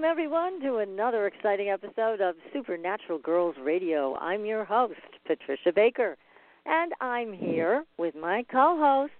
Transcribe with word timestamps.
Welcome, 0.00 0.12
everyone, 0.12 0.60
to 0.62 0.76
another 0.76 1.26
exciting 1.26 1.68
episode 1.68 2.22
of 2.22 2.34
Supernatural 2.54 3.18
Girlz 3.18 3.62
Radio. 3.62 4.16
I'm 4.16 4.46
your 4.46 4.64
host, 4.64 4.94
Patricia 5.26 5.72
Baker, 5.74 6.16
and 6.64 6.92
I'm 7.02 7.34
here 7.34 7.84
with 7.98 8.14
my 8.14 8.42
co 8.50 8.78
host, 8.80 9.12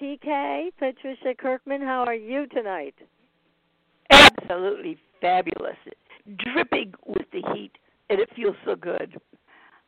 PK, 0.00 0.68
Patricia 0.78 1.34
Kirkman. 1.36 1.80
How 1.80 2.04
are 2.04 2.14
you 2.14 2.46
tonight? 2.46 2.94
Absolutely 4.12 4.98
fabulous. 5.20 5.78
Dripping 6.38 6.94
with 7.04 7.26
the 7.32 7.42
heat, 7.52 7.72
and 8.08 8.20
it 8.20 8.28
feels 8.36 8.54
so 8.64 8.76
good. 8.76 9.16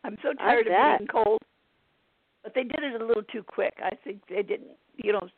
I'm 0.03 0.17
so 0.25 0.33
tired 0.33 0.67
of 0.67 0.99
being 0.99 1.09
cold. 1.09 1.39
But 2.43 2.53
they 2.53 2.65
did 2.65 2.83
it 2.83 3.01
a 3.01 3.05
little 3.05 3.23
too 3.23 3.45
quick. 3.45 3.75
I 3.81 3.95
think 4.03 4.23
they 4.29 4.43
didn't, 4.43 4.77
you 4.97 5.13
know, 5.13 5.29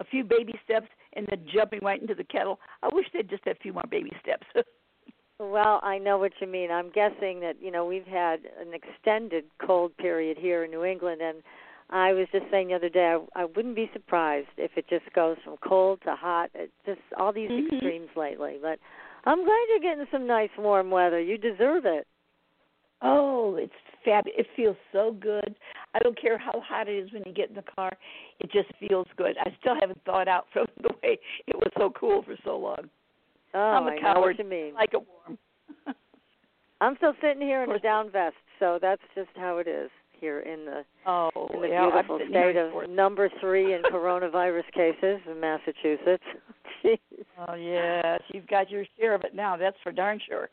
a 0.00 0.04
few 0.04 0.24
baby 0.24 0.54
steps 0.64 0.88
and 1.14 1.26
then 1.28 1.46
jumping 1.52 1.80
right 1.82 2.00
into 2.00 2.14
the 2.14 2.24
kettle. 2.24 2.60
I 2.82 2.88
wish 2.92 3.06
they'd 3.12 3.28
just 3.28 3.44
had 3.44 3.56
a 3.56 3.60
few 3.60 3.72
more 3.72 3.84
baby 3.90 4.12
steps. 4.20 4.46
well, 5.38 5.80
I 5.82 5.98
know 5.98 6.18
what 6.18 6.32
you 6.40 6.46
mean. 6.46 6.70
I'm 6.70 6.90
guessing 6.90 7.40
that 7.40 7.54
you 7.60 7.70
know 7.70 7.84
we've 7.84 8.06
had 8.06 8.40
an 8.60 8.72
extended 8.74 9.44
cold 9.64 9.96
period 9.96 10.36
here 10.38 10.64
in 10.64 10.70
New 10.70 10.84
England, 10.84 11.20
and 11.22 11.42
I 11.90 12.12
was 12.12 12.26
just 12.32 12.46
saying 12.50 12.68
the 12.68 12.74
other 12.74 12.88
day 12.88 13.16
I, 13.34 13.42
I 13.42 13.44
wouldn't 13.44 13.76
be 13.76 13.90
surprised 13.92 14.48
if 14.56 14.72
it 14.76 14.88
just 14.88 15.12
goes 15.14 15.36
from 15.44 15.56
cold 15.66 16.00
to 16.04 16.14
hot. 16.14 16.50
It's 16.54 16.72
just 16.84 17.00
all 17.18 17.32
these 17.32 17.50
mm-hmm. 17.50 17.74
extremes 17.74 18.10
lately. 18.16 18.58
But 18.60 18.78
I'm 19.24 19.44
glad 19.44 19.66
you're 19.68 19.80
getting 19.80 20.06
some 20.10 20.26
nice 20.26 20.50
warm 20.58 20.90
weather. 20.90 21.20
You 21.20 21.38
deserve 21.38 21.84
it. 21.86 22.06
Oh, 23.02 23.56
it's 23.56 23.72
fabulous. 24.06 24.38
It 24.38 24.46
feels 24.56 24.76
so 24.92 25.14
good. 25.20 25.54
I 25.94 25.98
don't 25.98 26.18
care 26.18 26.38
how 26.38 26.62
hot 26.66 26.88
it 26.88 26.92
is 26.92 27.12
when 27.12 27.22
you 27.26 27.32
get 27.32 27.50
in 27.50 27.56
the 27.56 27.64
car. 27.74 27.92
It 28.40 28.50
just 28.50 28.68
feels 28.80 29.06
good. 29.16 29.36
I 29.38 29.54
still 29.60 29.74
haven't 29.78 30.00
thawed 30.06 30.28
out 30.28 30.46
from 30.52 30.66
the 30.82 30.90
way 31.02 31.18
it 31.46 31.56
was 31.56 31.70
so 31.76 31.92
cool 31.98 32.22
for 32.22 32.36
so 32.44 32.56
long. 32.56 32.88
Oh, 33.52 33.58
I'm 33.58 33.86
a 33.86 33.96
I 33.96 34.00
coward. 34.00 34.14
know 34.14 34.20
what 34.20 34.38
you 34.38 34.44
mean. 34.44 34.72
I 34.74 34.80
like 34.80 34.94
it 34.94 35.02
warm. 35.06 35.38
I'm 36.80 36.96
still 36.96 37.14
sitting 37.20 37.42
here 37.42 37.62
in 37.64 37.70
a 37.70 37.78
down 37.78 38.10
vest, 38.10 38.36
so 38.58 38.78
that's 38.80 39.02
just 39.14 39.30
how 39.36 39.58
it 39.58 39.66
is 39.66 39.90
here 40.20 40.40
in 40.40 40.64
the 40.64 40.84
oh, 41.06 41.30
in 41.54 41.60
the 41.60 41.68
yeah, 41.68 41.90
beautiful 41.90 42.18
state 42.30 42.56
of 42.56 42.90
number 42.90 43.30
three 43.40 43.74
in 43.74 43.82
coronavirus 43.92 44.70
cases 44.74 45.20
in 45.30 45.40
Massachusetts. 45.40 46.24
Jeez. 46.84 46.98
Oh 47.48 47.54
yes, 47.54 48.20
you've 48.32 48.46
got 48.46 48.70
your 48.70 48.84
share 48.98 49.14
of 49.14 49.22
it 49.22 49.34
now. 49.34 49.56
That's 49.56 49.76
for 49.82 49.92
darn 49.92 50.20
sure. 50.26 50.48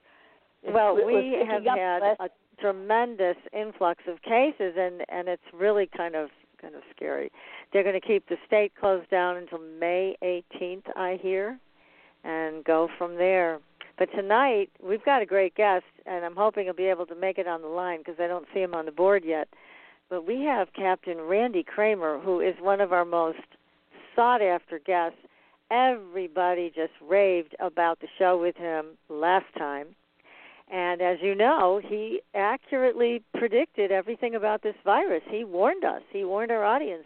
Well, 0.66 0.96
we 0.96 1.44
have 1.46 1.63
had 1.66 2.02
a 2.19 2.30
tremendous 2.63 3.35
influx 3.51 4.03
of 4.07 4.22
cases, 4.22 4.75
and 4.78 5.03
and 5.09 5.28
it's 5.28 5.44
really 5.53 5.90
kind 5.97 6.16
of 6.16 6.29
kind 6.62 6.75
of 6.75 6.81
scary. 6.96 7.29
They're 7.72 7.84
going 7.84 8.00
to 8.00 8.07
keep 8.07 8.29
the 8.29 8.38
state 8.47 8.72
closed 8.79 9.09
down 9.09 9.35
until 9.35 9.59
May 9.59 10.16
18th, 10.24 10.85
I 10.96 11.19
hear, 11.22 11.59
and 12.24 12.63
go 12.63 12.88
from 12.97 13.16
there. 13.16 13.59
But 14.00 14.09
tonight 14.16 14.69
we've 14.81 15.03
got 15.03 15.22
a 15.22 15.25
great 15.25 15.56
guest, 15.56 15.85
and 16.06 16.24
I'm 16.24 16.38
hoping 16.38 16.66
he'll 16.66 16.74
be 16.74 16.85
able 16.85 17.06
to 17.07 17.16
make 17.16 17.38
it 17.38 17.47
on 17.47 17.62
the 17.62 17.68
line 17.68 18.00
because 18.00 18.16
I 18.19 18.28
don't 18.28 18.47
see 18.53 18.62
him 18.62 18.74
on 18.74 18.85
the 18.85 18.91
board 18.91 19.24
yet. 19.25 19.50
But 20.09 20.25
we 20.25 20.41
have 20.44 20.69
Captain 20.74 21.19
Randy 21.19 21.63
Cramer, 21.63 22.19
who 22.19 22.40
is 22.40 22.56
one 22.62 22.80
of 22.80 22.94
our 22.94 23.06
most 23.06 23.40
sought 24.16 24.41
after 24.41 24.80
guests. 24.80 25.19
Everybody 25.69 26.72
just 26.74 26.94
raved 27.01 27.56
about 27.59 28.00
the 28.00 28.07
show 28.18 28.40
with 28.40 28.56
him 28.56 28.97
last 29.09 29.47
time. 29.57 29.88
And 30.73 31.03
as 31.03 31.19
you 31.22 31.35
know, 31.35 31.79
he 31.84 32.22
accurately 32.34 33.22
predicted 33.38 33.91
everything 33.91 34.34
about 34.34 34.63
this 34.63 34.73
virus. 34.84 35.22
He 35.29 35.44
warned 35.44 35.84
us, 35.84 36.01
he 36.09 36.23
warned 36.23 36.51
our 36.51 36.66
audience, 36.66 37.03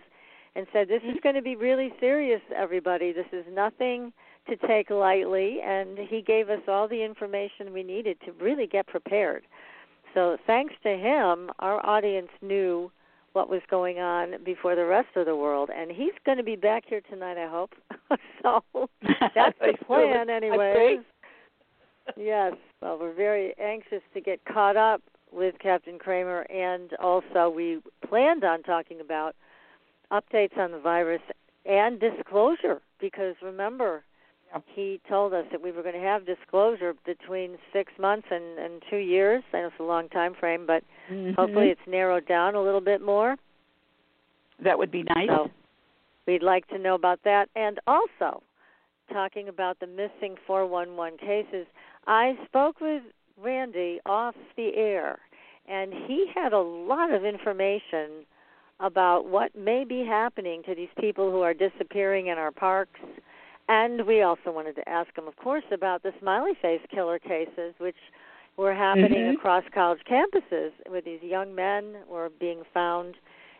and 0.55 0.65
said, 0.71 0.87
This 0.87 1.03
is 1.03 1.17
going 1.21 1.35
to 1.35 1.41
be 1.41 1.57
really 1.57 1.91
serious, 1.99 2.39
everybody. 2.55 3.11
This 3.11 3.27
is 3.33 3.43
nothing 3.51 4.13
to 4.49 4.55
take 4.55 4.89
lightly. 4.89 5.59
And 5.61 5.97
he 5.97 6.21
gave 6.21 6.49
us 6.49 6.61
all 6.65 6.87
the 6.87 7.03
information 7.03 7.73
we 7.73 7.83
needed 7.83 8.17
to 8.25 8.31
really 8.41 8.67
get 8.67 8.87
prepared. 8.87 9.43
So, 10.13 10.37
thanks 10.47 10.73
to 10.83 10.95
him, 10.95 11.51
our 11.59 11.85
audience 11.85 12.31
knew 12.41 12.89
what 13.33 13.49
was 13.49 13.61
going 13.69 13.99
on 13.99 14.41
before 14.45 14.75
the 14.75 14.85
rest 14.85 15.09
of 15.17 15.25
the 15.25 15.35
world. 15.35 15.69
And 15.75 15.91
he's 15.91 16.13
going 16.25 16.37
to 16.37 16.43
be 16.43 16.55
back 16.55 16.85
here 16.87 17.01
tonight, 17.01 17.37
I 17.37 17.49
hope. 17.49 17.75
so, 18.41 18.63
that's 19.35 19.59
the 19.59 19.73
plan, 19.85 20.29
anyways 20.29 21.01
yes. 22.15 22.53
Well, 22.81 22.97
we're 22.99 23.13
very 23.13 23.55
anxious 23.59 24.01
to 24.13 24.21
get 24.21 24.43
caught 24.45 24.77
up 24.77 25.01
with 25.31 25.55
Captain 25.59 25.99
Cramer, 25.99 26.41
and 26.51 26.93
also 27.01 27.49
we 27.49 27.81
planned 28.07 28.43
on 28.43 28.63
talking 28.63 29.01
about 29.01 29.35
updates 30.11 30.57
on 30.57 30.71
the 30.71 30.79
virus 30.79 31.21
and 31.65 31.99
disclosure 31.99 32.81
because 32.99 33.35
remember, 33.41 34.03
he 34.73 35.01
told 35.09 35.33
us 35.33 35.45
that 35.51 35.61
we 35.61 35.71
were 35.71 35.83
going 35.83 35.95
to 35.95 36.01
have 36.01 36.25
disclosure 36.25 36.93
between 37.05 37.57
six 37.73 37.91
months 37.99 38.27
and, 38.31 38.57
and 38.57 38.81
two 38.89 38.97
years. 38.97 39.43
I 39.53 39.57
know 39.61 39.67
it's 39.67 39.75
a 39.79 39.83
long 39.83 40.09
time 40.09 40.33
frame, 40.39 40.65
but 40.65 40.83
mm-hmm. 41.11 41.33
hopefully 41.33 41.67
it's 41.67 41.81
narrowed 41.87 42.27
down 42.27 42.55
a 42.55 42.61
little 42.61 42.81
bit 42.81 43.01
more. 43.01 43.35
That 44.63 44.77
would 44.77 44.91
be 44.91 45.03
nice. 45.03 45.27
So 45.27 45.51
we'd 46.25 46.43
like 46.43 46.67
to 46.69 46.79
know 46.79 46.95
about 46.95 47.19
that, 47.25 47.49
and 47.55 47.79
also 47.85 48.41
talking 49.11 49.47
about 49.49 49.79
the 49.79 49.87
missing 49.87 50.35
411 50.45 51.19
cases. 51.19 51.67
I 52.07 52.37
spoke 52.45 52.79
with 52.79 53.03
Randy 53.41 53.99
off 54.05 54.33
the 54.55 54.71
air, 54.75 55.19
and 55.67 55.93
he 55.93 56.25
had 56.33 56.53
a 56.53 56.59
lot 56.59 57.11
of 57.11 57.25
information 57.25 58.25
about 58.79 59.25
what 59.25 59.55
may 59.55 59.83
be 59.83 60.05
happening 60.05 60.63
to 60.63 60.73
these 60.73 60.89
people 60.99 61.31
who 61.31 61.41
are 61.41 61.53
disappearing 61.53 62.27
in 62.27 62.37
our 62.37 62.51
parks. 62.51 62.99
And 63.67 64.07
we 64.07 64.21
also 64.21 64.51
wanted 64.51 64.75
to 64.77 64.87
ask 64.87 65.15
him, 65.17 65.27
of 65.27 65.35
course, 65.35 65.65
about 65.73 66.03
the 66.03 66.13
smiley 66.21 66.53
face 66.61 66.79
killer 66.89 67.19
cases, 67.19 67.73
which 67.79 67.97
were 68.55 68.73
happening 68.73 69.11
mm-hmm. 69.11 69.35
across 69.35 69.63
college 69.73 69.99
campuses, 70.09 70.71
where 70.87 71.01
these 71.01 71.21
young 71.21 71.53
men 71.53 71.97
were 72.09 72.31
being 72.39 72.63
found 72.73 73.15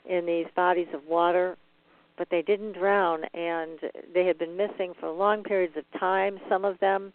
in 0.09 0.25
these 0.25 0.47
bodies 0.55 0.87
of 0.93 1.05
water, 1.05 1.57
but 2.17 2.29
they 2.31 2.41
didn't 2.41 2.73
drown, 2.73 3.25
and 3.33 3.79
they 4.13 4.25
had 4.25 4.39
been 4.39 4.55
missing 4.55 4.93
for 4.99 5.09
long 5.09 5.43
periods 5.43 5.75
of 5.75 5.83
time. 5.99 6.39
Some 6.49 6.63
of 6.63 6.79
them 6.79 7.11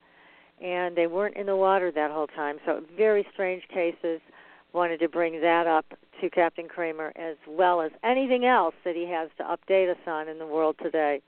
and 0.63 0.97
they 0.97 1.07
weren't 1.07 1.37
in 1.37 1.47
the 1.47 1.57
water 1.57 1.91
that 1.91 2.11
whole 2.11 2.29
time. 2.29 2.59
So 2.65 2.83
very 2.97 3.27
strange 3.33 3.63
cases. 3.73 4.21
Wanted 4.73 5.01
to 5.01 5.09
bring 5.09 5.41
that 5.41 5.67
up 5.67 5.85
to 6.21 6.31
Captain 6.31 6.67
Cramer 6.67 7.13
as 7.17 7.37
well 7.47 7.83
as 7.83 7.91
anything 8.05 8.47
else 8.47 8.75
that 8.85 8.95
he 8.95 9.07
has 9.11 9.29
to 9.37 9.45
update 9.45 9.91
us 9.91 9.99
on 10.07 10.29
in 10.29 10.39
the 10.39 10.47
world 10.47 10.77
today. 10.83 11.21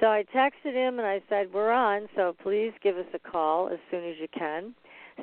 So 0.00 0.06
I 0.06 0.24
texted 0.34 0.74
him 0.74 0.98
and 0.98 1.06
I 1.06 1.20
said, 1.28 1.52
"We're 1.52 1.72
on, 1.72 2.08
so 2.14 2.36
please 2.42 2.72
give 2.82 2.96
us 2.96 3.06
a 3.14 3.18
call 3.18 3.68
as 3.68 3.78
soon 3.90 4.04
as 4.04 4.16
you 4.18 4.28
can." 4.28 4.74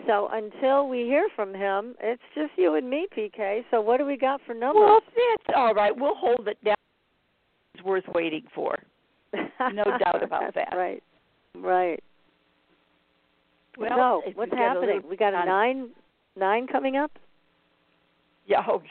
So 0.07 0.29
until 0.31 0.87
we 0.87 0.99
hear 1.03 1.27
from 1.35 1.53
him, 1.53 1.95
it's 2.01 2.21
just 2.33 2.51
you 2.57 2.75
and 2.75 2.89
me, 2.89 3.07
PK. 3.15 3.63
So 3.71 3.81
what 3.81 3.97
do 3.97 4.05
we 4.05 4.17
got 4.17 4.41
for 4.45 4.53
numbers? 4.53 4.81
Well, 4.85 5.01
that's 5.15 5.55
all 5.55 5.73
right. 5.73 5.95
We'll 5.95 6.15
hold 6.15 6.47
it 6.47 6.61
down. 6.63 6.75
It's 7.75 7.83
worth 7.83 8.07
waiting 8.13 8.43
for. 8.55 8.77
No 9.33 9.83
doubt 10.03 10.23
about 10.23 10.53
that. 10.55 10.73
Right. 10.75 11.03
Right. 11.55 12.01
Well, 13.77 14.23
so 14.25 14.31
what's 14.35 14.51
happening? 14.51 15.01
We 15.09 15.17
got 15.17 15.33
a 15.33 15.45
nine 15.45 15.89
nine 16.35 16.67
coming 16.67 16.97
up. 16.97 17.11
Yeah, 18.47 18.63
oh, 18.67 18.81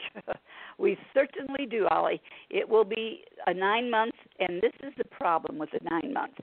we 0.77 0.97
certainly 1.13 1.65
do, 1.69 1.87
Ollie. 1.87 2.21
It 2.49 2.67
will 2.67 2.85
be 2.85 3.23
a 3.47 3.53
nine 3.53 3.89
months, 3.89 4.17
and 4.39 4.61
this 4.61 4.73
is 4.81 4.93
the 4.97 5.03
problem 5.05 5.57
with 5.57 5.69
the 5.71 5.79
nine 5.89 6.13
months. 6.13 6.37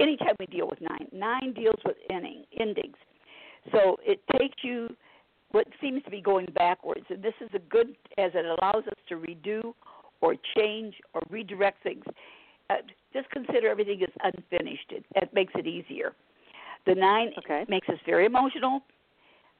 Anytime 0.00 0.34
we 0.40 0.46
deal 0.46 0.68
with 0.68 0.80
nine, 0.80 1.06
nine 1.12 1.52
deals 1.52 1.78
with 1.84 1.96
ending, 2.10 2.44
endings. 2.58 2.96
So 3.72 3.96
it 4.04 4.20
takes 4.38 4.56
you 4.62 4.94
what 5.52 5.66
seems 5.80 6.02
to 6.04 6.10
be 6.10 6.20
going 6.20 6.46
backwards, 6.54 7.06
and 7.08 7.22
this 7.22 7.34
is 7.40 7.48
a 7.54 7.58
good 7.58 7.96
as 8.18 8.32
it 8.34 8.44
allows 8.44 8.86
us 8.86 8.98
to 9.08 9.16
redo 9.16 9.74
or 10.20 10.34
change 10.56 10.94
or 11.14 11.22
redirect 11.30 11.82
things. 11.82 12.04
Uh, 12.68 12.74
just 13.12 13.30
consider 13.30 13.68
everything 13.68 14.02
as 14.02 14.32
unfinished. 14.34 14.90
It, 14.90 15.04
it 15.14 15.32
makes 15.32 15.52
it 15.56 15.66
easier. 15.66 16.12
The 16.86 16.94
nine 16.94 17.32
okay. 17.38 17.64
makes 17.68 17.88
us 17.88 17.98
very 18.06 18.26
emotional. 18.26 18.80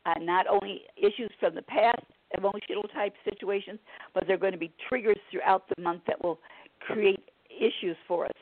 Uh, 0.06 0.14
not 0.20 0.46
only 0.46 0.82
issues 0.96 1.30
from 1.40 1.54
the 1.54 1.62
past, 1.62 2.02
emotional 2.36 2.84
type 2.94 3.14
situations, 3.24 3.78
but 4.14 4.24
they're 4.26 4.36
going 4.36 4.52
to 4.52 4.58
be 4.58 4.72
triggers 4.88 5.16
throughout 5.30 5.64
the 5.74 5.82
month 5.82 6.02
that 6.06 6.22
will 6.22 6.38
create 6.80 7.28
issues 7.50 7.96
for 8.06 8.26
us. 8.26 8.32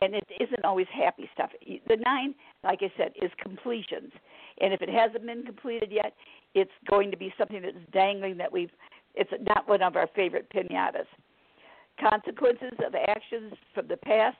And 0.00 0.14
it 0.14 0.26
isn't 0.40 0.64
always 0.64 0.86
happy 0.90 1.28
stuff. 1.34 1.50
The 1.60 1.96
nine, 1.96 2.34
like 2.64 2.78
I 2.82 2.90
said, 2.96 3.12
is 3.20 3.30
completions. 3.42 4.12
And 4.60 4.72
if 4.72 4.80
it 4.80 4.88
hasn't 4.88 5.26
been 5.26 5.42
completed 5.42 5.90
yet, 5.92 6.14
it's 6.54 6.70
going 6.88 7.10
to 7.10 7.16
be 7.16 7.34
something 7.36 7.60
that's 7.60 7.76
dangling 7.92 8.38
that 8.38 8.50
we've, 8.50 8.70
it's 9.14 9.30
not 9.40 9.68
one 9.68 9.82
of 9.82 9.96
our 9.96 10.08
favorite 10.14 10.48
pinatas. 10.50 11.06
Consequences 12.00 12.72
of 12.86 12.94
actions 12.94 13.52
from 13.74 13.88
the 13.88 13.98
past, 13.98 14.38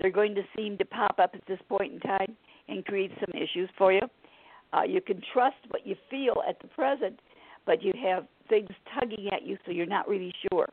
they're 0.00 0.10
going 0.10 0.34
to 0.36 0.42
seem 0.56 0.78
to 0.78 0.84
pop 0.84 1.16
up 1.18 1.30
at 1.34 1.42
this 1.48 1.58
point 1.68 1.94
in 1.94 2.00
time 2.00 2.36
and 2.68 2.84
create 2.84 3.12
some 3.20 3.40
issues 3.40 3.68
for 3.76 3.92
you. 3.92 4.00
Uh, 4.72 4.82
you 4.82 5.00
can 5.00 5.20
trust 5.32 5.56
what 5.68 5.86
you 5.86 5.94
feel 6.10 6.42
at 6.48 6.60
the 6.60 6.68
present, 6.68 7.20
but 7.66 7.82
you 7.82 7.92
have 8.02 8.26
things 8.48 8.68
tugging 8.98 9.28
at 9.32 9.46
you, 9.46 9.56
so 9.64 9.72
you're 9.72 9.86
not 9.86 10.08
really 10.08 10.32
sure. 10.50 10.68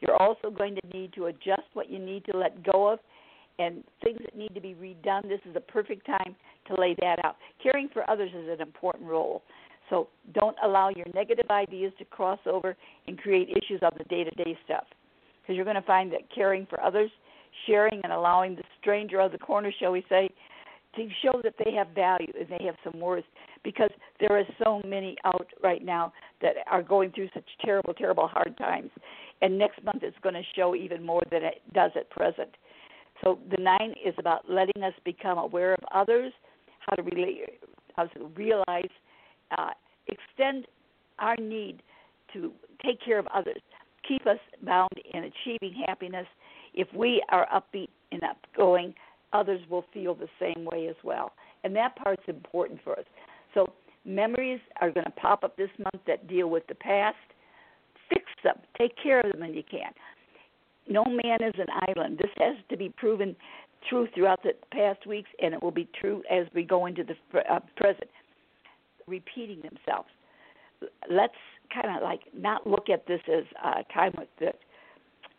You're 0.00 0.16
also 0.16 0.50
going 0.50 0.76
to 0.76 0.96
need 0.96 1.12
to 1.14 1.26
adjust 1.26 1.68
what 1.74 1.90
you 1.90 1.98
need 1.98 2.24
to 2.26 2.36
let 2.36 2.62
go 2.62 2.88
of 2.88 3.00
and 3.58 3.82
things 4.02 4.18
that 4.24 4.36
need 4.36 4.54
to 4.54 4.60
be 4.60 4.74
redone. 4.74 5.22
This 5.22 5.40
is 5.48 5.56
a 5.56 5.60
perfect 5.60 6.06
time 6.06 6.36
to 6.68 6.80
lay 6.80 6.94
that 7.00 7.24
out. 7.24 7.36
Caring 7.62 7.88
for 7.92 8.08
others 8.08 8.30
is 8.30 8.48
an 8.48 8.60
important 8.60 9.04
role. 9.04 9.42
So 9.90 10.08
don't 10.34 10.56
allow 10.62 10.90
your 10.90 11.06
negative 11.14 11.50
ideas 11.50 11.92
to 11.98 12.04
cross 12.04 12.38
over 12.46 12.76
and 13.06 13.18
create 13.18 13.48
issues 13.48 13.80
on 13.82 13.92
the 13.96 14.04
day 14.04 14.22
to 14.22 14.30
day 14.30 14.56
stuff. 14.64 14.84
Because 15.42 15.56
you're 15.56 15.64
going 15.64 15.76
to 15.76 15.82
find 15.82 16.12
that 16.12 16.32
caring 16.32 16.66
for 16.68 16.80
others, 16.82 17.10
sharing 17.66 18.00
and 18.04 18.12
allowing 18.12 18.54
the 18.54 18.62
stranger 18.80 19.18
of 19.18 19.32
the 19.32 19.38
corner, 19.38 19.72
shall 19.80 19.92
we 19.92 20.04
say, 20.08 20.28
to 20.96 21.08
show 21.22 21.40
that 21.42 21.54
they 21.64 21.72
have 21.72 21.88
value 21.88 22.32
and 22.38 22.48
they 22.48 22.64
have 22.64 22.76
some 22.82 23.00
worth 23.00 23.24
because 23.62 23.90
there 24.20 24.32
are 24.32 24.44
so 24.62 24.80
many 24.86 25.16
out 25.24 25.46
right 25.62 25.84
now 25.84 26.12
that 26.40 26.54
are 26.70 26.82
going 26.82 27.10
through 27.12 27.28
such 27.34 27.44
terrible, 27.64 27.94
terrible 27.94 28.26
hard 28.26 28.56
times. 28.58 28.90
And 29.42 29.58
next 29.58 29.82
month 29.84 30.02
it's 30.02 30.16
going 30.22 30.34
to 30.34 30.42
show 30.56 30.74
even 30.74 31.02
more 31.04 31.22
than 31.30 31.44
it 31.44 31.62
does 31.72 31.90
at 31.96 32.10
present. 32.10 32.56
So 33.22 33.38
the 33.50 33.62
nine 33.62 33.94
is 34.04 34.14
about 34.18 34.48
letting 34.48 34.82
us 34.82 34.94
become 35.04 35.38
aware 35.38 35.74
of 35.74 35.80
others, 35.92 36.32
how 36.78 36.96
to 36.96 37.02
really, 37.02 37.42
how 37.96 38.06
to 38.06 38.26
realize, 38.36 38.90
uh, 39.56 39.70
extend 40.06 40.66
our 41.18 41.36
need 41.36 41.82
to 42.32 42.52
take 42.84 43.02
care 43.04 43.18
of 43.18 43.26
others, 43.34 43.60
keep 44.06 44.26
us 44.26 44.38
bound 44.64 44.92
in 45.12 45.24
achieving 45.24 45.84
happiness. 45.86 46.26
If 46.74 46.88
we 46.94 47.22
are 47.30 47.46
upbeat 47.52 47.88
and 48.12 48.22
upgoing, 48.22 48.94
others 49.32 49.60
will 49.68 49.84
feel 49.92 50.14
the 50.14 50.28
same 50.40 50.64
way 50.64 50.88
as 50.88 50.96
well. 51.02 51.32
And 51.64 51.74
that 51.76 51.96
part's 51.96 52.22
important 52.28 52.80
for 52.82 52.98
us. 52.98 53.04
So 53.54 53.66
memories 54.04 54.60
are 54.80 54.90
going 54.90 55.04
to 55.04 55.12
pop 55.12 55.44
up 55.44 55.56
this 55.56 55.70
month 55.78 56.04
that 56.06 56.28
deal 56.28 56.48
with 56.48 56.66
the 56.66 56.74
past. 56.74 57.16
Fix 58.08 58.24
them. 58.42 58.56
Take 58.78 58.92
care 59.02 59.20
of 59.20 59.32
them 59.32 59.40
when 59.40 59.54
you 59.54 59.62
can. 59.68 59.90
No 60.88 61.04
man 61.04 61.42
is 61.42 61.54
an 61.58 61.66
island. 61.88 62.18
This 62.18 62.30
has 62.38 62.56
to 62.70 62.76
be 62.76 62.88
proven 62.88 63.36
true 63.88 64.08
throughout 64.14 64.42
the 64.42 64.52
past 64.72 65.06
weeks, 65.06 65.28
and 65.40 65.54
it 65.54 65.62
will 65.62 65.70
be 65.70 65.88
true 66.00 66.22
as 66.30 66.46
we 66.54 66.62
go 66.62 66.86
into 66.86 67.04
the 67.04 67.14
uh, 67.40 67.60
present. 67.76 68.08
Repeating 69.06 69.62
themselves. 69.62 70.08
Let's 71.10 71.34
kind 71.72 71.96
of 71.96 72.02
like 72.02 72.20
not 72.36 72.66
look 72.66 72.88
at 72.88 73.06
this 73.06 73.20
as 73.26 73.44
a 73.64 73.92
time 73.92 74.12
that 74.40 74.56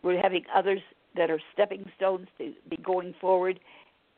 we're 0.02 0.20
having 0.20 0.44
others 0.54 0.80
that 1.16 1.30
are 1.30 1.40
stepping 1.52 1.84
stones 1.96 2.28
to 2.38 2.52
be 2.68 2.76
going 2.78 3.14
forward 3.20 3.58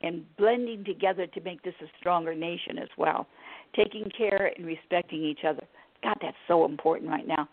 and 0.02 0.24
blending 0.36 0.84
together 0.84 1.26
to 1.26 1.40
make 1.42 1.62
this 1.62 1.74
a 1.82 1.86
stronger 1.98 2.34
nation 2.34 2.78
as 2.78 2.88
well. 2.96 3.26
Taking 3.74 4.10
care 4.16 4.52
and 4.56 4.66
respecting 4.66 5.22
each 5.22 5.44
other. 5.48 5.64
God, 6.02 6.16
that's 6.20 6.36
so 6.48 6.64
important 6.64 7.10
right 7.10 7.26
now. 7.26 7.48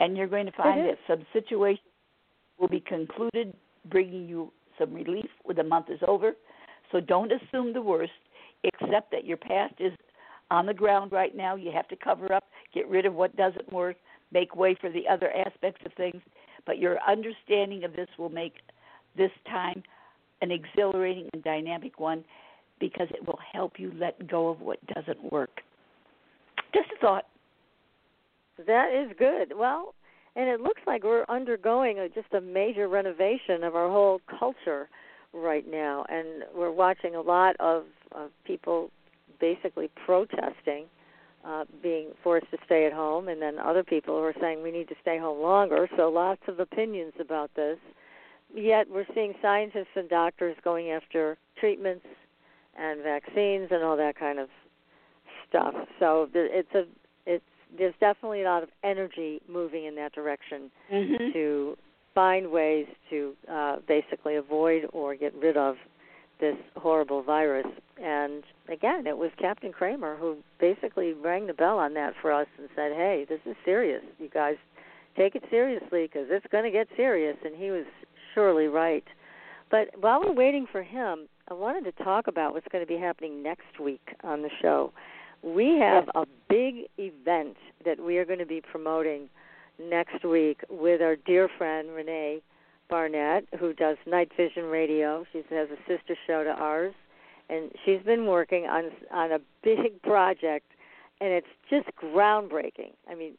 And 0.00 0.16
you're 0.16 0.28
going 0.28 0.46
to 0.46 0.52
find 0.52 0.86
that 0.88 0.98
some 1.06 1.24
situations 1.32 1.80
will 2.58 2.68
be 2.68 2.80
concluded, 2.80 3.54
bringing 3.90 4.28
you 4.28 4.52
some 4.78 4.92
relief 4.92 5.28
when 5.44 5.56
the 5.56 5.64
month 5.64 5.86
is 5.90 6.00
over. 6.06 6.32
So 6.92 7.00
don't 7.00 7.32
assume 7.32 7.72
the 7.72 7.82
worst, 7.82 8.12
accept 8.64 9.10
that 9.10 9.24
your 9.24 9.36
past 9.36 9.74
is 9.80 9.92
on 10.50 10.66
the 10.66 10.74
ground 10.74 11.12
right 11.12 11.36
now. 11.36 11.56
You 11.56 11.72
have 11.72 11.88
to 11.88 11.96
cover 11.96 12.32
up, 12.32 12.44
get 12.72 12.88
rid 12.88 13.06
of 13.06 13.14
what 13.14 13.36
doesn't 13.36 13.72
work, 13.72 13.96
make 14.32 14.54
way 14.54 14.76
for 14.80 14.90
the 14.90 15.08
other 15.10 15.30
aspects 15.32 15.82
of 15.84 15.92
things. 15.94 16.22
But 16.66 16.78
your 16.78 16.98
understanding 17.08 17.84
of 17.84 17.94
this 17.94 18.08
will 18.18 18.30
make 18.30 18.54
this 19.16 19.30
time 19.46 19.82
an 20.42 20.50
exhilarating 20.50 21.28
and 21.32 21.42
dynamic 21.42 21.98
one 21.98 22.24
because 22.80 23.08
it 23.10 23.26
will 23.26 23.38
help 23.52 23.72
you 23.78 23.92
let 23.98 24.28
go 24.28 24.48
of 24.48 24.60
what 24.60 24.78
doesn't 24.94 25.32
work. 25.32 25.62
Just 26.74 26.88
a 26.96 27.00
thought. 27.00 27.26
That 28.66 28.92
is 28.92 29.14
good. 29.18 29.56
Well, 29.56 29.94
and 30.36 30.48
it 30.48 30.60
looks 30.60 30.82
like 30.86 31.02
we're 31.04 31.24
undergoing 31.28 31.98
a, 31.98 32.08
just 32.08 32.32
a 32.32 32.40
major 32.40 32.88
renovation 32.88 33.64
of 33.64 33.74
our 33.74 33.88
whole 33.88 34.20
culture 34.38 34.88
right 35.32 35.64
now, 35.68 36.04
and 36.08 36.44
we're 36.54 36.70
watching 36.70 37.14
a 37.14 37.20
lot 37.20 37.56
of, 37.60 37.84
of 38.12 38.30
people 38.44 38.90
basically 39.40 39.90
protesting 40.06 40.86
uh, 41.44 41.64
being 41.82 42.08
forced 42.22 42.50
to 42.50 42.58
stay 42.66 42.86
at 42.86 42.92
home, 42.92 43.28
and 43.28 43.40
then 43.40 43.58
other 43.58 43.84
people 43.84 44.16
who 44.16 44.24
are 44.24 44.34
saying 44.40 44.62
we 44.62 44.72
need 44.72 44.88
to 44.88 44.94
stay 45.00 45.18
home 45.18 45.40
longer. 45.40 45.88
So 45.96 46.08
lots 46.08 46.42
of 46.48 46.58
opinions 46.60 47.12
about 47.20 47.50
this 47.54 47.78
yet 48.54 48.86
we're 48.90 49.06
seeing 49.14 49.34
scientists 49.42 49.94
and 49.96 50.08
doctors 50.08 50.56
going 50.64 50.90
after 50.90 51.36
treatments 51.58 52.06
and 52.78 53.02
vaccines 53.02 53.68
and 53.70 53.82
all 53.82 53.96
that 53.96 54.18
kind 54.18 54.38
of 54.38 54.48
stuff. 55.48 55.74
So 55.98 56.28
it's 56.34 56.74
a 56.74 56.84
it's 57.26 57.44
there's 57.76 57.94
definitely 58.00 58.42
a 58.42 58.44
lot 58.44 58.62
of 58.62 58.70
energy 58.82 59.40
moving 59.48 59.84
in 59.84 59.94
that 59.96 60.12
direction 60.12 60.70
mm-hmm. 60.92 61.32
to 61.32 61.76
find 62.14 62.50
ways 62.50 62.86
to 63.10 63.34
uh, 63.50 63.76
basically 63.86 64.36
avoid 64.36 64.86
or 64.92 65.14
get 65.14 65.34
rid 65.34 65.56
of 65.56 65.76
this 66.40 66.56
horrible 66.76 67.22
virus. 67.22 67.66
And 68.02 68.44
again, 68.68 69.06
it 69.06 69.16
was 69.16 69.30
Captain 69.38 69.72
Cramer 69.72 70.16
who 70.16 70.36
basically 70.60 71.12
rang 71.12 71.46
the 71.46 71.52
bell 71.52 71.78
on 71.78 71.94
that 71.94 72.14
for 72.20 72.32
us 72.32 72.46
and 72.58 72.68
said, 72.74 72.92
"Hey, 72.92 73.26
this 73.28 73.40
is 73.44 73.56
serious. 73.64 74.02
You 74.18 74.28
guys 74.28 74.56
take 75.16 75.34
it 75.34 75.44
seriously 75.50 76.06
because 76.06 76.28
it's 76.30 76.46
going 76.50 76.64
to 76.64 76.70
get 76.70 76.88
serious." 76.96 77.36
And 77.44 77.56
he 77.56 77.70
was 77.70 77.86
surely 78.38 78.68
right. 78.68 79.04
But 79.70 79.88
while 80.00 80.20
we're 80.20 80.32
waiting 80.32 80.66
for 80.70 80.82
him, 80.82 81.28
I 81.50 81.54
wanted 81.54 81.84
to 81.84 82.04
talk 82.04 82.28
about 82.28 82.54
what's 82.54 82.68
going 82.70 82.84
to 82.84 82.88
be 82.88 82.98
happening 82.98 83.42
next 83.42 83.80
week 83.82 84.14
on 84.22 84.42
the 84.42 84.50
show. 84.62 84.92
We 85.42 85.78
have 85.80 86.08
a 86.14 86.24
big 86.48 86.86
event 86.98 87.56
that 87.84 88.00
we 88.00 88.18
are 88.18 88.24
going 88.24 88.38
to 88.38 88.46
be 88.46 88.60
promoting 88.60 89.28
next 89.80 90.24
week 90.24 90.60
with 90.70 91.02
our 91.02 91.16
dear 91.16 91.48
friend 91.58 91.90
Renee 91.90 92.42
Barnett, 92.88 93.44
who 93.58 93.72
does 93.72 93.96
Night 94.06 94.30
Vision 94.36 94.64
Radio. 94.64 95.24
She 95.32 95.42
has 95.50 95.68
a 95.70 95.76
sister 95.88 96.16
show 96.26 96.44
to 96.44 96.50
ours, 96.50 96.94
and 97.50 97.70
she's 97.84 98.02
been 98.04 98.26
working 98.26 98.64
on 98.64 98.90
on 99.12 99.32
a 99.32 99.38
big 99.62 100.00
project, 100.02 100.66
and 101.20 101.30
it's 101.30 101.46
just 101.70 101.86
groundbreaking. 102.02 102.92
I 103.10 103.14
mean, 103.14 103.34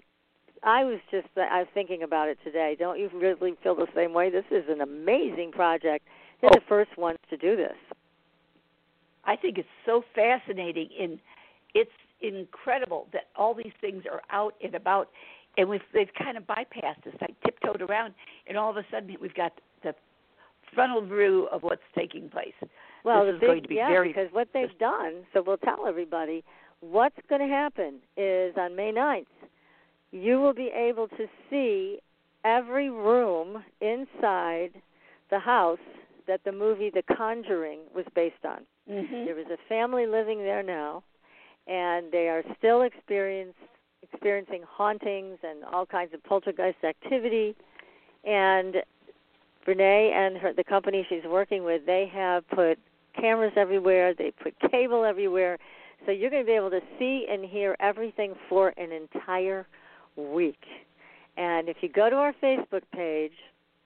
I 0.63 0.83
was 0.83 0.99
just 1.11 1.27
I 1.37 1.59
was 1.59 1.67
thinking 1.73 2.03
about 2.03 2.27
it 2.27 2.37
today. 2.43 2.75
Don't 2.77 2.99
you 2.99 3.09
really 3.13 3.53
feel 3.63 3.75
the 3.75 3.87
same 3.95 4.13
way? 4.13 4.29
This 4.29 4.45
is 4.51 4.65
an 4.69 4.81
amazing 4.81 5.51
project. 5.51 6.05
They're 6.41 6.49
oh. 6.53 6.59
the 6.59 6.65
first 6.67 6.97
ones 6.97 7.19
to 7.29 7.37
do 7.37 7.55
this. 7.55 7.75
I 9.25 9.35
think 9.35 9.57
it's 9.57 9.67
so 9.85 10.03
fascinating 10.15 10.89
and 10.99 11.19
it's 11.75 11.91
incredible 12.21 13.07
that 13.13 13.25
all 13.35 13.53
these 13.53 13.73
things 13.79 14.03
are 14.11 14.21
out 14.31 14.55
and 14.63 14.75
about 14.75 15.09
and 15.57 15.69
we've 15.69 15.81
they've 15.93 16.13
kind 16.17 16.37
of 16.37 16.43
bypassed 16.43 17.07
us, 17.07 17.13
like 17.21 17.35
tiptoed 17.45 17.81
around 17.81 18.13
and 18.47 18.57
all 18.57 18.69
of 18.69 18.77
a 18.77 18.85
sudden 18.91 19.15
we've 19.21 19.33
got 19.33 19.53
the 19.83 19.93
frontal 20.73 21.05
view 21.05 21.47
of 21.51 21.63
what's 21.63 21.81
taking 21.97 22.29
place. 22.29 22.53
Well, 23.03 23.25
this 23.25 23.35
the 23.35 23.39
big, 23.39 23.47
going 23.47 23.63
to 23.63 23.69
be 23.69 23.75
yeah, 23.75 23.87
very 23.87 24.09
because 24.09 24.27
what 24.31 24.49
they've 24.53 24.77
done, 24.79 25.23
so 25.33 25.43
we'll 25.45 25.57
tell 25.57 25.87
everybody, 25.87 26.43
what's 26.81 27.15
going 27.29 27.41
to 27.41 27.47
happen 27.47 27.95
is 28.17 28.53
on 28.57 28.75
May 28.75 28.91
9th, 28.91 29.25
you 30.11 30.39
will 30.39 30.53
be 30.53 30.71
able 30.75 31.07
to 31.09 31.27
see 31.49 31.99
every 32.43 32.89
room 32.89 33.63
inside 33.81 34.71
the 35.29 35.39
house 35.39 35.79
that 36.27 36.41
the 36.45 36.51
movie 36.51 36.89
The 36.89 37.03
Conjuring 37.15 37.79
was 37.93 38.05
based 38.15 38.45
on. 38.45 38.59
Mm-hmm. 38.89 39.25
There 39.25 39.39
is 39.39 39.47
a 39.47 39.57
family 39.67 40.05
living 40.07 40.39
there 40.39 40.63
now, 40.63 41.03
and 41.67 42.11
they 42.11 42.27
are 42.27 42.43
still 42.57 42.81
experiencing 42.81 43.53
hauntings 44.67 45.37
and 45.43 45.63
all 45.71 45.85
kinds 45.85 46.13
of 46.13 46.23
poltergeist 46.23 46.83
activity. 46.83 47.55
And 48.25 48.77
Renee 49.67 50.11
and 50.15 50.37
her, 50.37 50.53
the 50.53 50.63
company 50.63 51.05
she's 51.09 51.25
working 51.27 51.63
with, 51.63 51.85
they 51.85 52.09
have 52.11 52.47
put 52.49 52.79
cameras 53.19 53.53
everywhere. 53.55 54.13
They 54.13 54.31
put 54.31 54.55
cable 54.71 55.03
everywhere, 55.03 55.57
so 56.05 56.11
you're 56.11 56.29
going 56.29 56.43
to 56.43 56.47
be 56.47 56.53
able 56.53 56.71
to 56.71 56.81
see 56.97 57.27
and 57.29 57.43
hear 57.43 57.75
everything 57.79 58.33
for 58.47 58.73
an 58.77 58.91
entire 58.91 59.67
week. 60.15 60.63
And 61.37 61.69
if 61.69 61.77
you 61.81 61.89
go 61.89 62.09
to 62.09 62.15
our 62.15 62.33
Facebook 62.43 62.83
page, 62.93 63.33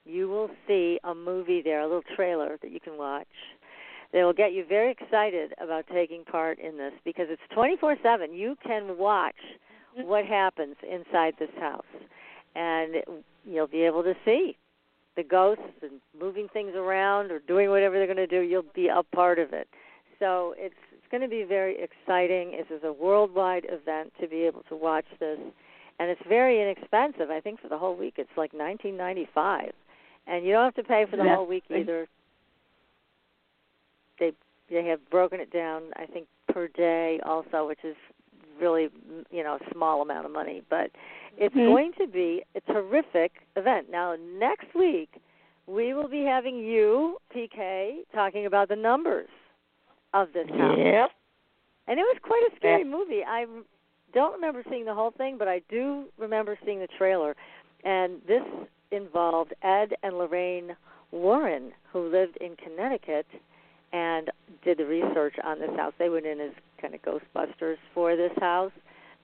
you 0.06 0.28
will 0.28 0.50
see 0.68 1.00
a 1.04 1.14
movie 1.14 1.62
there, 1.62 1.82
a 1.82 1.88
little 1.88 2.04
trailer 2.16 2.58
that 2.62 2.72
you 2.72 2.80
can 2.80 2.98
watch. 2.98 3.28
That 4.12 4.24
will 4.24 4.34
get 4.34 4.54
you 4.54 4.64
very 4.68 4.92
excited 4.92 5.54
about 5.60 5.86
taking 5.92 6.24
part 6.24 6.60
in 6.60 6.78
this 6.78 6.94
because 7.04 7.28
it's 7.30 7.42
24/7. 7.56 8.34
You 8.34 8.56
can 8.64 8.98
watch 8.98 9.36
Mm-hmm. 9.98 10.08
what 10.08 10.26
happens 10.26 10.76
inside 10.90 11.36
this 11.38 11.52
house, 11.60 11.86
and 12.56 12.96
you'll 13.46 13.68
be 13.68 13.84
able 13.84 14.02
to 14.02 14.16
see 14.26 14.58
the 15.16 15.22
ghosts 15.22 15.62
and 15.84 16.02
moving 16.20 16.48
things 16.52 16.72
around 16.76 17.32
or 17.32 17.38
doing 17.38 17.70
whatever 17.70 17.98
they're 17.98 18.08
going 18.08 18.18
to 18.18 18.26
do. 18.26 18.42
You'll 18.42 18.66
be 18.74 18.88
a 18.88 19.04
part 19.16 19.38
of 19.38 19.54
it. 19.54 19.68
So 20.18 20.56
it's 20.58 20.74
it's 20.92 21.06
going 21.12 21.22
to 21.22 21.30
be 21.30 21.44
very 21.44 21.78
exciting. 21.80 22.52
This 22.58 22.76
is 22.76 22.84
a 22.84 22.92
worldwide 22.92 23.68
event 23.70 24.14
to 24.20 24.28
be 24.28 24.38
able 24.38 24.64
to 24.70 24.76
watch 24.76 25.06
this, 25.20 25.38
and 26.00 26.10
it's 26.10 26.22
very 26.28 26.62
inexpensive. 26.62 27.30
I 27.30 27.40
think 27.40 27.60
for 27.62 27.70
the 27.70 27.78
whole 27.78 27.96
week 27.96 28.16
it's 28.18 28.30
like 28.38 28.52
19.95, 28.54 29.72
and 30.28 30.46
you 30.46 30.52
don't 30.52 30.64
have 30.64 30.76
to 30.76 30.84
pay 30.84 31.06
for 31.10 31.18
the 31.18 31.24
That's 31.24 31.36
whole 31.36 31.48
week 31.48 31.64
either. 31.70 32.08
They 34.20 34.34
they 34.70 34.86
have 34.86 35.08
broken 35.10 35.40
it 35.40 35.52
down. 35.52 35.84
I 35.96 36.06
think 36.06 36.28
per 36.52 36.68
day 36.70 37.20
also, 37.26 37.68
which 37.68 37.84
is 37.84 37.96
really 38.60 38.90
you 39.32 39.44
know 39.44 39.56
a 39.56 39.74
small 39.74 40.02
amount 40.02 40.26
of 40.26 40.32
money, 40.32 40.62
but 40.70 40.92
it's 41.38 41.56
Mhm. 41.56 41.68
going 41.68 41.94
to 41.94 42.08
be 42.08 42.44
a 42.56 42.62
terrific 42.62 43.42
event. 43.56 43.90
Now 43.90 44.16
next 44.16 44.74
week 44.76 45.10
we 45.66 45.94
will 45.94 46.08
be 46.08 46.24
having 46.24 46.58
you, 46.58 47.20
PK, 47.34 48.06
talking 48.14 48.46
about 48.46 48.68
the 48.68 48.76
numbers 48.76 49.30
of 50.14 50.32
this 50.34 50.50
house. 50.50 50.78
Yep. 50.78 51.12
And 51.88 52.00
it 52.00 52.04
was 52.04 52.18
quite 52.22 52.44
a 52.52 52.56
scary 52.56 52.84
Yeah. 52.84 52.88
movie. 52.90 53.26
I 53.26 53.48
don't 54.14 54.34
remember 54.34 54.64
seeing 54.70 54.86
the 54.86 54.94
whole 54.94 55.12
thing, 55.12 55.38
but 55.38 55.48
I 55.48 55.62
do 55.70 56.06
remember 56.18 56.58
seeing 56.66 56.80
the 56.80 56.88
trailer. 56.98 57.36
And 57.84 58.22
this 58.28 58.44
involved 58.92 59.54
Ed 59.62 59.94
and 60.04 60.18
Lorraine 60.18 60.76
Warren, 61.12 61.72
who 61.92 62.10
lived 62.10 62.38
in 62.38 62.56
Connecticut 62.56 63.28
and 63.92 64.32
did 64.64 64.80
the 64.80 64.86
research 64.86 65.36
on 65.44 65.60
this 65.60 65.70
house. 65.76 65.94
They 66.00 66.10
went 66.10 66.26
in 66.26 66.40
as 66.40 66.52
kind 66.82 66.96
of 66.96 67.02
ghostbusters 67.02 67.78
for 67.94 68.16
this 68.16 68.32
house. 68.40 68.72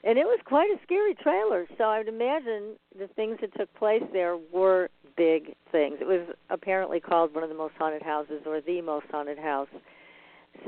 And 0.04 0.18
it 0.18 0.26
was 0.26 0.40
quite 0.46 0.70
a 0.70 0.80
scary 0.84 1.16
trailer. 1.16 1.66
So 1.78 1.86
I 1.86 1.98
would 1.98 2.08
imagine 2.08 2.76
the 2.98 3.08
things 3.08 3.38
that 3.42 3.54
took 3.58 3.74
place 3.76 4.04
there 4.14 4.38
were 4.38 4.90
big 5.18 5.56
things. 5.72 5.98
It 6.00 6.08
was 6.08 6.36
apparently 6.50 7.00
called 7.00 7.34
one 7.34 7.44
of 7.44 7.50
the 7.50 7.56
most 7.56 7.74
haunted 7.78 8.02
houses 8.02 8.44
or 8.46 8.62
the 8.62 8.82
most 8.82 9.08
haunted 9.12 9.38
house. 9.38 9.68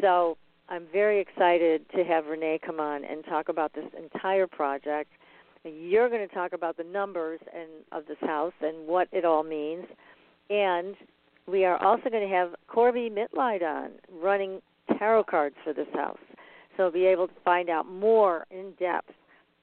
So 0.01 0.37
I'm 0.71 0.87
very 0.93 1.19
excited 1.19 1.81
to 1.97 2.05
have 2.05 2.27
Renee 2.27 2.57
come 2.65 2.79
on 2.79 3.03
and 3.03 3.25
talk 3.25 3.49
about 3.49 3.73
this 3.73 3.83
entire 4.01 4.47
project. 4.47 5.11
You're 5.65 6.07
going 6.07 6.25
to 6.25 6.33
talk 6.33 6.53
about 6.53 6.77
the 6.77 6.85
numbers 6.85 7.41
and 7.53 7.69
of 7.91 8.07
this 8.07 8.17
house 8.21 8.53
and 8.61 8.87
what 8.87 9.09
it 9.11 9.25
all 9.25 9.43
means. 9.43 9.83
And 10.49 10.95
we 11.45 11.65
are 11.65 11.75
also 11.83 12.09
going 12.09 12.25
to 12.27 12.33
have 12.33 12.55
Corbie 12.67 13.09
Mitleid 13.09 13.61
on 13.61 13.91
running 14.23 14.61
tarot 14.97 15.25
cards 15.25 15.55
for 15.65 15.73
this 15.73 15.89
house. 15.93 16.17
So 16.77 16.89
be 16.89 17.05
able 17.05 17.27
to 17.27 17.33
find 17.43 17.69
out 17.69 17.85
more 17.85 18.47
in 18.49 18.71
depth 18.79 19.11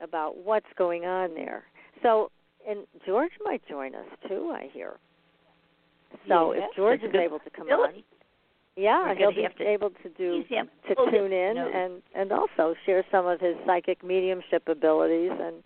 about 0.03 0.37
what's 0.37 0.67
going 0.77 1.07
on 1.07 1.35
there. 1.35 1.65
So 2.03 2.31
and 2.69 2.81
George 3.07 3.33
might 3.43 3.67
join 3.67 3.95
us 3.95 4.07
too, 4.29 4.53
I 4.55 4.69
hear. 4.75 4.93
So 6.29 6.53
Yeah, 6.53 6.65
if 6.65 6.77
George 6.77 7.03
is 7.03 7.15
able 7.15 7.39
to 7.39 7.51
come 7.51 7.67
on. 7.69 8.03
Yeah, 8.79 9.13
he'll 9.17 9.35
be 9.35 9.43
have 9.43 9.57
to 9.57 9.67
able 9.67 9.91
to 9.91 10.09
do 10.17 10.45
to 10.45 10.95
tune 11.11 11.33
in 11.33 11.57
No. 11.57 11.69
and 11.75 12.03
and 12.15 12.33
also 12.33 12.75
share 12.87 13.05
some 13.11 13.27
of 13.27 13.41
his 13.41 13.57
psychic 13.67 14.05
mediumship 14.05 14.69
abilities 14.69 15.33
and 15.33 15.57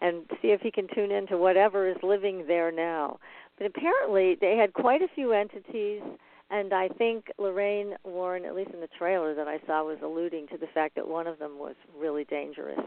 and 0.00 0.24
see 0.42 0.48
if 0.48 0.60
he 0.60 0.70
can 0.70 0.86
tune 0.94 1.10
into 1.10 1.36
whatever 1.38 1.88
is 1.88 1.96
living 2.02 2.46
there 2.46 2.70
now. 2.70 3.18
But 3.56 3.66
apparently 3.66 4.36
they 4.40 4.56
had 4.56 4.74
quite 4.74 5.02
a 5.02 5.08
few 5.14 5.32
entities 5.32 6.02
and 6.50 6.72
I 6.72 6.88
think 6.88 7.26
Lorraine 7.38 7.94
Warren, 8.04 8.44
at 8.44 8.54
least 8.54 8.70
in 8.72 8.80
the 8.80 8.88
trailer 8.98 9.34
that 9.34 9.48
I 9.48 9.58
saw, 9.66 9.84
was 9.84 9.98
alluding 10.02 10.48
to 10.48 10.58
the 10.58 10.68
fact 10.72 10.94
that 10.94 11.06
one 11.08 11.26
of 11.26 11.38
them 11.38 11.58
was 11.58 11.74
really 11.98 12.24
dangerous. 12.24 12.80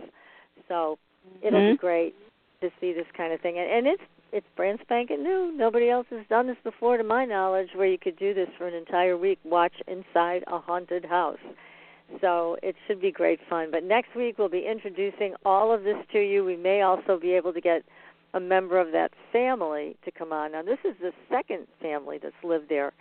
So 0.68 0.98
it'll 1.42 1.60
be 1.60 1.78
Mhm. 1.78 1.80
great 1.80 2.16
to 2.62 2.70
see 2.80 2.94
this 2.94 3.08
kind 3.16 3.34
of 3.34 3.42
thing. 3.42 3.58
And, 3.58 3.70
and 3.70 3.88
it's 3.88 4.04
it's 4.32 4.48
brand 4.56 4.80
spanking 4.82 5.24
new. 5.24 5.52
Nobody 5.54 5.90
else 5.90 6.08
has 6.10 6.26
done 6.30 6.48
this 6.48 6.58
before, 6.64 6.96
to 6.96 7.04
my 7.04 7.26
knowledge, 7.26 7.70
where 7.76 7.88
you 7.88 7.98
could 7.98 8.18
do 8.18 8.34
this 8.34 8.48
for 8.58 8.66
an 8.66 8.74
entire 8.74 9.18
week, 9.18 9.40
watch 9.44 9.74
inside 9.88 10.44
a 10.48 10.58
haunted 10.58 11.04
house. 11.04 11.40
So 12.22 12.58
it 12.64 12.76
should 12.88 13.02
be 13.02 13.12
great 13.12 13.40
fun. 13.50 13.70
But 13.72 13.84
next 13.84 14.16
week 14.16 14.38
we'll 14.38 14.50
be 14.50 14.66
introducing 14.70 15.34
all 15.46 15.74
of 15.74 15.84
this 15.84 15.98
to 16.14 16.20
you. 16.20 16.44
We 16.44 16.58
may 16.58 16.82
also 16.82 17.20
be 17.20 17.34
able 17.34 17.54
to 17.54 17.62
get 17.62 17.84
a 18.34 18.40
member 18.40 18.80
of 18.80 18.92
that 18.94 19.12
family 19.32 19.98
to 20.06 20.12
come 20.12 20.32
on. 20.32 20.54
Now 20.54 20.62
this 20.62 20.80
is 20.86 20.96
the 21.02 21.12
second 21.30 21.68
family 21.82 22.18
that's 22.22 22.34
lived 22.44 22.70
there 22.70 22.94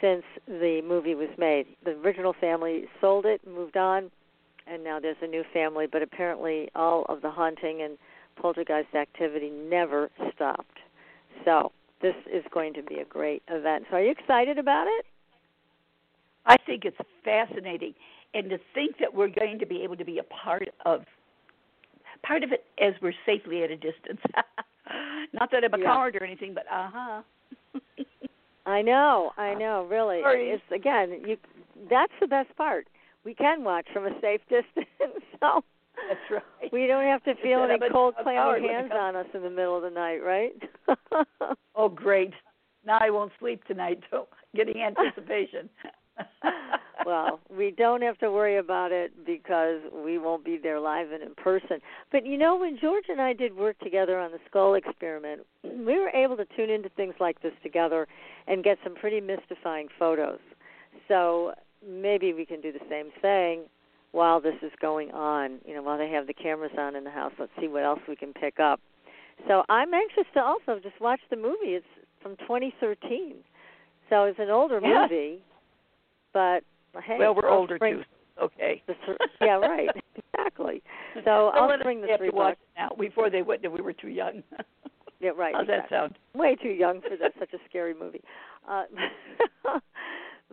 since 0.00 0.22
the 0.46 0.80
movie 0.86 1.14
was 1.14 1.28
made. 1.38 1.66
The 1.84 1.92
original 1.92 2.34
family 2.40 2.84
sold 3.00 3.26
it, 3.26 3.40
moved 3.46 3.76
on, 3.76 4.10
and 4.66 4.84
now 4.84 5.00
there's 5.00 5.16
a 5.22 5.26
new 5.26 5.42
family. 5.52 5.86
But 5.90 6.02
apparently 6.02 6.68
all 6.74 7.04
of 7.08 7.22
the 7.22 7.30
haunting 7.30 7.82
and 7.82 7.98
poltergeist 8.36 8.94
activity 8.94 9.50
never 9.50 10.10
stopped. 10.34 10.78
So 11.44 11.72
this 12.00 12.14
is 12.32 12.44
going 12.52 12.74
to 12.74 12.82
be 12.82 12.96
a 12.96 13.04
great 13.04 13.42
event. 13.48 13.84
So 13.90 13.96
are 13.96 14.02
you 14.02 14.10
excited 14.10 14.58
about 14.58 14.86
it? 14.86 15.06
I 16.44 16.56
think 16.66 16.84
it's 16.84 16.96
fascinating, 17.24 17.94
and 18.34 18.50
to 18.50 18.58
think 18.74 18.98
that 18.98 19.14
we're 19.14 19.28
going 19.28 19.58
to 19.60 19.66
be 19.66 19.82
able 19.82 19.96
to 19.96 20.04
be 20.04 20.18
a 20.18 20.24
part 20.24 20.68
of 20.84 21.02
part 22.24 22.42
of 22.42 22.52
it 22.52 22.64
as 22.80 22.94
we're 23.00 23.14
safely 23.26 23.62
at 23.62 23.70
a 23.70 23.76
distance. 23.76 24.20
Not 25.32 25.50
that 25.52 25.64
I'm 25.64 25.72
a 25.74 25.78
Yeah. 25.78 25.84
coward 25.84 26.16
or 26.16 26.24
anything, 26.24 26.52
but 26.54 26.64
uh 26.70 26.88
huh. 26.92 27.22
I 28.66 28.82
know, 28.82 29.32
I 29.36 29.54
know, 29.58 29.84
really. 29.90 30.20
Sorry. 30.22 30.50
It's 30.50 30.62
again, 30.74 31.22
you 31.26 31.36
that's 31.88 32.12
the 32.20 32.26
best 32.26 32.54
part. 32.56 32.86
We 33.24 33.34
can 33.34 33.62
watch 33.62 33.86
from 33.92 34.06
a 34.06 34.20
safe 34.20 34.40
distance. 34.48 35.24
so 35.40 35.62
That's 36.08 36.30
right. 36.30 36.72
we 36.72 36.86
don't 36.86 37.04
have 37.04 37.22
to 37.24 37.34
feel 37.42 37.62
any 37.62 37.78
cold 37.90 38.14
clammy 38.22 38.38
coward 38.38 38.62
when 38.62 38.70
it 38.70 38.74
hands 38.74 38.92
on 38.94 39.16
us 39.16 39.26
in 39.34 39.42
the 39.42 39.50
middle 39.50 39.76
of 39.76 39.82
the 39.82 39.90
night, 39.90 40.18
right? 40.18 40.52
Oh, 41.74 41.88
great. 41.88 42.32
Now 42.84 42.98
I 43.00 43.10
won't 43.10 43.32
sleep 43.38 43.64
tonight. 43.64 44.00
So 44.10 44.28
getting 44.54 44.82
anticipation. 44.82 45.70
well, 47.06 47.40
we 47.50 47.70
don't 47.70 48.02
have 48.02 48.18
to 48.18 48.30
worry 48.30 48.58
about 48.58 48.92
it 48.92 49.24
because 49.24 49.80
we 50.04 50.18
won't 50.18 50.44
be 50.44 50.58
there 50.62 50.78
live 50.78 51.10
and 51.10 51.22
in 51.22 51.34
person. 51.34 51.78
But 52.10 52.26
you 52.26 52.36
know, 52.36 52.56
when 52.56 52.78
George 52.78 53.06
and 53.08 53.20
I 53.20 53.32
did 53.32 53.56
work 53.56 53.78
together 53.78 54.18
on 54.18 54.30
the 54.32 54.38
skull 54.46 54.74
experiment, 54.74 55.46
we 55.64 55.98
were 55.98 56.10
able 56.10 56.36
to 56.36 56.44
tune 56.54 56.68
into 56.68 56.90
things 56.90 57.14
like 57.18 57.40
this 57.40 57.54
together 57.62 58.06
and 58.46 58.62
get 58.62 58.76
some 58.84 58.94
pretty 58.94 59.20
mystifying 59.20 59.88
photos. 59.98 60.40
So 61.08 61.54
maybe 61.86 62.34
we 62.34 62.44
can 62.44 62.60
do 62.60 62.72
the 62.72 62.84
same 62.90 63.08
thing 63.22 63.62
while 64.12 64.40
this 64.40 64.54
is 64.62 64.70
going 64.80 65.10
on. 65.10 65.58
You 65.66 65.74
know, 65.74 65.82
while 65.82 65.98
they 65.98 66.10
have 66.10 66.26
the 66.26 66.34
cameras 66.34 66.72
on 66.78 66.96
in 66.96 67.04
the 67.04 67.10
house, 67.10 67.32
let's 67.38 67.52
see 67.60 67.68
what 67.68 67.82
else 67.84 68.00
we 68.08 68.16
can 68.16 68.32
pick 68.32 68.60
up. 68.60 68.80
So 69.48 69.64
I'm 69.68 69.92
anxious 69.92 70.24
to 70.34 70.40
also 70.42 70.78
just 70.82 71.00
watch 71.00 71.20
the 71.30 71.36
movie. 71.36 71.74
It's 71.74 71.86
from 72.22 72.36
2013, 72.36 73.34
so 74.08 74.24
it's 74.24 74.38
an 74.38 74.50
older 74.50 74.80
Yeah. 74.82 75.02
movie. 75.02 75.42
But 76.32 76.62
hey, 77.04 77.16
well, 77.18 77.34
we're 77.34 77.50
I'll 77.50 77.58
older 77.58 77.78
too. 77.78 78.02
Okay. 78.40 78.82
the 78.86 78.94
th- 79.06 79.18
yeah, 79.40 79.56
right, 79.56 79.90
exactly. 80.34 80.82
So 81.24 81.48
I'll 81.54 81.78
spring 81.80 82.00
the 82.00 82.08
three 82.16 82.30
to 82.30 82.34
watch 82.34 82.58
now 82.76 82.90
before 82.98 83.28
they 83.30 83.42
went. 83.42 83.62
We 83.70 83.80
were 83.82 83.92
too 83.92 84.08
young. 84.08 84.42
Yeah, 85.20 85.30
right. 85.36 85.54
How's 85.54 85.66
that 85.68 85.88
sound? 85.90 86.16
Way 86.34 86.56
too 86.56 86.70
young 86.70 87.00
for 87.00 87.16
that 87.20 87.32
such 87.38 87.52
a 87.52 87.58
scary 87.68 87.94
movie. 87.94 88.22
Uh, 88.68 88.84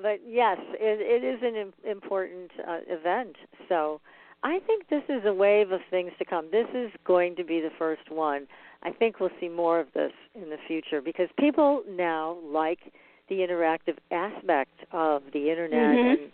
but 0.01 0.19
yes, 0.25 0.57
it, 0.73 0.99
it 1.01 1.25
is 1.25 1.39
an 1.43 1.73
important 1.89 2.51
uh, 2.67 2.79
event. 2.87 3.35
So 3.67 4.01
I 4.43 4.59
think 4.65 4.87
this 4.89 5.03
is 5.09 5.21
a 5.25 5.33
wave 5.33 5.71
of 5.71 5.81
things 5.89 6.11
to 6.19 6.25
come. 6.25 6.49
This 6.51 6.67
is 6.73 6.91
going 7.05 7.35
to 7.35 7.43
be 7.43 7.59
the 7.59 7.71
first 7.77 8.09
one. 8.09 8.47
I 8.83 8.91
think 8.91 9.19
we'll 9.19 9.29
see 9.39 9.49
more 9.49 9.79
of 9.79 9.87
this 9.93 10.13
in 10.35 10.49
the 10.49 10.57
future 10.67 11.01
because 11.01 11.27
people 11.37 11.83
now 11.89 12.37
like 12.45 12.79
the 13.27 13.35
interactive 13.35 13.97
aspect 14.11 14.71
of 14.91 15.23
the 15.33 15.49
internet 15.49 15.95
Mhm. 15.95 16.11
and 16.11 16.31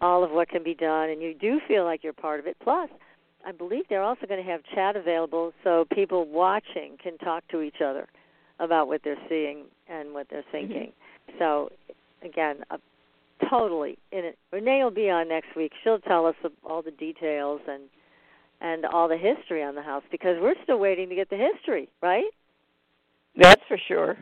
all 0.00 0.22
of 0.22 0.30
what 0.30 0.48
can 0.48 0.62
be 0.62 0.74
done, 0.74 1.08
and 1.08 1.22
you 1.22 1.32
do 1.32 1.58
feel 1.66 1.84
like 1.84 2.04
you're 2.04 2.12
part 2.12 2.38
of 2.38 2.46
it. 2.46 2.56
Plus, 2.60 2.90
I 3.46 3.52
believe 3.52 3.88
they're 3.88 4.02
also 4.02 4.26
going 4.26 4.44
to 4.44 4.50
have 4.50 4.62
chat 4.74 4.94
available 4.96 5.54
so 5.64 5.86
people 5.86 6.26
watching 6.26 6.98
can 7.02 7.16
talk 7.18 7.46
to 7.48 7.62
each 7.62 7.80
other 7.80 8.06
about 8.58 8.88
what 8.88 9.02
they're 9.02 9.16
seeing 9.28 9.64
and 9.88 10.12
what 10.12 10.28
they're 10.28 10.44
thinking. 10.52 10.92
So, 11.38 11.70
again, 12.22 12.64
uh, 12.70 12.78
totally 13.50 13.98
in 14.12 14.24
it. 14.24 14.38
Renee 14.52 14.82
will 14.82 14.90
be 14.90 15.10
on 15.10 15.28
next 15.28 15.54
week. 15.56 15.72
She'll 15.82 15.98
tell 16.00 16.26
us 16.26 16.34
all 16.64 16.82
the 16.82 16.90
details 16.90 17.60
and 17.68 17.82
and 18.60 18.86
all 18.86 19.06
the 19.06 19.18
history 19.18 19.62
on 19.62 19.74
the 19.74 19.82
house 19.82 20.02
because 20.10 20.36
we're 20.40 20.54
still 20.62 20.78
waiting 20.78 21.08
to 21.10 21.14
get 21.14 21.28
the 21.28 21.36
history, 21.36 21.88
right? 22.02 22.24
That's 23.36 23.60
for 23.68 23.76
sure. 23.86 24.16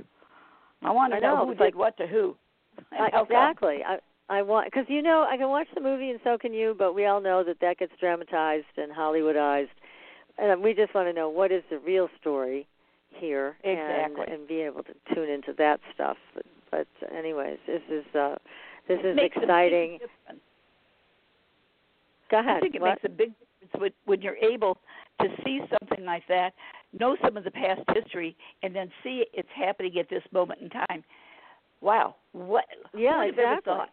I 0.82 0.90
want 0.90 1.12
to 1.12 1.18
I 1.18 1.20
know, 1.20 1.36
know, 1.36 1.46
who 1.46 1.54
did 1.54 1.60
like- 1.60 1.76
what 1.76 1.96
to 1.98 2.06
who. 2.06 2.36
come. 2.90 3.08
exactly. 3.14 3.84
I 3.86 3.98
I 4.28 4.42
want 4.42 4.66
because 4.66 4.86
you 4.88 5.02
know 5.02 5.24
I 5.28 5.36
can 5.36 5.48
watch 5.48 5.68
the 5.74 5.80
movie 5.80 6.10
and 6.10 6.18
so 6.24 6.36
can 6.38 6.52
you, 6.52 6.74
but 6.78 6.94
we 6.94 7.06
all 7.06 7.20
know 7.20 7.44
that 7.44 7.60
that 7.60 7.78
gets 7.78 7.92
dramatized 8.00 8.66
and 8.76 8.90
Hollywoodized, 8.92 9.68
and 10.38 10.62
we 10.62 10.74
just 10.74 10.94
want 10.94 11.08
to 11.08 11.12
know 11.12 11.28
what 11.28 11.52
is 11.52 11.62
the 11.70 11.78
real 11.78 12.08
story 12.20 12.66
here 13.10 13.56
exactly. 13.62 14.24
and 14.24 14.32
and 14.40 14.48
be 14.48 14.62
able 14.62 14.82
to 14.82 14.94
tune 15.14 15.28
into 15.30 15.52
that 15.58 15.78
stuff. 15.94 16.16
But, 16.34 16.46
but 16.70 16.86
anyways, 17.16 17.58
this 17.66 17.82
is 17.88 18.04
uh 18.14 18.36
this 18.88 18.98
is 19.04 19.18
exciting. 19.20 19.98
Go 22.30 22.40
ahead. 22.40 22.56
I 22.56 22.60
think 22.60 22.74
it 22.74 22.80
what? 22.80 22.90
makes 22.90 23.04
a 23.04 23.08
big 23.08 23.32
difference 23.38 23.80
when, 23.80 23.90
when 24.06 24.22
you're 24.22 24.36
able 24.36 24.78
to 25.20 25.28
see 25.44 25.60
something 25.80 26.04
like 26.04 26.22
that, 26.28 26.52
know 26.98 27.16
some 27.22 27.36
of 27.36 27.44
the 27.44 27.50
past 27.50 27.82
history, 27.94 28.36
and 28.62 28.74
then 28.74 28.90
see 29.02 29.24
it's 29.32 29.48
happening 29.54 29.98
at 29.98 30.08
this 30.08 30.22
moment 30.32 30.60
in 30.60 30.70
time. 30.70 31.04
Wow, 31.80 32.16
what? 32.32 32.64
Yeah, 32.96 33.20
ever 33.22 33.28
exactly. 33.28 33.72
thought? 33.72 33.90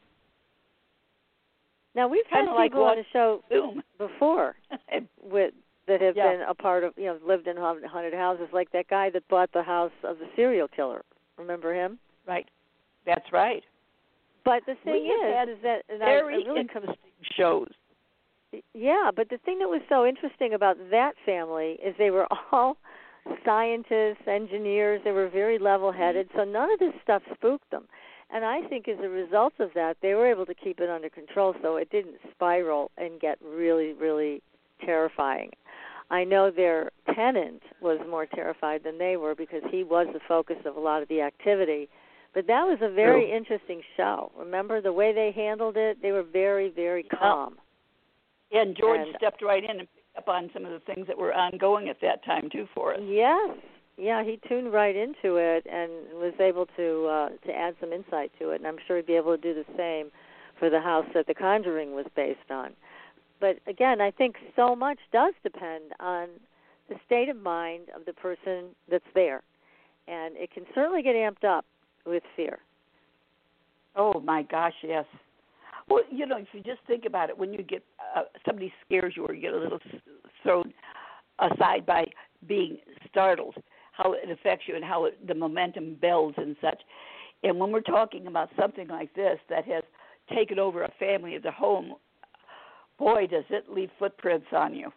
Now 1.93 2.07
we've 2.07 2.25
had 2.29 2.39
Kinda 2.45 2.53
like 2.53 2.71
people 2.71 2.85
on 2.85 2.97
the 2.97 3.03
show 3.11 3.43
Boom. 3.49 3.83
before 3.97 4.55
with 5.21 5.53
that 5.87 6.01
have 6.01 6.15
Yeah. 6.15 6.31
been 6.31 6.41
a 6.47 6.53
part 6.53 6.83
of 6.83 6.93
you 6.97 7.05
know 7.05 7.19
lived 7.25 7.47
in 7.47 7.57
haunted 7.57 8.13
houses, 8.13 8.47
like 8.53 8.71
that 8.71 8.87
guy 8.87 9.09
that 9.09 9.27
bought 9.27 9.51
the 9.51 9.63
house 9.63 9.91
of 10.03 10.19
the 10.19 10.27
serial 10.35 10.67
killer. 10.67 11.03
Remember 11.37 11.73
him? 11.73 11.99
right. 12.25 12.47
That's 13.05 13.31
right. 13.33 13.63
But 14.43 14.63
the 14.65 14.75
thing 14.83 15.05
is, 15.05 15.57
is 15.57 15.63
that 15.63 15.83
and 15.89 16.01
I, 16.01 16.05
I 16.05 16.09
very 16.09 16.37
really 16.37 16.59
interesting 16.59 16.95
shows. 17.37 17.69
Yeah, 18.73 19.11
but 19.15 19.29
the 19.29 19.37
thing 19.45 19.59
that 19.59 19.69
was 19.69 19.81
so 19.87 20.05
interesting 20.05 20.53
about 20.53 20.77
that 20.89 21.13
family 21.25 21.77
is 21.83 21.95
they 21.97 22.11
were 22.11 22.27
all 22.51 22.77
scientists, 23.45 24.27
engineers. 24.27 25.01
They 25.03 25.11
were 25.11 25.29
very 25.29 25.57
level-headed, 25.57 26.29
mm-hmm. 26.29 26.37
so 26.37 26.43
none 26.43 26.71
of 26.71 26.79
this 26.79 26.93
stuff 27.03 27.21
spooked 27.33 27.69
them. 27.71 27.85
And 28.33 28.45
I 28.45 28.61
think 28.67 28.87
as 28.87 28.97
a 29.03 29.09
result 29.09 29.53
of 29.59 29.69
that, 29.75 29.97
they 30.01 30.13
were 30.15 30.25
able 30.25 30.45
to 30.45 30.53
keep 30.53 30.79
it 30.79 30.89
under 30.89 31.09
control 31.09 31.53
so 31.61 31.75
it 31.75 31.89
didn't 31.91 32.15
spiral 32.33 32.91
and 32.97 33.19
get 33.19 33.37
really, 33.41 33.93
really 33.93 34.41
terrifying. 34.85 35.51
I 36.09 36.23
know 36.23 36.51
their 36.51 36.91
tenant 37.13 37.61
was 37.81 37.99
more 38.09 38.25
terrified 38.25 38.83
than 38.83 38.97
they 38.97 39.17
were 39.17 39.35
because 39.35 39.63
he 39.69 39.83
was 39.83 40.07
the 40.13 40.19
focus 40.27 40.57
of 40.65 40.75
a 40.75 40.79
lot 40.79 41.01
of 41.01 41.07
the 41.07 41.21
activity. 41.21 41.89
But 42.33 42.47
that 42.47 42.63
was 42.65 42.77
a 42.81 42.89
very 42.89 43.25
True. 43.25 43.35
interesting 43.37 43.81
show. 43.97 44.31
Remember 44.37 44.79
the 44.81 44.93
way 44.93 45.11
they 45.13 45.31
handled 45.31 45.75
it? 45.75 46.01
They 46.01 46.11
were 46.11 46.23
very, 46.23 46.69
very 46.69 47.03
calm. 47.03 47.57
Yeah, 48.51 48.61
and 48.61 48.75
George 48.75 49.01
And- 49.01 49.15
stepped 49.17 49.41
right 49.41 49.63
in 49.63 49.79
and 49.79 49.87
picked 49.93 50.17
up 50.17 50.29
on 50.29 50.49
some 50.53 50.65
of 50.65 50.71
the 50.71 50.79
things 50.79 51.07
that 51.07 51.17
were 51.17 51.33
ongoing 51.33 51.89
at 51.89 51.99
that 52.01 52.23
time 52.23 52.49
too 52.49 52.67
for 52.73 52.93
us. 52.93 53.01
Yes. 53.03 53.57
Yeah, 53.97 54.23
he 54.23 54.37
tuned 54.47 54.71
right 54.73 54.95
into 54.95 55.35
it 55.35 55.65
and 55.69 55.91
was 56.19 56.33
able 56.39 56.65
to 56.77 57.07
uh 57.07 57.29
to 57.45 57.53
add 57.53 57.75
some 57.79 57.91
insight 57.93 58.31
to 58.39 58.51
it 58.51 58.55
and 58.55 58.67
I'm 58.67 58.77
sure 58.87 58.97
he'd 58.97 59.05
be 59.05 59.15
able 59.15 59.35
to 59.35 59.41
do 59.41 59.53
the 59.53 59.65
same 59.77 60.11
for 60.57 60.69
the 60.69 60.79
house 60.79 61.05
that 61.13 61.27
the 61.27 61.33
conjuring 61.33 61.93
was 61.93 62.05
based 62.15 62.49
on. 62.49 62.73
But 63.39 63.59
again, 63.67 63.99
I 64.01 64.11
think 64.11 64.37
so 64.55 64.75
much 64.75 64.99
does 65.11 65.33
depend 65.43 65.93
on 65.99 66.29
the 66.89 66.95
state 67.05 67.29
of 67.29 67.37
mind 67.37 67.89
of 67.95 68.05
the 68.05 68.13
person 68.13 68.75
that's 68.89 69.03
there. 69.13 69.41
And 70.07 70.35
it 70.37 70.51
can 70.51 70.65
certainly 70.75 71.01
get 71.01 71.15
amped 71.15 71.43
up 71.43 71.65
with 72.05 72.23
fear. 72.35 72.59
Oh 73.95 74.19
my 74.19 74.43
gosh, 74.43 74.73
yes. 74.83 75.05
Well, 75.89 76.03
you 76.09 76.25
know, 76.25 76.37
if 76.37 76.47
you 76.53 76.61
just 76.61 76.79
think 76.87 77.05
about 77.05 77.29
it, 77.29 77.37
when 77.37 77.51
you 77.53 77.63
get 77.63 77.83
uh, 78.15 78.23
somebody 78.45 78.71
scares 78.85 79.13
you 79.15 79.25
or 79.25 79.33
you 79.33 79.41
get 79.41 79.53
a 79.53 79.57
little 79.57 79.79
thrown 80.43 80.73
aside 81.39 81.85
by 81.85 82.05
being 82.47 82.77
startled, 83.09 83.55
how 83.91 84.13
it 84.13 84.29
affects 84.29 84.65
you 84.67 84.75
and 84.75 84.85
how 84.85 85.05
it, 85.05 85.27
the 85.27 85.33
momentum 85.33 85.97
builds 85.99 86.37
and 86.37 86.55
such. 86.61 86.79
And 87.43 87.59
when 87.59 87.71
we're 87.71 87.81
talking 87.81 88.27
about 88.27 88.49
something 88.59 88.87
like 88.87 89.13
this 89.15 89.37
that 89.49 89.65
has 89.65 89.83
taken 90.33 90.59
over 90.59 90.83
a 90.83 90.91
family 90.99 91.35
of 91.35 91.43
the 91.43 91.51
home, 91.51 91.95
boy, 92.97 93.27
does 93.27 93.43
it 93.49 93.65
leave 93.69 93.89
footprints 93.99 94.47
on 94.55 94.73
you. 94.73 94.91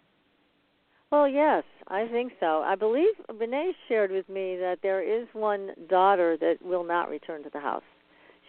Well, 1.10 1.28
yes, 1.28 1.62
I 1.88 2.08
think 2.08 2.32
so. 2.40 2.62
I 2.62 2.74
believe 2.74 3.14
Renee 3.38 3.72
shared 3.88 4.10
with 4.10 4.28
me 4.28 4.56
that 4.56 4.78
there 4.82 5.02
is 5.02 5.28
one 5.32 5.70
daughter 5.88 6.36
that 6.38 6.56
will 6.62 6.84
not 6.84 7.08
return 7.08 7.42
to 7.44 7.50
the 7.50 7.60
house. 7.60 7.84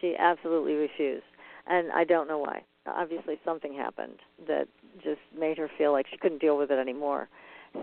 She 0.02 0.16
absolutely 0.18 0.74
refused, 0.74 1.26
and 1.68 1.92
I 1.92 2.04
don't 2.04 2.28
know 2.28 2.40
why. 2.40 2.64
Obviously, 2.88 3.40
something 3.46 3.74
happened 3.74 4.20
that 4.48 4.68
just 5.04 5.22
made 5.38 5.58
her 5.58 5.70
feel 5.78 5.92
like 5.92 6.08
she 6.10 6.18
couldn't 6.18 6.42
deal 6.42 6.58
with 6.58 6.72
it 6.72 6.80
anymore. 6.80 7.30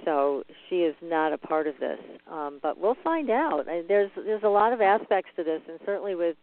So 0.04 0.42
she 0.68 0.76
is 0.76 0.94
not 1.02 1.32
a 1.32 1.38
part 1.38 1.66
of 1.66 1.74
this, 1.78 1.98
um, 2.30 2.58
but 2.62 2.78
we'll 2.78 2.96
find 3.04 3.30
out. 3.30 3.66
There's 3.66 4.10
there's 4.16 4.42
a 4.42 4.48
lot 4.48 4.72
of 4.72 4.80
aspects 4.80 5.30
to 5.36 5.44
this, 5.44 5.60
and 5.68 5.78
certainly 5.84 6.14
with 6.14 6.36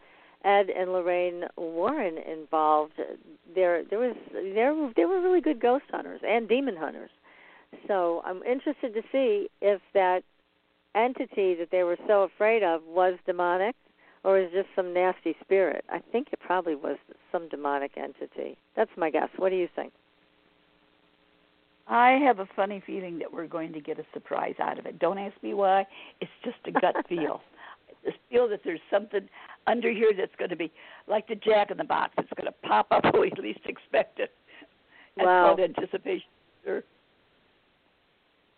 Ed 0.44 0.70
and 0.70 0.94
Lorraine 0.94 1.44
Warren 1.58 2.18
involved, 2.18 2.94
there 3.56 3.84
there 3.90 4.00
was 4.00 4.16
there 4.34 4.92
they 4.96 5.06
were 5.06 5.22
really 5.22 5.42
good 5.42 5.60
ghost 5.60 5.86
hunters 5.92 6.22
and 6.26 6.48
demon 6.48 6.76
hunters. 6.78 7.10
So 7.88 8.22
I'm 8.26 8.44
interested 8.44 8.94
to 8.94 9.02
see 9.12 9.50
if 9.62 9.82
that 9.94 10.24
entity 10.96 11.56
that 11.56 11.70
they 11.72 11.84
were 11.84 11.98
so 12.08 12.24
afraid 12.24 12.64
of 12.64 12.82
was 12.86 13.16
demonic 13.26 13.76
or 14.24 14.40
is 14.40 14.52
just 14.52 14.68
some 14.76 14.94
nasty 14.94 15.36
spirit. 15.42 15.86
I 15.90 16.00
think 16.12 16.28
it 16.32 16.40
probably 16.40 16.76
was 16.76 16.98
some 17.32 17.48
demonic 17.50 17.92
entity. 17.98 18.58
That's 18.76 18.92
my 18.98 19.10
guess. 19.10 19.30
What 19.38 19.50
do 19.50 19.56
you 19.56 19.70
think? 19.76 19.94
I 21.88 22.12
have 22.24 22.40
a 22.40 22.48
funny 22.56 22.84
feeling 22.86 23.18
that 23.20 23.32
we're 23.34 23.48
going 23.48 23.74
to 23.74 23.80
get 23.80 23.98
a 23.98 24.04
surprise 24.14 24.54
out 24.62 24.78
of 24.78 24.86
it. 24.86 25.00
Don't 25.00 25.18
ask 25.18 25.42
me 25.42 25.54
why. 25.54 25.88
It's 26.22 26.32
just 26.44 26.58
a 26.66 26.72
gut 26.72 26.96
feel. 27.10 27.42
I 27.90 28.06
just 28.06 28.20
feel 28.30 28.48
that 28.50 28.62
there's 28.64 28.80
something 28.92 29.28
under 29.66 29.90
here 29.92 30.12
that's 30.16 30.36
going 30.38 30.52
to 30.52 30.56
be 30.56 30.72
like 31.08 31.28
the 31.28 31.36
jack 31.36 31.72
in 31.72 31.78
the 31.78 31.84
box. 31.84 32.14
It's 32.18 32.30
going 32.38 32.46
to 32.52 32.68
pop 32.68 32.88
up 32.92 33.04
when 33.14 33.22
we 33.22 33.32
least 33.42 33.62
expect 33.66 34.20
it. 34.20 34.32
That's 35.18 35.26
Wow. 35.26 35.56
called 35.56 35.60
anticipation. 35.62 36.28
Sure. 36.64 36.84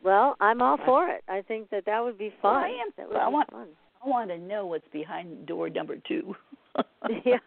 Well, 0.04 0.36
I'm 0.40 0.62
all 0.62 0.78
for 0.86 1.08
it. 1.10 1.24
I 1.28 1.42
think 1.42 1.70
that 1.70 1.86
that 1.86 2.04
would 2.04 2.18
be 2.18 2.34
fun. 2.42 2.54
Well, 2.56 2.64
I 2.64 2.68
am. 2.70 2.88
That 2.98 3.08
would 3.08 3.16
Well, 3.16 3.26
I 3.26 3.30
want- 3.30 3.52
fun. 3.52 3.68
I 4.04 4.10
want 4.10 4.30
to 4.32 4.38
know 4.40 4.66
what's 4.66 4.88
behind 4.92 5.46
door 5.46 5.70
number 5.70 5.96
two. 6.08 6.36
yeah. 7.26 7.38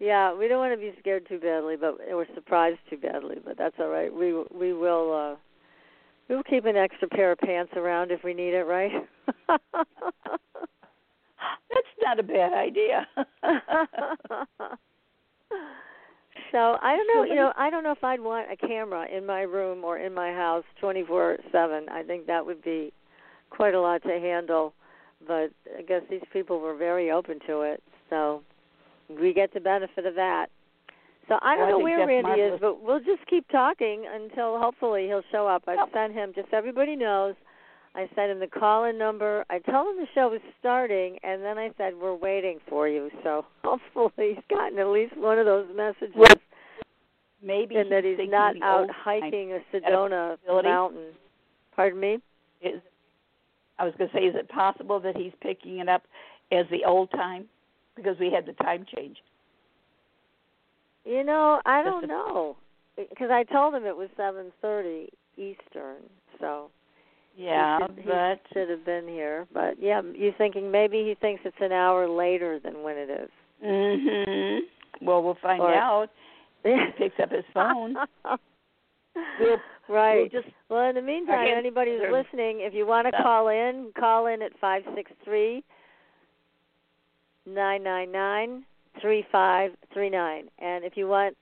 Yeah, 0.00 0.32
we 0.32 0.46
don't 0.48 0.58
want 0.58 0.72
to 0.72 0.78
be 0.78 0.94
scared 1.00 1.26
too 1.28 1.38
badly, 1.38 1.76
but 1.76 1.98
or 2.10 2.24
surprised 2.34 2.78
too 2.88 2.96
badly, 2.96 3.36
but 3.44 3.58
that's 3.58 3.74
all 3.80 3.88
right. 3.88 4.14
We 4.14 4.32
we 4.54 4.72
will 4.72 5.12
uh 5.12 5.36
we 6.28 6.36
will 6.36 6.44
keep 6.44 6.64
an 6.66 6.76
extra 6.76 7.08
pair 7.08 7.32
of 7.32 7.38
pants 7.38 7.72
around 7.76 8.10
if 8.12 8.22
we 8.22 8.32
need 8.32 8.54
it, 8.54 8.64
right? 8.64 8.92
That's 11.70 11.96
not 12.02 12.18
a 12.18 12.22
bad 12.22 12.52
idea. 12.52 13.06
So 16.52 16.78
I 16.82 16.96
don't 16.96 17.06
know, 17.14 17.24
you 17.24 17.34
know, 17.34 17.52
I 17.56 17.70
don't 17.70 17.82
know 17.84 17.92
if 17.92 18.02
I'd 18.02 18.20
want 18.20 18.50
a 18.50 18.56
camera 18.56 19.06
in 19.14 19.24
my 19.26 19.42
room 19.42 19.84
or 19.84 19.98
in 19.98 20.12
my 20.14 20.32
house 20.32 20.64
24/7. 20.80 21.88
I 21.88 22.02
think 22.02 22.26
that 22.26 22.44
would 22.44 22.62
be 22.62 22.92
quite 23.50 23.74
a 23.74 23.80
lot 23.80 24.02
to 24.02 24.18
handle, 24.20 24.74
but 25.26 25.50
I 25.76 25.82
guess 25.82 26.02
these 26.10 26.22
people 26.32 26.60
were 26.60 26.74
very 26.74 27.10
open 27.10 27.40
to 27.46 27.62
it. 27.62 27.82
So 28.10 28.42
we 29.08 29.32
get 29.32 29.52
the 29.52 29.60
benefit 29.60 30.06
of 30.06 30.14
that. 30.14 30.50
So 31.28 31.38
I 31.42 31.56
don't 31.56 31.68
Well, 31.68 31.70
know 31.80 31.86
think 31.86 31.98
where 31.98 32.06
Randy 32.06 32.22
marvelous. 32.22 32.54
is, 32.54 32.60
but 32.60 32.82
we'll 32.82 33.00
just 33.00 33.26
keep 33.26 33.46
talking 33.48 34.06
until 34.06 34.58
hopefully 34.58 35.06
he'll 35.06 35.24
show 35.30 35.46
up. 35.46 35.64
I've 35.66 35.76
Yep. 35.76 35.92
sent 35.92 36.12
him 36.14 36.32
just 36.34 36.50
so 36.50 36.56
everybody 36.56 36.96
knows. 36.96 37.34
I 37.98 38.08
sent 38.14 38.30
him 38.30 38.38
the 38.38 38.46
call-in 38.46 38.96
number. 38.96 39.44
I 39.50 39.58
told 39.58 39.88
him 39.88 39.96
the 40.00 40.06
show 40.14 40.28
was 40.28 40.40
starting, 40.60 41.18
and 41.24 41.42
then 41.42 41.58
I 41.58 41.70
said 41.76 41.94
we're 42.00 42.14
waiting 42.14 42.60
for 42.68 42.86
you. 42.86 43.10
So 43.24 43.44
hopefully 43.64 44.34
he's 44.34 44.44
gotten 44.48 44.78
at 44.78 44.86
least 44.86 45.16
one 45.16 45.36
of 45.36 45.46
those 45.46 45.66
messages, 45.74 46.14
Well, 46.14 46.28
Maybe 47.42 47.74
and 47.74 47.90
that 47.90 48.04
he's 48.04 48.18
not 48.30 48.54
out 48.62 48.84
oh, 48.84 48.86
time 48.86 49.22
hiking 49.22 49.52
a 49.52 49.58
Sedona 49.76 50.36
mountain. 50.46 51.12
Pardon 51.74 51.98
me. 51.98 52.18
Is 52.62 52.80
I 53.80 53.84
was 53.84 53.94
going 53.98 54.10
to 54.10 54.16
say, 54.16 54.22
is 54.22 54.34
it 54.36 54.48
possible 54.48 55.00
that 55.00 55.16
he's 55.16 55.32
picking 55.40 55.78
it 55.78 55.88
up 55.88 56.02
as 56.52 56.66
the 56.70 56.84
old 56.84 57.10
time 57.10 57.46
because 57.96 58.16
we 58.20 58.30
had 58.30 58.46
the 58.46 58.52
time 58.64 58.86
change? 58.96 59.16
You 61.04 61.24
know, 61.24 61.60
I 61.66 61.82
don't 61.82 62.06
know 62.06 62.56
because 62.96 63.30
I 63.32 63.42
told 63.42 63.74
him 63.74 63.84
it 63.86 63.96
was 63.96 64.08
7:30 64.16 65.08
Eastern. 65.36 65.96
So 66.38 66.70
Yeah, 67.38 67.78
he 67.78 67.86
should, 67.86 67.98
he 68.04 68.10
but 68.10 68.40
should 68.52 68.68
have 68.68 68.84
been 68.84 69.06
here. 69.06 69.46
But 69.54 69.80
yeah, 69.80 70.02
you 70.02 70.32
thinking 70.36 70.70
maybe 70.72 71.04
he 71.04 71.14
thinks 71.20 71.42
it's 71.44 71.56
an 71.60 71.70
hour 71.72 72.08
later 72.08 72.58
than 72.58 72.82
when 72.82 72.96
it 72.96 73.08
is. 73.10 73.30
mhm. 73.64 74.58
Well, 75.00 75.22
we'll 75.22 75.38
find 75.40 75.60
Or- 75.62 75.72
out. 75.74 76.10
He 76.64 76.74
picks 76.98 77.18
up 77.22 77.30
his 77.30 77.44
phone. 77.54 77.96
We'll 79.40 79.56
right. 79.88 80.30
we'll 80.32 80.42
just 80.42 80.54
well, 80.68 80.88
in 80.88 80.94
the 80.94 81.02
meantime, 81.02 81.46
hands 81.46 81.56
anybody 81.58 81.92
who's 81.92 82.12
listening, 82.12 82.60
if 82.60 82.72
you 82.74 82.86
want 82.86 83.06
to 83.06 83.22
call 83.22 83.48
in, 83.48 83.90
call 83.98 84.26
in 84.26 84.42
at 84.42 84.52
five 84.60 84.82
six 84.94 85.10
three 85.24 85.64
nine 87.46 87.82
nine 87.82 88.12
nine 88.12 88.64
three 89.00 89.24
five 89.32 89.72
three 89.92 90.10
nine. 90.10 90.48
And 90.60 90.84
if 90.84 90.96
you 90.96 91.08
want 91.08 91.36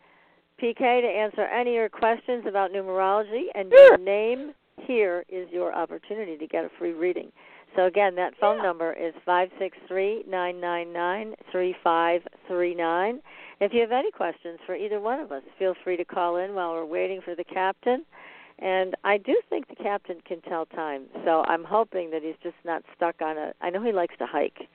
PK 0.62 0.78
to 0.78 1.06
answer 1.06 1.42
any 1.42 1.70
of 1.70 1.74
your 1.74 1.88
questions 1.90 2.44
about 2.48 2.70
numerology 2.72 3.44
and 3.54 3.70
Sure. 3.70 3.88
your 3.88 3.98
name, 3.98 4.54
here 4.86 5.24
is 5.28 5.48
your 5.50 5.74
opportunity 5.74 6.36
to 6.36 6.46
get 6.46 6.64
a 6.64 6.70
free 6.78 6.92
reading. 6.92 7.32
So 7.74 7.84
again, 7.84 8.14
that 8.14 8.34
phone 8.40 8.56
Yeah. 8.56 8.62
number 8.62 8.92
is 8.92 9.14
five 9.24 9.50
six 9.58 9.76
three 9.86 10.24
nine 10.26 10.60
nine 10.60 10.92
nine 10.92 11.34
three 11.52 11.74
five 11.84 12.22
three 12.46 12.74
nine. 12.74 13.20
If 13.60 13.72
you 13.74 13.80
have 13.80 13.92
any 13.92 14.10
questions 14.10 14.58
for 14.66 14.74
either 14.74 15.00
one 15.00 15.20
of 15.20 15.32
us, 15.32 15.42
feel 15.58 15.74
free 15.84 15.96
to 15.96 16.04
call 16.04 16.36
in 16.36 16.54
while 16.54 16.72
we're 16.72 16.84
waiting 16.84 17.20
for 17.22 17.34
the 17.34 17.44
captain. 17.44 18.04
And 18.58 18.94
I 19.04 19.18
do 19.18 19.38
think 19.50 19.68
the 19.68 19.76
captain 19.76 20.22
can 20.26 20.40
tell 20.42 20.64
time. 20.66 21.04
So 21.24 21.44
I'm 21.46 21.64
hoping 21.64 22.10
that 22.12 22.22
he's 22.22 22.36
just 22.42 22.56
not 22.64 22.82
stuck 22.96 23.20
on 23.20 23.36
a. 23.36 23.52
I 23.60 23.68
know 23.68 23.82
he 23.82 23.92
likes 23.92 24.14
to 24.18 24.26
hike, 24.26 24.68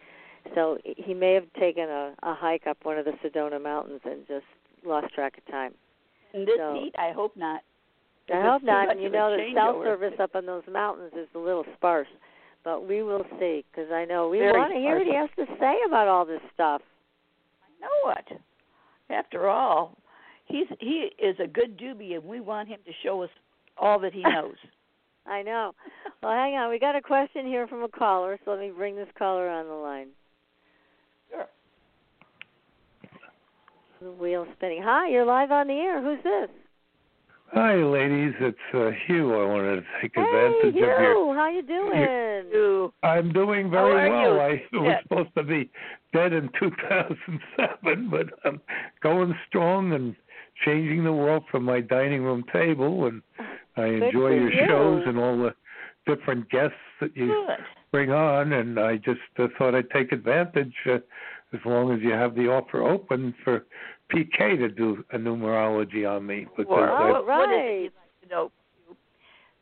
so 0.53 0.77
he 0.83 1.13
may 1.15 1.33
have 1.33 1.51
taken 1.59 1.89
a, 1.89 2.13
a 2.21 2.35
hike 2.35 2.67
up 2.67 2.77
one 2.83 2.99
of 2.99 3.05
the 3.05 3.13
Sedona 3.23 3.61
mountains 3.61 4.01
and 4.05 4.27
just 4.27 4.45
lost 4.85 5.13
track 5.13 5.37
of 5.37 5.51
time. 5.51 5.73
In 6.33 6.45
this 6.45 6.57
so, 6.57 6.73
heat, 6.73 6.93
I 6.97 7.11
hope 7.11 7.35
not. 7.35 7.61
I 8.33 8.41
hope 8.41 8.63
not. 8.63 8.91
And 8.91 9.01
you 9.01 9.09
know, 9.09 9.35
the 9.35 9.51
cell 9.53 9.81
service 9.83 10.13
up 10.19 10.35
on 10.35 10.45
those 10.45 10.63
mountains 10.71 11.11
is 11.17 11.27
a 11.35 11.39
little 11.39 11.65
sparse, 11.75 12.07
but 12.63 12.87
we 12.87 13.03
will 13.03 13.25
see 13.39 13.65
because 13.71 13.91
I 13.91 14.05
know 14.05 14.29
we 14.29 14.39
want 14.39 14.73
to 14.73 14.79
hear 14.79 14.97
what 14.97 15.07
he 15.07 15.15
has 15.15 15.29
to 15.35 15.45
say 15.59 15.75
about 15.87 16.07
all 16.07 16.25
this 16.25 16.41
stuff. 16.53 16.81
I 17.63 17.85
know 17.85 18.15
it. 18.17 18.41
After 19.13 19.49
all, 19.49 19.97
he's 20.45 20.67
he 20.79 21.09
is 21.21 21.35
a 21.43 21.47
good 21.47 21.77
doobie, 21.77 22.15
and 22.15 22.23
we 22.23 22.39
want 22.39 22.69
him 22.69 22.79
to 22.85 22.91
show 23.03 23.21
us 23.23 23.29
all 23.77 23.99
that 23.99 24.13
he 24.13 24.21
knows. 24.23 24.55
I 25.25 25.41
know. 25.43 25.73
Well, 26.23 26.31
hang 26.31 26.55
on. 26.55 26.69
We 26.69 26.79
got 26.79 26.95
a 26.95 27.01
question 27.01 27.45
here 27.45 27.67
from 27.67 27.83
a 27.83 27.89
caller, 27.89 28.39
so 28.43 28.51
let 28.51 28.59
me 28.59 28.71
bring 28.75 28.95
this 28.95 29.09
caller 29.17 29.49
on 29.49 29.67
the 29.67 29.73
line. 29.73 30.07
Sure. 31.29 31.47
The 34.01 34.11
wheel 34.11 34.47
spinning. 34.57 34.81
Hi, 34.83 35.09
you're 35.09 35.25
live 35.25 35.51
on 35.51 35.67
the 35.67 35.73
air. 35.73 36.01
Who's 36.01 36.23
this? 36.23 36.49
Hi, 37.53 37.75
ladies. 37.75 38.33
It's 38.39 38.57
uh, 38.73 38.91
Hugh. 39.05 39.33
I 39.33 39.45
wanted 39.45 39.75
to 39.75 39.83
take 40.01 40.13
hey, 40.15 40.21
advantage 40.21 40.73
Hugh. 40.73 40.85
of 40.85 41.01
your. 41.01 41.35
How 41.35 41.49
you 41.49 41.61
doing? 41.61 42.91
I'm 43.03 43.33
doing 43.33 43.69
very 43.69 44.09
well. 44.09 44.21
You? 44.21 44.39
I 44.39 44.61
was 44.71 44.83
yeah. 44.85 45.01
supposed 45.03 45.35
to 45.35 45.43
be 45.43 45.69
dead 46.13 46.31
in 46.31 46.49
2007, 46.59 48.09
but 48.09 48.27
I'm 48.45 48.61
going 49.03 49.35
strong 49.49 49.91
and 49.91 50.15
changing 50.63 51.03
the 51.03 51.11
world 51.11 51.43
from 51.51 51.63
my 51.63 51.81
dining 51.81 52.23
room 52.23 52.45
table. 52.53 53.07
And 53.07 53.21
I 53.75 53.85
enjoy 53.85 54.29
your 54.29 54.51
you. 54.53 54.67
shows 54.67 55.03
and 55.05 55.17
all 55.17 55.37
the 55.37 55.53
different 56.07 56.49
guests 56.49 56.75
that 57.01 57.17
you 57.17 57.27
Good. 57.27 57.65
bring 57.91 58.11
on. 58.11 58.53
And 58.53 58.79
I 58.79 58.95
just 58.95 59.19
uh, 59.37 59.47
thought 59.57 59.75
I'd 59.75 59.89
take 59.89 60.13
advantage, 60.13 60.73
uh, 60.85 60.99
as 61.53 61.59
long 61.65 61.91
as 61.91 61.99
you 62.01 62.11
have 62.11 62.33
the 62.33 62.47
offer 62.47 62.81
open 62.81 63.33
for 63.43 63.65
PK 64.13 64.57
to 64.57 64.69
do 64.69 65.03
a 65.11 65.17
numerology 65.17 66.09
on 66.09 66.25
me 66.25 66.45
because 66.55 66.65
Well, 66.69 66.83
I, 66.83 67.09
what, 67.11 67.25
what 67.27 67.49
is 67.49 67.55
it 67.55 67.81
you'd 67.83 67.91
like 67.95 68.21
to 68.23 68.29
know? 68.29 68.51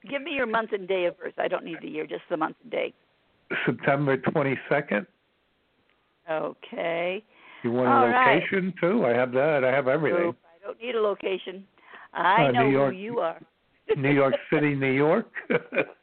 Give 0.10 0.22
me 0.22 0.32
your 0.32 0.46
month 0.48 0.72
and 0.74 0.88
day 0.88 1.06
of 1.06 1.18
birth. 1.20 1.34
I 1.38 1.48
don't 1.48 1.66
need 1.66 1.78
the 1.82 1.88
year, 1.90 2.08
just 2.08 2.24
the 2.30 2.38
month 2.38 2.56
and 2.64 2.72
day. 2.72 2.94
September 3.66 4.18
22nd. 4.18 5.06
Okay. 6.30 7.24
You 7.64 7.72
want 7.72 7.88
a 7.88 7.92
All 7.92 8.08
right. 8.08 8.36
location 8.36 8.74
too? 8.80 9.06
I 9.06 9.10
have 9.10 9.32
that. 9.34 9.64
I 9.64 9.72
have 9.72 9.88
everything. 9.88 10.22
Nope, 10.24 10.38
I 10.46 10.66
don't 10.66 10.82
need 10.82 10.96
a 10.96 11.02
location. 11.02 11.66
I 12.14 12.46
Uh, 12.48 12.52
know 12.52 12.68
York- 12.70 12.94
who 12.94 13.00
you 13.00 13.20
are. 13.20 13.40
New 13.98 14.12
York 14.12 14.36
City, 14.52 14.76
New 14.76 14.92
York. 14.92 15.28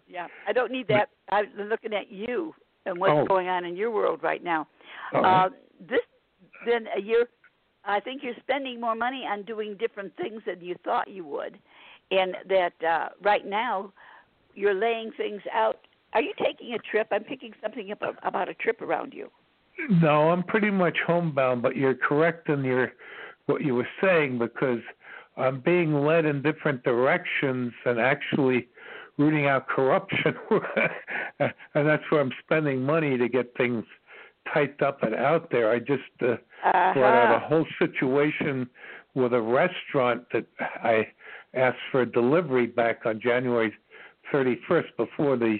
Yeah, 0.08 0.28
I 0.46 0.52
don't 0.52 0.70
need 0.70 0.86
that. 0.86 1.10
I'm 1.30 1.48
looking 1.68 1.92
at 1.92 2.12
you 2.12 2.54
and 2.86 2.96
what's 2.98 3.12
Oh. 3.12 3.26
going 3.26 3.48
on 3.48 3.64
in 3.64 3.74
your 3.76 3.90
world 3.90 4.22
right 4.22 4.42
now. 4.42 4.68
All 5.12 5.20
right. 5.20 5.46
Uh, 5.46 5.50
this 5.80 5.98
then 6.64 6.86
a 6.96 7.00
year. 7.00 7.26
I 7.86 8.00
think 8.00 8.22
you're 8.22 8.34
spending 8.40 8.80
more 8.80 8.94
money 8.94 9.24
on 9.30 9.42
doing 9.42 9.76
different 9.78 10.16
things 10.16 10.42
than 10.46 10.60
you 10.60 10.76
thought 10.84 11.08
you 11.08 11.24
would, 11.24 11.58
and 12.10 12.36
that 12.48 12.72
uh, 12.84 13.08
right 13.22 13.46
now 13.46 13.92
you're 14.54 14.74
laying 14.74 15.12
things 15.16 15.42
out. 15.52 15.78
Are 16.12 16.22
you 16.22 16.32
taking 16.42 16.74
a 16.74 16.78
trip? 16.78 17.08
I'm 17.10 17.24
picking 17.24 17.52
something 17.62 17.90
up 17.92 18.02
about 18.22 18.48
a 18.48 18.54
trip 18.54 18.80
around 18.80 19.12
you. 19.14 19.30
no, 20.02 20.30
I'm 20.30 20.42
pretty 20.42 20.70
much 20.70 20.96
homebound, 21.06 21.62
but 21.62 21.76
you're 21.76 21.94
correct 21.94 22.48
in 22.48 22.64
your 22.64 22.92
what 23.46 23.62
you 23.62 23.74
were 23.74 23.88
saying 24.02 24.38
because 24.38 24.80
I'm 25.36 25.60
being 25.60 25.94
led 26.04 26.24
in 26.24 26.42
different 26.42 26.82
directions 26.82 27.72
and 27.84 28.00
actually 28.00 28.68
rooting 29.18 29.46
out 29.46 29.68
corruption, 29.68 30.34
and 31.38 31.52
that's 31.74 32.02
where 32.10 32.20
I'm 32.20 32.32
spending 32.44 32.82
money 32.82 33.16
to 33.16 33.28
get 33.28 33.56
things 33.56 33.84
typed 34.52 34.82
up 34.82 35.02
and 35.02 35.14
out 35.14 35.50
there. 35.50 35.70
I 35.70 35.78
just 35.78 36.02
uh, 36.20 36.36
brought 36.62 36.96
out 36.96 37.32
a 37.32 37.36
Uh-huh. 37.36 37.46
whole 37.48 37.66
situation 37.78 38.68
with 39.14 39.32
a 39.32 39.40
restaurant 39.40 40.28
that 40.32 40.46
I 40.60 41.08
asked 41.54 41.78
for 41.90 42.02
a 42.02 42.06
delivery 42.06 42.66
back 42.66 43.06
on 43.06 43.20
January 43.20 43.72
31st 44.32 44.96
before 44.96 45.36
the 45.36 45.58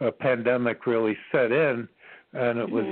uh, 0.00 0.10
pandemic 0.12 0.86
really 0.86 1.16
set 1.30 1.52
in, 1.52 1.88
and 2.32 2.58
it 2.58 2.70
was 2.70 2.84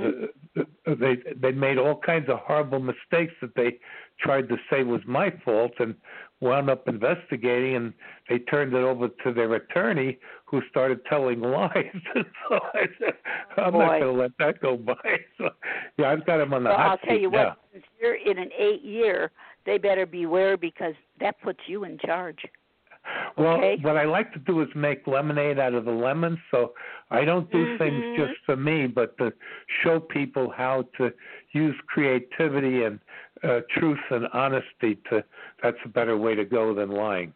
uh, 0.57 0.61
uh, 0.61 0.95
they 0.95 1.17
they 1.35 1.51
made 1.51 1.77
all 1.77 1.95
kinds 1.95 2.29
of 2.29 2.39
horrible 2.39 2.79
mistakes 2.79 3.33
that 3.41 3.55
they 3.55 3.79
tried 4.19 4.47
to 4.49 4.57
say 4.69 4.83
was 4.83 5.01
my 5.05 5.31
fault 5.43 5.73
and 5.79 5.95
wound 6.41 6.69
up 6.69 6.87
investigating 6.87 7.75
and 7.75 7.93
they 8.29 8.39
turned 8.39 8.73
it 8.73 8.83
over 8.83 9.07
to 9.23 9.33
their 9.33 9.53
attorney 9.53 10.17
who 10.51 10.61
started 10.69 10.99
telling 11.05 11.39
lies 11.41 11.73
so 12.13 12.59
I 12.73 12.85
said 12.99 13.13
I'm 13.57 13.71
Boy. 13.73 13.79
not 13.79 13.89
going 14.01 14.01
to 14.03 14.11
let 14.21 14.31
that 14.39 14.59
go 14.61 14.77
by 14.77 14.93
so 15.37 15.49
yeah 15.97 16.09
I've 16.11 16.25
got 16.25 16.39
him 16.41 16.53
on 16.53 16.63
the 16.63 16.69
Well, 16.69 16.77
hot 16.77 16.91
I'll 16.91 16.97
tell 16.99 17.17
you 17.17 17.31
now. 17.31 17.47
what. 17.49 17.57
Since 17.73 17.85
you're 17.99 18.15
in 18.15 18.37
an 18.37 18.49
eight 18.57 18.81
year, 18.83 19.31
they 19.65 19.77
better 19.77 20.05
beware 20.05 20.57
because 20.57 20.93
that 21.21 21.39
puts 21.41 21.59
you 21.67 21.85
in 21.85 21.97
charge. 22.05 22.39
Well, 23.37 23.53
Okay. 23.57 23.77
what 23.81 23.97
I 23.97 24.03
like 24.05 24.31
to 24.33 24.39
do 24.39 24.61
is 24.61 24.67
make 24.75 25.07
lemonade 25.07 25.57
out 25.57 25.73
of 25.73 25.85
the 25.85 25.91
lemons. 25.91 26.37
So 26.51 26.73
I 27.09 27.23
don't 27.25 27.49
do 27.51 27.77
things 27.77 28.03
Mhm. 28.03 28.15
just 28.15 28.39
for 28.45 28.55
me, 28.55 28.87
but 28.87 29.17
to 29.17 29.33
show 29.81 29.99
people 29.99 30.49
how 30.49 30.83
to 30.97 31.11
use 31.53 31.75
creativity 31.87 32.83
and 32.83 32.99
uh, 33.43 33.61
truth 33.71 33.99
and 34.11 34.27
honesty. 34.33 34.95
To 35.09 35.23
that's 35.63 35.77
a 35.85 35.89
better 35.89 36.15
way 36.17 36.35
to 36.35 36.45
go 36.45 36.73
than 36.75 36.91
lying. 36.91 37.33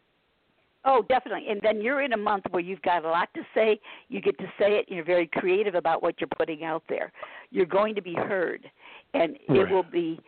Oh, 0.88 1.04
definitely. 1.08 1.48
And 1.50 1.60
then 1.62 1.80
you're 1.80 2.02
in 2.02 2.12
a 2.12 2.16
month 2.16 2.44
where 2.50 2.62
you've 2.62 2.82
got 2.82 3.04
a 3.04 3.08
lot 3.08 3.28
to 3.34 3.42
say. 3.54 3.80
You 4.08 4.20
get 4.20 4.38
to 4.38 4.46
say 4.58 4.78
it. 4.78 4.86
You're 4.88 5.04
very 5.04 5.26
creative 5.26 5.74
about 5.74 6.00
what 6.00 6.20
you're 6.20 6.28
putting 6.38 6.62
out 6.62 6.84
there. 6.88 7.12
You're 7.50 7.66
going 7.66 7.96
to 7.96 8.02
be 8.02 8.14
heard, 8.14 8.70
and 9.12 9.36
it 9.48 9.68
will 9.68 9.82
be 9.82 10.20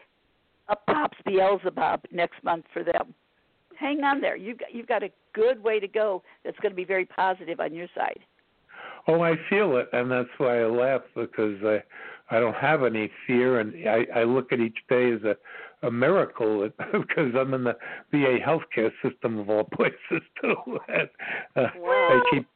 up 0.68 0.85
tops 0.87 1.16
Beelzebub 1.25 2.01
next 2.11 2.42
month 2.42 2.64
for 2.73 2.83
them. 2.83 3.14
Hang 3.79 4.03
on 4.03 4.21
there. 4.21 4.37
You've 4.37 4.59
got, 4.59 4.75
you've 4.75 4.88
got 4.88 5.05
a 5.05 5.11
good 5.33 5.62
way 5.62 5.79
to 5.79 5.87
go. 5.87 6.25
That's 6.44 6.59
going 6.59 6.73
to 6.73 6.77
be 6.77 6.85
very 6.85 7.07
positive 7.07 7.61
on 7.61 7.73
your 7.73 7.87
side. 7.94 8.18
Oh, 9.07 9.23
I 9.23 9.35
feel 9.49 9.77
it, 9.77 9.88
and 9.92 10.11
that's 10.11 10.29
why 10.38 10.61
I 10.61 10.66
laugh 10.66 11.03
because 11.14 11.57
I 11.64 11.83
I 12.31 12.40
don't 12.40 12.57
have 12.57 12.83
any 12.83 13.11
fear, 13.27 13.61
and 13.61 13.88
I 13.88 14.21
I 14.21 14.25
look 14.25 14.53
at 14.53 14.59
each 14.59 14.79
day 14.88 15.12
as 15.12 15.23
a 15.23 15.37
a 15.83 15.91
miracle 15.91 16.69
because 16.93 17.33
I'm 17.38 17.55
in 17.55 17.64
the 17.64 17.77
VA 18.11 18.38
healthcare 18.45 18.91
system 19.03 19.38
of 19.38 19.49
all 19.51 19.64
places 19.75 20.23
too. 20.41 20.57
And, 20.88 21.09
uh, 21.57 21.69
Wow. 21.77 22.21
They 22.31 22.37
keep 22.37 22.47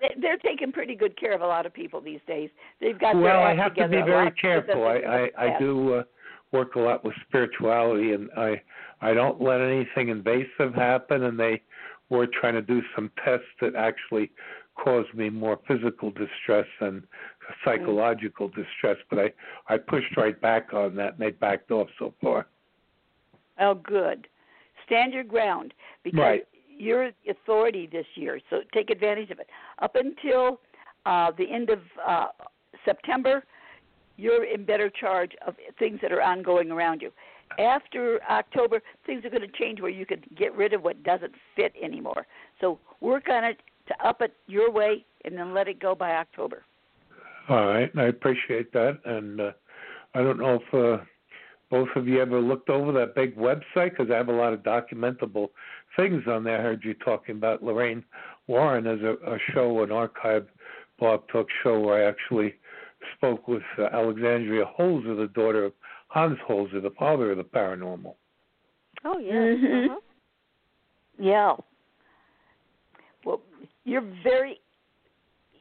They- 0.00 0.20
They're 0.20 0.38
taking 0.38 0.72
pretty 0.72 0.94
good 0.94 1.16
care 1.18 1.32
of 1.32 1.40
a 1.40 1.46
lot 1.46 1.66
of 1.66 1.72
people 1.72 2.00
these 2.00 2.20
days. 2.26 2.50
They've 2.80 2.98
got 2.98 3.16
well, 3.16 3.42
I 3.42 3.54
have 3.54 3.74
to 3.76 3.88
be 3.88 4.02
very 4.02 4.30
careful. 4.32 4.84
I 4.84 5.30
I, 5.38 5.46
I 5.46 5.58
do 5.58 5.94
uh, 5.94 6.02
work 6.52 6.74
a 6.76 6.80
lot 6.80 7.04
with 7.04 7.14
spirituality, 7.28 8.12
and 8.12 8.30
I 8.36 8.60
I 9.00 9.14
don't 9.14 9.40
let 9.40 9.60
anything 9.60 10.08
invasive 10.08 10.74
happen. 10.74 11.24
And 11.24 11.38
they 11.38 11.62
were 12.10 12.26
trying 12.26 12.54
to 12.54 12.62
do 12.62 12.82
some 12.94 13.10
tests 13.24 13.46
that 13.60 13.74
actually 13.76 14.30
caused 14.76 15.14
me 15.14 15.30
more 15.30 15.58
physical 15.68 16.10
distress 16.10 16.66
than 16.80 17.02
psychological 17.64 18.48
distress. 18.48 18.96
But 19.10 19.18
I 19.18 19.32
I 19.74 19.78
pushed 19.78 20.16
right 20.16 20.38
back 20.40 20.74
on 20.74 20.94
that, 20.96 21.12
and 21.14 21.18
they 21.20 21.30
backed 21.30 21.70
off 21.70 21.88
so 21.98 22.12
far. 22.20 22.46
Oh, 23.58 23.74
good. 23.74 24.26
Stand 24.86 25.12
your 25.12 25.24
ground 25.24 25.72
because 26.02 26.20
Right. 26.20 26.48
you're 26.68 27.10
the 27.24 27.30
authority 27.30 27.86
this 27.86 28.06
year. 28.16 28.40
So 28.50 28.62
take 28.72 28.90
advantage 28.90 29.30
of 29.30 29.38
it. 29.38 29.48
Up 29.80 29.96
until 29.96 30.60
uh, 31.06 31.30
the 31.32 31.50
end 31.50 31.70
of 31.70 31.80
uh, 32.04 32.28
September, 32.84 33.44
you're 34.16 34.44
in 34.44 34.64
better 34.64 34.90
charge 34.90 35.32
of 35.46 35.54
things 35.78 36.00
that 36.02 36.12
are 36.12 36.22
ongoing 36.22 36.70
around 36.70 37.02
you. 37.02 37.12
After 37.58 38.20
October, 38.28 38.82
things 39.06 39.24
are 39.24 39.30
going 39.30 39.42
to 39.42 39.58
change 39.58 39.80
where 39.80 39.90
you 39.90 40.06
can 40.06 40.22
get 40.36 40.54
rid 40.56 40.72
of 40.72 40.82
what 40.82 41.02
doesn't 41.04 41.34
fit 41.54 41.72
anymore. 41.80 42.26
So 42.60 42.80
work 43.00 43.28
on 43.28 43.44
it 43.44 43.60
to 43.88 44.06
up 44.06 44.22
it 44.22 44.34
your 44.46 44.70
way 44.70 45.04
and 45.24 45.36
then 45.36 45.54
let 45.54 45.68
it 45.68 45.78
go 45.78 45.94
by 45.94 46.12
October. 46.12 46.64
All 47.48 47.66
right, 47.66 47.90
I 47.96 48.04
appreciate 48.04 48.72
that, 48.72 48.98
and 49.04 49.40
uh, 49.40 49.52
I 50.14 50.22
don't 50.22 50.38
know 50.38 50.60
if 50.60 50.74
uh, 50.74 51.04
both 51.74 51.88
of 51.96 52.06
you 52.06 52.22
ever 52.22 52.40
looked 52.40 52.70
over 52.70 52.92
that 52.92 53.16
big 53.16 53.36
website 53.36 53.90
because 53.90 54.06
I 54.08 54.14
have 54.16 54.28
a 54.28 54.32
lot 54.32 54.52
of 54.52 54.60
documentable 54.60 55.48
things 55.96 56.22
on 56.28 56.44
there. 56.44 56.60
I 56.60 56.62
heard 56.62 56.84
you 56.84 56.94
talking 56.94 57.34
about 57.34 57.64
Lorraine 57.64 58.04
Warren 58.46 58.86
as 58.86 59.00
a, 59.00 59.14
a 59.28 59.38
show, 59.52 59.82
an 59.82 59.90
archive 59.90 60.46
blog 61.00 61.26
talk 61.26 61.48
show 61.64 61.80
where 61.80 62.06
I 62.06 62.08
actually 62.08 62.54
spoke 63.16 63.48
with 63.48 63.64
uh, 63.76 63.86
Alexandria 63.92 64.66
Holzer, 64.78 65.16
the 65.16 65.28
daughter 65.34 65.64
of 65.64 65.72
Hans 66.06 66.38
Holzer, 66.48 66.80
the 66.80 66.92
father 66.96 67.32
of 67.32 67.38
the 67.38 67.42
paranormal. 67.42 68.14
Oh 69.04 69.18
yes. 69.18 69.32
Mhm. 69.32 69.86
Uh-huh. 69.86 70.00
Yeah. 71.18 71.56
Well, 73.24 73.40
you're 73.82 74.08
very 74.22 74.60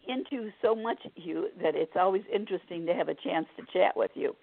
into 0.08 0.52
so 0.62 0.76
much, 0.76 1.00
Hugh, 1.16 1.48
that 1.64 1.74
it's 1.76 1.94
always 1.96 2.22
interesting 2.32 2.86
to 2.86 2.94
have 2.94 3.10
a 3.10 3.16
chance 3.16 3.48
to 3.58 3.66
chat 3.74 3.98
with 3.98 4.12
you. 4.14 4.36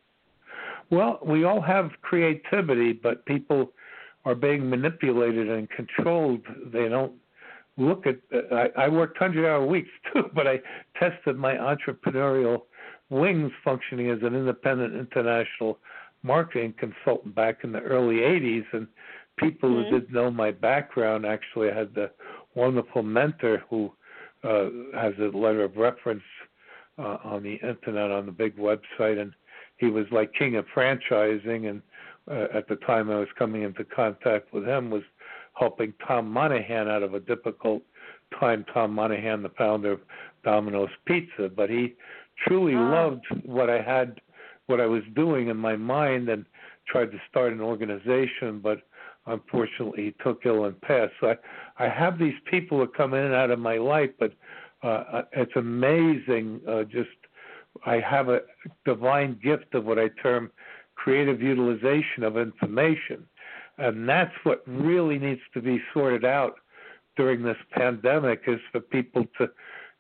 Well, 0.91 1.19
we 1.25 1.45
all 1.45 1.61
have 1.61 1.91
creativity, 2.03 2.93
but 2.93 3.25
people 3.27 3.73
are 4.25 4.35
being 4.35 4.69
manipulated 4.69 5.49
and 5.49 5.69
controlled. 5.71 6.43
They 6.73 6.89
don't 6.89 7.13
look 7.77 8.07
at. 8.07 8.17
I, 8.53 8.69
I 8.77 8.89
worked 8.89 9.19
hundred 9.19 9.47
hour 9.47 9.65
weeks 9.65 9.91
too, 10.13 10.25
but 10.35 10.47
I 10.47 10.61
tested 10.99 11.37
my 11.37 11.55
entrepreneurial 11.55 12.63
wings 13.09 13.53
functioning 13.65 14.11
as 14.11 14.19
an 14.23 14.35
independent 14.35 14.95
international 14.95 15.79
marketing 16.23 16.75
consultant 16.79 17.35
back 17.35 17.65
in 17.65 17.73
the 17.73 17.81
early 17.81 18.17
'80s, 18.17 18.65
and 18.73 18.87
people 19.39 19.71
mm-hmm. 19.71 19.91
who 19.91 20.01
didn't 20.01 20.13
know 20.15 20.31
my 20.31 20.51
background 20.51 21.25
actually 21.25 21.71
I 21.71 21.75
had 21.75 21.95
the 21.95 22.11
wonderful 22.55 23.03
mentor 23.03 23.63
who 23.71 23.93
uh, 24.45 24.69
has 24.95 25.15
a 25.19 25.37
letter 25.37 25.65
of 25.65 25.77
reference 25.77 26.23
uh, 26.99 27.19
on 27.25 27.43
the 27.43 27.55
internet 27.55 28.11
on 28.11 28.27
the 28.27 28.33
big 28.33 28.57
website, 28.57 29.21
and 29.21 29.33
he 29.81 29.87
was 29.87 30.05
like 30.13 30.33
king 30.35 30.57
of 30.57 30.67
franchising. 30.77 31.69
And 31.69 31.83
uh, 32.31 32.57
at 32.57 32.69
the 32.69 32.77
time 32.77 33.11
I 33.11 33.19
was 33.19 33.29
coming 33.39 33.63
into 33.63 33.85
contact 33.85 34.53
with 34.53 34.65
him, 34.65 34.91
was 34.91 35.03
helping 35.55 35.93
Tom 36.07 36.31
Monaghan 36.31 36.89
out 36.89 37.03
of 37.03 37.15
a 37.15 37.21
difficult 37.21 37.83
time. 38.39 38.65
Tom 38.73 38.93
Monaghan, 38.93 39.43
the 39.43 39.51
founder 39.59 39.93
of 39.93 40.01
Domino's 40.45 40.91
Pizza, 41.07 41.51
but 41.55 41.71
he 41.71 41.95
truly 42.47 42.75
ah. 42.75 42.91
loved 42.91 43.25
what 43.45 43.69
I 43.71 43.81
had, 43.81 44.21
what 44.67 44.81
I 44.81 44.87
was 44.87 45.03
doing 45.17 45.49
in 45.49 45.57
my 45.57 45.77
mind, 45.77 46.29
and 46.29 46.45
tried 46.87 47.11
to 47.11 47.19
start 47.29 47.53
an 47.53 47.61
organization, 47.61 48.61
but 48.63 48.83
unfortunately 49.27 50.05
he 50.05 50.15
took 50.25 50.43
ill 50.45 50.65
and 50.65 50.81
passed. 50.81 51.13
So 51.21 51.29
I, 51.79 51.85
I 51.85 51.89
have 51.89 52.19
these 52.19 52.35
people 52.51 52.81
that 52.81 52.95
come 52.95 53.15
in 53.15 53.25
and 53.25 53.35
out 53.35 53.51
of 53.51 53.59
my 53.59 53.77
life, 53.77 54.11
but 54.19 54.33
uh, 54.83 55.23
it's 55.33 55.53
amazing. 55.57 56.61
Uh, 56.67 56.85
just 56.85 57.11
I 57.87 58.01
have 58.01 58.29
a 58.29 58.41
divine 58.85 59.39
gift 59.43 59.75
of 59.75 59.85
what 59.85 59.99
I 59.99 60.09
term 60.23 60.51
creative 60.95 61.41
utilization 61.41 62.23
of 62.23 62.37
information, 62.37 63.27
and 63.79 64.09
that's 64.09 64.35
what 64.43 64.63
really 64.67 65.19
needs 65.19 65.41
to 65.55 65.63
be 65.63 65.81
sorted 65.95 66.25
out 66.25 66.57
during 67.17 67.43
this 67.43 67.57
pandemic 67.73 68.43
is 68.47 68.61
for 68.73 68.81
people 68.81 69.25
to 69.39 69.49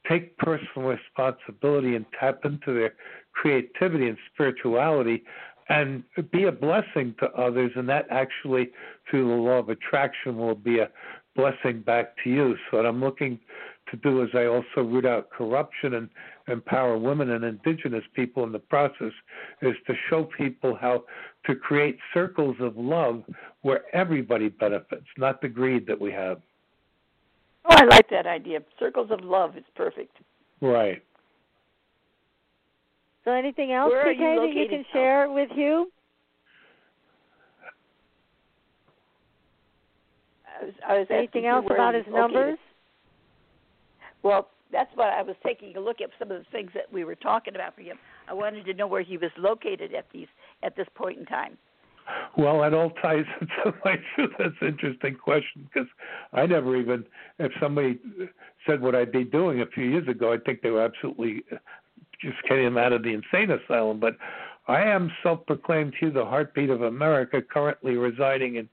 take 0.09 0.37
personal 0.39 0.89
responsibility 0.89 1.97
and 1.97 2.07
tap 2.19 2.45
into 2.45 2.75
their 2.75 2.95
creativity 3.33 4.09
and 4.09 4.19
spirituality 4.33 5.23
and 5.69 6.03
be 6.33 6.45
a 6.45 6.53
blessing 6.53 7.15
to 7.21 7.27
others. 7.33 7.71
And 7.77 7.89
that 7.89 8.07
actually 8.11 8.71
through 9.09 9.29
the 9.29 9.35
law 9.35 9.59
of 9.59 9.69
attraction 9.69 10.37
will 10.37 10.55
be 10.55 10.79
a 10.79 10.91
blessing 11.37 11.83
back 11.83 12.15
to 12.25 12.31
you. 12.31 12.57
So 12.71 12.79
i'm 12.79 13.01
looking 13.01 13.39
to 13.91 13.97
do 13.99 14.23
is 14.23 14.29
i 14.35 14.45
also 14.47 14.87
root 14.89 15.07
out 15.07 15.31
corruption 15.31 15.95
and 15.95 16.09
empower 16.49 16.99
women 16.99 17.31
and 17.31 17.45
indigenous 17.45 18.05
people 18.15 18.45
in 18.45 18.53
the 18.53 18.59
process 18.59 19.13
is 19.63 19.75
to 19.87 19.95
show 20.09 20.25
people 20.37 20.77
how 20.81 21.05
to 21.47 21.55
create 21.55 21.99
circles 22.13 22.57
of 22.61 22.77
love 22.77 23.23
where 23.63 23.83
everybody 23.95 24.49
benefits 24.49 25.07
not 25.17 25.41
the 25.41 25.49
greed 25.49 25.87
that 25.87 25.99
we 25.99 26.11
have. 26.11 26.41
Oh 27.65 27.75
i 27.77 27.85
like 27.85 28.09
that 28.11 28.27
idea. 28.27 28.61
Circles 28.79 29.11
of 29.11 29.21
love 29.23 29.57
is 29.57 29.65
perfect. 29.75 30.17
Right. 30.61 31.03
So 33.25 33.33
anything 33.33 33.73
else, 33.73 33.91
Where 33.91 34.07
PK, 34.07 34.19
you 34.19 34.41
that 34.41 34.61
you 34.61 34.69
can 34.69 34.85
share 34.93 35.31
with 35.31 35.51
you? 35.55 35.91
I 40.61 40.65
was, 40.65 40.75
I 40.89 40.99
was 40.99 41.07
anything 41.11 41.47
else 41.47 41.67
about 41.71 41.95
his 41.95 42.05
numbers? 42.11 42.59
Well, 44.23 44.49
that's 44.73 44.95
what 44.95 45.09
I 45.09 45.23
was 45.23 45.37
taking 45.45 45.77
a 45.77 45.81
look 45.81 46.01
at 46.01 46.11
some 46.19 46.31
of 46.31 46.39
the 46.39 46.47
things 46.53 46.71
that 46.75 46.93
we 46.93 47.05
were 47.05 47.15
talking 47.15 47.55
about 47.55 47.75
for 47.75 47.83
him. 47.83 47.99
I 48.29 48.35
wanted 48.35 48.65
to 48.67 48.75
know 48.75 48.87
where 48.87 49.03
he 49.03 49.17
was 49.17 49.31
located 49.37 49.95
at 49.95 50.07
these 50.13 50.29
at 50.63 50.77
this 50.77 50.87
point 50.95 51.19
in 51.19 51.27
time. 51.27 51.57
Well, 52.37 52.61
that 52.63 52.75
all 52.75 52.91
ties 53.03 53.25
into 53.41 53.77
my 53.85 53.97
truth. 54.15 54.31
That's 54.39 54.55
an 54.61 54.69
interesting 54.69 55.17
question 55.17 55.69
because 55.73 55.89
I 56.33 56.47
never 56.47 56.77
even, 56.77 57.05
if 57.39 57.53
somebody 57.61 57.99
said 58.67 58.81
what 58.81 58.95
I'd 58.95 59.13
be 59.13 59.25
doing 59.25 59.61
a 59.61 59.67
few 59.67 59.85
years 59.85 60.09
ago, 60.09 60.33
I 60.33 60.39
think 60.39 60.63
they 60.63 60.71
were 60.71 60.83
absolutely 60.83 61.43
uh, 61.53 61.57
just 62.21 62.37
getting 62.49 62.67
him 62.67 62.79
out 62.79 62.93
of 62.93 63.03
the 63.03 63.13
insane 63.13 63.51
asylum. 63.51 64.01
But 64.01 64.17
I 64.69 64.83
am 64.83 65.11
self-proclaimed 65.23 65.95
to 66.01 66.11
the 66.11 66.25
heartbeat 66.25 66.71
of 66.71 66.83
America, 66.83 67.43
currently 67.43 67.97
residing 67.97 68.57
in 68.57 68.69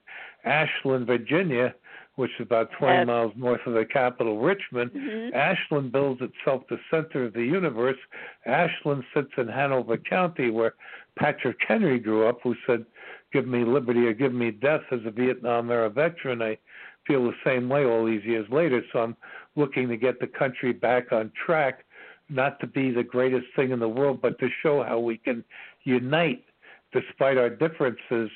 Ashland, 0.46 1.08
Virginia, 1.08 1.74
which 2.18 2.32
is 2.40 2.46
about 2.46 2.70
20 2.78 2.98
yes. 2.98 3.08
miles 3.08 3.32
north 3.36 3.62
of 3.68 3.74
the 3.74 3.86
capital, 3.86 4.40
Richmond. 4.40 4.92
Mm-hmm. 4.92 5.36
Ashland 5.36 5.92
builds 5.92 6.20
itself 6.22 6.64
the 6.68 6.80
center 6.92 7.26
of 7.26 7.34
the 7.34 7.44
universe. 7.44 7.98
Ashland 8.46 9.04
sits 9.14 9.32
in 9.38 9.48
Hanover 9.48 9.98
County, 9.98 10.50
where 10.50 10.74
Patrick 11.18 11.58
Henry 11.66 12.00
grew 12.00 12.28
up, 12.28 12.40
who 12.42 12.56
said, 12.66 12.86
"Give 13.32 13.48
me 13.48 13.64
liberty 13.64 14.08
or 14.08 14.14
give 14.14 14.34
me 14.34 14.50
death." 14.50 14.82
As 14.92 15.02
a 15.06 15.12
Vietnam 15.12 15.70
era 15.70 15.92
veteran, 15.92 16.42
I 16.42 16.58
feel 17.06 17.24
the 17.24 17.36
same 17.46 17.70
way 17.70 17.86
all 17.86 18.06
these 18.06 18.26
years 18.26 18.50
later. 18.50 18.84
So 18.92 19.00
I'm 19.00 19.16
looking 19.56 19.88
to 19.88 19.96
get 19.96 20.20
the 20.20 20.28
country 20.28 20.74
back 20.74 21.12
on 21.12 21.32
track 21.46 21.86
not 22.30 22.60
to 22.60 22.68
be 22.68 22.92
the 22.92 23.04
greatest 23.04 23.46
thing 23.56 23.72
in 23.72 23.80
the 23.80 23.88
world, 23.88 24.22
but 24.22 24.40
to 24.40 24.50
show 24.62 24.84
how 24.84 25.00
we 25.00 25.18
can 25.18 25.44
unite 25.84 26.44
despite 26.92 27.38
our 27.38 27.50
differences 27.50 28.30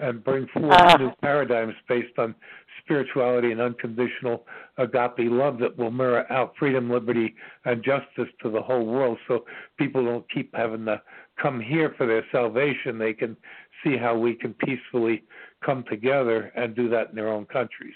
and 0.00 0.24
bring 0.24 0.46
forth 0.48 0.72
uh, 0.72 0.96
new 0.96 1.12
paradigms 1.22 1.74
based 1.88 2.18
on 2.18 2.34
spirituality 2.82 3.52
and 3.52 3.60
unconditional 3.60 4.44
agape 4.78 5.30
love 5.30 5.58
that 5.58 5.76
will 5.78 5.90
mirror 5.90 6.30
out 6.32 6.54
freedom, 6.58 6.90
liberty, 6.90 7.34
and 7.64 7.82
justice 7.84 8.32
to 8.42 8.50
the 8.50 8.60
whole 8.60 8.84
world 8.84 9.18
so 9.28 9.44
people 9.78 10.04
don't 10.04 10.28
keep 10.30 10.54
having 10.54 10.84
to 10.84 11.00
come 11.40 11.60
here 11.60 11.94
for 11.96 12.06
their 12.06 12.24
salvation. 12.32 12.98
They 12.98 13.12
can 13.12 13.36
see 13.82 13.96
how 13.96 14.16
we 14.18 14.34
can 14.34 14.54
peacefully 14.54 15.22
come 15.64 15.84
together 15.88 16.52
and 16.56 16.74
do 16.74 16.88
that 16.90 17.10
in 17.10 17.14
their 17.14 17.28
own 17.28 17.46
countries. 17.46 17.94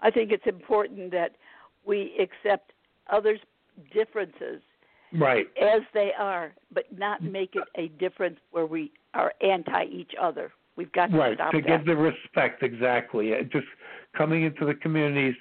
I 0.00 0.10
think 0.10 0.32
it's 0.32 0.46
important 0.46 1.10
that 1.12 1.36
we 1.84 2.14
accept 2.18 2.72
others' 3.10 3.40
differences 3.92 4.62
right 5.12 5.46
as 5.60 5.82
they 5.92 6.12
are, 6.18 6.52
but 6.72 6.84
not 6.96 7.22
make 7.22 7.54
it 7.56 7.64
a 7.76 7.88
difference 7.98 8.38
where 8.50 8.66
we 8.66 8.92
are 9.14 9.32
anti 9.42 9.84
each 9.84 10.12
other. 10.20 10.52
We've 10.80 10.92
got 10.92 11.10
to 11.10 11.16
right 11.18 11.36
to 11.36 11.60
that. 11.60 11.66
give 11.66 11.84
the 11.84 11.94
respect 11.94 12.62
exactly. 12.62 13.32
Just 13.52 13.66
coming 14.16 14.44
into 14.44 14.64
the 14.64 14.72
communities 14.72 15.34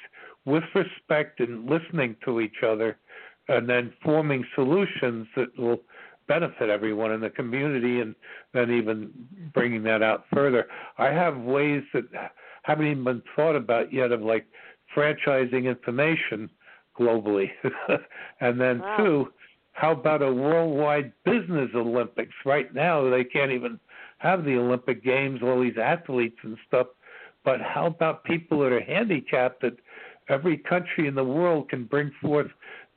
with 0.43 0.65
respect 0.75 1.39
and 1.39 1.65
listening 1.65 2.17
to 2.25 2.41
each 2.41 2.61
other, 2.61 2.97
and 3.47 3.69
then 3.69 3.93
forming 4.03 4.43
solutions 4.53 5.27
that 5.37 5.57
will 5.57 5.79
benefit 6.27 6.69
everyone 6.69 7.13
in 7.13 7.21
the 7.21 7.29
community, 7.29 8.01
and 8.01 8.15
then 8.53 8.69
even 8.69 9.11
bringing 9.53 9.81
that 9.83 10.03
out 10.03 10.25
further. 10.33 10.67
I 10.97 11.05
have 11.05 11.37
ways 11.37 11.83
that 11.93 12.03
haven't 12.63 12.87
even 12.87 13.05
been 13.05 13.23
thought 13.33 13.55
about 13.55 13.93
yet 13.93 14.11
of 14.11 14.21
like 14.21 14.45
franchising 14.93 15.63
information 15.63 16.49
globally. 16.99 17.49
and 18.41 18.59
then 18.59 18.79
wow. 18.79 18.97
two, 18.97 19.33
how 19.71 19.91
about 19.93 20.21
a 20.21 20.33
worldwide 20.33 21.13
business 21.23 21.69
Olympics? 21.73 22.35
Right 22.45 22.75
now 22.75 23.09
they 23.09 23.23
can't 23.23 23.51
even 23.51 23.79
have 24.19 24.45
the 24.45 24.55
Olympic 24.55 25.03
Games, 25.03 25.41
all 25.43 25.61
these 25.61 25.77
athletes 25.81 26.37
and 26.43 26.57
stuff. 26.67 26.87
But 27.43 27.61
how 27.61 27.87
about 27.87 28.23
people 28.23 28.59
that 28.59 28.71
are 28.71 28.81
handicapped 28.81 29.61
that 29.61 29.77
every 30.29 30.57
country 30.57 31.07
in 31.07 31.15
the 31.15 31.23
world 31.23 31.69
can 31.69 31.85
bring 31.85 32.11
forth 32.21 32.47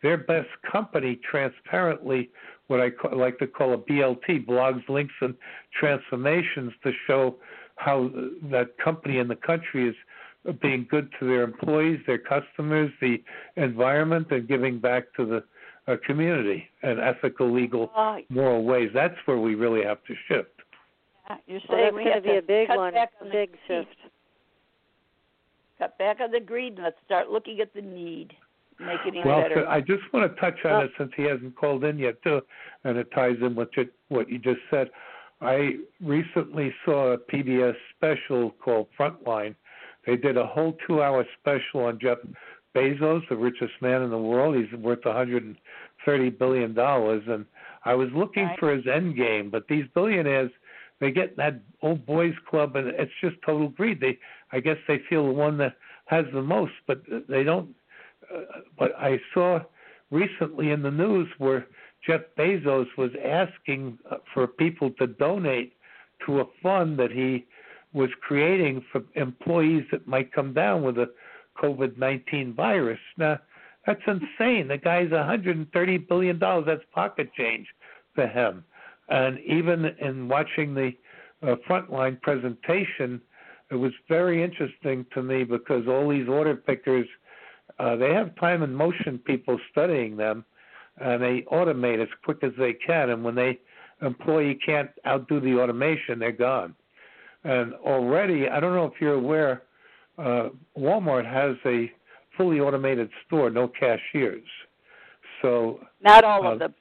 their 0.03 0.19
best 0.19 0.49
company 0.71 1.19
transparently, 1.29 2.31
what 2.67 2.81
I 2.81 2.91
call, 2.91 3.17
like 3.17 3.39
to 3.39 3.47
call 3.47 3.75
a 3.75 3.79
BLT, 3.79 4.47
blogs, 4.47 4.87
links, 4.89 5.15
and 5.21 5.35
transformations 5.79 6.73
to 6.83 6.93
show 7.07 7.37
how 7.77 8.11
that 8.51 8.77
company 8.83 9.19
in 9.19 9.29
the 9.29 9.37
country 9.37 9.89
is 9.89 9.95
being 10.61 10.87
good 10.91 11.09
to 11.21 11.27
their 11.27 11.43
employees, 11.43 12.01
their 12.07 12.19
customers, 12.19 12.91
the 13.01 13.23
environment, 13.57 14.27
and 14.31 14.49
giving 14.49 14.81
back 14.81 15.05
to 15.17 15.25
the 15.25 15.45
uh, 15.93 15.97
community 16.05 16.69
and 16.83 17.01
ethical, 17.01 17.53
legal, 17.53 17.91
moral 18.29 18.65
ways. 18.65 18.91
That's 18.93 19.15
where 19.25 19.39
we 19.39 19.55
really 19.55 19.85
have 19.85 20.03
to 20.05 20.15
shift. 20.29 20.52
You're 21.47 21.61
well, 21.69 21.79
saying 21.79 21.85
that's 21.85 21.97
we 21.97 22.03
going 22.05 22.15
have 22.15 22.23
to 22.23 22.29
be 22.29 22.37
a 22.37 22.43
big 22.43 22.69
cut 22.69 22.77
one, 22.77 22.95
back 22.95 23.11
a 23.21 23.25
on 23.25 23.31
big 23.31 23.53
the 23.53 23.59
shift. 23.69 23.97
Cut 25.79 25.99
back 25.99 26.19
on 26.21 26.31
the 26.31 26.41
greed 26.41 26.75
and 26.75 26.85
let's 26.85 26.97
start 27.05 27.31
looking 27.31 27.61
at 27.61 27.73
the 27.75 27.83
need. 27.83 28.33
Make 28.81 29.01
it 29.07 29.15
even 29.15 29.29
well, 29.29 29.43
better. 29.43 29.69
I 29.69 29.81
just 29.81 30.03
want 30.13 30.35
to 30.35 30.41
touch 30.41 30.65
on 30.65 30.73
Oh. 30.73 30.81
it 30.81 30.91
since 30.99 31.13
he 31.17 31.23
hasn't 31.25 31.55
called 31.57 31.85
in 31.85 31.99
yet, 31.99 32.21
too, 32.23 32.41
and 32.85 32.97
it 32.99 33.11
ties 33.13 33.37
in 33.41 33.55
with 33.55 33.69
what 34.09 34.29
you 34.29 34.39
just 34.39 34.61
said. 34.71 34.91
I 35.41 35.77
recently 36.01 36.75
saw 36.85 37.13
a 37.13 37.19
PBS 37.19 37.77
special 37.97 38.51
called 38.63 38.89
Frontline. 38.99 39.55
They 40.07 40.17
did 40.17 40.37
a 40.37 40.47
whole 40.47 40.77
two-hour 40.87 41.27
special 41.41 41.85
on 41.85 41.99
Jeff 42.01 42.19
Bezos, 42.75 43.29
the 43.29 43.37
richest 43.37 43.73
man 43.81 44.03
in 44.03 44.11
the 44.11 44.19
world. 44.19 44.57
He's 44.57 44.73
worth 44.73 45.05
130 45.05 46.31
billion 46.31 46.75
dollars, 46.75 47.23
and 47.29 47.45
I 47.85 47.95
was 47.95 48.09
looking 48.13 48.47
Right. 48.47 48.59
for 48.59 48.71
his 48.75 48.87
end 48.87 49.17
game. 49.17 49.51
But 49.51 49.69
these 49.69 49.87
billionaires, 49.89 50.51
they 51.03 51.11
get 51.11 51.37
that 51.37 51.61
old 51.83 52.07
boys 52.07 52.33
club, 52.49 52.77
and 52.77 52.87
it's 52.87 53.11
just 53.21 53.35
total 53.45 53.69
greed. 53.69 54.01
They, 54.01 54.17
I 54.53 54.61
guess, 54.61 54.77
they 54.87 55.01
feel 55.11 55.27
the 55.27 55.33
one 55.33 55.59
that 55.59 55.75
has 56.07 56.27
the 56.33 56.43
most, 56.43 56.75
but 56.87 57.03
they 57.29 57.43
don't. 57.43 57.75
Uh, 58.33 58.61
but 58.79 58.93
I 58.97 59.21
saw 59.35 59.59
recently 60.13 60.71
in 60.71 60.81
the 60.81 60.93
news 60.93 61.27
where 61.39 61.67
Jeff 62.07 62.21
Bezos 62.39 62.87
was 62.97 63.11
asking 63.25 63.99
uh, 64.09 64.19
for 64.33 64.47
people 64.47 64.93
to 65.01 65.09
donate 65.09 65.73
to 66.25 66.39
a 66.39 66.45
fund 66.63 67.01
that 67.01 67.11
he 67.11 67.47
was 67.93 68.11
creating 68.21 68.85
for 68.93 69.03
employees 69.17 69.83
that 69.91 70.07
might 70.07 70.33
come 70.33 70.55
down 70.55 70.85
with 70.85 70.99
a 70.99 71.11
COVID 71.61 71.99
19 71.99 72.55
virus. 72.55 73.01
Now, 73.19 73.41
that's 73.89 74.01
insane. 74.07 74.69
The 74.69 74.79
guy's 74.79 75.11
130 75.11 75.99
billion 75.99 76.39
dollars. 76.39 76.67
That's 76.69 76.85
pocket 76.95 77.29
change 77.37 77.67
for 78.15 78.29
him. 78.29 78.65
And 79.09 79.39
even 79.41 79.87
in 80.01 80.29
watching 80.29 80.75
the 80.75 80.93
uh, 81.43 81.57
frontline 81.69 82.21
presentation, 82.21 83.21
it 83.71 83.77
was 83.77 83.93
very 84.09 84.43
interesting 84.43 85.07
to 85.15 85.23
me 85.23 85.45
because 85.45 85.87
all 85.89 86.09
these 86.09 86.29
order 86.29 86.55
pickers, 86.55 87.07
uh, 87.79 87.97
they 87.97 88.13
have 88.13 88.35
time 88.37 88.63
and 88.63 88.77
motion 88.77 89.19
people 89.19 89.59
studying 89.71 90.17
them, 90.17 90.45
and 90.99 91.23
they 91.23 91.45
automate 91.53 92.03
as 92.03 92.09
quick 92.25 92.39
as 92.43 92.53
they 92.59 92.75
can. 92.75 93.11
And 93.11 93.25
when 93.25 93.35
they 93.35 93.59
employee 94.03 94.59
can't 94.65 94.91
outdo 95.07 95.41
the 95.41 95.59
automation, 95.59 96.19
they're 96.19 96.33
gone. 96.33 96.75
And 97.45 97.75
already, 97.75 98.49
I 98.49 98.61
don't 98.61 98.75
know 98.75 98.87
if 98.87 99.01
you're 99.01 99.15
aware, 99.15 99.63
uh, 100.19 100.51
Walmart 100.79 101.25
has 101.25 101.57
a 101.65 101.91
fully 102.37 102.61
automated 102.61 103.11
store, 103.27 103.51
no 103.51 103.69
cashiers. 103.69 104.47
So 105.41 105.81
not 106.03 106.25
all 106.25 106.47
uh, 106.47 106.53
of 106.53 106.59
them. 106.59 106.75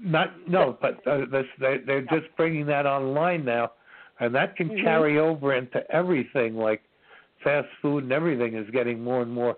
Not 0.00 0.48
no, 0.48 0.76
but 0.80 1.06
uh, 1.06 1.26
this, 1.30 1.46
they, 1.60 1.78
they're 1.86 2.02
just 2.02 2.26
bringing 2.36 2.66
that 2.66 2.86
online 2.86 3.44
now, 3.44 3.72
and 4.20 4.34
that 4.34 4.56
can 4.56 4.68
mm-hmm. 4.68 4.84
carry 4.84 5.18
over 5.18 5.54
into 5.54 5.82
everything 5.90 6.56
like 6.56 6.82
fast 7.42 7.68
food 7.80 8.04
and 8.04 8.12
everything 8.12 8.54
is 8.54 8.68
getting 8.70 9.02
more 9.02 9.22
and 9.22 9.32
more 9.32 9.56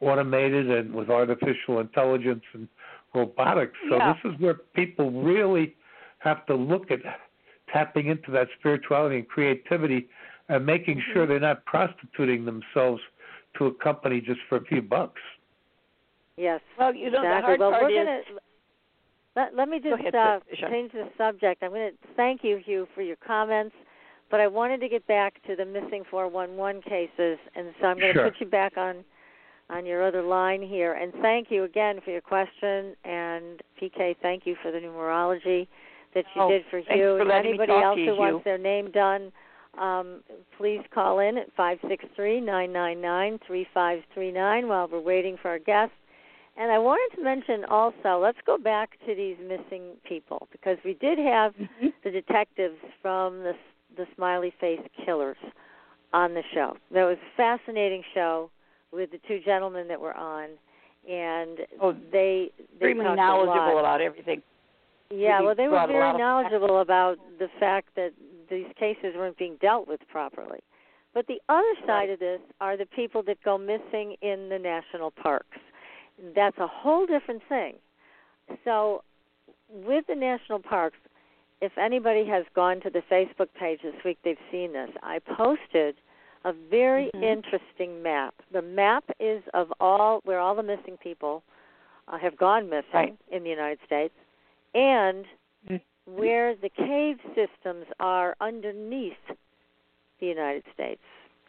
automated 0.00 0.70
and 0.70 0.92
with 0.92 1.08
artificial 1.08 1.80
intelligence 1.80 2.42
and 2.52 2.68
robotics. 3.14 3.74
So 3.88 3.96
yeah. 3.96 4.14
this 4.14 4.32
is 4.32 4.40
where 4.40 4.54
people 4.74 5.10
really 5.22 5.74
have 6.18 6.44
to 6.46 6.54
look 6.54 6.90
at 6.90 7.00
tapping 7.72 8.08
into 8.08 8.30
that 8.32 8.48
spirituality 8.58 9.16
and 9.16 9.28
creativity 9.28 10.08
and 10.48 10.66
making 10.66 10.98
mm-hmm. 10.98 11.12
sure 11.12 11.26
they're 11.26 11.40
not 11.40 11.64
prostituting 11.64 12.44
themselves 12.44 13.00
to 13.58 13.66
a 13.66 13.74
company 13.74 14.20
just 14.20 14.40
for 14.48 14.56
a 14.56 14.64
few 14.64 14.82
bucks. 14.82 15.20
Yes. 16.36 16.60
Well, 16.78 16.94
you 16.94 17.10
know 17.10 17.22
exactly. 17.22 17.28
the 17.28 17.42
hard 17.46 17.60
well, 17.60 17.70
part 17.70 17.82
we're 17.84 18.18
is. 18.18 18.24
Gonna, 18.28 18.40
let, 19.36 19.54
let 19.56 19.68
me 19.68 19.78
just 19.80 20.00
ahead, 20.00 20.14
uh, 20.14 20.40
Patricia. 20.40 20.68
change 20.70 20.92
the 20.92 21.08
subject. 21.16 21.62
I'm 21.62 21.70
going 21.70 21.90
to 21.92 22.08
thank 22.16 22.42
you, 22.44 22.58
Hugh, 22.64 22.86
for 22.94 23.02
your 23.02 23.16
comments, 23.16 23.74
but 24.30 24.40
I 24.40 24.46
wanted 24.46 24.80
to 24.80 24.88
get 24.88 25.06
back 25.06 25.42
to 25.46 25.56
the 25.56 25.64
missing 25.64 26.04
411 26.10 26.82
cases, 26.82 27.38
and 27.54 27.72
so 27.80 27.86
I'm 27.86 27.98
going 27.98 28.12
to 28.14 28.20
Sure. 28.20 28.30
put 28.30 28.40
you 28.40 28.46
back 28.46 28.76
on 28.76 29.04
on 29.70 29.86
your 29.86 30.06
other 30.06 30.20
line 30.22 30.60
here. 30.60 30.92
And 30.94 31.14
thank 31.22 31.50
you 31.50 31.64
again 31.64 32.00
for 32.04 32.10
your 32.10 32.20
question. 32.20 32.94
And 33.04 33.62
PK, 33.80 34.14
thank 34.20 34.44
you 34.44 34.54
for 34.62 34.70
the 34.70 34.78
numerology 34.78 35.66
that 36.14 36.24
you 36.34 36.42
Oh, 36.42 36.48
did 36.50 36.62
for 36.70 36.82
thanks 36.82 36.92
Hugh. 36.92 37.14
for 37.16 37.20
and 37.20 37.28
letting 37.30 37.52
me 37.52 37.58
anybody 37.58 37.72
else 37.82 37.96
to 37.96 38.04
who 38.04 38.12
you, 38.12 38.18
wants 38.18 38.44
their 38.44 38.58
name 38.58 38.90
done, 38.90 39.32
um, 39.78 40.22
please 40.58 40.82
call 40.92 41.20
in 41.20 41.38
at 41.38 41.50
five 41.56 41.78
six 41.88 42.04
three 42.14 42.38
nine 42.38 42.70
nine 42.70 43.00
nine 43.00 43.38
three 43.46 43.66
five 43.72 44.02
three 44.12 44.30
nine 44.30 44.68
while 44.68 44.88
we're 44.88 45.00
waiting 45.00 45.38
for 45.40 45.48
our 45.48 45.58
guest. 45.58 45.92
And 46.56 46.70
I 46.70 46.78
wanted 46.78 47.16
to 47.16 47.22
mention 47.22 47.64
also, 47.64 48.20
let's 48.20 48.38
go 48.46 48.58
back 48.58 48.98
to 49.06 49.14
these 49.14 49.36
missing 49.40 49.96
people 50.06 50.48
because 50.52 50.76
we 50.84 50.94
did 50.94 51.18
have 51.18 51.54
Mm-hmm. 51.54 51.88
the 52.04 52.10
detectives 52.10 52.76
from 53.00 53.38
the 53.42 53.52
the 53.96 54.06
Smiley 54.16 54.52
Face 54.58 54.80
Killers 55.04 55.36
on 56.14 56.32
the 56.32 56.42
show. 56.54 56.76
That 56.92 57.04
was 57.04 57.18
a 57.18 57.36
fascinating 57.36 58.02
show 58.14 58.50
with 58.90 59.10
the 59.10 59.18
two 59.28 59.38
gentlemen 59.44 59.86
that 59.88 60.00
were 60.00 60.14
on, 60.16 60.48
and 61.08 61.58
Oh, 61.80 61.92
they 62.10 62.50
they 62.80 62.86
extremely 62.90 63.04
knowledgeable 63.16 63.78
about 63.78 64.00
everything. 64.00 64.42
Yeah, 65.10 65.42
well, 65.42 65.54
they 65.54 65.68
were 65.68 65.86
very 65.86 66.10
of 66.10 66.16
knowledgeable 66.16 66.80
about 66.80 67.18
the 67.38 67.48
fact 67.60 67.88
that 67.96 68.12
these 68.48 68.66
cases 68.78 69.12
weren't 69.14 69.36
being 69.36 69.56
dealt 69.60 69.86
with 69.86 70.00
properly. 70.10 70.60
But 71.12 71.26
the 71.26 71.40
other 71.50 71.74
side 71.86 72.08
Right. 72.08 72.10
of 72.10 72.18
this 72.18 72.40
are 72.62 72.78
the 72.78 72.86
people 72.86 73.22
that 73.24 73.42
go 73.42 73.58
missing 73.58 74.16
in 74.22 74.48
the 74.48 74.58
national 74.58 75.10
parks. 75.10 75.58
That's 76.22 76.58
a 76.58 76.66
whole 76.66 77.06
different 77.06 77.42
thing. 77.48 77.74
So, 78.64 79.02
with 79.68 80.06
the 80.06 80.14
national 80.14 80.60
parks, 80.60 80.98
if 81.60 81.76
anybody 81.78 82.24
has 82.26 82.44
gone 82.54 82.80
to 82.80 82.90
the 82.90 83.02
Facebook 83.10 83.48
page 83.58 83.80
this 83.82 83.94
week, 84.04 84.18
they've 84.22 84.38
seen 84.50 84.72
this. 84.72 84.90
I 85.02 85.18
posted 85.20 85.96
a 86.44 86.52
very 86.52 87.10
Mhm. 87.14 87.22
interesting 87.22 88.02
map. 88.02 88.34
The 88.50 88.62
map 88.62 89.04
is 89.20 89.42
of 89.54 89.72
all 89.80 90.20
where 90.24 90.38
all 90.38 90.54
the 90.54 90.62
missing 90.62 90.96
people 90.96 91.42
uh, 92.08 92.18
have 92.18 92.36
gone 92.36 92.68
missing 92.68 92.90
Right. 92.92 93.16
in 93.30 93.44
the 93.44 93.50
United 93.50 93.78
States, 93.86 94.14
and 94.74 95.24
Mhm. 95.68 95.80
where 96.04 96.54
the 96.56 96.68
cave 96.68 97.20
systems 97.34 97.86
are 98.00 98.34
underneath 98.40 99.30
the 100.18 100.26
United 100.26 100.64
States. 100.74 101.02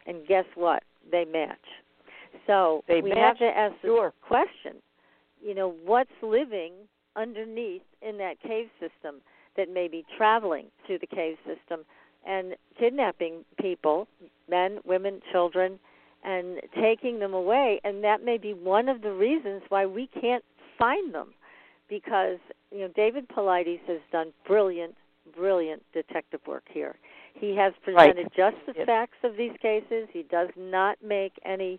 And 0.06 0.24
guess 0.26 0.46
what? 0.54 0.84
They 1.10 1.24
match. 1.24 1.82
So 2.46 2.84
They 2.86 3.00
we 3.00 3.10
match? 3.10 3.18
have 3.18 3.38
to 3.38 3.56
ask 3.58 3.74
the 3.82 3.88
Sure. 3.88 4.12
question. 4.22 4.82
You 5.40 5.54
know, 5.54 5.70
what's 5.84 6.10
living 6.22 6.72
underneath 7.16 7.82
in 8.02 8.16
that 8.18 8.40
cave 8.40 8.70
system 8.80 9.22
that 9.56 9.68
may 9.68 9.88
be 9.88 10.04
traveling 10.16 10.70
through 10.86 10.98
the 10.98 11.06
cave 11.06 11.38
system 11.46 11.84
and 12.24 12.56
kidnapping 12.78 13.44
people, 13.60 14.08
men, 14.48 14.80
women, 14.84 15.20
children, 15.30 15.78
and 16.24 16.60
taking 16.74 17.18
them 17.18 17.34
away. 17.34 17.80
And 17.84 18.02
that 18.02 18.24
may 18.24 18.38
be 18.38 18.54
one 18.54 18.88
of 18.88 19.02
the 19.02 19.12
reasons 19.12 19.62
why 19.68 19.86
we 19.86 20.06
can't 20.06 20.44
find 20.78 21.14
them. 21.14 21.34
Because, 21.88 22.38
you 22.72 22.78
know, 22.80 22.88
David 22.88 23.28
Paulides 23.28 23.80
has 23.86 24.00
done 24.10 24.32
brilliant, 24.46 24.96
brilliant 25.36 25.82
detective 25.92 26.40
work 26.46 26.64
here. 26.70 26.96
He 27.34 27.54
has 27.56 27.74
presented 27.82 28.28
just 28.34 28.56
the 28.66 28.72
Yes. 28.74 28.86
facts 28.86 29.18
of 29.22 29.36
these 29.36 29.56
cases. 29.58 30.08
He 30.10 30.22
does 30.22 30.48
not 30.56 31.02
make 31.02 31.38
any 31.44 31.78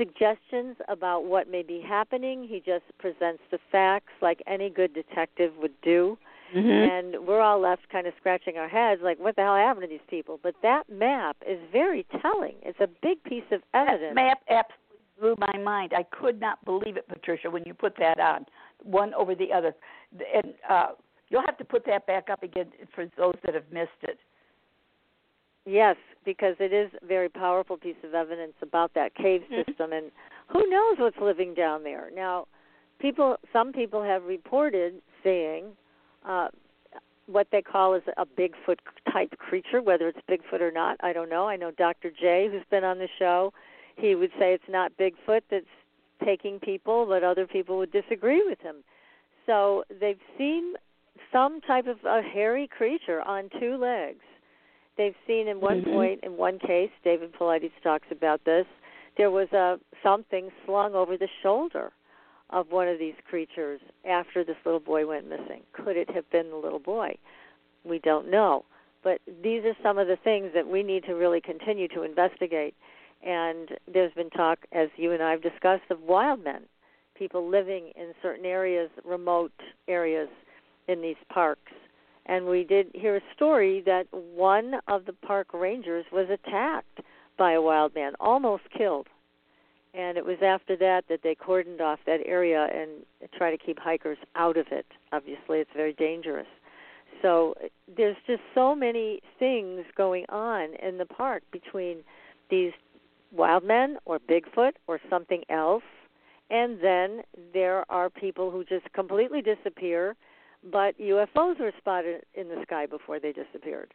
suggestions 0.00 0.76
about 0.88 1.24
what 1.24 1.50
may 1.50 1.62
be 1.62 1.84
happening. 1.86 2.46
He 2.48 2.62
just 2.64 2.84
presents 2.98 3.42
the 3.50 3.58
facts 3.70 4.12
like 4.22 4.40
any 4.46 4.70
good 4.70 4.94
detective 4.94 5.52
would 5.60 5.78
do 5.82 6.16
Mm-hmm. 6.50 6.68
and 6.68 7.28
we're 7.28 7.40
all 7.40 7.60
left 7.60 7.88
kind 7.92 8.08
of 8.08 8.12
scratching 8.18 8.56
our 8.56 8.66
heads 8.68 9.00
like 9.04 9.20
what 9.20 9.36
the 9.36 9.42
hell 9.42 9.54
happened 9.54 9.84
to 9.84 9.88
these 9.88 10.00
people 10.08 10.40
but 10.42 10.56
that 10.64 10.82
map 10.90 11.36
is 11.48 11.60
very 11.70 12.04
telling 12.20 12.56
it's 12.62 12.80
a 12.80 12.88
big 13.02 13.22
piece 13.22 13.44
of 13.52 13.62
evidence 13.72 14.02
That 14.02 14.14
map 14.16 14.38
absolutely 14.48 14.90
blew 15.20 15.36
my 15.38 15.58
mind. 15.58 15.92
I 15.94 16.02
could 16.02 16.40
not 16.40 16.64
believe 16.64 16.96
it, 16.96 17.06
Patricia, 17.08 17.50
when 17.50 17.62
you 17.66 17.74
put 17.74 17.94
that 17.98 18.18
on, 18.18 18.46
one 18.82 19.14
over 19.14 19.34
the 19.34 19.52
other. 19.52 19.74
And 20.34 20.54
uh, 20.68 20.88
you'll 21.28 21.44
have 21.46 21.58
to 21.58 21.64
put 21.64 21.84
that 21.86 22.06
back 22.06 22.28
up 22.30 22.42
again 22.42 22.68
for 22.94 23.06
those 23.16 23.36
that 23.44 23.54
have 23.54 23.70
missed 23.70 23.90
it. 24.02 24.18
Yes 25.70 25.96
because 26.24 26.56
it 26.58 26.72
is 26.72 26.90
a 27.02 27.06
very 27.06 27.28
powerful 27.28 27.76
piece 27.76 27.96
of 28.04 28.14
evidence 28.14 28.54
about 28.62 28.92
that 28.94 29.14
cave 29.14 29.42
Mhm. 29.50 29.64
system 29.64 29.92
and 29.92 30.10
who 30.48 30.68
knows 30.68 30.98
what's 30.98 31.18
living 31.18 31.54
down 31.54 31.82
there 31.84 32.10
now 32.14 32.46
people 32.98 33.38
some 33.52 33.72
people 33.72 34.02
have 34.02 34.24
reported 34.24 35.00
seeing 35.22 35.76
uh 36.24 36.48
what 37.26 37.46
they 37.52 37.62
call 37.62 37.94
is 37.94 38.02
a 38.16 38.26
Bigfoot 38.26 38.78
type 39.12 39.32
creature, 39.38 39.80
whether 39.80 40.08
it's 40.08 40.18
Bigfoot 40.28 40.60
or 40.60 40.72
not, 40.72 40.96
I 41.00 41.12
don't 41.12 41.28
know. 41.28 41.46
I 41.46 41.54
know 41.54 41.70
Dr. 41.70 42.10
J, 42.10 42.48
who's 42.50 42.64
been 42.70 42.82
on 42.82 42.98
the 42.98 43.08
show, 43.20 43.52
he 43.96 44.16
would 44.16 44.32
say 44.36 44.52
it's 44.52 44.68
not 44.68 44.90
Bigfoot 44.98 45.42
that's 45.48 45.64
taking 46.24 46.58
people, 46.58 47.06
but 47.06 47.22
other 47.22 47.46
people 47.46 47.78
would 47.78 47.92
disagree 47.92 48.42
with 48.44 48.60
him. 48.60 48.82
So 49.46 49.84
they've 50.00 50.18
seen 50.36 50.74
some 51.32 51.60
type 51.60 51.86
of 51.86 51.98
a 52.04 52.20
hairy 52.20 52.66
creature 52.66 53.22
on 53.22 53.48
two 53.60 53.76
legs. 53.76 54.24
They've 55.00 55.16
seen 55.26 55.48
in 55.48 55.62
one 55.62 55.80
Mhm. 55.80 55.94
point, 55.94 56.24
in 56.24 56.36
one 56.36 56.58
case, 56.58 56.90
David 57.02 57.32
Paulides 57.32 57.72
talks 57.82 58.10
about 58.10 58.44
this. 58.44 58.66
There 59.16 59.30
was 59.30 59.50
a 59.50 59.80
something 60.02 60.52
slung 60.66 60.94
over 60.94 61.16
the 61.16 61.26
shoulder 61.40 61.92
of 62.50 62.70
one 62.70 62.86
of 62.86 62.98
these 62.98 63.14
creatures 63.24 63.80
after 64.04 64.44
this 64.44 64.58
little 64.66 64.78
boy 64.78 65.06
went 65.06 65.26
missing. 65.26 65.64
Could 65.72 65.96
it 65.96 66.10
have 66.10 66.28
been 66.28 66.50
the 66.50 66.56
little 66.56 66.78
boy? 66.78 67.16
We 67.82 67.98
don't 67.98 68.28
know. 68.28 68.66
But 69.02 69.22
these 69.40 69.64
are 69.64 69.74
some 69.82 69.96
of 69.96 70.06
the 70.06 70.16
things 70.16 70.52
that 70.52 70.66
we 70.66 70.82
need 70.82 71.04
to 71.04 71.14
really 71.14 71.40
continue 71.40 71.88
to 71.88 72.02
investigate. 72.02 72.74
And 73.22 73.78
there's 73.86 74.12
been 74.12 74.28
talk, 74.28 74.66
as 74.72 74.90
you 74.98 75.12
and 75.12 75.22
I 75.22 75.30
have 75.30 75.40
discussed, 75.40 75.90
of 75.90 76.02
wild 76.02 76.44
men, 76.44 76.68
people 77.14 77.48
living 77.48 77.88
in 77.96 78.14
certain 78.20 78.44
areas, 78.44 78.90
remote 79.02 79.62
areas 79.88 80.28
in 80.88 81.00
these 81.00 81.16
parks. 81.30 81.72
And 82.30 82.46
we 82.46 82.64
did 82.64 82.86
hear 82.94 83.16
a 83.16 83.20
story 83.34 83.82
that 83.84 84.06
one 84.10 84.76
of 84.88 85.04
the 85.04 85.12
park 85.12 85.48
rangers 85.52 86.06
was 86.10 86.28
attacked 86.30 87.00
by 87.36 87.52
a 87.52 87.60
wild 87.60 87.94
man, 87.94 88.12
almost 88.20 88.62
killed 88.76 89.08
and 89.94 90.16
it 90.16 90.24
was 90.24 90.36
after 90.42 90.76
that 90.76 91.04
that 91.08 91.20
they 91.22 91.34
cordoned 91.34 91.80
off 91.80 91.98
that 92.06 92.20
area 92.24 92.68
and 92.72 92.90
try 93.36 93.50
to 93.50 93.58
keep 93.58 93.78
hikers 93.78 94.18
out 94.36 94.56
of 94.56 94.66
it. 94.70 94.86
Obviously, 95.12 95.58
it's 95.58 95.70
very 95.74 95.92
dangerous. 95.92 96.46
So 97.22 97.54
there's 97.96 98.16
just 98.26 98.42
so 98.54 98.74
many 98.74 99.20
things 99.38 99.84
going 99.96 100.26
on 100.28 100.74
in 100.82 100.98
the 100.98 101.04
park 101.04 101.42
between 101.52 101.98
these 102.50 102.72
wild 103.32 103.64
men 103.64 103.98
or 104.04 104.18
Bigfoot 104.18 104.72
or 104.86 105.00
something 105.10 105.42
else, 105.50 105.82
and 106.50 106.78
then 106.82 107.22
there 107.52 107.84
are 107.90 108.10
people 108.10 108.50
who 108.50 108.64
just 108.64 108.90
completely 108.92 109.42
disappear, 109.42 110.16
but 110.70 110.98
UFOs 110.98 111.58
were 111.58 111.72
spotted 111.78 112.24
in 112.34 112.48
the 112.48 112.62
sky 112.62 112.86
before 112.86 113.18
they 113.18 113.32
disappeared. 113.32 113.92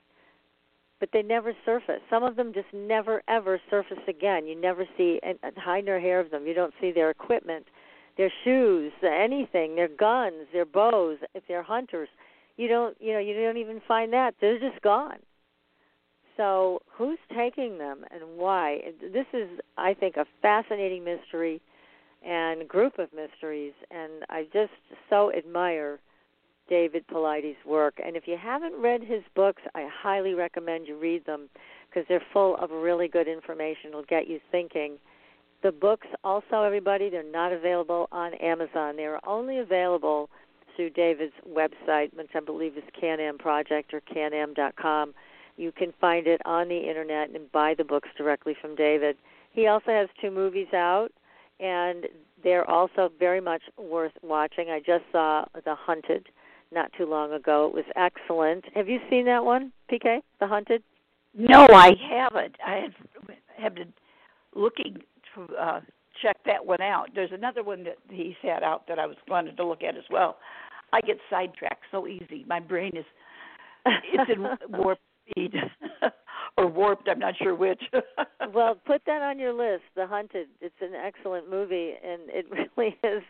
But 1.00 1.10
they 1.12 1.22
never 1.22 1.54
surface. 1.66 2.02
Some 2.10 2.24
of 2.24 2.36
them 2.36 2.54
just 2.54 2.74
never 2.74 3.22
ever 3.28 3.60
surface 3.70 4.00
again. 4.08 4.48
You 4.48 4.60
never 4.60 4.86
see 4.98 5.20
and 5.24 5.38
hide 5.58 5.86
nor 5.86 6.00
hair 6.00 6.20
of 6.20 6.32
them. 6.32 6.48
You 6.48 6.54
don't 6.54 6.74
see 6.80 6.92
their 6.92 7.10
equipment, 7.10 7.66
their 8.18 8.32
shoes, 8.44 8.94
anything, 9.04 9.76
their 9.76 9.90
guns, 9.90 10.48
their 10.54 10.66
bows. 10.66 11.18
If 11.34 11.44
they're 11.48 11.64
hunters, 11.64 12.10
you 12.56 12.68
don't 12.68 12.96
you 13.00 13.14
know 13.14 13.20
you 13.20 13.34
don't 13.34 13.58
even 13.58 13.82
find 13.88 14.14
that. 14.14 14.36
They're 14.40 14.60
just 14.60 14.82
gone. 14.82 15.20
So 16.38 16.82
who's 16.92 17.20
taking 17.36 17.78
them 17.78 18.06
and 18.12 18.38
why? 18.38 18.80
This 19.02 19.26
is, 19.34 19.48
I 19.78 19.94
think, 19.94 20.18
a 20.18 20.26
fascinating 20.42 21.04
mystery 21.04 21.62
and 22.26 22.68
group 22.68 23.00
of 23.00 23.10
mysteries, 23.14 23.74
and 23.92 24.12
I 24.30 24.44
just 24.52 24.74
so 25.10 25.32
admire 25.32 26.00
David 26.70 27.06
Paulides' 27.08 27.56
work. 27.66 28.00
And 28.04 28.16
if 28.16 28.28
you 28.28 28.38
haven't 28.38 28.76
read 28.76 29.04
his 29.04 29.24
books, 29.36 29.62
I 29.74 29.88
highly 29.92 30.34
recommend 30.34 30.88
you 30.88 30.98
read 30.98 31.26
them 31.26 31.50
because 31.90 32.06
they're 32.08 32.24
full 32.34 32.56
of 32.58 32.72
really 32.72 33.08
good 33.08 33.28
information. 33.28 33.90
It'll 33.90 34.04
get 34.04 34.28
you 34.28 34.40
thinking. 34.52 34.98
The 35.64 35.72
books, 35.72 36.08
also, 36.24 36.64
everybody, 36.64 37.10
they're 37.10 37.24
not 37.24 37.52
available 37.52 38.08
on 38.12 38.34
Amazon. 38.36 38.96
They 38.98 39.06
are 39.06 39.20
only 39.26 39.60
available 39.60 40.30
through 40.76 40.92
David's 40.92 41.34
website, 41.48 42.16
which 42.16 42.30
I 42.36 42.40
believe 42.40 42.78
is 42.78 42.84
Can-Am 43.00 43.38
Project 43.38 43.94
or 43.94 44.02
canam.com. 44.02 45.14
You 45.58 45.72
can 45.72 45.94
find 46.02 46.28
it 46.28 46.42
on 46.46 46.68
the 46.68 46.90
internet 46.90 47.30
and 47.30 47.52
buy 47.52 47.74
the 47.76 47.86
books 47.86 48.10
directly 48.18 48.56
from 48.60 48.76
David. 48.76 49.16
He 49.54 49.68
also 49.68 49.92
has 49.92 50.10
two 50.20 50.32
movies 50.32 50.68
out, 50.74 51.10
and 51.60 52.08
they're 52.44 52.70
also 52.70 53.10
very 53.18 53.40
much 53.40 53.64
worth 53.78 54.12
watching. 54.22 54.70
I 54.70 54.80
just 54.80 55.06
saw 55.12 55.46
The 55.54 55.76
Hunted 55.76 56.28
not 56.72 56.92
too 56.98 57.06
long 57.06 57.34
ago. 57.34 57.68
It 57.68 57.74
was 57.74 57.86
excellent. 57.96 58.66
Have 58.76 58.88
you 58.88 59.00
seen 59.10 59.26
that 59.26 59.44
one, 59.44 59.72
PK? 59.92 60.20
The 60.40 60.48
Hunted? 60.48 60.84
No, 61.38 61.68
I 61.70 61.92
haven't. 62.10 62.56
I 62.66 62.76
have, 62.76 63.36
have 63.58 63.76
been 63.76 63.94
looking 64.56 64.98
to 65.36 65.56
uh, 65.56 65.82
check 66.22 66.38
that 66.46 66.66
one 66.66 66.82
out. 66.82 67.10
There's 67.14 67.32
another 67.34 67.64
one 67.64 67.84
that 67.84 67.98
he's 68.10 68.36
had 68.42 68.64
out 68.64 68.88
that 68.88 69.00
I 69.00 69.06
was 69.06 69.18
wanted 69.28 69.58
to 69.58 69.66
look 69.66 69.84
at 69.84 69.98
as 69.98 70.04
well. 70.10 70.38
I 70.94 71.02
get 71.02 71.18
sidetracked 71.30 71.84
so 71.92 72.08
easy. 72.08 72.46
My 72.48 72.60
brain 72.60 72.96
is 72.96 73.06
it's 73.86 74.32
in 74.34 74.44
warp 74.80 75.00
speed 75.30 75.54
or 76.58 76.68
warped. 76.68 77.08
I'm 77.10 77.20
not 77.20 77.36
sure 77.38 77.56
which. 77.56 77.82
well, 78.54 78.76
put 78.86 79.02
that 79.06 79.22
on 79.22 79.40
your 79.40 79.54
list. 79.54 79.84
The 79.96 80.08
Hunted. 80.08 80.48
It's 80.62 80.76
an 80.82 80.94
excellent 80.96 81.50
movie, 81.50 81.94
and 82.04 82.22
it 82.28 82.46
really 82.50 82.98
is. 83.04 83.24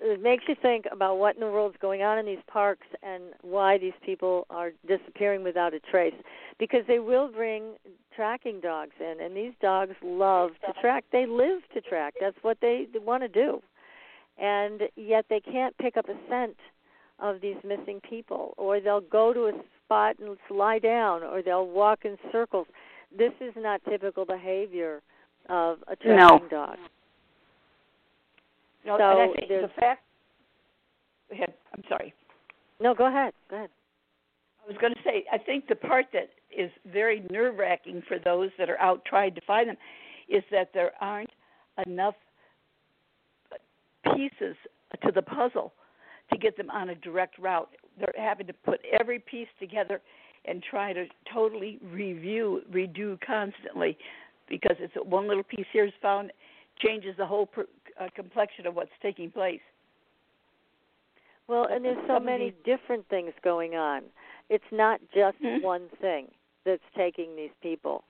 It 0.00 0.22
makes 0.22 0.44
you 0.48 0.54
think 0.60 0.86
about 0.90 1.18
what 1.18 1.34
in 1.34 1.40
the 1.40 1.50
world's 1.50 1.76
going 1.80 2.02
on 2.02 2.18
in 2.18 2.26
these 2.26 2.42
parks 2.46 2.86
and 3.02 3.24
why 3.42 3.78
these 3.78 3.92
people 4.04 4.46
are 4.50 4.70
disappearing 4.86 5.42
without 5.42 5.74
a 5.74 5.80
trace. 5.80 6.14
Because 6.58 6.82
they 6.86 6.98
will 6.98 7.28
bring 7.28 7.74
tracking 8.14 8.60
dogs 8.60 8.92
in, 9.00 9.20
and 9.20 9.36
these 9.36 9.52
dogs 9.60 9.94
love 10.02 10.50
to 10.66 10.72
track. 10.80 11.04
They 11.12 11.26
live 11.26 11.60
to 11.74 11.80
track. 11.80 12.14
That's 12.20 12.36
what 12.42 12.58
they 12.60 12.86
want 12.94 13.22
to 13.22 13.28
do, 13.28 13.62
and 14.38 14.82
yet 14.96 15.26
they 15.28 15.40
can't 15.40 15.76
pick 15.78 15.96
up 15.96 16.08
a 16.08 16.16
scent 16.28 16.56
of 17.18 17.40
these 17.40 17.56
missing 17.64 18.00
people, 18.08 18.54
or 18.56 18.80
they'll 18.80 19.00
go 19.00 19.32
to 19.32 19.46
a 19.46 19.52
spot 19.84 20.16
and 20.18 20.36
lie 20.50 20.78
down, 20.78 21.22
or 21.22 21.42
they'll 21.42 21.66
walk 21.66 22.04
in 22.04 22.16
circles. 22.30 22.66
This 23.16 23.32
is 23.40 23.52
not 23.56 23.80
typical 23.88 24.24
behavior 24.24 25.02
of 25.48 25.78
a 25.88 25.96
tracking 25.96 26.48
no. 26.48 26.48
dog. 26.50 26.78
No, 28.84 28.98
so 28.98 29.04
and 29.04 29.30
I 29.30 29.34
think 29.34 29.48
the 29.48 29.70
fact. 29.80 30.02
Go 31.28 31.36
ahead. 31.36 31.54
I'm 31.74 31.82
sorry. 31.88 32.12
No, 32.80 32.94
go 32.94 33.06
ahead. 33.06 33.32
Go 33.48 33.56
ahead. 33.56 33.70
I 34.64 34.68
was 34.68 34.76
going 34.80 34.92
to 34.94 35.00
say, 35.04 35.24
I 35.32 35.38
think 35.38 35.66
the 35.68 35.74
part 35.74 36.06
that 36.12 36.30
is 36.56 36.70
very 36.92 37.22
nerve 37.30 37.56
wracking 37.58 38.02
for 38.06 38.18
those 38.18 38.50
that 38.58 38.70
are 38.70 38.78
out 38.80 39.04
trying 39.04 39.34
to 39.34 39.40
find 39.46 39.68
them 39.68 39.76
is 40.28 40.42
that 40.50 40.70
there 40.72 40.92
aren't 41.00 41.30
enough 41.86 42.14
pieces 44.14 44.56
to 45.04 45.12
the 45.12 45.22
puzzle 45.22 45.72
to 46.32 46.38
get 46.38 46.56
them 46.56 46.70
on 46.70 46.90
a 46.90 46.94
direct 46.96 47.38
route. 47.38 47.70
They're 47.98 48.12
having 48.16 48.46
to 48.46 48.52
put 48.52 48.80
every 48.98 49.18
piece 49.18 49.48
together 49.58 50.00
and 50.44 50.62
try 50.62 50.92
to 50.92 51.06
totally 51.32 51.78
review, 51.82 52.62
redo 52.72 53.18
constantly 53.24 53.96
because 54.48 54.76
it's 54.80 54.94
one 55.04 55.28
little 55.28 55.44
piece 55.44 55.66
here 55.72 55.86
is 55.86 55.92
found 56.00 56.32
changes 56.78 57.14
the 57.16 57.26
whole 57.26 57.46
per, 57.46 57.66
uh, 58.02 58.08
complexion 58.14 58.66
of 58.66 58.74
what's 58.74 58.90
taking 59.02 59.30
place. 59.30 59.60
Well, 61.48 61.66
and 61.70 61.84
there's 61.84 61.98
so 62.06 62.20
many 62.20 62.54
different 62.64 63.08
things 63.08 63.32
going 63.42 63.74
on. 63.74 64.02
It's 64.48 64.64
not 64.70 65.00
just 65.14 65.40
mm-hmm. 65.42 65.64
one 65.64 65.88
thing 66.00 66.28
that's 66.64 66.82
taking 66.96 67.36
these 67.36 67.50
people. 67.62 68.04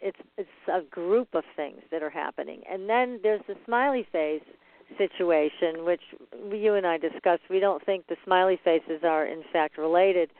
It's 0.00 0.18
it's 0.36 0.48
a 0.68 0.80
group 0.90 1.28
of 1.34 1.44
things 1.54 1.80
that 1.90 2.02
are 2.02 2.10
happening. 2.10 2.62
And 2.70 2.88
then 2.88 3.20
there's 3.22 3.42
the 3.46 3.54
smiley 3.66 4.06
face 4.10 4.42
situation, 4.98 5.84
which 5.84 6.00
you 6.50 6.74
and 6.74 6.86
I 6.86 6.98
discussed. 6.98 7.42
We 7.48 7.60
don't 7.60 7.84
think 7.84 8.06
the 8.08 8.16
smiley 8.24 8.58
faces 8.64 9.00
are 9.04 9.26
in 9.26 9.42
fact 9.52 9.78
related 9.78 10.30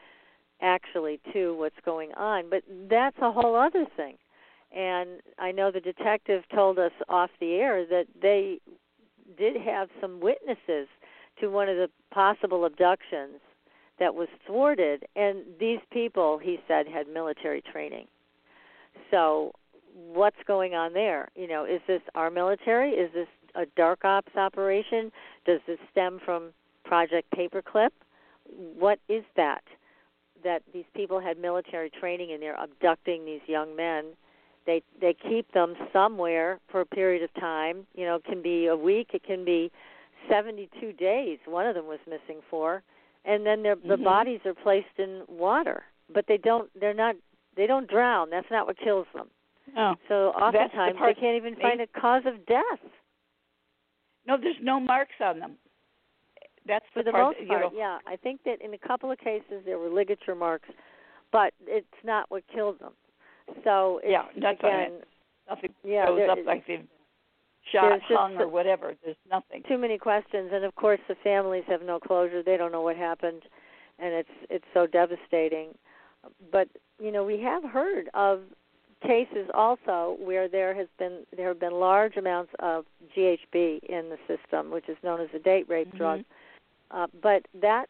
actually 0.61 1.20
to 1.32 1.57
what's 1.57 1.76
going 1.84 2.12
on, 2.14 2.45
but 2.49 2.62
that's 2.88 3.16
a 3.20 3.30
whole 3.30 3.57
other 3.57 3.84
thing. 3.97 4.16
And 4.75 5.20
I 5.39 5.53
know 5.53 5.70
the 5.70 5.81
detective 5.81 6.45
told 6.55 6.79
us 6.79 6.93
off 7.09 7.31
the 7.41 7.55
air 7.55 7.85
that 7.87 8.07
they 8.20 8.61
did 9.37 9.57
have 9.57 9.89
some 10.01 10.20
witnesses 10.20 10.89
to 11.41 11.49
one 11.49 11.68
of 11.68 11.77
the 11.77 11.91
possible 12.12 12.64
abductions 12.64 13.41
that 13.99 14.14
was 14.14 14.29
thwarted. 14.47 15.05
And 15.14 15.43
these 15.61 15.81
people 15.91 16.39
he 16.39 16.59
said 16.66 16.87
had 16.89 17.07
military 17.09 17.62
training. 17.62 18.07
So 19.11 19.53
what's 19.95 20.43
going 20.47 20.75
on 20.75 20.93
there? 20.93 21.29
You 21.37 21.49
know 21.49 21.64
is 21.64 21.81
this 21.87 22.03
our 22.14 22.31
military? 22.31 22.93
Is 22.93 23.12
this 23.12 23.29
a 23.55 23.66
dark 23.77 24.05
ops 24.05 24.35
operation? 24.37 25.12
Does 25.45 25.61
this 25.66 25.79
stem 25.91 26.18
from 26.25 26.53
project 26.85 27.29
paperclip? 27.37 27.91
What 28.79 28.99
is 29.09 29.25
that 29.37 29.62
that 30.45 30.62
these 30.73 30.85
people 30.95 31.20
had 31.20 31.39
military 31.39 31.91
training 31.91 32.33
and 32.33 32.43
they're 32.43 32.61
abducting 32.61 33.25
these 33.25 33.41
young 33.47 33.77
men 33.77 34.07
they 34.67 34.83
they 35.01 35.15
keep 35.15 35.51
them 35.53 35.75
somewhere 35.93 36.61
for 36.71 36.81
a 36.81 36.87
period 36.87 37.23
of 37.23 37.33
time. 37.41 37.87
You 37.95 38.07
know 38.07 38.17
it 38.17 38.25
can 38.25 38.43
be 38.43 38.67
a 38.67 38.77
week 38.77 39.11
it 39.13 39.25
can 39.25 39.45
be 39.45 39.71
72 40.31 40.93
days 40.93 41.39
one 41.47 41.67
of 41.67 41.75
them 41.75 41.87
was 41.87 41.99
missing 42.07 42.41
for 42.51 42.83
and 43.25 43.45
then 43.47 43.63
their 43.63 43.77
mm-hmm. 43.77 43.89
the 43.89 43.97
bodies 43.97 44.41
are 44.45 44.55
placed 44.55 44.99
in 44.99 45.23
water 45.29 45.85
but 46.13 46.25
they 46.29 46.37
don't 46.37 46.71
they're 46.79 46.95
not 46.95 47.17
they 47.57 47.67
don't 47.67 47.89
drown 47.89 48.31
that's 48.31 48.51
not 48.51 48.67
what 48.67 48.79
kills 48.79 49.07
them. 49.15 49.29
Oh, 49.77 49.95
so 50.09 50.15
oftentimes 50.31 50.97
the 50.99 51.07
they 51.07 51.21
can't 51.21 51.37
even 51.37 51.57
find 51.57 51.81
a 51.81 51.87
cause 51.87 52.23
of 52.27 52.45
death. 52.47 52.91
No 54.27 54.37
there's 54.41 54.57
no 54.63 54.81
marks 54.81 55.15
on 55.21 55.39
them. 55.39 55.57
That's 56.67 56.85
for 56.93 57.03
the, 57.03 57.07
the 57.07 57.13
part 57.13 57.37
most 57.39 57.49
part 57.49 57.65
you 57.65 57.71
know, 57.71 57.79
yeah. 57.79 57.99
I 58.07 58.17
think 58.17 58.41
that 58.45 58.63
in 58.63 58.75
a 58.75 58.79
couple 58.79 59.11
of 59.11 59.19
cases 59.19 59.63
there 59.65 59.79
were 59.79 59.89
ligature 59.89 60.35
marks 60.35 60.69
but 61.33 61.55
it's 61.67 61.87
not 62.05 62.31
what 62.31 62.45
killed 62.55 62.79
them 62.79 62.93
so 63.64 64.00
it's, 64.03 64.11
yeah 64.11 64.24
that's 64.40 64.61
again 64.61 65.00
nothing 65.48 65.70
yeah, 65.84 66.07
goes 66.07 66.18
there, 66.18 66.30
up 66.30 66.38
like 66.46 66.66
they've 66.66 66.86
shot, 67.70 68.00
hung, 68.09 68.36
or 68.36 68.48
whatever. 68.48 68.94
There's 69.05 69.16
nothing. 69.30 69.62
Too 69.68 69.78
many 69.78 69.98
questions, 69.98 70.50
and 70.53 70.64
of 70.64 70.74
course 70.74 71.00
the 71.09 71.14
families 71.22 71.64
have 71.68 71.82
no 71.82 72.00
closure. 72.00 72.42
They 72.42 72.57
don't 72.57 72.72
know 72.72 72.82
what 72.82 72.96
happened, 72.96 73.42
and 73.98 74.12
it's 74.12 74.28
it's 74.50 74.64
so 74.74 74.86
devastating. 74.86 75.70
But 76.50 76.68
you 77.00 77.12
know 77.12 77.24
we 77.24 77.40
have 77.40 77.64
heard 77.64 78.09
of 78.14 78.40
cases 79.03 79.48
also 79.55 80.16
where 80.20 80.48
there 80.48 80.74
has 80.74 80.88
been 80.98 81.24
there 81.36 81.48
have 81.48 81.61
been 81.61 81.72
large 81.72 82.16
amounts 82.16 82.53
of 82.61 82.84
GHB 83.16 83.84
in 83.84 84.11
the 84.11 84.18
system, 84.26 84.70
which 84.70 84.88
is 84.88 84.96
known 85.03 85.20
as 85.20 85.28
a 85.34 85.38
date 85.38 85.68
rape 85.68 85.88
mm-hmm. 85.88 85.98
drug. 85.98 86.24
Uh, 86.90 87.07
but 87.22 87.46
that 87.61 87.86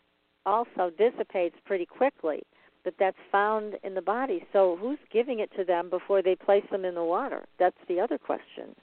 also 0.47 0.91
dissipates 0.97 1.57
pretty 1.65 1.87
quickly. 1.87 2.43
But 2.85 2.95
that's 2.99 3.17
found 3.31 3.75
in 3.85 3.95
the 3.95 4.03
body. 4.03 4.45
So 4.53 4.77
who's 4.81 4.99
giving 5.13 5.39
it 5.39 5.51
to 5.57 5.65
them 5.65 5.89
before 5.89 6.21
they 6.21 6.35
place 6.35 6.65
them 6.71 6.85
in 6.85 6.95
the 6.95 7.05
water? 7.05 7.45
That's 7.59 7.77
the 7.89 8.01
other 8.01 8.19
question. 8.19 8.75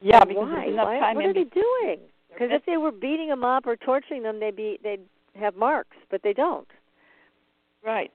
Yeah, 0.00 0.24
because 0.24 0.48
why? 0.48 0.98
why? 0.98 1.14
what 1.14 1.24
are 1.24 1.32
they 1.32 1.44
doing? 1.44 1.98
Because 2.32 2.48
if 2.52 2.64
they 2.66 2.76
were 2.76 2.92
beating 2.92 3.28
them 3.28 3.44
up 3.44 3.66
or 3.66 3.76
torturing 3.76 4.22
them, 4.22 4.38
they'd 4.40 4.54
be 4.54 4.78
they'd 4.82 5.00
have 5.34 5.56
marks, 5.56 5.96
but 6.10 6.22
they 6.22 6.32
don't. 6.32 6.68
Right, 7.84 8.10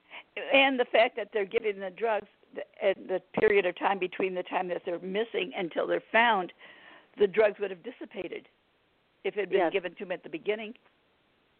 and 0.53 0.79
the 0.79 0.85
fact 0.85 1.15
that 1.15 1.29
they're 1.33 1.45
giving 1.45 1.79
the 1.79 1.89
drugs 1.89 2.27
and 2.81 2.95
the 3.07 3.21
period 3.39 3.65
of 3.65 3.77
time 3.77 3.97
between 3.97 4.35
the 4.35 4.43
time 4.43 4.67
that 4.67 4.83
they're 4.85 4.99
missing 4.99 5.51
until 5.57 5.87
they're 5.87 6.03
found, 6.11 6.53
the 7.17 7.27
drugs 7.27 7.59
would 7.59 7.71
have 7.71 7.81
dissipated 7.83 8.47
if 9.23 9.35
it 9.35 9.39
had 9.41 9.49
been 9.49 9.59
Yes. 9.59 9.73
given 9.73 9.93
to 9.95 9.99
them 9.99 10.11
at 10.11 10.23
the 10.23 10.29
beginning. 10.29 10.75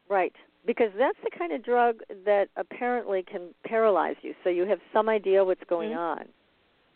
Right, 0.09 0.35
because 0.65 0.91
that's 0.97 1.17
the 1.23 1.31
kind 1.37 1.51
of 1.51 1.63
drug 1.63 2.01
that 2.25 2.49
apparently 2.55 3.23
can 3.23 3.53
paralyze 3.65 4.15
you. 4.21 4.33
So 4.43 4.49
you 4.49 4.65
have 4.65 4.79
some 4.93 5.09
idea 5.09 5.43
what's 5.43 5.63
going 5.65 5.91
Mhm. 5.91 5.97
on, 5.97 6.29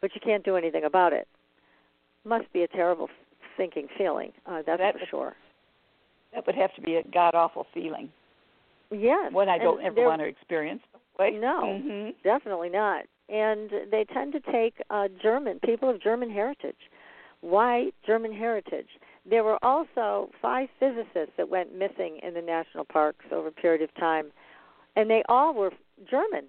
but 0.02 0.14
you 0.16 0.22
can't 0.22 0.44
do 0.44 0.56
anything 0.56 0.84
about 0.86 1.14
it. 1.14 1.28
Must 2.24 2.52
be 2.54 2.64
a 2.64 2.68
terrible 2.68 3.10
thinking 3.56 3.88
feeling. 3.98 4.34
Uh, 4.46 4.62
that's 4.64 4.80
That- 4.80 5.00
for 5.00 5.06
sure. 5.08 5.36
That 6.34 6.46
would 6.46 6.56
have 6.56 6.74
to 6.76 6.82
be 6.82 6.98
a 6.98 7.04
god 7.04 7.36
awful 7.36 7.64
feeling. 7.74 8.12
Yes. 8.92 9.32
One 9.32 9.50
I 9.50 9.56
and 9.56 9.64
don't 9.64 9.82
ever 9.82 9.96
there- 9.96 10.08
want 10.08 10.22
to 10.22 10.28
experience. 10.28 10.84
Right? 11.18 11.34
No. 11.34 11.78
hmm 11.80 12.10
Definitely 12.24 12.70
not. 12.70 13.06
and 13.30 13.70
they 13.92 14.06
tend 14.06 14.32
to 14.32 14.40
take 14.40 14.82
uh, 14.90 15.10
German 15.22 15.60
people 15.60 15.90
of 15.90 16.00
German 16.00 16.30
heritage. 16.30 16.90
Why 17.42 17.92
German 18.04 18.32
heritage? 18.32 18.88
There 19.30 19.44
were 19.44 19.64
also 19.64 20.30
five 20.42 20.70
physicists 20.80 21.34
that 21.38 21.50
went 21.50 21.78
missing 21.78 22.20
in 22.24 22.34
the 22.34 22.42
national 22.42 22.86
parks 22.86 23.26
over 23.32 23.50
a 23.50 23.52
period 23.52 23.82
of 23.82 23.94
time, 23.96 24.32
and 24.96 25.10
they 25.10 25.24
all 25.28 25.54
were 25.54 25.72
German. 26.10 26.46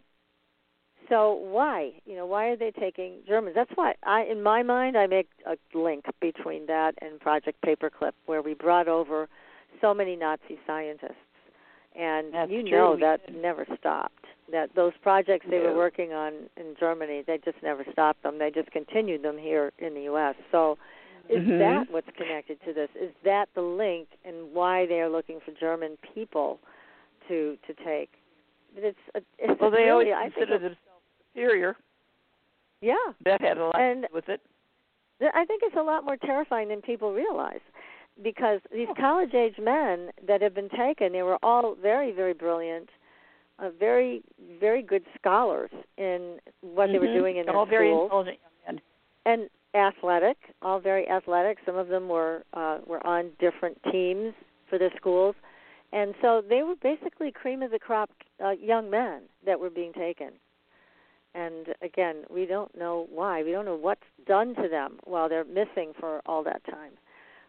So 1.09 1.33
why, 1.33 1.93
you 2.05 2.15
know, 2.17 2.27
why 2.27 2.47
are 2.49 2.57
they 2.57 2.71
taking 2.71 3.15
Germans? 3.27 3.55
That's 3.57 3.71
why 3.75 3.95
I, 4.05 4.25
in 4.25 4.43
my 4.43 4.63
mind, 4.63 4.97
I 4.97 5.07
make 5.07 5.29
a 5.47 5.57
link 5.77 6.05
between 6.21 6.67
that 6.67 6.95
and 7.01 7.19
Project 7.19 7.59
Paperclip, 7.65 8.13
where 8.27 8.43
we 8.43 8.55
brought 8.55 8.89
over 8.89 9.29
so 9.81 9.95
many 9.95 10.17
Nazi 10.17 10.59
scientists, 10.67 11.15
and 11.99 12.35
That's 12.35 12.51
you 12.51 12.61
true. 12.63 12.71
know 12.71 12.93
We 12.95 13.01
that 13.01 13.27
did. 13.27 13.41
never 13.41 13.67
stopped. 13.79 14.25
That 14.53 14.75
those 14.75 14.93
projects 15.03 15.47
they 15.51 15.59
were 15.59 15.75
working 15.75 16.13
on 16.13 16.33
in 16.57 16.75
Germany, 16.79 17.23
they 17.27 17.39
just 17.45 17.59
never 17.63 17.85
stopped 17.93 18.23
them. 18.23 18.39
They 18.39 18.51
just 18.51 18.71
continued 18.71 19.23
them 19.23 19.37
here 19.37 19.73
in 19.79 19.95
the 19.95 20.03
U.S. 20.03 20.37
So, 20.51 20.79
is 21.29 21.43
Mhm. 21.47 21.59
that 21.59 21.91
what's 21.91 22.11
connected 22.17 22.61
to 22.65 22.73
this? 22.73 22.91
Is 22.95 23.13
that 23.25 23.49
the 23.55 23.63
link 23.63 24.09
and 24.25 24.53
why 24.53 24.87
they 24.87 25.01
are 25.01 25.09
looking 25.09 25.41
for 25.41 25.53
German 25.53 25.97
people 26.15 26.59
to 27.29 27.57
to 27.67 27.75
take? 27.75 28.11
It's, 28.77 28.99
a, 29.15 29.23
it's 29.39 29.61
Well, 29.61 29.71
they 29.71 29.85
really, 29.85 30.13
always 30.13 30.33
consider 30.35 30.59
themselves 30.59 30.79
superior. 31.33 31.77
yeah, 32.81 32.97
That 33.25 33.41
had 33.41 33.59
a 33.59 33.65
lot 33.67 33.81
And- 33.81 34.03
to 34.03 34.09
do 34.09 34.15
with 34.15 34.29
it. 34.29 34.41
I 35.35 35.45
think 35.47 35.63
it's 35.65 35.75
a 35.77 35.83
lot 35.83 36.05
more 36.05 36.17
terrifying 36.17 36.69
than 36.69 36.81
people 36.81 37.13
realize 37.13 37.61
because 38.23 38.61
these 38.71 38.89
college 38.97 39.35
age 39.35 39.59
men 39.59 40.13
that 40.23 40.43
have 40.43 40.55
been 40.55 40.69
taken, 40.69 41.13
they 41.13 41.23
were 41.25 41.39
all 41.43 41.75
very, 41.75 42.13
very 42.13 42.35
brilliant, 42.35 42.89
uh, 43.59 43.71
very, 43.71 44.23
very 44.61 44.81
good 44.83 45.05
scholars 45.19 45.71
in 45.97 46.41
what 46.61 46.93
they 46.93 46.99
were 47.01 47.07
Mhm. 47.09 47.15
doing 47.15 47.37
in 47.39 47.47
their 47.47 47.57
all 47.57 47.67
very 47.67 47.89
schools, 47.89 48.05
intelligent 48.05 48.39
young 48.67 48.75
men. 48.77 48.83
and 49.25 49.51
athletic, 49.75 50.37
all 50.63 50.81
very 50.81 51.09
athletic. 51.09 51.59
Some 51.65 51.77
of 51.77 51.89
them 51.89 52.09
were 52.09 52.45
uh, 52.55 52.79
were 52.87 53.05
on 53.07 53.31
different 53.39 53.79
teams 53.91 54.35
for 54.69 54.79
their 54.79 54.93
schools, 54.97 55.35
and 55.93 56.15
so 56.21 56.43
they 56.47 56.63
were 56.63 56.77
basically 56.77 57.31
cream 57.33 57.63
of 57.63 57.71
the 57.71 57.79
crop 57.79 58.11
uh, 58.45 58.51
young 58.51 58.91
men 58.91 59.23
that 59.47 59.59
were 59.59 59.71
being 59.71 59.93
taken. 59.93 60.31
And 61.35 61.69
again, 61.83 62.25
we 62.31 62.47
don't 62.47 62.77
know 62.77 63.07
why. 63.13 63.43
We 63.43 63.53
don't 63.53 63.65
know 63.65 63.77
what's 63.77 64.01
done 64.27 64.55
to 64.57 64.69
them 64.69 64.99
while 65.05 65.29
they're 65.29 65.45
missing 65.45 65.93
for 65.99 66.21
all 66.27 66.43
that 66.45 66.65
time, 66.65 66.93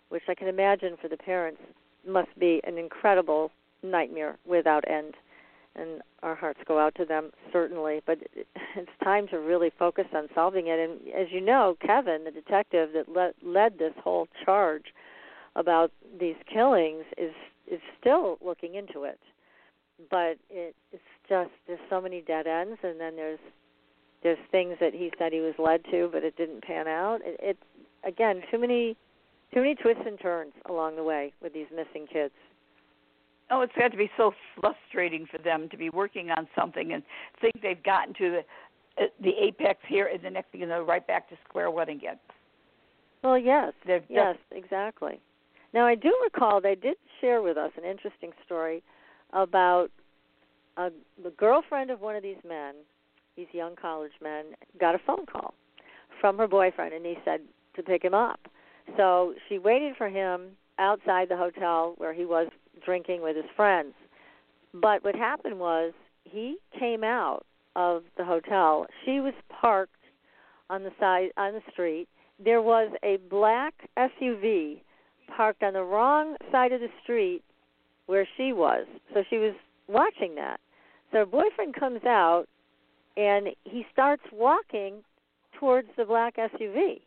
which 0.09 0.24
I 0.28 0.36
can 0.36 0.47
imagine 0.47 0.95
for 1.01 1.07
the 1.07 1.17
parents 1.17 1.61
must 2.07 2.38
be 2.38 2.61
an 2.65 2.78
incredible 2.78 3.51
nightmare 3.82 4.38
without 4.45 4.84
end. 4.89 5.15
And 5.76 6.01
our 6.24 6.36
hearts 6.36 6.59
go 6.67 6.80
out 6.80 6.95
to 6.95 7.05
them 7.05 7.32
certainly, 7.53 8.01
but 8.05 8.17
it's 8.76 8.89
time 9.03 9.28
to 9.28 9.38
really 9.38 9.72
focus 9.78 10.05
on 10.13 10.28
solving 10.34 10.67
it. 10.67 10.80
And 10.80 10.99
as 11.13 11.28
you 11.32 11.41
know, 11.41 11.78
Kevin, 11.86 12.24
the 12.26 12.32
detective 12.32 12.89
that 12.93 13.07
led, 13.07 13.34
led 13.43 13.78
this 13.78 13.93
whole 14.03 14.28
charge 14.43 14.93
about 15.55 15.91
these 16.20 16.36
killings, 16.51 17.05
is 17.17 17.34
is 17.72 17.80
still 17.99 18.38
looking 18.43 18.76
into 18.76 19.03
it. 19.03 19.20
But 20.09 20.38
it, 20.49 20.76
it's 20.91 21.03
just 21.28 21.51
there's 21.67 21.80
so 21.89 22.01
many 22.01 22.22
dead 22.22 22.47
ends, 22.47 22.80
and 22.84 22.99
then 22.99 23.15
there's 23.15 23.39
there's 24.24 24.39
things 24.51 24.76
that 24.80 24.93
he 24.93 25.11
said 25.17 25.32
he 25.32 25.39
was 25.39 25.53
led 25.57 25.84
to, 25.91 26.09
but 26.11 26.24
it 26.24 26.36
didn't 26.36 26.63
pan 26.63 26.88
out. 26.88 27.20
It, 27.24 27.39
it's 27.41 27.63
again 28.03 28.41
too 28.51 28.59
many 28.59 28.97
too 29.53 29.61
many 29.61 29.76
twists 29.76 30.03
and 30.05 30.20
turns 30.20 30.53
along 30.70 30.95
the 30.95 31.03
way 31.03 31.34
with 31.41 31.53
these 31.53 31.67
missing 31.72 32.07
kids. 32.11 32.34
Oh, 33.51 33.61
it's 33.61 33.73
got 33.77 33.91
to 33.91 33.97
be 33.97 34.09
so 34.15 34.31
frustrating 34.59 35.25
for 35.25 35.37
them 35.39 35.69
to 35.69 35.77
be 35.77 35.89
working 35.89 36.29
on 36.31 36.47
something 36.55 36.93
and 36.93 37.01
think 37.41 37.61
they've 37.61 37.81
gotten 37.83 38.13
to 38.15 38.31
the 38.31 39.03
uh, 39.03 39.07
the 39.21 39.31
apex 39.41 39.79
here, 39.87 40.09
and 40.13 40.21
the 40.21 40.29
next 40.29 40.51
thing 40.51 40.61
you 40.61 40.67
know, 40.67 40.83
right 40.83 41.05
back 41.07 41.29
to 41.29 41.35
square 41.47 41.71
one 41.71 41.89
again. 41.89 42.17
Well, 43.23 43.37
yes, 43.37 43.73
They've 43.85 44.01
just- 44.01 44.11
yes, 44.11 44.35
exactly. 44.51 45.19
Now 45.73 45.85
I 45.85 45.95
do 45.95 46.13
recall 46.23 46.59
they 46.59 46.75
did 46.75 46.97
share 47.21 47.41
with 47.41 47.55
us 47.57 47.71
an 47.77 47.85
interesting 47.85 48.31
story 48.45 48.81
about 49.33 49.89
a, 50.77 50.89
the 51.23 51.29
girlfriend 51.31 51.91
of 51.91 52.01
one 52.01 52.15
of 52.15 52.23
these 52.23 52.41
men, 52.47 52.73
these 53.37 53.47
young 53.51 53.75
college 53.75 54.11
men, 54.21 54.45
got 54.79 54.95
a 54.95 54.99
phone 54.99 55.25
call 55.25 55.53
from 56.19 56.37
her 56.37 56.47
boyfriend, 56.47 56.93
and 56.93 57.05
he 57.05 57.17
said 57.23 57.41
to 57.75 57.83
pick 57.83 58.03
him 58.03 58.13
up. 58.13 58.39
So 58.97 59.35
she 59.47 59.59
waited 59.59 59.95
for 59.95 60.09
him 60.09 60.57
outside 60.79 61.29
the 61.29 61.37
hotel 61.37 61.93
where 61.97 62.13
he 62.13 62.25
was 62.25 62.47
drinking 62.84 63.21
with 63.21 63.36
his 63.36 63.45
friends. 63.55 63.93
But 64.73 65.03
what 65.03 65.15
happened 65.15 65.59
was 65.59 65.93
he 66.23 66.57
came 66.77 67.03
out 67.03 67.45
of 67.75 68.03
the 68.17 68.25
hotel. 68.25 68.86
She 69.05 69.19
was 69.19 69.34
parked 69.49 69.93
on 70.69 70.84
the 70.84 70.91
side 70.99 71.30
on 71.38 71.53
the 71.53 71.61
street. 71.71 72.07
There 72.43 72.61
was 72.61 72.91
a 73.03 73.17
black 73.30 73.73
SUV 73.97 74.82
parked 75.36 75.63
on 75.63 75.73
the 75.73 75.84
wrong 75.84 76.36
side 76.51 76.71
of 76.71 76.82
the 76.82 76.89
street 77.03 77.43
where 78.05 78.27
she 78.38 78.53
was. 78.53 78.86
So 79.13 79.23
she 79.30 79.38
was 79.38 79.53
watching 79.88 80.36
that. 80.36 80.59
So 81.11 81.19
her 81.19 81.25
boyfriend 81.25 81.75
comes 81.75 82.03
out 82.05 82.45
and 83.17 83.49
he 83.63 83.86
starts 83.91 84.23
walking 84.32 85.03
towards 85.59 85.89
the 85.97 86.05
black 86.05 86.38
SUV 86.38 87.01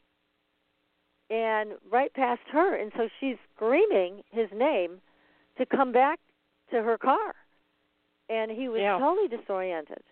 and 1.31 1.73
right 1.91 2.13
past 2.13 2.43
her 2.53 2.77
and 2.77 2.93
so 2.97 3.09
she's 3.19 3.37
screaming 3.57 4.23
his 4.31 4.49
name 4.55 5.01
to 5.59 5.67
come 5.67 5.93
back 5.93 6.19
to 6.71 6.83
her 6.83 6.99
car. 6.99 7.35
And 8.29 8.51
he 8.51 8.69
was 8.69 8.81
Yeah. 8.81 8.99
totally 8.99 9.29
disoriented. 9.29 10.03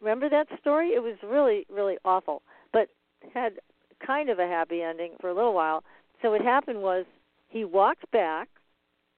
Remember 0.00 0.28
that 0.28 0.48
story? 0.60 0.94
It 0.94 1.02
was 1.02 1.22
really 1.22 1.66
really 1.68 1.98
awful 2.04 2.42
but 2.72 2.88
had 3.34 3.58
kind 4.04 4.30
of 4.30 4.38
a 4.38 4.46
happy 4.46 4.82
ending 4.82 5.12
for 5.20 5.28
a 5.28 5.34
little 5.34 5.52
while. 5.52 5.84
So 6.22 6.30
what 6.30 6.40
happened 6.40 6.82
was 6.82 7.04
he 7.48 7.64
walked 7.64 8.10
back 8.10 8.48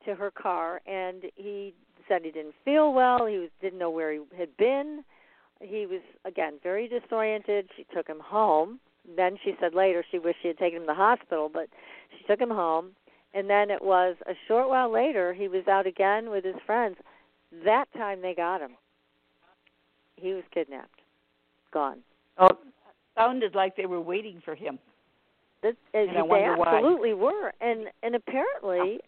to 0.04 0.14
her 0.14 0.30
car 0.30 0.80
and 0.86 1.24
he 1.36 1.74
said 2.08 2.22
he 2.24 2.30
didn't 2.30 2.54
feel 2.64 2.92
well. 2.92 3.26
He 3.26 3.38
was, 3.38 3.50
didn't 3.60 3.78
know 3.78 3.90
where 3.90 4.12
he 4.12 4.20
had 4.36 4.56
been. 4.56 5.04
He 5.60 5.86
was 5.86 6.00
again 6.24 6.54
very 6.62 6.88
disoriented. 6.88 7.70
She 7.76 7.86
took 7.94 8.08
him 8.08 8.18
home. 8.18 8.80
Then 9.16 9.36
she 9.42 9.54
said 9.60 9.74
later 9.74 10.04
she 10.10 10.18
wished 10.18 10.38
she 10.42 10.48
had 10.48 10.58
taken 10.58 10.78
him 10.78 10.82
to 10.82 10.86
the 10.88 10.94
hospital 10.94 11.48
but 11.52 11.68
she 12.16 12.24
took 12.24 12.40
him 12.40 12.50
home 12.50 12.90
and 13.34 13.48
then 13.48 13.70
it 13.70 13.82
was 13.82 14.16
a 14.26 14.34
short 14.48 14.68
while 14.68 14.90
later 14.92 15.32
he 15.32 15.48
was 15.48 15.66
out 15.68 15.86
again 15.86 16.30
with 16.30 16.44
his 16.44 16.56
friends. 16.66 16.96
That 17.64 17.86
time 17.96 18.22
they 18.22 18.34
got 18.34 18.60
him. 18.60 18.72
He 20.16 20.32
was 20.32 20.44
kidnapped. 20.52 21.00
Gone. 21.72 21.98
Oh, 22.38 22.48
sounded 23.16 23.54
like 23.54 23.76
they 23.76 23.86
were 23.86 24.00
waiting 24.00 24.40
for 24.44 24.54
him. 24.54 24.78
that, 25.62 25.74
uh, 25.94 25.98
And 25.98 26.10
I 26.10 26.14
they 26.14 26.22
wonder 26.22 26.56
why. 26.56 26.76
absolutely 26.76 27.14
were. 27.14 27.52
And 27.60 27.86
and 28.02 28.14
apparently 28.14 29.00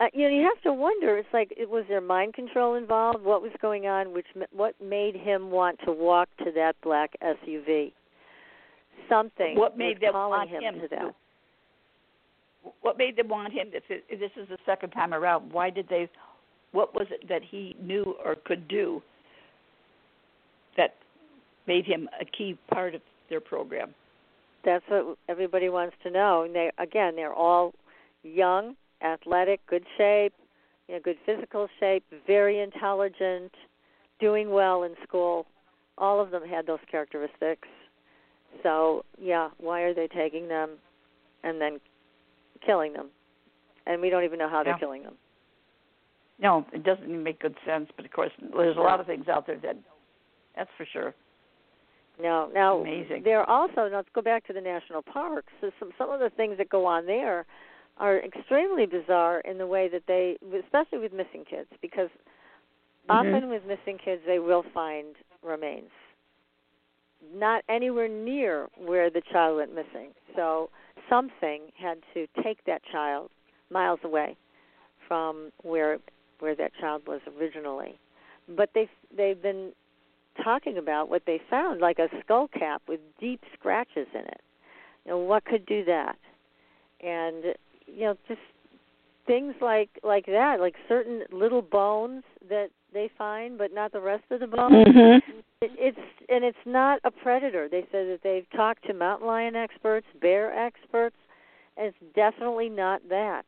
uh, 0.00 0.06
you 0.12 0.28
know 0.28 0.34
you 0.34 0.42
have 0.42 0.62
to 0.62 0.72
wonder 0.72 1.16
it's 1.16 1.28
like 1.32 1.52
it 1.56 1.68
was 1.68 1.84
there 1.88 2.00
mind 2.00 2.34
control 2.34 2.74
involved? 2.74 3.22
What 3.24 3.42
was 3.42 3.52
going 3.60 3.86
on 3.86 4.12
which 4.12 4.26
what 4.52 4.74
made 4.80 5.16
him 5.16 5.50
want 5.50 5.78
to 5.84 5.92
walk 5.92 6.28
to 6.38 6.50
that 6.54 6.76
black 6.82 7.12
SUV 7.22 7.92
something 9.08 9.56
What 9.56 9.76
made 9.78 9.96
was 9.96 10.00
them 10.00 10.12
calling 10.12 10.38
want 10.38 10.50
him, 10.50 10.62
him 10.62 10.80
to 10.80 10.88
that 10.88 11.14
What 12.82 12.98
made 12.98 13.16
them 13.16 13.28
want 13.28 13.52
him? 13.52 13.68
This 13.72 13.82
is, 13.90 14.02
this 14.20 14.30
is 14.36 14.48
the 14.48 14.58
second 14.64 14.90
time 14.90 15.14
around. 15.14 15.52
Why 15.52 15.70
did 15.70 15.88
they? 15.88 16.08
What 16.72 16.94
was 16.94 17.06
it 17.10 17.28
that 17.28 17.42
he 17.42 17.76
knew 17.80 18.16
or 18.24 18.34
could 18.34 18.68
do 18.68 19.02
that 20.76 20.94
made 21.66 21.86
him 21.86 22.08
a 22.20 22.24
key 22.24 22.58
part 22.70 22.94
of 22.94 23.00
their 23.30 23.40
program? 23.40 23.94
that's 24.66 24.84
what 24.88 25.16
everybody 25.28 25.70
wants 25.70 25.96
to 26.02 26.10
know 26.10 26.42
and 26.42 26.54
they 26.54 26.70
again 26.78 27.14
they're 27.16 27.32
all 27.32 27.72
young 28.22 28.74
athletic 29.02 29.64
good 29.66 29.84
shape 29.96 30.34
you 30.88 30.94
know 30.94 31.00
good 31.02 31.16
physical 31.24 31.68
shape 31.80 32.04
very 32.26 32.60
intelligent 32.60 33.52
doing 34.20 34.50
well 34.50 34.82
in 34.82 34.94
school 35.06 35.46
all 35.96 36.20
of 36.20 36.30
them 36.30 36.42
had 36.44 36.66
those 36.66 36.80
characteristics 36.90 37.68
so 38.62 39.04
yeah 39.18 39.48
why 39.58 39.80
are 39.82 39.94
they 39.94 40.08
taking 40.08 40.48
them 40.48 40.70
and 41.44 41.60
then 41.60 41.78
killing 42.64 42.92
them 42.92 43.08
and 43.86 44.00
we 44.00 44.10
don't 44.10 44.24
even 44.24 44.38
know 44.38 44.48
how 44.48 44.62
they're 44.62 44.74
Yeah. 44.74 44.78
killing 44.78 45.02
them 45.02 45.16
No, 46.38 46.66
it 46.72 46.84
doesn't 46.84 47.04
even 47.04 47.22
make 47.22 47.38
good 47.40 47.56
sense. 47.64 47.90
But 47.96 48.04
of 48.04 48.12
course, 48.12 48.32
there's 48.56 48.76
a 48.76 48.80
lot 48.80 49.00
of 49.00 49.06
things 49.06 49.26
out 49.28 49.46
there 49.46 49.56
that 49.58 49.76
that's 50.54 50.70
for 50.76 50.84
sure. 50.92 51.14
No, 52.20 52.50
now 52.54 52.78
Amazing. 52.78 53.22
there 53.24 53.40
are 53.40 53.48
also. 53.48 53.88
Now 53.88 53.96
let's 53.96 54.08
go 54.14 54.22
back 54.22 54.46
to 54.46 54.52
the 54.52 54.60
national 54.60 55.02
parks. 55.02 55.52
So 55.60 55.70
some 55.78 55.92
some 55.98 56.10
of 56.10 56.20
the 56.20 56.30
things 56.30 56.56
that 56.58 56.68
go 56.68 56.84
on 56.86 57.06
there 57.06 57.46
are 57.98 58.18
extremely 58.20 58.84
bizarre 58.86 59.40
in 59.40 59.56
the 59.56 59.66
way 59.66 59.88
that 59.88 60.02
they, 60.06 60.36
especially 60.64 60.98
with 60.98 61.12
missing 61.12 61.44
kids, 61.48 61.68
because 61.80 62.10
Mm-hmm. 63.08 63.34
often 63.34 63.48
with 63.50 63.62
missing 63.64 63.98
kids 64.04 64.22
they 64.26 64.40
will 64.40 64.64
find 64.74 65.14
remains, 65.42 65.90
not 67.34 67.64
anywhere 67.68 68.08
near 68.08 68.68
where 68.76 69.10
the 69.10 69.22
child 69.32 69.56
went 69.56 69.74
missing. 69.74 70.10
So 70.34 70.70
something 71.08 71.62
had 71.78 71.98
to 72.14 72.26
take 72.42 72.64
that 72.66 72.82
child 72.90 73.30
miles 73.70 74.00
away 74.04 74.36
from 75.08 75.50
where 75.62 75.98
where 76.40 76.54
that 76.54 76.72
child 76.78 77.02
was 77.06 77.20
originally. 77.38 77.98
But 78.48 78.70
they've 78.74 78.88
they've 79.16 79.40
been 79.40 79.72
talking 80.42 80.78
about 80.78 81.08
what 81.08 81.22
they 81.26 81.40
found, 81.48 81.80
like 81.80 81.98
a 81.98 82.08
skull 82.22 82.48
cap 82.48 82.82
with 82.86 83.00
deep 83.20 83.40
scratches 83.54 84.06
in 84.14 84.20
it. 84.20 84.40
You 85.04 85.12
know, 85.12 85.18
what 85.18 85.44
could 85.44 85.66
do 85.66 85.84
that? 85.84 86.16
And 87.00 87.54
you 87.86 88.04
know, 88.04 88.16
just 88.28 88.40
things 89.26 89.54
like 89.60 89.90
like 90.02 90.26
that, 90.26 90.60
like 90.60 90.74
certain 90.88 91.22
little 91.32 91.62
bones 91.62 92.24
that 92.48 92.68
they 92.96 93.10
find, 93.16 93.58
but 93.58 93.72
not 93.72 93.92
the 93.92 94.00
rest 94.00 94.24
of 94.30 94.40
the 94.40 94.46
bones. 94.46 94.88
Mm-hmm. 94.88 95.38
It, 95.60 95.70
it's 95.78 95.98
and 96.28 96.44
it's 96.44 96.58
not 96.66 97.00
a 97.04 97.10
predator. 97.10 97.68
They 97.68 97.82
said 97.92 98.08
that 98.08 98.20
they've 98.24 98.46
talked 98.56 98.86
to 98.86 98.94
mountain 98.94 99.26
lion 99.26 99.54
experts, 99.54 100.06
bear 100.20 100.52
experts, 100.52 101.16
and 101.76 101.88
it's 101.88 102.14
definitely 102.14 102.68
not 102.68 103.00
that. 103.08 103.44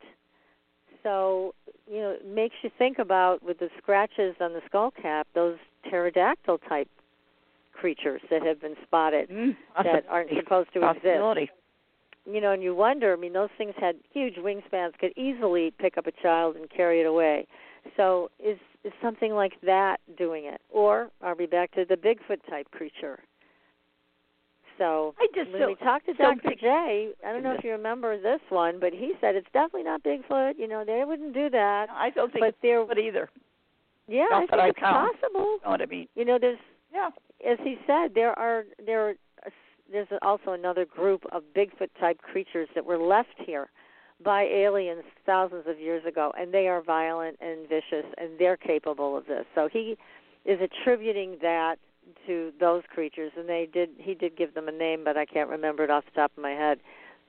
So 1.03 1.55
you 1.91 2.01
know, 2.01 2.11
it 2.11 2.27
makes 2.27 2.55
you 2.63 2.71
think 2.79 2.99
about 2.99 3.43
with 3.43 3.59
the 3.59 3.69
scratches 3.79 4.37
on 4.41 4.53
the 4.53 4.61
skull 4.67 4.91
cap, 4.91 5.27
those 5.35 5.57
pterodactyl 5.91 6.59
type 6.69 6.89
creatures 7.73 8.21
that 8.31 8.43
have 8.43 8.61
been 8.61 8.75
spotted 8.85 9.31
mm, 9.31 9.57
that 9.83 10.05
aren't 10.09 10.31
supposed 10.37 10.73
to 10.75 10.81
exist. 10.91 11.05
You 12.31 12.43
know, 12.43 12.53
and 12.53 12.63
you 12.63 12.75
wonder. 12.75 13.15
I 13.15 13.17
mean, 13.17 13.33
those 13.33 13.49
things 13.57 13.73
had 13.81 13.97
huge 14.13 14.35
wingspans, 14.35 14.99
could 14.99 15.17
easily 15.17 15.73
pick 15.79 15.97
up 15.97 16.07
a 16.07 16.13
child 16.23 16.57
and 16.57 16.69
carry 16.69 17.01
it 17.01 17.07
away. 17.07 17.47
So, 17.97 18.31
is 18.39 18.59
is 18.85 18.93
something 19.03 19.33
like 19.35 19.61
that 19.63 19.99
doing 20.17 20.45
it, 20.45 20.61
or 20.71 21.11
are 21.23 21.35
we 21.35 21.47
back 21.47 21.73
to 21.73 21.85
the 21.85 21.97
Bigfoot 21.97 22.39
type 22.49 22.71
creature? 22.71 23.19
So 24.79 25.15
I 25.19 25.27
just 25.35 25.51
when 25.53 25.67
we 25.67 25.75
talked 25.75 26.07
to 26.07 26.15
Dr. 26.15 26.55
J, 26.55 27.11
I 27.27 27.33
don't 27.33 27.43
know 27.43 27.53
if 27.53 27.65
you 27.65 27.73
remember 27.73 28.21
this 28.21 28.41
one, 28.49 28.79
but 28.79 28.93
he 28.93 29.13
said 29.21 29.35
it's 29.35 29.49
definitely 29.53 29.83
not 29.83 30.05
Bigfoot. 30.05 30.53
You 30.57 30.69
know, 30.69 30.85
they 30.87 31.03
wouldn't 31.05 31.35
do 31.35 31.51
that. 31.51 31.89
I 31.91 32.11
don't 32.11 32.33
think 32.33 32.45
but 32.45 32.55
there, 32.63 32.85
but 32.87 32.97
either. 32.97 33.29
Yeah, 34.07 34.27
not 34.31 34.45
I 34.45 34.47
think 34.47 34.63
I 34.63 34.69
it's 34.69 34.79
count. 34.79 35.21
possible. 35.21 35.41
You 35.41 35.61
know 35.65 35.71
what 35.71 35.83
I 35.83 35.87
mean? 35.87 36.09
You 36.15 36.25
know, 36.25 36.39
there's 36.41 36.59
yeah. 36.93 37.11
As 37.47 37.59
he 37.63 37.77
said, 37.87 38.15
there 38.15 38.39
are 38.39 38.65
there 38.85 39.09
are, 39.09 39.15
there's 39.91 40.09
also 40.23 40.53
another 40.53 40.85
group 40.85 41.25
of 41.33 41.43
Bigfoot 41.57 41.91
type 42.01 42.21
creatures 42.23 42.69
that 42.75 42.85
were 42.85 42.99
left 42.99 43.35
here 43.45 43.71
by 44.23 44.43
aliens 44.43 45.05
thousands 45.25 45.65
of 45.67 45.79
years 45.79 46.05
ago, 46.05 46.33
and 46.39 46.53
they 46.53 46.67
are 46.67 46.83
violent 46.83 47.37
and 47.41 47.69
vicious, 47.69 48.05
and 48.17 48.31
they're 48.39 48.57
capable 48.57 49.17
of 49.17 49.27
this. 49.27 49.45
So 49.55 49.69
he 49.73 49.97
is 50.45 50.59
attributing 50.61 51.39
that 51.41 51.77
to 52.27 52.53
those 52.59 52.83
creatures, 52.93 53.33
and 53.37 53.49
they 53.49 53.69
did. 53.73 53.91
He 53.99 54.15
did 54.15 54.37
give 54.37 54.55
them 54.55 54.69
a 54.69 54.73
name, 54.73 55.03
but 55.05 55.17
I 55.17 55.25
can't 55.25 55.49
remember 55.49 55.85
it 55.85 55.91
off 55.91 56.05
the 56.05 56.11
top 56.13 56.33
of 56.37 56.43
my 56.43 56.53
head. 56.53 56.81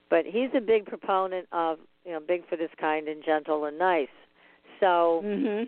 But 0.10 0.26
he's 0.26 0.50
a 0.56 0.62
big 0.62 0.86
proponent 0.86 1.48
of 1.52 1.80
you 2.06 2.12
know 2.12 2.20
Bigfoot 2.20 2.62
is 2.62 2.70
kind 2.80 3.08
and 3.08 3.24
gentle 3.24 3.66
and 3.66 3.78
nice. 3.78 4.08
So 4.80 5.22
mm-hmm. 5.24 5.66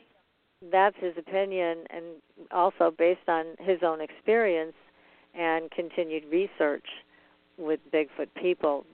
that's 0.71 0.95
his 0.99 1.13
opinion, 1.17 1.83
and 1.89 2.05
also 2.51 2.91
based 2.97 3.27
on 3.27 3.45
his 3.59 3.79
own 3.83 4.01
experience 4.01 4.73
and 5.37 5.69
continued 5.71 6.23
research 6.31 6.85
with 7.57 7.79
Bigfoot 7.93 8.29
people. 8.41 8.85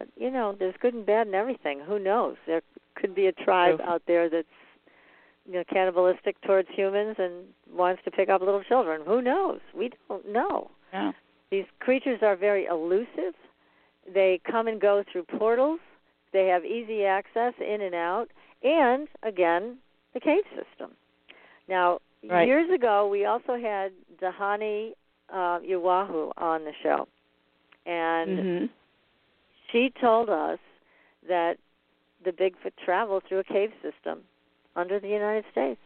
But 0.00 0.08
you 0.16 0.30
know, 0.30 0.56
there's 0.58 0.74
good 0.80 0.94
and 0.94 1.04
bad 1.04 1.28
in 1.28 1.34
everything. 1.34 1.80
Who 1.86 1.98
knows? 1.98 2.36
There 2.46 2.62
could 2.96 3.14
be 3.14 3.26
a 3.26 3.32
tribe 3.32 3.76
True. 3.76 3.86
out 3.86 4.02
there 4.06 4.30
that's 4.30 4.48
you 5.46 5.52
know 5.52 5.64
cannibalistic 5.70 6.40
towards 6.40 6.68
humans 6.74 7.16
and 7.18 7.44
wants 7.72 8.02
to 8.06 8.10
pick 8.10 8.30
up 8.30 8.40
little 8.40 8.64
children. 8.64 9.02
Who 9.06 9.20
knows? 9.20 9.60
We 9.76 9.90
don't 10.08 10.26
know. 10.32 10.70
Yeah. 10.92 11.12
These 11.50 11.66
creatures 11.80 12.20
are 12.22 12.34
very 12.34 12.64
elusive. 12.64 13.34
They 14.12 14.40
come 14.50 14.66
and 14.68 14.80
go 14.80 15.04
through 15.12 15.24
portals. 15.24 15.80
They 16.32 16.46
have 16.46 16.64
easy 16.64 17.04
access 17.04 17.52
in 17.60 17.82
and 17.82 17.94
out, 17.94 18.28
and 18.62 19.06
again, 19.22 19.76
the 20.14 20.20
cave 20.20 20.44
system. 20.56 20.92
Now, 21.68 22.00
Right. 22.28 22.46
years 22.46 22.70
ago, 22.70 23.08
we 23.08 23.24
also 23.24 23.56
had 23.56 23.92
Dhyani 24.20 24.92
uh, 25.32 25.60
Ywahoo 25.60 26.32
on 26.36 26.64
the 26.64 26.72
show, 26.82 27.08
and 27.86 28.38
mm-hmm. 28.38 28.66
She 29.72 29.92
told 30.00 30.28
us 30.28 30.58
that 31.28 31.58
the 32.24 32.30
Bigfoot 32.30 32.72
traveled 32.84 33.22
through 33.28 33.38
a 33.40 33.44
cave 33.44 33.70
system 33.82 34.20
under 34.76 35.00
the 35.00 35.08
United 35.08 35.44
States. 35.50 35.80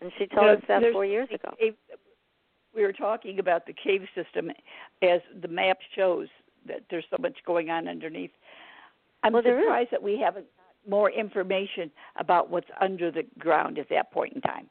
And 0.00 0.12
she 0.18 0.26
told 0.26 0.46
know, 0.46 0.52
us 0.54 0.62
that 0.68 0.82
four 0.92 1.04
years 1.04 1.28
a 1.30 1.34
ago. 1.34 1.54
cave- 1.58 1.74
we 2.74 2.82
were 2.82 2.92
talking 2.92 3.38
about 3.40 3.66
the 3.66 3.72
cave 3.72 4.02
system 4.14 4.50
as 5.02 5.20
the 5.40 5.48
map 5.48 5.78
shows 5.96 6.28
that 6.66 6.82
there's 6.90 7.04
so 7.10 7.16
much 7.18 7.36
going 7.44 7.70
on 7.70 7.88
underneath. 7.88 8.30
I'm 9.24 9.32
Well, 9.32 9.42
surprised 9.42 9.90
that 9.90 10.02
we 10.02 10.18
haven't 10.18 10.46
got 10.56 10.90
more 10.90 11.10
information 11.10 11.90
about 12.16 12.50
what's 12.50 12.68
under 12.80 13.10
the 13.10 13.24
ground 13.38 13.78
at 13.78 13.88
that 13.88 14.12
point 14.12 14.34
in 14.34 14.40
time, 14.42 14.68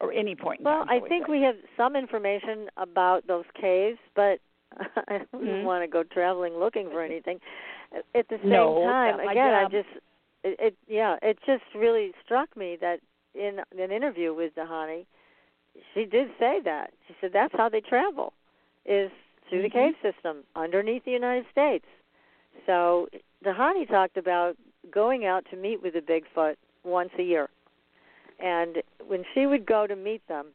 or 0.00 0.12
any 0.12 0.34
point 0.34 0.60
in 0.60 0.64
Well, 0.64 0.84
time. 0.86 0.96
Well, 0.96 1.04
I 1.04 1.08
think 1.08 1.28
we 1.28 1.42
have 1.42 1.56
some 1.76 1.96
information 1.96 2.70
about 2.78 3.26
those 3.26 3.44
caves, 3.60 3.98
but 4.14 4.38
I 5.08 5.18
don't 5.32 5.44
Mhm. 5.44 5.64
want 5.64 5.82
to 5.84 5.88
go 5.88 6.02
traveling 6.02 6.58
looking 6.58 6.90
for 6.90 7.02
anything. 7.02 7.40
At 8.14 8.28
the 8.28 8.38
same 8.38 8.50
No, 8.50 8.80
time, 8.82 9.20
again, 9.20 9.54
I 9.54 9.64
just 9.64 9.88
it, 10.42 10.56
it 10.60 10.76
yeah, 10.88 11.16
it 11.22 11.38
just 11.46 11.64
really 11.74 12.12
struck 12.24 12.54
me 12.56 12.76
that 12.80 13.00
in 13.34 13.60
an 13.78 13.90
interview 13.90 14.34
with 14.34 14.54
Dhyani, 14.54 15.06
she 15.94 16.04
did 16.04 16.28
say 16.38 16.60
that. 16.64 16.92
She 17.06 17.14
said 17.20 17.32
that's 17.32 17.54
how 17.56 17.68
they 17.68 17.80
travel 17.80 18.32
is 18.84 19.10
through 19.48 19.62
the 19.62 19.68
Mhm. 19.68 19.72
cave 19.72 19.94
system 20.02 20.44
underneath 20.54 21.04
the 21.04 21.10
United 21.12 21.46
States. 21.50 21.86
So 22.66 23.08
Dhyani 23.44 23.88
talked 23.88 24.16
about 24.16 24.56
going 24.90 25.24
out 25.26 25.44
to 25.50 25.56
meet 25.56 25.82
with 25.82 25.94
the 25.94 26.00
Bigfoot 26.00 26.56
once 26.84 27.10
a 27.18 27.22
year. 27.22 27.48
And 28.38 28.82
when 29.06 29.24
she 29.34 29.46
would 29.46 29.66
go 29.66 29.86
to 29.86 29.96
meet 29.96 30.26
them, 30.28 30.48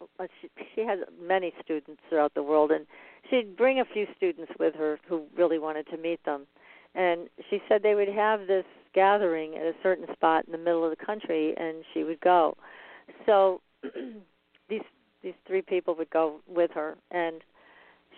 Uh, 0.00 0.26
she, 0.40 0.48
she 0.74 0.80
had 0.82 1.00
many 1.20 1.52
students 1.62 2.00
throughout 2.08 2.34
the 2.34 2.42
world, 2.42 2.70
and 2.70 2.86
she'd 3.28 3.56
bring 3.56 3.80
a 3.80 3.84
few 3.84 4.06
students 4.16 4.52
with 4.58 4.74
her 4.74 4.98
who 5.08 5.24
really 5.36 5.58
wanted 5.58 5.86
to 5.88 5.96
meet 5.96 6.24
them. 6.24 6.46
And 6.94 7.28
she 7.50 7.60
said 7.68 7.82
they 7.82 7.94
would 7.94 8.08
have 8.08 8.46
this 8.46 8.64
gathering 8.94 9.54
at 9.56 9.62
a 9.62 9.74
certain 9.82 10.06
spot 10.12 10.44
in 10.46 10.52
the 10.52 10.58
middle 10.58 10.84
of 10.84 10.90
the 10.96 11.04
country, 11.04 11.54
and 11.56 11.84
she 11.92 12.04
would 12.04 12.20
go. 12.20 12.56
So 13.26 13.60
these 14.68 14.82
these 15.22 15.34
three 15.46 15.62
people 15.62 15.94
would 15.96 16.10
go 16.10 16.40
with 16.46 16.70
her, 16.72 16.96
and 17.10 17.42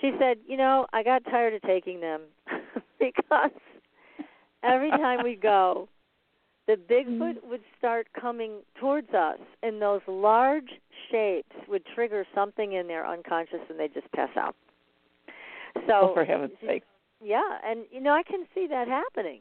she 0.01 0.12
said, 0.18 0.39
"You 0.47 0.57
know, 0.57 0.87
I 0.93 1.03
got 1.03 1.24
tired 1.24 1.55
of 1.55 1.62
taking 1.62 2.01
them 2.01 2.22
because 2.99 3.51
every 4.62 4.91
time 4.91 5.20
we 5.24 5.37
go, 5.37 5.89
the 6.66 6.76
Bigfoot 6.76 7.39
mm-hmm. 7.39 7.51
would 7.51 7.62
start 7.78 8.07
coming 8.18 8.61
towards 8.78 9.12
us, 9.14 9.39
and 9.62 9.81
those 9.81 10.03
large 10.07 10.70
shapes 11.11 11.55
would 11.69 11.85
trigger 11.95 12.25
something 12.35 12.73
in 12.75 12.87
their 12.87 13.07
unconscious, 13.07 13.61
and 13.69 13.79
they 13.79 13.89
just 13.89 14.11
pass 14.13 14.31
out. 14.37 14.55
So, 15.87 16.11
oh, 16.11 16.15
for 16.15 16.25
heaven's 16.25 16.53
sake. 16.67 16.83
yeah, 17.23 17.59
and 17.65 17.81
you 17.91 18.01
know 18.01 18.13
I 18.13 18.23
can 18.23 18.45
see 18.55 18.67
that 18.69 18.89
happening 18.89 19.41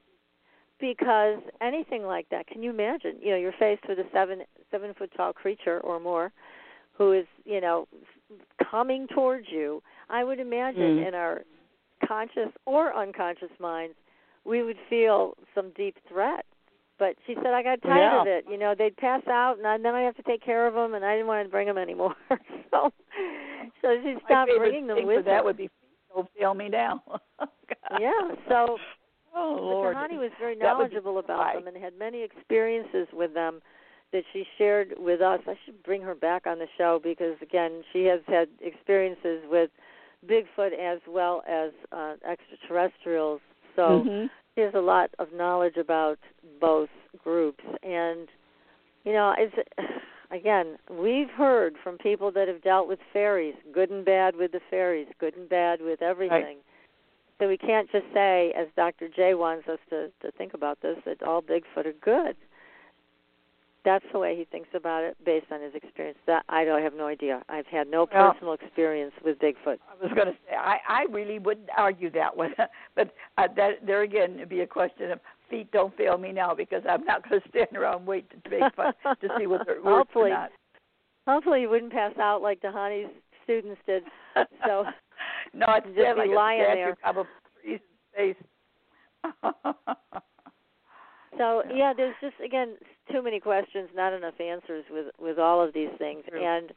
because 0.80 1.40
anything 1.62 2.04
like 2.04 2.28
that. 2.30 2.48
Can 2.48 2.62
you 2.64 2.70
imagine? 2.70 3.16
You 3.22 3.32
know, 3.32 3.38
you're 3.38 3.54
faced 3.60 3.84
with 3.88 4.00
a 4.00 4.06
seven 4.14 4.42
seven 4.72 4.94
foot 4.94 5.12
tall 5.18 5.34
creature 5.34 5.80
or 5.82 6.00
more 6.00 6.32
who 6.98 7.14
is 7.14 7.26
you 7.46 7.62
know 7.62 7.88
coming 8.70 9.08
towards 9.08 9.48
you. 9.50 9.82
I 10.10 10.24
would 10.24 10.40
imagine 10.40 10.98
Mm. 10.98 11.08
in 11.08 11.16
our 11.16 11.42
conscious 12.08 12.52
or 12.66 12.96
unconscious 12.96 13.52
minds, 13.60 13.96
we 14.46 14.64
would 14.64 14.78
feel 14.90 15.36
some 15.56 15.72
deep 15.76 15.98
threat. 16.08 16.46
But 17.00 17.16
she 17.26 17.36
said 17.36 17.54
I 17.54 17.64
got 17.64 17.82
tired 17.82 18.12
Yeah. 18.12 18.22
of 18.22 18.28
it. 18.28 18.46
You 18.50 18.58
know, 18.58 18.76
they'd 18.78 18.96
pass 18.98 19.26
out, 19.28 19.58
and 19.58 19.66
I, 19.66 19.78
then 19.78 19.96
I'd 19.96 20.04
have 20.04 20.18
to 20.18 20.24
take 20.24 20.44
care 20.44 20.68
of 20.68 20.74
them, 20.74 20.94
and 20.94 21.04
I 21.04 21.14
didn't 21.14 21.28
want 21.28 21.46
to 21.46 21.50
bring 21.50 21.66
them 21.68 21.78
anymore. 21.78 22.14
so, 22.72 22.92
so 23.82 23.96
she 24.04 24.16
stopped 24.26 24.52
bringing 24.58 24.86
them 24.88 25.06
with 25.08 25.20
for 25.20 25.24
that 25.24 25.44
would 25.44 25.58
be 25.58 25.70
don't 26.14 26.28
fail 26.38 26.54
me 26.54 26.70
now. 26.70 27.02
Yeah. 28.00 28.12
So 28.48 28.78
Oh 29.36 29.58
Lord. 29.62 29.96
Dhyani 29.96 30.20
was 30.20 30.32
very 30.40 30.56
That 30.58 30.78
would 30.78 30.90
be 30.90 30.96
knowledgeable 30.96 31.20
about 31.20 31.54
them 31.54 31.68
and 31.68 31.78
had 31.78 31.98
many 31.98 32.22
experiences 32.24 33.08
with 33.14 33.34
them 33.34 33.62
that 34.12 34.24
she 34.34 34.46
shared 34.58 34.94
with 34.98 35.22
us. 35.22 35.40
I 35.48 35.56
should 35.66 35.82
bring 35.84 36.02
her 36.02 36.16
back 36.16 36.46
on 36.48 36.60
the 36.60 36.68
show 36.78 37.00
because 37.02 37.36
again, 37.42 37.84
she 37.94 38.06
has 38.06 38.20
had 38.28 38.50
experiences 38.62 39.42
with 39.50 39.70
Bigfoot 40.28 40.78
as 40.78 41.00
well 41.08 41.44
as 41.48 41.72
uh, 41.92 42.16
extraterrestrials. 42.28 43.42
So 43.76 44.04
Mhm. 44.08 44.30
Has 44.60 44.74
a 44.74 44.80
lot 44.80 45.12
of 45.20 45.34
knowledge 45.34 45.78
about 45.78 46.20
both 46.60 46.90
groups 47.24 47.64
and 47.84 48.28
you 49.06 49.14
know, 49.14 49.34
it's 49.38 49.56
again, 50.32 50.78
we've 50.90 51.30
heard 51.30 51.76
from 51.84 51.98
people 51.98 52.32
that 52.32 52.48
have 52.48 52.62
dealt 52.62 52.88
with 52.88 53.00
fairies, 53.12 53.56
good 53.74 53.90
and 53.90 54.06
bad 54.06 54.36
with 54.36 54.52
the 54.52 54.62
fairies, 54.70 55.08
good 55.20 55.36
and 55.36 55.50
bad 55.50 55.82
with 55.82 56.02
everything. 56.02 56.58
So 57.40 57.48
we 57.48 57.58
can't 57.58 57.90
just 57.90 58.06
say, 58.14 58.54
as 58.58 58.68
Dr. 58.76 59.08
J 59.08 59.34
wants 59.34 59.68
us 59.70 59.80
to, 59.90 60.10
to 60.22 60.32
think 60.38 60.54
about 60.54 60.82
this, 60.82 60.98
that 61.06 61.24
all 61.24 61.42
Bigfoot 61.42 61.86
are 61.86 61.94
good. 61.94 62.36
That's 63.86 64.04
the 64.12 64.20
way 64.20 64.36
he 64.36 64.44
thinks 64.46 64.68
about 64.76 65.04
it 65.04 65.16
based 65.26 65.46
on 65.52 65.62
his 65.62 65.74
experience. 65.74 66.18
That 66.28 66.44
I 66.50 66.66
don't 66.66 66.80
I 66.80 66.82
have 66.84 66.94
no 66.94 67.08
idea. 67.08 67.42
I've 67.50 67.66
had 67.68 67.88
no 67.90 68.08
Well- 68.14 68.34
personal 68.34 68.54
experience 68.54 69.14
with 69.24 69.40
Bigfoot. 69.40 69.78
I 69.90 70.04
was 70.04 70.12
going 70.14 70.28
to 70.28 70.34
say 70.48 70.56
I, 70.56 70.78
I 70.88 71.04
really 71.10 71.40
wouldn't 71.40 71.70
argue 71.78 72.10
that 72.12 72.36
one, 72.36 72.54
but 72.96 73.14
uh, 73.38 73.48
that 73.56 73.86
there 73.86 74.02
again 74.02 74.36
it'd 74.36 74.50
be 74.50 74.62
a 74.62 74.68
question 74.68 75.12
of 75.12 75.20
feet 75.50 75.72
don't 75.72 75.96
fail 75.98 76.18
me 76.18 76.32
now 76.32 76.54
because 76.54 76.84
I'm 76.88 77.06
not 77.06 77.28
going 77.28 77.42
to 77.42 77.50
stand 77.50 77.76
around 77.76 78.00
and 78.00 78.08
wait 78.08 78.30
to 78.32 78.50
Bigfoot 78.50 78.94
to 79.22 79.28
see 79.38 79.48
whether 79.48 79.72
it 79.72 79.84
works 79.84 80.08
Hopefully. 80.10 80.32
or 80.32 80.34
not. 80.34 80.52
hopefully 81.28 81.62
you 81.62 81.70
wouldn't 81.70 81.92
pass 81.94 82.14
out 82.20 82.42
like 82.42 82.62
Dhyani's 82.62 83.10
students 83.46 83.80
did. 83.88 84.04
So 84.66 84.84
no, 85.54 85.66
it's 85.70 85.86
just 85.88 85.98
dead 85.98 86.16
be 86.16 86.20
like 86.28 86.30
lying 86.36 86.62
a 86.62 86.76
there. 86.76 86.96
Probably 87.02 87.82
face. 88.16 88.36
so 91.38 91.64
yeah, 91.74 91.94
there's 91.96 92.16
just 92.22 92.36
again 92.44 92.76
too 93.12 93.22
many 93.22 93.40
questions, 93.40 93.90
not 93.96 94.14
enough 94.14 94.40
answers 94.40 94.86
with 94.90 95.08
with 95.20 95.40
all 95.40 95.62
of 95.64 95.74
these 95.74 95.90
things. 95.98 96.24
True. 96.30 96.44
And 96.44 96.72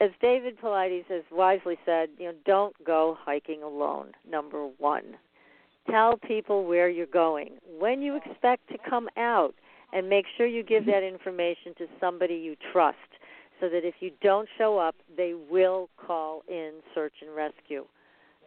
as 0.00 0.10
David 0.20 0.58
Paulides 0.60 1.06
has 1.08 1.22
wisely 1.30 1.78
said, 1.86 2.08
you 2.18 2.26
know, 2.26 2.34
don't 2.44 2.74
go 2.84 3.16
hiking 3.20 3.62
alone. 3.62 4.12
Number 4.28 4.66
one, 4.78 5.16
tell 5.88 6.16
people 6.16 6.64
where 6.64 6.88
you're 6.88 7.06
going, 7.06 7.52
when 7.78 8.02
you 8.02 8.16
expect 8.16 8.68
to 8.70 8.78
come 8.88 9.08
out, 9.16 9.54
and 9.92 10.08
make 10.08 10.24
sure 10.36 10.46
you 10.46 10.62
give 10.62 10.86
that 10.86 11.02
information 11.02 11.74
to 11.76 11.86
somebody 12.00 12.34
you 12.34 12.56
trust, 12.72 12.96
so 13.60 13.68
that 13.68 13.84
if 13.84 13.94
you 14.00 14.10
don't 14.22 14.48
show 14.56 14.78
up, 14.78 14.96
they 15.16 15.34
will 15.50 15.88
call 15.98 16.42
in 16.48 16.72
search 16.94 17.12
and 17.20 17.36
rescue. 17.36 17.84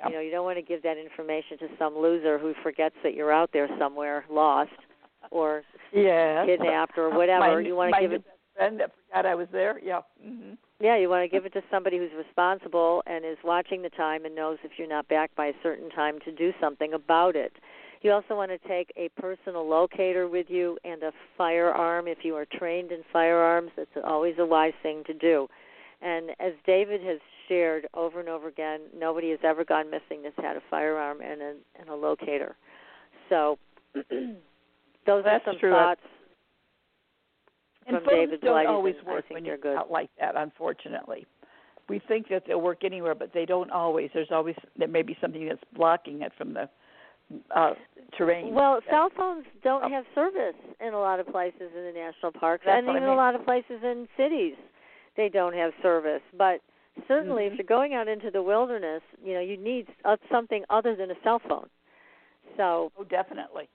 You 0.05 0.11
know, 0.11 0.19
you 0.19 0.29
don't 0.29 0.43
want 0.43 0.57
to 0.57 0.61
give 0.61 0.83
that 0.83 0.97
information 0.97 1.57
to 1.59 1.67
some 1.79 1.95
loser 1.95 2.37
who 2.37 2.53
forgets 2.61 2.95
that 3.03 3.13
you're 3.13 3.31
out 3.31 3.51
there 3.53 3.69
somewhere 3.79 4.25
lost 4.29 4.71
or 5.31 5.63
yes. 5.93 6.45
kidnapped 6.45 6.97
or 6.97 7.15
whatever. 7.15 7.61
My, 7.61 7.67
you 7.67 7.75
want 7.75 7.93
to 7.93 8.01
give 8.01 8.11
it 8.13 8.23
friend 8.55 8.79
that 8.79 8.91
forgot 9.07 9.25
I 9.25 9.35
was 9.35 9.47
there. 9.51 9.79
Yeah. 9.83 10.01
hmm 10.23 10.53
yeah, 10.81 10.97
you 10.97 11.07
want 11.07 11.23
to 11.23 11.29
give 11.29 11.45
it 11.45 11.53
to 11.53 11.61
somebody 11.71 11.97
who's 11.97 12.11
responsible 12.17 13.01
and 13.07 13.23
is 13.23 13.37
watching 13.45 13.81
the 13.81 13.89
time 13.89 14.25
and 14.25 14.35
knows 14.35 14.57
if 14.63 14.71
you're 14.77 14.89
not 14.89 15.07
back 15.07 15.33
by 15.35 15.45
a 15.45 15.53
certain 15.63 15.89
time 15.89 16.19
to 16.25 16.33
do 16.33 16.51
something 16.59 16.93
about 16.93 17.37
it. 17.37 17.53
You 18.01 18.11
also 18.11 18.35
want 18.35 18.51
to 18.51 18.67
take 18.67 18.91
a 18.97 19.07
personal 19.19 19.67
locator 19.67 20.27
with 20.27 20.47
you 20.49 20.77
and 20.83 21.01
a 21.01 21.13
firearm 21.37 22.07
if 22.07 22.19
you 22.23 22.35
are 22.35 22.45
trained 22.45 22.91
in 22.91 23.03
firearms. 23.13 23.71
That's 23.77 23.89
always 24.05 24.35
a 24.37 24.45
wise 24.45 24.73
thing 24.83 25.03
to 25.07 25.13
do. 25.13 25.47
And 26.01 26.31
as 26.41 26.51
David 26.65 27.01
has 27.03 27.19
shared 27.47 27.87
over 27.93 28.19
and 28.19 28.27
over 28.27 28.49
again, 28.49 28.81
nobody 28.95 29.29
has 29.29 29.39
ever 29.45 29.63
gone 29.63 29.89
missing 29.89 30.23
that's 30.23 30.35
had 30.35 30.57
a 30.57 30.61
firearm 30.69 31.21
and 31.21 31.41
a, 31.41 31.53
and 31.79 31.89
a 31.89 31.95
locator. 31.95 32.57
So 33.29 33.57
those 35.05 35.23
That's 35.23 35.45
are 35.47 35.51
some 35.53 35.59
true. 35.59 35.71
thoughts 35.71 36.01
And 37.87 37.97
from 37.97 38.05
phones 38.05 38.29
David 38.29 38.41
don't 38.41 38.67
always 38.67 38.95
work 39.05 39.25
when 39.29 39.45
you're 39.45 39.57
good. 39.57 39.77
out 39.77 39.91
like 39.91 40.09
that. 40.19 40.35
Unfortunately, 40.35 41.25
we 41.87 41.99
think 42.07 42.27
that 42.29 42.43
they'll 42.47 42.61
work 42.61 42.83
anywhere, 42.83 43.13
but 43.15 43.31
they 43.33 43.45
don't 43.45 43.69
always. 43.71 44.09
There's 44.13 44.31
always 44.31 44.55
there 44.77 44.87
may 44.87 45.03
be 45.03 45.15
something 45.21 45.47
that's 45.47 45.63
blocking 45.75 46.21
it 46.21 46.31
from 46.37 46.53
the 46.53 46.69
uh 47.55 47.73
terrain. 48.17 48.53
Well, 48.53 48.79
cell 48.89 49.09
phones 49.15 49.45
don't 49.63 49.83
Oh. 49.85 49.89
have 49.89 50.05
service 50.13 50.55
in 50.79 50.93
a 50.93 50.99
lot 50.99 51.19
of 51.19 51.27
places 51.27 51.71
in 51.75 51.83
the 51.85 51.91
national 51.91 52.31
parks, 52.31 52.63
That's 52.65 52.77
and 52.77 52.87
what 52.87 52.93
I 52.93 52.97
even 52.97 53.09
mean. 53.09 53.17
a 53.17 53.21
lot 53.21 53.35
of 53.35 53.43
places 53.45 53.83
in 53.83 54.07
cities, 54.17 54.55
they 55.15 55.29
don't 55.29 55.53
have 55.53 55.73
service. 55.81 56.21
But 56.33 56.61
certainly, 57.07 57.43
Mhm. 57.43 57.51
if 57.51 57.57
you're 57.57 57.65
going 57.65 57.93
out 57.93 58.07
into 58.07 58.29
the 58.31 58.41
wilderness, 58.43 59.01
you 59.23 59.33
know 59.33 59.39
you 59.41 59.57
need 59.57 59.87
uh, 60.05 60.17
something 60.29 60.63
other 60.69 60.95
than 60.95 61.11
a 61.11 61.15
cell 61.23 61.39
phone. 61.39 61.69
So, 62.57 62.91
oh, 62.97 63.03
definitely. 63.03 63.67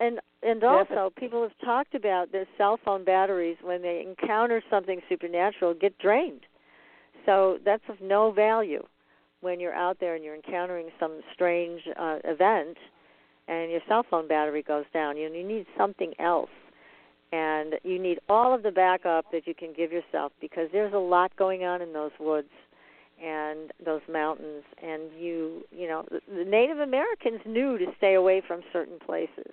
And 0.00 0.20
and 0.42 0.64
also, 0.64 1.12
people 1.16 1.42
have 1.42 1.52
talked 1.62 1.94
about 1.94 2.32
their 2.32 2.46
cell 2.56 2.78
phone 2.82 3.04
batteries 3.04 3.58
when 3.62 3.82
they 3.82 4.02
encounter 4.06 4.62
something 4.70 5.00
supernatural 5.08 5.74
get 5.74 5.98
drained. 5.98 6.46
So 7.26 7.58
that's 7.64 7.82
of 7.88 7.96
no 8.00 8.32
value 8.32 8.82
when 9.42 9.60
you're 9.60 9.74
out 9.74 9.98
there 10.00 10.14
and 10.14 10.24
you're 10.24 10.34
encountering 10.34 10.88
some 10.98 11.20
strange 11.34 11.82
uh, 11.98 12.18
event 12.24 12.78
and 13.48 13.70
your 13.70 13.80
cell 13.86 14.04
phone 14.08 14.28
battery 14.28 14.62
goes 14.62 14.86
down. 14.94 15.18
You 15.18 15.30
you 15.32 15.46
need 15.46 15.66
something 15.76 16.14
else. 16.18 16.50
And 17.32 17.74
you 17.84 17.98
need 18.00 18.18
all 18.28 18.52
of 18.52 18.64
the 18.64 18.72
backup 18.72 19.26
that 19.30 19.46
you 19.46 19.54
can 19.54 19.72
give 19.72 19.92
yourself 19.92 20.32
because 20.40 20.68
there's 20.72 20.94
a 20.94 20.98
lot 20.98 21.36
going 21.36 21.62
on 21.62 21.80
in 21.80 21.92
those 21.92 22.10
woods 22.18 22.48
and 23.22 23.70
those 23.84 24.00
mountains 24.10 24.64
and 24.82 25.02
you 25.16 25.62
you 25.70 25.86
know 25.86 26.06
the 26.10 26.44
Native 26.44 26.78
Americans 26.78 27.40
knew 27.44 27.76
to 27.78 27.86
stay 27.98 28.14
away 28.14 28.42
from 28.46 28.62
certain 28.72 28.98
places. 28.98 29.52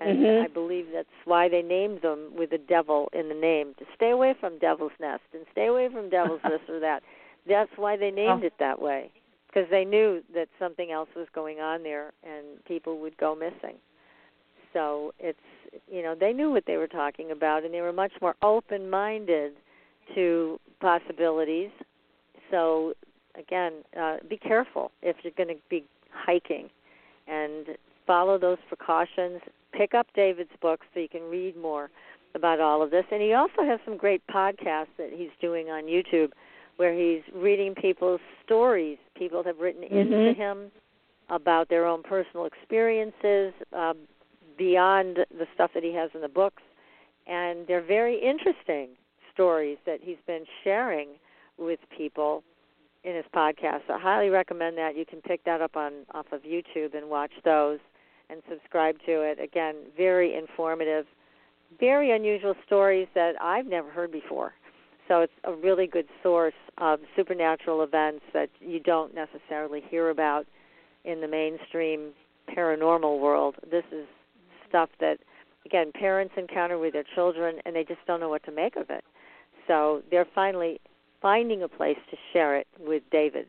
And 0.00 0.18
Mhm. 0.18 0.44
I 0.44 0.46
believe 0.48 0.90
that's 0.92 1.08
why 1.24 1.48
they 1.48 1.62
named 1.62 2.02
them 2.02 2.34
with 2.34 2.50
the 2.50 2.58
devil 2.58 3.08
in 3.12 3.28
the 3.28 3.34
name 3.34 3.74
to 3.74 3.86
stay 3.94 4.10
away 4.10 4.34
from 4.34 4.58
devil's 4.58 4.92
nest 4.98 5.22
and 5.32 5.46
stay 5.52 5.66
away 5.66 5.88
from 5.88 6.08
devil's 6.08 6.40
this 6.42 6.60
or 6.68 6.80
that. 6.80 7.02
That's 7.46 7.70
why 7.76 7.96
they 7.96 8.10
named 8.10 8.42
Oh. 8.42 8.46
it 8.46 8.54
that 8.58 8.80
way 8.80 9.10
because 9.46 9.68
they 9.70 9.84
knew 9.84 10.22
that 10.34 10.48
something 10.58 10.90
else 10.90 11.08
was 11.14 11.28
going 11.32 11.60
on 11.60 11.82
there 11.84 12.12
and 12.24 12.62
people 12.64 12.98
would 12.98 13.16
go 13.18 13.34
missing. 13.36 13.78
So 14.72 15.14
it's 15.20 15.38
you 15.88 16.02
know 16.02 16.14
they 16.16 16.32
knew 16.32 16.50
what 16.50 16.64
they 16.66 16.76
were 16.76 16.88
talking 16.88 17.30
about 17.30 17.62
and 17.64 17.72
they 17.72 17.80
were 17.80 17.92
much 17.92 18.12
more 18.20 18.34
open-minded 18.42 19.52
to 20.14 20.58
possibilities. 20.80 21.70
So 22.50 22.94
again, 23.36 23.84
uh, 23.98 24.18
be 24.28 24.36
careful 24.36 24.90
if 25.02 25.16
you're 25.22 25.32
going 25.36 25.48
to 25.56 25.62
be 25.70 25.84
hiking 26.10 26.68
and 27.28 27.76
follow 28.06 28.38
those 28.38 28.58
precautions. 28.68 29.40
Pick 29.76 29.94
up 29.94 30.06
David's 30.14 30.50
books 30.60 30.86
so 30.94 31.00
you 31.00 31.08
can 31.08 31.22
read 31.22 31.56
more 31.56 31.90
about 32.34 32.60
all 32.60 32.82
of 32.82 32.90
this. 32.90 33.04
And 33.10 33.20
he 33.22 33.32
also 33.32 33.62
has 33.64 33.80
some 33.84 33.96
great 33.96 34.22
podcasts 34.26 34.94
that 34.98 35.10
he's 35.12 35.30
doing 35.40 35.70
on 35.70 35.84
YouTube 35.84 36.32
where 36.76 36.92
he's 36.92 37.22
reading 37.32 37.74
people's 37.74 38.20
stories. 38.44 38.98
People 39.16 39.42
have 39.44 39.58
written 39.60 39.84
into 39.84 40.16
Mhm. 40.16 40.36
him 40.36 40.72
about 41.30 41.68
their 41.68 41.86
own 41.86 42.02
personal 42.02 42.46
experiences 42.46 43.54
uh, 43.72 43.94
beyond 44.56 45.24
the 45.30 45.46
stuff 45.54 45.72
that 45.72 45.82
he 45.82 45.92
has 45.92 46.10
in 46.14 46.20
the 46.20 46.28
books. 46.28 46.62
And 47.26 47.66
they're 47.66 47.80
very 47.80 48.16
interesting 48.16 48.90
stories 49.32 49.78
that 49.86 50.00
he's 50.02 50.20
been 50.26 50.46
sharing 50.62 51.08
with 51.56 51.80
people 51.90 52.42
in 53.04 53.14
his 53.14 53.24
podcast. 53.34 53.88
I 53.88 53.98
highly 53.98 54.30
recommend 54.30 54.76
that. 54.78 54.96
You 54.96 55.06
can 55.06 55.20
pick 55.20 55.44
that 55.44 55.60
up 55.60 55.76
on 55.76 55.92
off 56.12 56.32
of 56.32 56.42
YouTube 56.42 56.94
and 56.94 57.08
watch 57.08 57.32
those 57.44 57.78
and 58.30 58.42
subscribe 58.48 58.96
to 59.06 59.22
it. 59.22 59.38
Again, 59.40 59.76
very 59.96 60.36
informative, 60.36 61.06
very 61.78 62.12
unusual 62.12 62.54
stories 62.66 63.08
that 63.14 63.34
I've 63.40 63.66
never 63.66 63.90
heard 63.90 64.12
before. 64.12 64.54
So 65.08 65.20
it's 65.20 65.32
a 65.44 65.52
really 65.52 65.86
good 65.86 66.06
source 66.22 66.54
of 66.78 67.00
supernatural 67.14 67.82
events 67.82 68.24
that 68.32 68.48
you 68.60 68.80
don't 68.80 69.14
necessarily 69.14 69.82
hear 69.90 70.10
about 70.10 70.46
in 71.04 71.20
the 71.20 71.28
mainstream 71.28 72.12
paranormal 72.56 73.20
world. 73.20 73.56
This 73.70 73.84
is 73.92 74.06
stuff 74.68 74.88
that 75.00 75.18
again 75.66 75.92
parents 75.92 76.34
encounter 76.36 76.78
with 76.78 76.94
their 76.94 77.04
children 77.14 77.56
and 77.64 77.76
they 77.76 77.84
just 77.84 78.00
don't 78.06 78.20
know 78.20 78.28
what 78.28 78.44
to 78.44 78.52
make 78.52 78.76
of 78.76 78.88
it. 78.90 79.04
So 79.66 80.02
they're 80.10 80.26
finally 80.34 80.80
finding 81.20 81.62
a 81.62 81.68
place 81.68 81.98
to 82.10 82.16
share 82.32 82.56
it 82.56 82.66
with 82.78 83.02
David, 83.10 83.46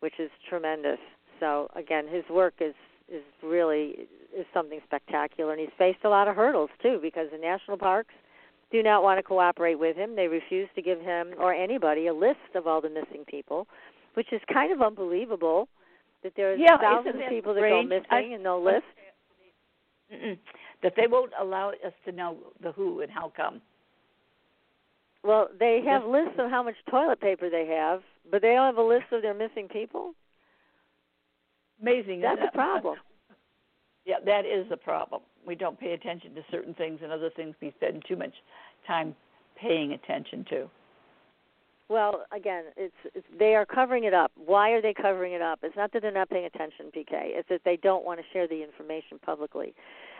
which 0.00 0.14
is 0.18 0.30
tremendous. 0.48 0.98
So 1.40 1.68
again, 1.74 2.06
his 2.08 2.24
work 2.30 2.54
is 2.60 2.74
is 3.08 3.22
really 3.42 4.08
is 4.36 4.46
something 4.54 4.80
spectacular, 4.84 5.52
and 5.52 5.60
he's 5.60 5.70
faced 5.76 6.04
a 6.04 6.08
lot 6.08 6.28
of 6.28 6.36
hurdles 6.36 6.70
too 6.82 6.98
because 7.02 7.28
the 7.30 7.38
national 7.38 7.76
parks 7.76 8.14
do 8.70 8.82
not 8.82 9.02
want 9.02 9.18
to 9.18 9.22
cooperate 9.22 9.78
with 9.78 9.96
him. 9.96 10.16
They 10.16 10.28
refuse 10.28 10.68
to 10.74 10.82
give 10.82 11.00
him 11.00 11.34
or 11.38 11.52
anybody 11.52 12.06
a 12.06 12.14
list 12.14 12.54
of 12.54 12.66
all 12.66 12.80
the 12.80 12.88
missing 12.88 13.24
people, 13.26 13.66
which 14.14 14.32
is 14.32 14.40
kind 14.52 14.72
of 14.72 14.80
unbelievable 14.80 15.68
that 16.22 16.32
there's 16.36 16.58
Yeah, 16.60 16.78
thousands 16.78 17.16
of 17.22 17.28
people 17.28 17.52
that 17.54 17.60
go 17.60 17.82
missing 17.82 18.06
I- 18.10 18.20
and 18.20 18.42
no 18.42 18.58
list. 18.58 18.84
Mm-mm. 20.12 20.38
That 20.82 20.94
they 20.96 21.06
won't 21.06 21.32
allow 21.38 21.70
us 21.70 21.92
to 22.04 22.12
know 22.12 22.36
the 22.60 22.72
who 22.72 23.00
and 23.00 23.10
how 23.10 23.32
come. 23.34 23.60
Well, 25.24 25.48
they 25.58 25.82
have 25.86 26.04
lists 26.04 26.34
of 26.38 26.50
how 26.50 26.62
much 26.62 26.74
toilet 26.90 27.20
paper 27.20 27.48
they 27.48 27.66
have, 27.66 28.02
but 28.30 28.42
they 28.42 28.54
don't 28.54 28.66
have 28.66 28.76
a 28.78 28.82
list 28.82 29.06
of 29.12 29.22
their 29.22 29.34
missing 29.34 29.68
people. 29.68 30.14
Amazing. 31.80 32.20
That's 32.20 32.40
a 32.46 32.52
problem. 32.54 32.96
Yeah, 34.04 34.16
that 34.26 34.44
is 34.44 34.66
a 34.72 34.76
problem. 34.76 35.22
We 35.46 35.54
don't 35.54 35.78
pay 35.78 35.92
attention 35.92 36.34
to 36.34 36.42
certain 36.50 36.74
things, 36.74 36.98
and 37.04 37.12
other 37.12 37.30
things 37.36 37.54
we 37.62 37.72
spend 37.76 38.02
too 38.08 38.16
much 38.16 38.32
time 38.84 39.14
paying 39.56 39.92
attention 39.92 40.44
to. 40.50 40.68
Well, 41.88 42.24
again, 42.34 42.64
it's, 42.76 42.94
it's 43.14 43.24
they 43.38 43.54
are 43.54 43.64
covering 43.64 44.02
it 44.02 44.12
up. 44.12 44.32
Why 44.34 44.70
are 44.70 44.82
they 44.82 44.92
covering 44.92 45.34
it 45.34 45.40
up? 45.40 45.60
It's 45.62 45.76
not 45.76 45.92
that 45.92 46.02
they're 46.02 46.10
not 46.10 46.30
paying 46.30 46.46
attention, 46.46 46.86
PK. 46.86 47.06
It's 47.12 47.48
that 47.48 47.60
they 47.64 47.76
don't 47.76 48.04
want 48.04 48.18
to 48.18 48.24
share 48.32 48.48
the 48.48 48.60
information 48.60 49.20
publicly. 49.24 49.72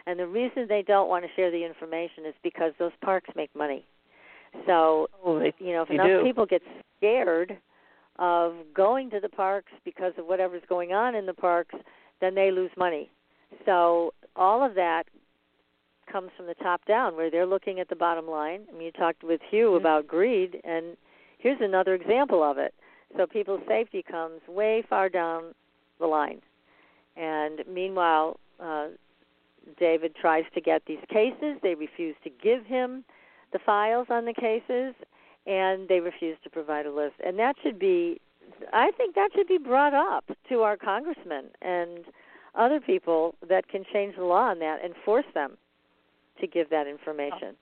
And 0.07 0.16
the 0.16 0.28
reason 0.28 0.66
they 0.68 0.82
don't 0.82 1.09
want 1.09 1.24
to 1.24 1.30
share 1.34 1.50
the 1.50 1.64
information 1.64 2.24
is 2.24 2.34
because 2.44 2.72
those 2.78 2.92
parks 3.03 3.30
make 3.34 3.50
money. 3.57 3.84
So, 4.66 5.09
Oh, 5.24 5.40
they, 5.40 5.53
you 5.59 5.72
know, 5.72 5.82
if 5.82 5.90
enough 5.90 6.07
do. 6.07 6.22
people 6.22 6.46
get 6.46 6.62
scared 6.98 7.57
of 8.18 8.54
going 8.74 9.10
to 9.10 9.20
the 9.20 9.28
parks 9.28 9.72
because 9.84 10.12
of 10.18 10.26
whatever's 10.26 10.62
going 10.68 10.92
on 10.92 11.14
in 11.14 11.26
the 11.26 11.34
parks, 11.34 11.74
then 12.20 12.34
they 12.34 12.50
lose 12.50 12.70
money. 12.76 13.10
So, 13.64 14.14
all 14.36 14.64
of 14.64 14.74
that 14.74 15.04
comes 16.10 16.30
from 16.36 16.46
the 16.46 16.54
top 16.54 16.84
down 16.84 17.16
where 17.16 17.30
they're 17.30 17.46
looking 17.46 17.80
at 17.80 17.88
the 17.88 17.96
bottom 17.96 18.28
line. 18.28 18.66
I 18.68 18.72
mean, 18.72 18.82
you 18.82 18.92
talked 18.92 19.22
with 19.22 19.40
Hugh 19.42 19.70
Mhm. 19.70 19.76
about 19.76 20.06
greed 20.06 20.60
and 20.64 20.96
here's 21.38 21.60
another 21.60 21.94
example 21.94 22.42
of 22.42 22.58
it. 22.58 22.74
So 23.16 23.26
people's 23.26 23.66
safety 23.66 24.02
comes 24.02 24.40
way 24.48 24.82
far 24.82 25.08
down 25.08 25.54
the 25.98 26.06
line. 26.06 26.40
And 27.16 27.66
meanwhile, 27.66 28.38
uh, 28.58 28.88
David 29.78 30.14
tries 30.14 30.44
to 30.54 30.60
get 30.60 30.84
these 30.86 31.04
cases. 31.08 31.58
They 31.62 31.74
refuse 31.74 32.16
to 32.24 32.30
give 32.30 32.64
him 32.64 33.04
the 33.52 33.58
files 33.58 34.06
on 34.10 34.24
the 34.24 34.32
cases. 34.32 34.94
And 35.47 35.88
they 35.88 36.01
refuse 36.01 36.36
to 36.45 36.51
provide 36.51 36.86
a 36.86 36.93
list. 36.93 37.14
And 37.24 37.38
that 37.38 37.57
should 37.62 37.78
be, 37.78 38.20
I 38.72 38.90
think 38.93 39.14
that 39.14 39.30
should 39.34 39.49
be 39.49 39.59
brought 39.59 39.95
up 39.95 40.24
to 40.49 40.61
our 40.61 40.76
congressmen 40.76 41.47
and 41.61 42.05
other 42.55 42.80
people 42.80 43.34
that 43.49 43.68
can 43.68 43.84
change 43.93 44.16
the 44.16 44.24
law 44.24 44.51
on 44.51 44.59
that 44.61 44.84
and 44.84 44.95
force 45.05 45.24
them 45.34 45.57
to 46.40 46.47
give 46.47 46.70
that 46.70 46.86
information. 46.86 47.57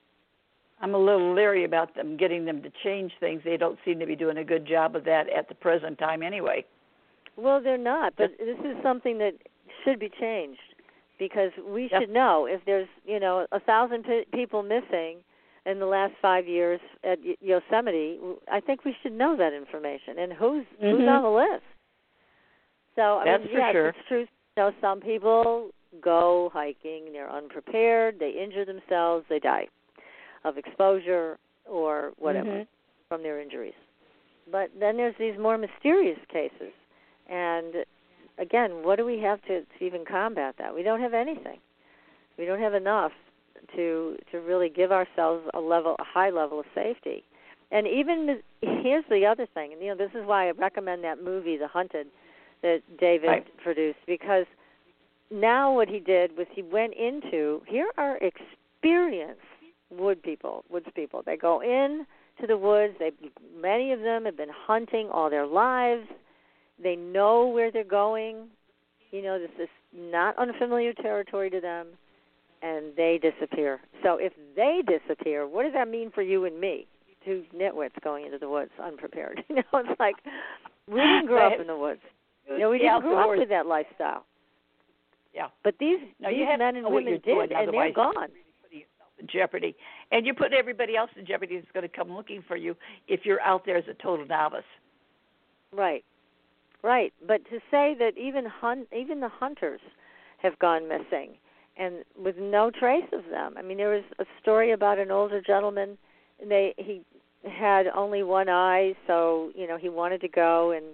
I'm 0.83 0.95
a 0.95 0.99
little 0.99 1.35
leery 1.35 1.65
about 1.65 1.95
them 1.95 2.17
getting 2.17 2.47
them 2.47 2.63
to 2.63 2.71
change 2.83 3.13
things. 3.21 3.43
They 3.45 3.57
don't 3.57 3.79
seem 3.85 3.99
to 4.01 4.07
be 4.07 4.17
doing 4.17 4.39
a 4.39 4.45
good 4.45 4.67
job 4.67 4.97
of 4.97 5.05
that 5.05 5.29
at 5.29 5.49
the 5.49 5.55
present 5.55 5.99
time 5.99 6.23
anyway. 6.23 6.65
Well, 7.37 7.63
they're 7.63 7.79
not, 7.79 8.15
but 8.17 8.33
this 8.39 8.59
is 8.65 8.77
something 8.83 9.19
that 9.19 9.35
should 9.85 9.99
be 9.99 10.11
changed 10.21 10.61
because 11.19 11.51
we 11.67 11.89
yep. 11.91 12.03
should 12.03 12.11
know 12.11 12.47
if 12.47 12.63
there's, 12.65 12.89
you 13.05 13.21
know, 13.21 13.47
a 13.53 13.61
thousand 13.61 14.05
p- 14.05 14.25
people 14.33 14.63
missing 14.63 15.19
in 15.67 15.79
the 15.79 15.87
last 15.87 16.15
five 16.23 16.47
years 16.47 16.81
at 17.05 17.19
Yosemite. 17.41 18.19
I 18.51 18.61
think 18.61 18.85
we 18.85 18.95
should 19.03 19.13
know 19.13 19.37
that 19.37 19.53
information 19.53 20.19
and 20.19 20.33
who's 20.33 20.65
mm-hmm. 20.83 20.97
who's 20.97 21.09
on 21.09 21.23
the 21.23 21.29
list. 21.29 21.65
So 22.97 23.19
I 23.19 23.25
That's 23.25 23.45
mean, 23.45 23.53
for 23.53 23.59
yes, 23.59 23.73
sure. 23.73 23.89
it's 23.89 23.99
true. 24.09 24.21
You 24.21 24.27
know, 24.57 24.73
some 24.81 25.01
people 25.01 25.71
go 26.03 26.51
hiking, 26.53 27.13
they're 27.13 27.31
unprepared, 27.31 28.19
they 28.19 28.31
injure 28.31 28.65
themselves, 28.65 29.25
they 29.29 29.39
die 29.39 29.69
of 30.45 30.57
exposure 30.57 31.39
or 31.67 32.13
whatever 32.19 32.49
mm-hmm. 32.49 32.63
from 33.09 33.23
their 33.23 33.41
injuries. 33.41 33.75
But 34.51 34.71
then 34.79 34.97
there's 34.97 35.15
these 35.19 35.39
more 35.39 35.59
mysterious 35.59 36.19
cases. 36.33 36.73
And 37.29 37.75
again, 38.39 38.83
what 38.83 38.97
do 38.97 39.05
we 39.05 39.21
have 39.21 39.41
to, 39.43 39.61
to 39.61 39.85
even 39.85 40.05
combat 40.05 40.57
that? 40.59 40.75
We 40.75 40.83
don't 40.83 41.01
have 41.01 41.15
anything. 41.15 41.59
We 42.39 42.47
don't 42.47 42.61
have 42.61 42.75
enough 42.75 43.13
to 43.77 44.17
to 44.33 44.39
really 44.39 44.69
give 44.69 44.93
ourselves 44.93 45.45
a 45.55 45.61
level 45.61 45.97
a 45.99 46.05
high 46.05 46.31
level 46.31 46.61
of 46.61 46.67
safety. 46.75 47.25
And 47.73 47.87
even 47.87 48.41
here's 48.61 49.05
the 49.09 49.25
other 49.27 49.47
thing, 49.55 49.73
and 49.73 49.81
you 49.81 49.89
know 49.89 49.97
this 49.97 50.11
is 50.15 50.27
why 50.27 50.49
I 50.49 50.51
recommend 50.53 51.05
that 51.05 51.23
movie 51.23 51.57
The 51.57 51.69
Hunted 51.69 52.09
that 52.63 52.83
David 52.99 53.29
right. 53.29 53.59
produced 53.63 53.99
because 54.07 54.47
now 55.31 55.73
what 55.73 55.89
he 55.89 56.01
did 56.01 56.37
was 56.37 56.47
he 56.53 56.63
went 56.63 56.95
into 56.95 57.63
here 57.67 57.89
are 57.97 58.19
experienced 58.19 59.41
wood 59.91 60.23
people, 60.23 60.65
woods 60.69 60.87
people. 60.95 61.23
They 61.25 61.37
go 61.37 61.63
in 61.63 62.07
to 62.41 62.47
the 62.47 62.57
woods. 62.57 62.95
They 62.99 63.13
many 63.61 63.93
of 63.93 64.01
them 64.01 64.25
have 64.25 64.37
been 64.37 64.51
hunting 64.53 65.09
all 65.13 65.31
their 65.31 65.47
lives. 65.47 66.07
They 66.83 66.97
know 66.97 67.47
where 67.47 67.71
they're 67.71 67.85
going. 67.85 68.49
You 69.11 69.23
know, 69.23 69.39
this 69.39 69.51
is 69.61 69.69
not 69.95 70.39
unfamiliar 70.39 70.93
territory 70.93 71.51
to 71.51 71.61
them, 71.61 71.89
and 72.63 72.95
they 72.97 73.19
disappear. 73.21 73.81
So 74.03 74.17
if 74.17 74.33
they 74.57 74.83
disappear, 74.87 75.47
what 75.47 75.65
does 75.65 75.73
that 75.73 75.89
mean 75.89 76.11
for 76.11 76.23
you 76.23 76.45
and 76.45 76.61
me, 76.61 76.87
two 77.25 77.45
nitwits 77.55 78.01
going 78.03 78.27
into 78.27 78.39
the 78.39 78.49
woods 78.49 78.73
unprepared? 78.83 79.43
You 79.49 79.57
know, 79.57 79.63
it's 79.75 80.01
like 80.01 80.17
we 80.87 81.01
didn't 81.01 81.27
grow 81.27 81.53
up 81.53 81.61
in 81.61 81.67
the 81.67 81.77
woods. 81.77 82.01
You 82.49 82.59
know, 82.59 82.71
we 82.71 82.79
didn't 82.79 83.03
grow 83.03 83.19
up 83.19 83.39
with 83.39 83.49
that 83.49 83.67
lifestyle. 83.67 84.25
Yeah. 85.35 85.49
But 85.63 85.75
these 85.79 85.99
no, 86.21 86.31
these 86.31 86.47
men 86.59 86.77
and 86.77 86.87
women 86.93 87.21
did, 87.25 87.53
and 87.53 87.73
they're 87.73 87.93
gone. 87.93 88.29
In 89.19 89.27
jeopardy, 89.31 89.77
and 90.13 90.25
you 90.25 90.33
put 90.33 90.55
everybody 90.55 90.97
else 90.97 91.11
in 91.15 91.27
jeopardy 91.27 91.57
that's 91.59 91.71
going 91.73 91.83
to 91.83 91.95
come 91.95 92.11
looking 92.11 92.43
for 92.49 92.57
you 92.57 92.75
if 93.07 93.21
you're 93.25 93.41
out 93.43 93.67
there 93.67 93.77
as 93.77 93.85
a 93.87 93.93
total 94.03 94.27
novice. 94.27 94.65
Right, 95.77 96.03
right. 96.83 97.13
But 97.29 97.45
to 97.51 97.59
say 97.71 97.95
that 97.99 98.13
even 98.17 98.47
hunt, 98.47 98.89
even 98.99 99.21
the 99.21 99.29
hunters 99.29 99.81
have 100.39 100.59
gone 100.59 100.89
missing, 100.89 101.35
and 101.81 102.05
with 102.17 102.37
no 102.39 102.71
trace 102.71 103.09
of 103.13 103.25
them. 103.31 103.55
I 103.57 103.63
mean, 103.63 103.79
there 103.79 103.89
was 103.89 104.05
a 104.21 104.25
story 104.41 104.71
about 104.73 104.99
an 104.99 105.11
older 105.11 105.41
gentleman. 105.41 105.99
And 106.41 106.51
they 106.51 106.75
he 106.79 107.03
had 107.45 107.87
only 107.95 108.23
one 108.23 108.49
eye, 108.49 108.95
so 109.07 109.51
you 109.55 109.67
know 109.67 109.77
he 109.77 109.89
wanted 109.89 110.21
to 110.21 110.29
go 110.29 110.71
and 110.71 110.85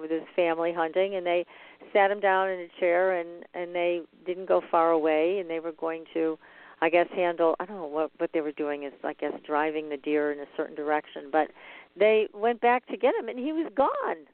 with 0.00 0.10
his 0.10 0.22
family 0.34 0.72
hunting, 0.72 1.16
and 1.16 1.26
they 1.26 1.44
sat 1.92 2.10
him 2.10 2.20
down 2.20 2.48
in 2.48 2.60
a 2.60 2.68
chair 2.80 3.18
and 3.18 3.44
and 3.54 3.74
they 3.74 4.00
didn't 4.24 4.46
go 4.46 4.62
far 4.70 4.90
away, 4.90 5.38
and 5.38 5.50
they 5.50 5.60
were 5.60 5.72
going 5.72 6.04
to 6.14 6.38
I 6.80 6.88
guess 6.90 7.08
handle 7.14 7.56
I 7.60 7.66
don't 7.66 7.76
know 7.76 7.86
what 7.86 8.10
what 8.18 8.30
they 8.32 8.40
were 8.40 8.52
doing 8.52 8.84
is 8.84 8.92
I 9.02 9.12
guess 9.14 9.32
driving 9.46 9.88
the 9.88 9.96
deer 9.96 10.32
in 10.32 10.38
a 10.38 10.46
certain 10.56 10.76
direction, 10.76 11.28
but 11.30 11.48
they 11.96 12.28
went 12.32 12.60
back 12.60 12.86
to 12.86 12.96
get 12.96 13.14
him 13.14 13.28
and 13.28 13.38
he 13.38 13.52
was 13.52 13.70
gone. 13.74 14.26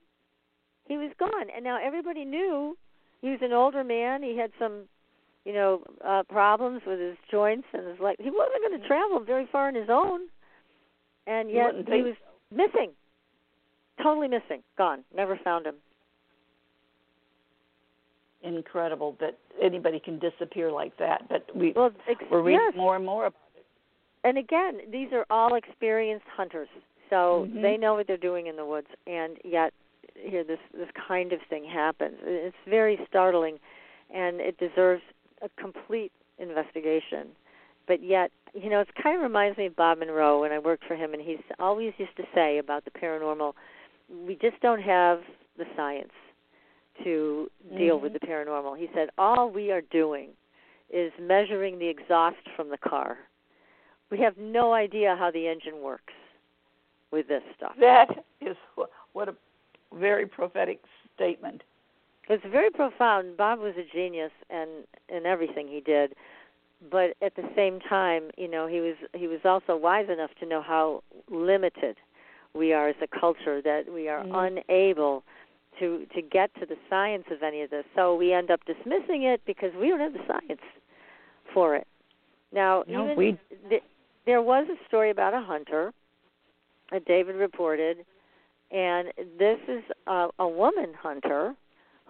He 0.87 0.97
was 0.97 1.13
gone, 1.19 1.47
and 1.55 1.63
now 1.63 1.79
everybody 1.81 2.25
knew 2.25 2.77
he 3.21 3.31
was 3.31 3.41
an 3.43 3.53
older 3.53 3.85
man. 3.85 4.23
He 4.23 4.37
had 4.37 4.51
some, 4.59 4.89
you 5.45 5.53
know, 5.53 5.83
uh 6.05 6.23
problems 6.25 6.83
with 6.87 7.01
his 7.01 7.17
joints 7.31 7.67
and 7.73 7.87
his 7.87 7.99
leg. 8.01 8.17
He 8.19 8.31
wasn't 8.31 8.63
going 8.69 8.81
to 8.81 8.87
travel 8.87 9.21
very 9.21 9.49
far 9.51 9.69
on 9.69 9.75
his 9.75 9.89
own, 9.89 10.23
and 11.27 11.51
yet 11.51 11.75
he 11.87 12.03
was 12.03 12.15
missing, 12.51 12.93
totally 14.03 14.29
missing, 14.29 14.63
gone, 14.77 15.05
never 15.15 15.39
found 15.43 15.67
him 15.67 15.77
incredible 18.43 19.17
that 19.21 19.39
anybody 19.63 20.01
can 20.01 20.19
disappear 20.19 20.71
like 20.71 20.97
that. 20.99 21.29
But 21.29 21.45
we 21.55 21.73
well, 21.75 21.91
ex- 22.09 22.23
we're 22.31 22.43
reading 22.43 22.61
yes. 22.71 22.77
more 22.77 22.97
and 22.97 23.05
more 23.05 23.27
about 23.27 23.41
it. 23.57 23.65
And 24.25 24.39
again, 24.39 24.81
these 24.91 25.09
are 25.13 25.27
all 25.31 25.55
experienced 25.55 26.27
hunters, 26.35 26.69
so 27.09 27.47
mm-hmm. 27.49 27.63
they 27.63 27.77
know 27.77 27.95
what 27.95 28.07
they're 28.07 28.17
doing 28.17 28.47
in 28.47 28.57
the 28.57 28.65
woods, 28.65 28.89
and 29.07 29.37
yet 29.45 29.73
here 30.15 30.45
this 30.45 30.59
this 30.73 30.89
kind 31.09 31.33
of 31.33 31.41
thing 31.49 31.65
happens. 31.65 32.17
It's 32.23 32.57
very 32.69 32.99
startling, 33.09 33.59
and 34.15 34.41
it 34.41 34.59
deserves 34.59 35.03
a 35.43 35.49
complete 35.61 36.13
investigation. 36.39 37.29
But 37.87 38.03
yet, 38.03 38.31
you 38.55 38.71
know, 38.71 38.81
it 38.81 38.89
kind 39.03 39.17
of 39.17 39.23
reminds 39.23 39.59
me 39.59 39.67
of 39.67 39.77
Bob 39.77 39.99
Monroe 39.99 40.41
when 40.41 40.53
I 40.53 40.59
worked 40.59 40.85
for 40.87 40.95
him, 40.95 41.13
and 41.13 41.23
he's 41.23 41.39
always 41.59 41.93
used 41.99 42.17
to 42.17 42.25
say 42.35 42.59
about 42.59 42.85
the 42.85 42.91
paranormal, 42.91 43.53
we 44.27 44.35
just 44.37 44.61
don't 44.61 44.83
have 44.83 45.21
the 45.57 45.65
science 45.77 46.13
to 47.05 47.51
deal 47.77 47.97
mm-hmm. 47.97 48.05
with 48.05 48.13
the 48.13 48.27
paranormal. 48.27 48.79
He 48.79 48.89
said, 48.95 49.09
All 49.19 49.51
we 49.51 49.71
are 49.71 49.81
doing 49.81 50.31
is 50.93 51.13
measuring 51.21 51.79
the 51.79 51.89
exhaust 51.89 52.37
from 52.57 52.71
the 52.71 52.79
car. 52.79 53.19
We 54.11 54.19
have 54.19 54.37
no 54.37 54.73
idea 54.73 55.17
how 55.19 55.31
the 55.31 55.47
engine 55.47 55.81
works 55.83 56.13
with 57.13 57.29
this 57.29 57.43
stuff. 57.57 57.73
That 57.79 58.09
is 58.41 58.57
what 59.13 59.29
a 59.29 59.35
very 59.95 60.27
prophetic 60.27 60.81
statement. 61.15 61.63
It's 62.29 62.45
very 62.51 62.71
profound. 62.71 63.37
Bob 63.37 63.59
was 63.59 63.75
a 63.77 63.95
genius 63.95 64.31
and 64.51 64.71
in 65.09 65.27
everything 65.27 65.67
he 65.67 65.81
did, 65.81 66.15
but 66.91 67.17
at 67.23 67.35
the 67.35 67.49
same 67.57 67.81
time, 67.81 68.31
you 68.37 68.49
know, 68.49 68.67
he 68.67 68.81
was 68.81 68.95
he 69.15 69.27
was 69.27 69.41
also 69.45 69.77
wise 69.77 70.09
enough 70.09 70.31
to 70.41 70.47
know 70.47 70.63
how 70.63 71.03
limited 71.29 71.97
we 72.55 72.73
are 72.73 72.89
as 72.89 72.97
a 73.03 73.21
culture 73.21 73.61
that 73.63 73.93
we 73.93 74.09
are 74.09 74.23
mm-hmm. 74.23 74.59
unable 74.71 75.25
to 75.79 76.07
to 76.15 76.23
get 76.23 76.55
to 76.61 76.67
the 76.67 76.77
science 76.89 77.25
of 77.31 77.43
any 77.43 77.63
of 77.63 77.71
this. 77.71 77.85
So 77.97 78.15
we 78.15 78.33
end 78.33 78.51
up 78.51 78.61
dismissing 78.65 79.25
it 79.25 79.41
because 79.47 79.73
we 79.79 79.89
don't 79.89 80.01
have 80.01 80.13
the 80.13 80.25
science 80.27 80.61
for 81.53 81.77
it. 81.77 81.87
Now, 82.53 82.85
no, 82.87 83.05
even 83.05 83.17
we... 83.17 83.39
th- 83.69 83.83
there 84.27 84.43
was 84.43 84.67
a 84.69 84.77
story 84.87 85.11
about 85.11 85.35
a 85.35 85.41
hunter 85.41 85.93
that 86.91 87.05
David 87.05 87.37
reported, 87.37 87.99
and 88.71 89.09
this 89.39 89.59
is 89.69 89.83
a, 90.07 90.29
a 90.39 90.49
woman 90.49 90.93
hunter 91.01 91.55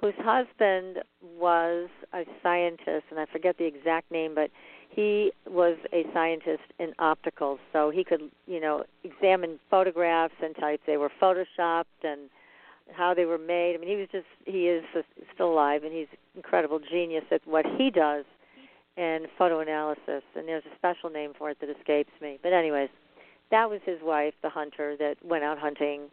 whose 0.01 0.15
husband 0.19 0.99
was 1.39 1.89
a 2.13 2.25
scientist, 2.43 3.05
and 3.11 3.21
I 3.21 3.27
forget 3.27 3.59
the 3.59 3.67
exact 3.67 4.11
name, 4.11 4.35
but 4.35 4.51
he 4.89 5.33
was 5.47 5.77
a 5.93 6.05
scientist 6.13 6.63
in 6.79 6.93
opticals, 6.99 7.59
so 7.73 7.91
he 7.91 8.03
could, 8.03 8.23
you 8.47 8.61
know, 8.61 8.85
examine 9.05 9.59
photographs 9.71 10.35
and 10.43 10.57
type 10.57 10.81
they 10.87 10.97
were 10.97 11.11
photoshopped 11.21 11.85
and 12.03 12.31
how 12.93 13.15
they 13.15 13.25
were 13.25 13.39
made. 13.39 13.75
I 13.75 13.79
mean, 13.79 13.89
he 13.89 13.97
was 13.97 14.09
just 14.11 14.27
he 14.47 14.67
is 14.69 14.83
still 15.35 15.53
alive, 15.53 15.85
and 15.85 15.93
he's 15.93 16.09
incredible 16.35 16.81
genius 16.81 17.25
at 17.31 17.41
what 17.47 17.65
he 17.79 17.91
does 17.91 18.25
in 18.97 19.27
photo 19.39 19.61
analysis. 19.61 20.23
And 20.35 20.49
there's 20.49 20.65
a 20.65 20.77
special 20.77 21.11
name 21.11 21.33
for 21.39 21.51
it 21.51 21.59
that 21.61 21.71
escapes 21.71 22.11
me. 22.21 22.39
But 22.43 22.53
anyways, 22.53 22.89
that 23.51 23.71
was 23.71 23.81
his 23.85 23.99
wife, 24.03 24.35
the 24.43 24.51
hunter, 24.51 24.97
that 24.99 25.17
went 25.25 25.45
out 25.45 25.59
hunting 25.59 26.11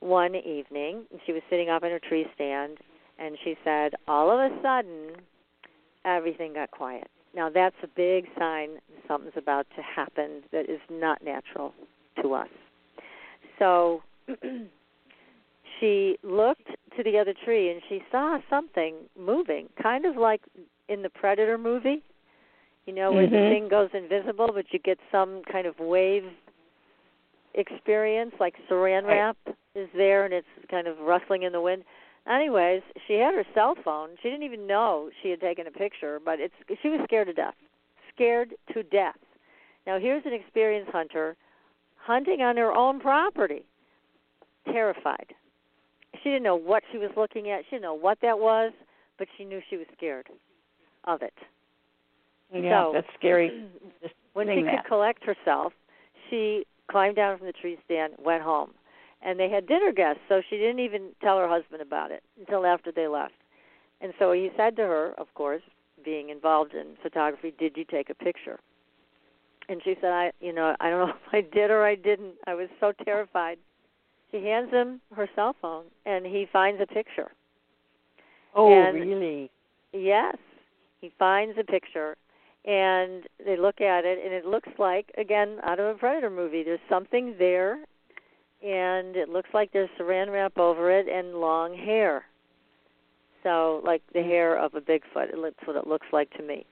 one 0.00 0.34
evening. 0.34 1.04
And 1.10 1.20
she 1.24 1.32
was 1.32 1.42
sitting 1.48 1.70
up 1.70 1.82
in 1.84 1.90
her 1.90 2.00
tree 2.00 2.26
stand, 2.34 2.78
and 3.20 3.36
she 3.44 3.56
said, 3.62 3.92
all 4.08 4.30
of 4.30 4.38
a 4.38 4.54
sudden, 4.62 5.22
everything 6.04 6.54
got 6.54 6.70
quiet. 6.70 7.08
Now 7.34 7.48
that's 7.48 7.76
a 7.82 7.86
big 7.86 8.26
sign 8.38 8.70
something's 9.06 9.34
about 9.36 9.66
to 9.76 9.82
happen 9.82 10.42
that 10.52 10.68
is 10.68 10.80
not 10.90 11.22
natural 11.22 11.72
to 12.22 12.34
us. 12.34 12.48
So 13.58 14.02
she 15.80 16.16
looked 16.22 16.68
to 16.96 17.04
the 17.04 17.18
other 17.18 17.34
tree 17.44 17.70
and 17.70 17.80
she 17.88 18.02
saw 18.10 18.38
something 18.48 18.94
moving, 19.18 19.68
kind 19.80 20.04
of 20.06 20.16
like 20.16 20.40
in 20.88 21.02
the 21.02 21.10
Predator 21.10 21.58
movie. 21.58 22.02
You 22.86 22.94
know, 22.94 23.12
where 23.12 23.26
mm-hmm. 23.26 23.34
the 23.34 23.50
thing 23.50 23.68
goes 23.68 23.90
invisible, 23.92 24.50
but 24.52 24.64
you 24.72 24.78
get 24.80 24.98
some 25.12 25.42
kind 25.52 25.66
of 25.66 25.78
wave 25.78 26.24
experience, 27.54 28.32
like 28.40 28.54
Saran 28.68 29.06
wrap 29.06 29.36
is 29.74 29.88
there 29.94 30.24
and 30.24 30.34
it's 30.34 30.46
kind 30.70 30.88
of 30.88 30.98
rustling 30.98 31.42
in 31.42 31.52
the 31.52 31.60
wind. 31.60 31.84
Anyways, 32.28 32.82
she 33.06 33.14
had 33.14 33.34
her 33.34 33.44
cell 33.54 33.74
phone. 33.84 34.10
She 34.22 34.28
didn't 34.28 34.44
even 34.44 34.66
know 34.66 35.10
she 35.22 35.30
had 35.30 35.40
taken 35.40 35.66
a 35.66 35.70
picture, 35.70 36.20
but 36.24 36.38
it's 36.40 36.54
she 36.82 36.88
was 36.88 37.00
scared 37.04 37.26
to 37.28 37.32
death. 37.32 37.54
Scared 38.14 38.54
to 38.72 38.82
death. 38.82 39.16
Now 39.86 39.98
here's 39.98 40.24
an 40.26 40.32
experienced 40.32 40.92
hunter 40.92 41.36
hunting 41.96 42.40
on 42.42 42.56
her 42.56 42.72
own 42.72 43.00
property, 43.00 43.64
terrified. 44.66 45.34
She 46.22 46.30
didn't 46.30 46.42
know 46.42 46.56
what 46.56 46.82
she 46.92 46.98
was 46.98 47.10
looking 47.16 47.50
at. 47.50 47.64
She 47.64 47.76
didn't 47.76 47.82
know 47.82 47.94
what 47.94 48.18
that 48.22 48.38
was, 48.38 48.72
but 49.18 49.28
she 49.36 49.44
knew 49.44 49.60
she 49.70 49.76
was 49.76 49.86
scared 49.96 50.26
of 51.04 51.22
it. 51.22 51.34
Yeah, 52.52 52.84
so, 52.84 52.90
that's 52.94 53.06
scary. 53.18 53.64
when 54.34 54.48
she 54.48 54.62
that. 54.62 54.82
could 54.82 54.88
collect 54.88 55.24
herself, 55.24 55.72
she 56.28 56.66
climbed 56.90 57.16
down 57.16 57.38
from 57.38 57.46
the 57.46 57.52
tree 57.52 57.78
stand, 57.84 58.14
went 58.22 58.42
home, 58.42 58.72
and 59.22 59.38
they 59.38 59.48
had 59.48 59.66
dinner 59.66 59.92
guests. 59.92 60.22
So 60.28 60.42
she 60.48 60.56
didn't 60.56 60.80
even 60.80 61.10
tell 61.22 61.38
her 61.38 61.48
husband 61.48 61.82
about 61.82 62.10
it 62.10 62.22
until 62.38 62.66
after 62.66 62.92
they 62.92 63.08
left. 63.08 63.34
And 64.00 64.12
so 64.18 64.32
he 64.32 64.50
said 64.56 64.76
to 64.76 64.82
her, 64.82 65.14
of 65.18 65.32
course, 65.34 65.62
being 66.04 66.30
involved 66.30 66.74
in 66.74 66.96
photography, 67.02 67.52
"Did 67.58 67.76
you 67.76 67.84
take 67.84 68.08
a 68.10 68.14
picture?" 68.14 68.58
And 69.68 69.82
she 69.84 69.94
said, 70.00 70.12
"I, 70.12 70.32
you 70.40 70.52
know, 70.52 70.74
I 70.80 70.90
don't 70.90 71.06
know 71.06 71.14
if 71.26 71.34
I 71.34 71.40
did 71.42 71.70
or 71.70 71.84
I 71.84 71.94
didn't. 71.94 72.34
I 72.46 72.54
was 72.54 72.68
so 72.80 72.92
terrified." 73.04 73.58
She 74.30 74.42
hands 74.44 74.70
him 74.70 75.00
her 75.14 75.28
cell 75.34 75.54
phone, 75.60 75.86
and 76.06 76.24
he 76.24 76.46
finds 76.52 76.80
a 76.80 76.86
picture. 76.86 77.32
Oh, 78.54 78.72
and 78.72 78.94
really? 78.94 79.50
Yes, 79.92 80.36
he 81.00 81.10
finds 81.18 81.58
a 81.58 81.64
picture, 81.64 82.16
and 82.64 83.24
they 83.44 83.56
look 83.56 83.80
at 83.80 84.04
it, 84.04 84.18
and 84.24 84.32
it 84.32 84.46
looks 84.46 84.68
like 84.78 85.10
again 85.18 85.58
out 85.64 85.80
of 85.80 85.86
a 85.86 85.98
predator 85.98 86.30
movie. 86.30 86.62
There's 86.62 86.80
something 86.88 87.34
there, 87.38 87.84
and 88.62 89.16
it 89.16 89.28
looks 89.28 89.48
like 89.54 89.72
there's 89.72 89.88
saran 89.98 90.30
wrap 90.32 90.58
over 90.58 90.90
it 90.90 91.08
and 91.08 91.34
long 91.34 91.74
hair. 91.74 92.24
So, 93.42 93.80
like 93.84 94.02
the 94.12 94.22
hair 94.22 94.58
of 94.58 94.74
a 94.74 94.80
Bigfoot, 94.80 95.30
that's 95.42 95.66
what 95.66 95.76
it 95.76 95.86
looks 95.86 96.06
like 96.12 96.30
to 96.32 96.42
me. 96.42 96.66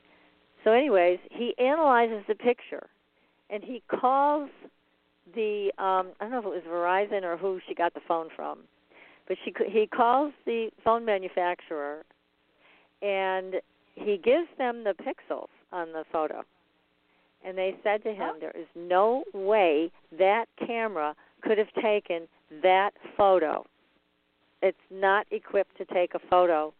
So, 0.64 0.72
anyways, 0.72 1.18
he 1.30 1.54
analyzes 1.58 2.24
the 2.28 2.34
picture, 2.34 2.88
and 3.48 3.62
he 3.62 3.82
calls 3.88 4.50
the 5.34 5.70
um 5.78 6.08
I 6.20 6.24
don't 6.24 6.30
know 6.30 6.38
if 6.38 6.44
it 6.44 6.48
was 6.48 6.62
Verizon 6.68 7.22
or 7.22 7.36
who 7.36 7.60
she 7.66 7.74
got 7.74 7.94
the 7.94 8.00
phone 8.06 8.28
from, 8.34 8.60
but 9.26 9.36
she 9.44 9.54
he 9.66 9.86
calls 9.86 10.32
the 10.44 10.70
phone 10.84 11.04
manufacturer, 11.04 12.04
and 13.00 13.56
he 13.94 14.18
gives 14.18 14.48
them 14.58 14.84
the 14.84 14.94
pixels 14.94 15.48
on 15.72 15.92
the 15.92 16.04
photo, 16.12 16.42
and 17.44 17.56
they 17.56 17.76
said 17.82 18.02
to 18.04 18.12
him, 18.12 18.34
"There 18.40 18.54
is 18.54 18.66
no 18.74 19.24
way 19.32 19.90
that 20.18 20.46
camera 20.58 21.14
could 21.42 21.58
have 21.58 21.72
taken 21.74 22.28
that 22.62 22.92
photo. 23.16 23.66
It's 24.62 24.78
not 24.90 25.26
equipped 25.30 25.76
to 25.78 25.84
take 25.84 26.14
a 26.14 26.18
photo 26.18 26.72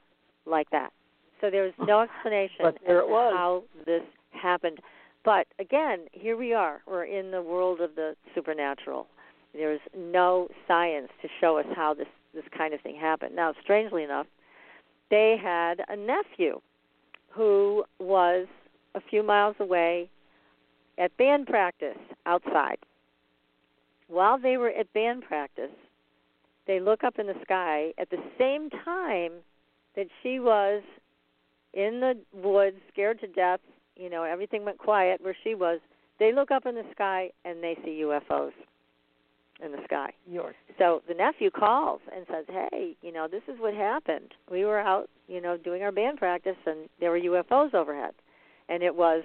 like 0.47 0.69
that." 0.71 0.93
So 1.41 1.51
there's 1.51 1.75
no 1.79 2.01
explanation 2.01 2.75
there 2.87 2.99
it 2.99 3.09
was. 3.09 3.35
how 3.35 3.65
this 3.85 4.03
happened. 4.31 4.81
But 5.25 5.47
again, 5.59 6.09
here 6.13 6.37
we 6.37 6.53
are. 6.53 6.83
We're 6.87 7.05
in 7.05 7.31
the 7.31 7.43
world 7.43 7.81
of 7.81 7.95
the 7.95 8.17
supernatural. 8.35 9.07
There's 9.53 9.81
no 9.95 10.49
science 10.67 11.11
to 11.23 11.29
show 11.41 11.59
us 11.59 11.67
how 11.75 11.95
this 11.95 12.09
this 12.35 12.45
kind 12.57 12.75
of 12.75 12.81
thing 12.81 12.97
happened. 12.97 13.35
Now, 13.35 13.55
strangely 13.63 14.05
enough, 14.05 14.27
they 15.11 15.37
had 15.37 15.85
a 15.89 15.97
nephew 15.97 16.61
who 17.31 17.85
was 17.99 18.47
a 18.95 19.01
few 19.01 19.23
miles 19.23 19.57
away 19.61 20.11
at 20.99 21.17
band 21.17 21.47
practice 21.47 21.99
outside. 22.27 22.79
While 24.09 24.39
they 24.39 24.57
were 24.57 24.71
at 24.71 24.93
band 24.93 25.23
practice, 25.23 25.71
they 26.67 26.81
look 26.81 27.05
up 27.05 27.19
in 27.19 27.27
the 27.27 27.37
sky 27.43 27.93
at 27.99 28.11
the 28.11 28.23
same 28.39 28.71
time 28.71 29.33
that 29.97 30.07
she 30.23 30.41
was 30.41 30.83
in 31.75 32.01
the 32.01 32.19
woods, 32.33 32.77
scared 32.93 33.21
to 33.21 33.27
death. 33.27 33.61
You 33.97 34.11
know, 34.11 34.23
everything 34.23 34.65
went 34.65 34.79
quiet 34.79 35.21
where 35.23 35.37
she 35.45 35.55
was. 35.55 35.81
They 36.19 36.33
look 36.33 36.51
up 36.51 36.67
in 36.67 36.75
the 36.75 36.85
sky 36.93 37.31
and 37.45 37.63
they 37.63 37.77
see 37.85 38.03
UFOs 38.03 38.53
in 39.65 39.73
the 39.73 39.83
sky. 39.85 40.13
Yours. 40.27 40.55
So 40.79 41.03
the 41.09 41.15
nephew 41.15 41.51
calls 41.51 42.01
and 42.15 42.27
says, 42.31 42.47
"Hey, 42.49 42.97
you 43.03 43.13
know, 43.13 43.29
this 43.29 43.43
is 43.49 43.59
what 43.59 43.75
happened. 43.75 44.35
We 44.51 44.65
were 44.65 44.79
out, 44.79 45.11
you 45.27 45.41
know, 45.41 45.57
doing 45.57 45.83
our 45.83 45.93
band 45.93 46.19
practice, 46.19 46.57
and 46.67 46.89
there 47.01 47.11
were 47.11 47.19
UFOs 47.19 47.75
overhead, 47.75 48.15
and 48.69 48.83
it 48.83 48.95
was 48.95 49.25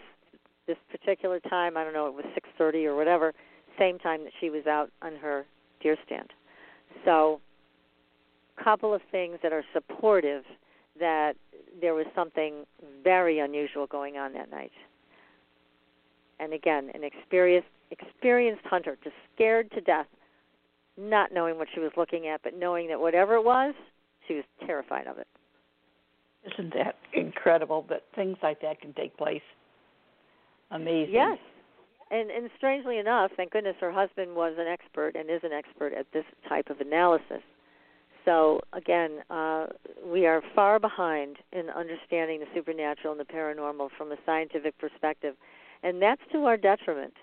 this 0.65 0.77
particular 0.89 1.39
time. 1.39 1.77
I 1.77 1.83
don't 1.83 1.93
know, 1.93 2.07
it 2.07 2.13
was 2.13 2.25
6:30 2.33 2.85
or 2.85 2.95
whatever, 2.95 3.33
same 3.77 3.99
time 3.99 4.23
that 4.23 4.33
she 4.39 4.49
was 4.49 4.65
out 4.67 4.89
on 5.01 5.15
her 5.15 5.45
deer 5.81 5.97
stand. 6.05 6.29
So, 7.05 7.41
a 8.57 8.63
couple 8.63 8.93
of 8.93 9.01
things 9.11 9.37
that 9.43 9.51
are 9.51 9.63
supportive 9.73 10.43
that 10.99 11.33
there 11.81 11.93
was 11.93 12.05
something 12.13 12.65
very 13.03 13.39
unusual 13.39 13.87
going 13.87 14.17
on 14.17 14.33
that 14.33 14.51
night. 14.51 14.71
And 16.39 16.53
again, 16.53 16.91
an 16.93 17.03
experienced 17.03 17.67
experienced 17.91 18.65
hunter, 18.65 18.97
just 19.03 19.15
scared 19.35 19.71
to 19.71 19.81
death, 19.81 20.07
not 20.97 21.31
knowing 21.31 21.57
what 21.57 21.67
she 21.73 21.79
was 21.79 21.91
looking 21.95 22.27
at, 22.27 22.41
but 22.43 22.57
knowing 22.57 22.87
that 22.87 22.99
whatever 22.99 23.35
it 23.35 23.45
was, 23.45 23.73
she 24.27 24.35
was 24.35 24.43
terrified 24.65 25.05
of 25.07 25.17
it. 25.19 25.27
Isn't 26.51 26.73
that 26.73 26.95
incredible 27.13 27.85
that 27.89 28.03
things 28.15 28.37
like 28.41 28.61
that 28.61 28.81
can 28.81 28.93
take 28.93 29.15
place? 29.15 29.41
Amazing. 30.71 31.13
Yes. 31.13 31.37
And 32.13 32.29
and 32.29 32.47
strangely 32.55 32.99
enough, 32.99 33.31
thank 33.35 33.51
goodness 33.51 33.75
her 33.81 33.91
husband 33.91 34.35
was 34.35 34.53
an 34.59 34.67
expert 34.67 35.15
and 35.15 35.31
is 35.31 35.41
an 35.43 35.51
expert 35.51 35.93
at 35.93 36.05
this 36.13 36.25
type 36.47 36.69
of 36.69 36.79
analysis. 36.79 37.41
So 38.23 38.61
again, 38.71 39.21
uh, 39.31 39.65
we 40.05 40.27
are 40.27 40.43
far 40.53 40.79
behind 40.79 41.37
in 41.51 41.71
understanding 41.71 42.39
the 42.39 42.45
supernatural 42.53 43.13
and 43.13 43.19
the 43.19 43.25
paranormal 43.25 43.89
from 43.97 44.11
a 44.11 44.15
scientific 44.27 44.77
perspective, 44.77 45.33
and 45.81 45.99
that's 45.99 46.21
to 46.33 46.45
our 46.45 46.55
detriment, 46.55 47.15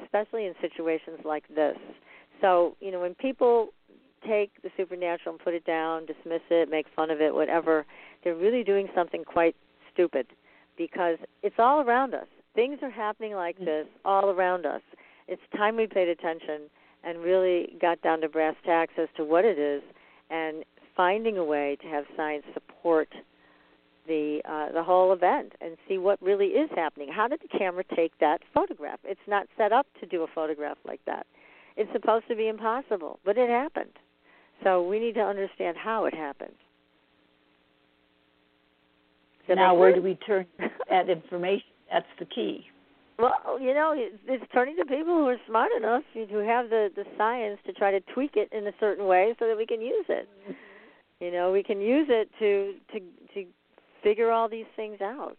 especially 0.00 0.46
in 0.46 0.54
situations 0.60 1.18
like 1.24 1.44
this. 1.52 1.76
So 2.40 2.76
you 2.80 2.92
know, 2.92 3.00
when 3.00 3.16
people 3.16 3.70
take 4.24 4.50
the 4.62 4.70
supernatural 4.76 5.34
and 5.34 5.44
put 5.44 5.54
it 5.54 5.64
down, 5.64 6.06
dismiss 6.06 6.42
it, 6.50 6.70
make 6.70 6.86
fun 6.94 7.10
of 7.10 7.20
it, 7.20 7.34
whatever, 7.34 7.84
they're 8.22 8.36
really 8.36 8.62
doing 8.62 8.88
something 8.94 9.24
quite 9.24 9.56
stupid 9.92 10.28
because 10.78 11.18
it's 11.42 11.56
all 11.58 11.80
around 11.80 12.14
us. 12.14 12.28
Things 12.56 12.78
are 12.82 12.90
happening 12.90 13.34
like 13.34 13.58
this 13.58 13.86
all 14.04 14.30
around 14.30 14.66
us. 14.66 14.80
It's 15.28 15.42
time 15.56 15.76
we 15.76 15.86
paid 15.86 16.08
attention 16.08 16.62
and 17.04 17.18
really 17.18 17.76
got 17.80 18.00
down 18.02 18.20
to 18.22 18.28
brass 18.28 18.56
tacks 18.64 18.94
as 18.98 19.08
to 19.18 19.24
what 19.24 19.44
it 19.44 19.58
is 19.58 19.82
and 20.30 20.64
finding 20.96 21.36
a 21.36 21.44
way 21.44 21.76
to 21.82 21.86
have 21.88 22.04
science 22.16 22.44
support 22.54 23.08
the 24.08 24.40
uh, 24.48 24.72
the 24.72 24.82
whole 24.82 25.12
event 25.12 25.52
and 25.60 25.76
see 25.88 25.98
what 25.98 26.20
really 26.22 26.46
is 26.46 26.70
happening. 26.74 27.10
How 27.12 27.28
did 27.28 27.40
the 27.40 27.58
camera 27.58 27.84
take 27.94 28.12
that 28.20 28.40
photograph? 28.54 29.00
It's 29.04 29.20
not 29.28 29.46
set 29.58 29.72
up 29.72 29.86
to 30.00 30.06
do 30.06 30.22
a 30.22 30.26
photograph 30.34 30.78
like 30.86 31.00
that. 31.06 31.26
It's 31.76 31.90
supposed 31.92 32.26
to 32.28 32.36
be 32.36 32.48
impossible, 32.48 33.18
but 33.24 33.36
it 33.36 33.50
happened. 33.50 33.92
So 34.64 34.82
we 34.82 34.98
need 34.98 35.14
to 35.16 35.20
understand 35.20 35.76
how 35.76 36.06
it 36.06 36.14
happened. 36.14 36.54
Now, 39.48 39.74
where 39.74 39.94
do 39.94 40.02
we 40.02 40.14
turn 40.26 40.46
that 40.90 41.08
information? 41.08 41.66
That's 41.92 42.06
the 42.18 42.24
key. 42.24 42.66
Well, 43.18 43.58
you 43.60 43.72
know, 43.72 43.94
it's 43.96 44.44
turning 44.52 44.76
to 44.76 44.84
people 44.84 45.14
who 45.14 45.26
are 45.26 45.38
smart 45.46 45.70
enough 45.76 46.02
who 46.12 46.38
have 46.38 46.68
the 46.68 46.90
the 46.94 47.04
science 47.16 47.58
to 47.66 47.72
try 47.72 47.90
to 47.90 48.00
tweak 48.12 48.32
it 48.34 48.50
in 48.52 48.66
a 48.66 48.72
certain 48.78 49.06
way 49.06 49.34
so 49.38 49.46
that 49.46 49.56
we 49.56 49.64
can 49.64 49.80
use 49.80 50.04
it. 50.08 50.28
Mm-hmm. 50.42 50.52
You 51.20 51.32
know, 51.32 51.50
we 51.50 51.62
can 51.62 51.80
use 51.80 52.08
it 52.10 52.28
to 52.38 52.74
to 52.92 53.00
to 53.34 53.48
figure 54.02 54.30
all 54.30 54.48
these 54.48 54.66
things 54.76 55.00
out. 55.00 55.38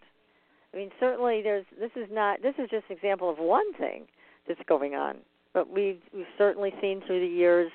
I 0.73 0.77
mean, 0.77 0.89
certainly 0.99 1.41
there's 1.43 1.65
this 1.79 1.91
is 1.95 2.07
not 2.11 2.41
this 2.41 2.55
is 2.57 2.69
just 2.69 2.85
an 2.89 2.95
example 2.95 3.29
of 3.29 3.37
one 3.37 3.71
thing 3.75 4.05
that's 4.47 4.59
going 4.67 4.95
on, 4.95 5.17
but 5.53 5.69
we've 5.69 6.01
we've 6.13 6.25
certainly 6.37 6.73
seen 6.81 7.01
through 7.05 7.19
the 7.19 7.35
years 7.35 7.71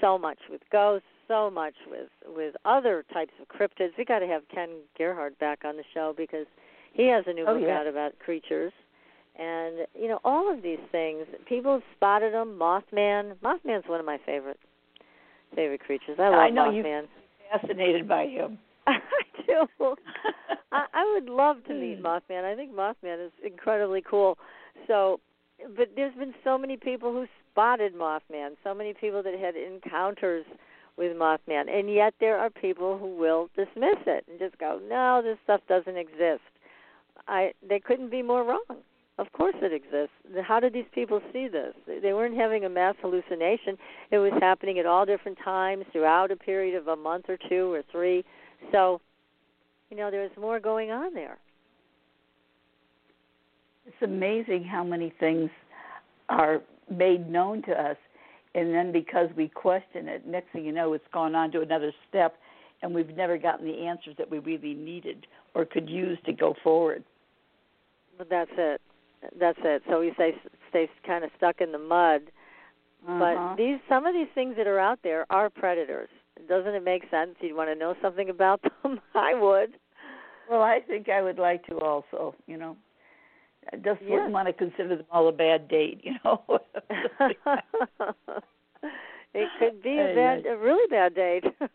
so 0.00 0.18
much 0.18 0.38
with 0.50 0.62
ghosts, 0.72 1.06
so 1.26 1.50
much 1.50 1.74
with 1.90 2.08
with 2.26 2.54
other 2.64 3.04
types 3.12 3.32
of 3.40 3.48
cryptids. 3.48 3.90
We 3.98 4.06
got 4.06 4.20
to 4.20 4.26
have 4.26 4.42
Ken 4.52 4.70
Gerhard 4.96 5.38
back 5.38 5.60
on 5.64 5.76
the 5.76 5.84
show 5.92 6.14
because 6.16 6.46
he 6.92 7.08
has 7.08 7.24
a 7.26 7.32
new 7.32 7.44
oh, 7.46 7.54
book 7.54 7.64
yeah. 7.66 7.78
out 7.78 7.86
about 7.86 8.18
creatures. 8.18 8.72
And 9.38 9.86
you 9.94 10.08
know 10.08 10.18
all 10.24 10.52
of 10.52 10.62
these 10.62 10.80
things, 10.90 11.26
people 11.48 11.74
have 11.74 11.82
spotted 11.96 12.34
them. 12.34 12.58
Mothman, 12.60 13.36
Mothman's 13.36 13.88
one 13.88 14.00
of 14.00 14.06
my 14.06 14.18
favorite 14.26 14.58
favorite 15.54 15.80
creatures. 15.80 16.18
I 16.18 16.28
love 16.28 16.34
I 16.34 16.50
know 16.50 16.70
Mothman. 16.70 17.06
You're 17.06 17.60
fascinated 17.60 18.08
by 18.08 18.26
him. 18.26 18.58
I 18.86 18.98
do. 19.46 19.66
I, 20.72 20.84
I 20.92 21.12
would 21.14 21.32
love 21.32 21.58
to 21.68 21.74
meet 21.74 21.98
hmm. 21.98 22.06
Mothman. 22.06 22.44
I 22.44 22.54
think 22.56 22.74
Mothman 22.74 23.24
is 23.24 23.32
incredibly 23.44 24.02
cool. 24.02 24.38
So, 24.86 25.20
but 25.76 25.90
there's 25.96 26.14
been 26.14 26.34
so 26.44 26.58
many 26.58 26.76
people 26.76 27.12
who 27.12 27.26
spotted 27.50 27.94
Mothman, 27.94 28.50
so 28.64 28.74
many 28.74 28.94
people 28.94 29.22
that 29.22 29.34
had 29.38 29.54
encounters 29.56 30.44
with 30.96 31.16
Mothman, 31.16 31.70
and 31.70 31.92
yet 31.92 32.14
there 32.18 32.38
are 32.38 32.50
people 32.50 32.98
who 32.98 33.16
will 33.16 33.48
dismiss 33.54 33.98
it 34.06 34.24
and 34.28 34.38
just 34.38 34.58
go, 34.58 34.80
"No, 34.88 35.22
this 35.22 35.38
stuff 35.44 35.60
doesn't 35.68 35.96
exist." 35.96 36.42
I 37.26 37.52
they 37.66 37.80
couldn't 37.80 38.10
be 38.10 38.22
more 38.22 38.44
wrong. 38.44 38.82
Of 39.18 39.32
course 39.32 39.56
it 39.60 39.72
exists. 39.72 40.14
How 40.46 40.60
did 40.60 40.72
these 40.72 40.86
people 40.94 41.20
see 41.32 41.48
this? 41.48 41.74
They 41.86 42.12
weren't 42.12 42.36
having 42.36 42.64
a 42.64 42.68
mass 42.68 42.94
hallucination. 43.00 43.76
It 44.12 44.18
was 44.18 44.32
happening 44.40 44.78
at 44.78 44.86
all 44.86 45.04
different 45.04 45.38
times 45.44 45.84
throughout 45.90 46.30
a 46.30 46.36
period 46.36 46.76
of 46.76 46.86
a 46.86 46.94
month 46.94 47.24
or 47.28 47.36
two 47.48 47.72
or 47.72 47.82
three. 47.90 48.24
So, 48.70 49.00
you 49.90 49.96
know, 49.96 50.12
there's 50.12 50.30
more 50.38 50.60
going 50.60 50.92
on 50.92 51.14
there. 51.14 51.38
It's 53.86 54.02
amazing 54.02 54.62
how 54.64 54.84
many 54.84 55.12
things 55.18 55.50
are 56.28 56.60
made 56.88 57.28
known 57.28 57.62
to 57.62 57.72
us, 57.72 57.96
and 58.54 58.72
then 58.72 58.92
because 58.92 59.30
we 59.36 59.48
question 59.48 60.08
it, 60.08 60.26
next 60.26 60.52
thing 60.52 60.64
you 60.64 60.72
know, 60.72 60.92
it's 60.92 61.04
gone 61.12 61.34
on 61.34 61.50
to 61.52 61.62
another 61.62 61.92
step, 62.08 62.36
and 62.82 62.94
we've 62.94 63.16
never 63.16 63.38
gotten 63.38 63.66
the 63.66 63.86
answers 63.86 64.14
that 64.18 64.30
we 64.30 64.38
really 64.38 64.74
needed 64.74 65.26
or 65.54 65.64
could 65.64 65.88
use 65.88 66.18
to 66.26 66.32
go 66.32 66.54
forward. 66.62 67.02
But 68.16 68.28
that's 68.30 68.50
it. 68.56 68.80
That's 69.38 69.58
it. 69.64 69.82
So 69.88 70.00
we 70.00 70.12
say 70.16 70.34
stay 70.70 70.88
kind 71.06 71.24
of 71.24 71.30
stuck 71.36 71.60
in 71.60 71.72
the 71.72 71.78
mud. 71.78 72.22
Uh-huh. 73.06 73.18
But 73.18 73.56
these 73.56 73.78
some 73.88 74.06
of 74.06 74.14
these 74.14 74.28
things 74.34 74.54
that 74.56 74.66
are 74.66 74.78
out 74.78 74.98
there 75.02 75.26
are 75.30 75.50
predators. 75.50 76.08
Doesn't 76.48 76.74
it 76.74 76.84
make 76.84 77.02
sense? 77.10 77.34
You'd 77.40 77.56
want 77.56 77.68
to 77.70 77.74
know 77.74 77.94
something 78.00 78.30
about 78.30 78.60
them. 78.82 79.00
I 79.14 79.34
would. 79.34 79.70
Well, 80.50 80.62
I 80.62 80.80
think 80.86 81.08
I 81.08 81.20
would 81.22 81.38
like 81.38 81.66
to 81.66 81.78
also. 81.78 82.34
You 82.46 82.56
know, 82.58 82.76
I 83.72 83.76
just 83.76 84.00
Yeah. 84.02 84.10
wouldn't 84.14 84.32
want 84.32 84.46
to 84.48 84.52
consider 84.52 84.96
them 84.96 85.06
all 85.10 85.28
a 85.28 85.32
bad 85.32 85.68
date. 85.68 86.00
You 86.02 86.14
know. 86.24 86.42
it 89.34 89.48
could 89.58 89.82
be 89.82 89.98
a 89.98 90.14
bad, 90.14 90.46
a 90.46 90.56
really 90.56 90.88
bad 90.88 91.14
date. 91.14 91.44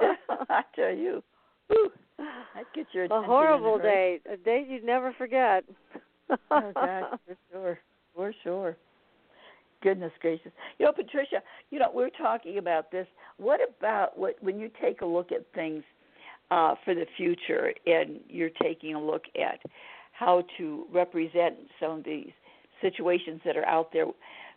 I 0.48 0.62
tell 0.74 0.94
you, 0.94 1.22
Whew. 1.68 1.90
I'd 2.18 2.64
get 2.74 2.86
your 2.92 3.04
a 3.04 3.22
horrible 3.22 3.78
date, 3.78 4.20
a 4.30 4.36
date 4.36 4.66
you'd 4.68 4.84
never 4.84 5.12
forget. 5.16 5.64
oh 6.50 6.72
gosh, 6.74 7.18
for 7.26 7.36
sure, 7.50 7.78
for 8.14 8.34
sure. 8.42 8.76
Goodness 9.82 10.12
gracious, 10.20 10.52
you 10.78 10.86
know, 10.86 10.92
Patricia, 10.92 11.42
you 11.70 11.80
know, 11.80 11.90
we're 11.92 12.10
talking 12.10 12.58
about 12.58 12.92
this. 12.92 13.06
What 13.38 13.60
about 13.78 14.16
what 14.16 14.36
when 14.40 14.60
you 14.60 14.70
take 14.80 15.00
a 15.00 15.06
look 15.06 15.32
at 15.32 15.44
things 15.54 15.82
uh, 16.50 16.74
for 16.84 16.94
the 16.94 17.06
future, 17.16 17.72
and 17.86 18.20
you're 18.28 18.50
taking 18.62 18.94
a 18.94 19.02
look 19.02 19.24
at 19.40 19.58
how 20.12 20.44
to 20.58 20.86
represent 20.92 21.54
some 21.80 21.98
of 21.98 22.04
these 22.04 22.30
situations 22.80 23.40
that 23.44 23.56
are 23.56 23.66
out 23.66 23.92
there? 23.92 24.06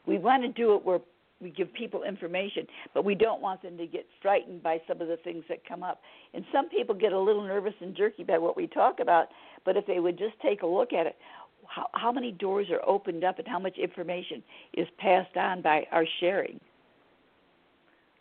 We 0.05 0.19
want 0.19 0.43
to 0.43 0.49
do 0.49 0.75
it 0.75 0.85
where 0.85 0.99
we 1.41 1.49
give 1.49 1.73
people 1.73 2.03
information, 2.03 2.65
but 2.93 3.03
we 3.03 3.15
don't 3.15 3.41
want 3.41 3.61
them 3.61 3.77
to 3.77 3.85
get 3.85 4.05
frightened 4.21 4.63
by 4.63 4.81
some 4.87 5.01
of 5.01 5.07
the 5.07 5.17
things 5.17 5.43
that 5.49 5.67
come 5.67 5.83
up. 5.83 6.01
And 6.33 6.45
some 6.51 6.69
people 6.69 6.95
get 6.95 7.11
a 7.11 7.19
little 7.19 7.43
nervous 7.43 7.73
and 7.81 7.95
jerky 7.95 8.23
by 8.23 8.37
what 8.37 8.55
we 8.55 8.67
talk 8.67 8.99
about, 8.99 9.27
but 9.65 9.75
if 9.75 9.85
they 9.85 9.99
would 9.99 10.17
just 10.17 10.39
take 10.41 10.61
a 10.61 10.67
look 10.67 10.93
at 10.93 11.05
it, 11.05 11.15
how, 11.67 11.87
how 11.93 12.11
many 12.11 12.31
doors 12.31 12.67
are 12.71 12.81
opened 12.87 13.23
up 13.23 13.39
and 13.39 13.47
how 13.47 13.59
much 13.59 13.77
information 13.77 14.43
is 14.73 14.87
passed 14.97 15.35
on 15.35 15.61
by 15.61 15.85
our 15.91 16.05
sharing? 16.19 16.59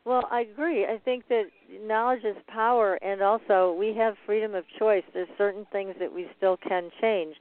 Well, 0.05 0.29
I 0.31 0.43
agree. 0.43 0.85
I 0.85 0.99
think 1.03 1.29
that 1.29 1.45
knowledge 1.87 2.25
is 2.25 2.37
power, 2.47 2.97
and 2.97 3.23
also 3.23 3.75
we 3.79 3.95
have 3.97 4.17
freedom 4.27 4.55
of 4.55 4.65
choice. 4.79 5.03
There's 5.15 5.29
certain 5.39 5.67
things 5.73 5.95
that 5.99 6.13
we 6.13 6.27
still 6.37 6.59
can 6.59 6.91
change, 7.01 7.37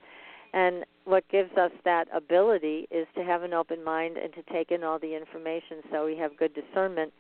and 0.53 0.85
what 1.05 1.27
gives 1.29 1.51
us 1.57 1.71
that 1.83 2.07
ability 2.13 2.87
is 2.91 3.07
to 3.15 3.23
have 3.23 3.43
an 3.43 3.53
open 3.53 3.83
mind 3.83 4.17
and 4.17 4.31
to 4.33 4.43
take 4.53 4.71
in 4.71 4.83
all 4.83 4.99
the 4.99 5.15
information, 5.15 5.77
so 5.91 6.05
we 6.05 6.15
have 6.17 6.37
good 6.37 6.53
discernment 6.53 7.11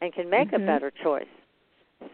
and 0.00 0.12
can 0.12 0.28
make 0.28 0.50
Mhm. 0.50 0.62
a 0.62 0.66
better 0.66 0.90
choice. 0.90 1.28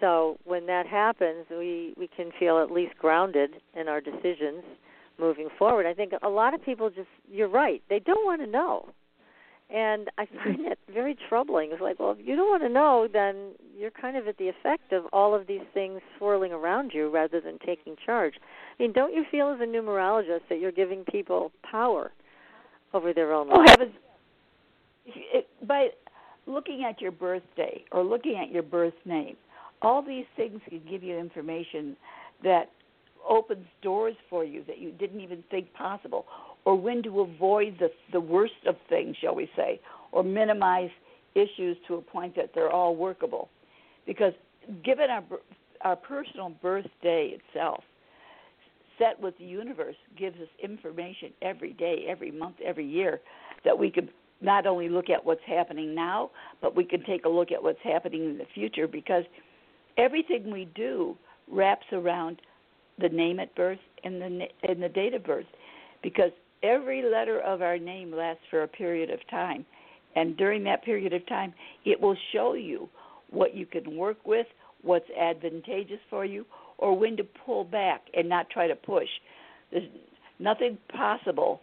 So 0.01 0.37
when 0.45 0.67
that 0.67 0.87
happens, 0.87 1.49
we 1.49 1.95
we 1.97 2.09
can 2.09 2.33
feel 2.33 2.59
at 2.59 2.71
least 2.71 2.99
grounded 2.99 3.63
in 3.75 3.89
our 3.89 4.01
decisions 4.01 4.65
moving 5.19 5.49
forward. 5.51 5.87
I 5.87 5.95
think 5.95 6.13
a 6.23 6.29
lot 6.29 6.55
of 6.55 6.63
people 6.63 6.91
just 6.91 7.09
you're 7.31 7.49
right. 7.49 7.83
They 7.89 8.01
don't 8.01 8.25
want 8.25 8.41
to 8.41 8.47
know. 8.47 8.89
And 9.69 10.09
I 10.17 10.27
find 10.27 10.65
that 10.67 10.79
very 10.93 11.17
troubling. 11.29 11.71
It's 11.73 11.81
like, 11.81 11.99
well, 11.99 12.13
if 12.13 12.25
you 12.25 12.37
don't 12.37 12.49
want 12.49 12.63
to 12.63 12.69
know, 12.69 13.09
then 13.13 13.53
you're 13.77 13.91
kind 13.91 14.17
of 14.17 14.29
at 14.29 14.39
the 14.39 14.49
effect 14.49 14.93
of 14.93 15.05
all 15.13 15.35
of 15.35 15.47
these 15.47 15.63
things 15.75 16.01
swirling 16.19 16.53
around 16.53 16.93
you 16.95 17.11
rather 17.11 17.41
than 17.41 17.59
taking 17.67 17.97
charge. 18.05 18.35
I 18.79 18.83
mean, 18.83 18.93
don't 18.93 19.13
you 19.13 19.25
feel 19.31 19.51
as 19.51 19.61
a 19.61 19.65
numerologist 19.65 20.43
that 20.49 20.61
you're 20.61 20.73
giving 20.73 21.05
people 21.05 21.51
power 21.69 22.13
over 22.95 23.13
their 23.13 23.33
own 23.33 23.49
Oh 23.51 23.57
lives? 23.57 23.71
heavens! 23.71 23.95
It, 25.07 25.49
by 25.67 25.89
looking 26.47 26.85
at 26.89 27.01
your 27.01 27.13
birthday 27.13 27.85
or 27.91 28.05
looking 28.05 28.37
at 28.37 28.53
your 28.53 28.63
birth 28.63 28.95
name, 29.05 29.37
all 29.83 30.01
these 30.01 30.27
things 30.37 30.61
can 30.69 30.81
give 30.89 31.03
you 31.03 31.19
information 31.19 31.97
that 32.45 32.71
opens 33.29 33.67
doors 33.83 34.15
for 34.31 34.45
you 34.45 34.63
that 34.67 34.79
you 34.79 34.93
didn't 34.93 35.21
even 35.21 35.43
think 35.51 35.73
possible, 35.75 36.25
or 36.67 36.75
when 36.75 37.03
to 37.05 37.21
avoid 37.21 37.77
the 37.79 37.89
the 38.13 38.21
worst 38.21 38.67
of 38.67 38.75
things, 38.91 39.17
shall 39.23 39.35
we 39.35 39.49
say, 39.57 39.81
or 40.13 40.23
minimize 40.23 40.91
issues 41.35 41.77
to 41.87 41.95
a 41.95 42.03
point 42.03 42.37
that 42.37 42.51
they're 42.55 42.71
all 42.71 42.95
workable. 42.95 43.49
Because 44.05 44.35
given 44.85 45.09
our 45.09 45.25
our 45.81 45.97
personal 45.97 46.51
birthday 46.51 47.39
itself, 47.39 47.83
set 48.99 49.19
with 49.21 49.39
the 49.39 49.45
universe 49.45 49.97
gives 50.19 50.39
us 50.41 50.49
information 50.63 51.31
every 51.41 51.73
day, 51.73 52.05
every 52.09 52.31
month, 52.31 52.57
every 52.65 52.87
year 52.87 53.21
that 53.65 53.79
we 53.79 53.91
could 53.91 54.11
not 54.41 54.67
only 54.67 54.89
look 54.89 55.09
at 55.09 55.25
what's 55.25 55.41
happening 55.47 55.95
now, 55.95 56.31
but 56.61 56.77
we 56.77 56.85
can 56.85 57.03
take 57.05 57.25
a 57.25 57.29
look 57.29 57.53
at 57.53 57.63
what's 57.63 57.79
happening 57.83 58.25
in 58.25 58.39
the 58.39 58.47
future 58.55 58.87
because 58.87 59.25
everything 59.97 60.51
we 60.51 60.69
do 60.75 61.17
wraps 61.51 61.87
around 61.93 62.41
the 62.99 63.09
name 63.09 63.39
at 63.39 63.55
birth 63.55 63.79
and 64.03 64.21
the 64.21 64.47
and 64.63 64.83
the 64.83 64.89
date 64.89 65.15
of 65.15 65.25
birth 65.25 65.47
because 66.03 66.33
every 66.63 67.03
letter 67.03 67.41
of 67.41 67.63
our 67.63 67.79
name 67.79 68.13
lasts 68.15 68.43
for 68.51 68.63
a 68.63 68.69
period 68.69 69.11
of 69.11 69.21
time 69.31 69.65
and 70.15 70.37
during 70.37 70.65
that 70.65 70.85
period 70.85 71.13
of 71.13 71.27
time 71.29 71.53
it 71.85 72.01
will 72.01 72.17
show 72.33 72.55
you 72.55 72.89
what 73.31 73.55
you 73.55 73.67
can 73.67 73.97
work 73.97 74.19
with, 74.25 74.47
what's 74.83 75.09
advantageous 75.19 76.01
for 76.11 76.25
you 76.25 76.45
or 76.79 76.97
when 76.97 77.17
to 77.17 77.25
pull 77.25 77.65
back 77.65 78.03
and 78.15 78.29
not 78.29 78.51
try 78.51 78.67
to 78.67 78.75
push. 78.75 79.09
There's 79.71 79.89
nothing 80.39 80.79
possible 80.95 81.61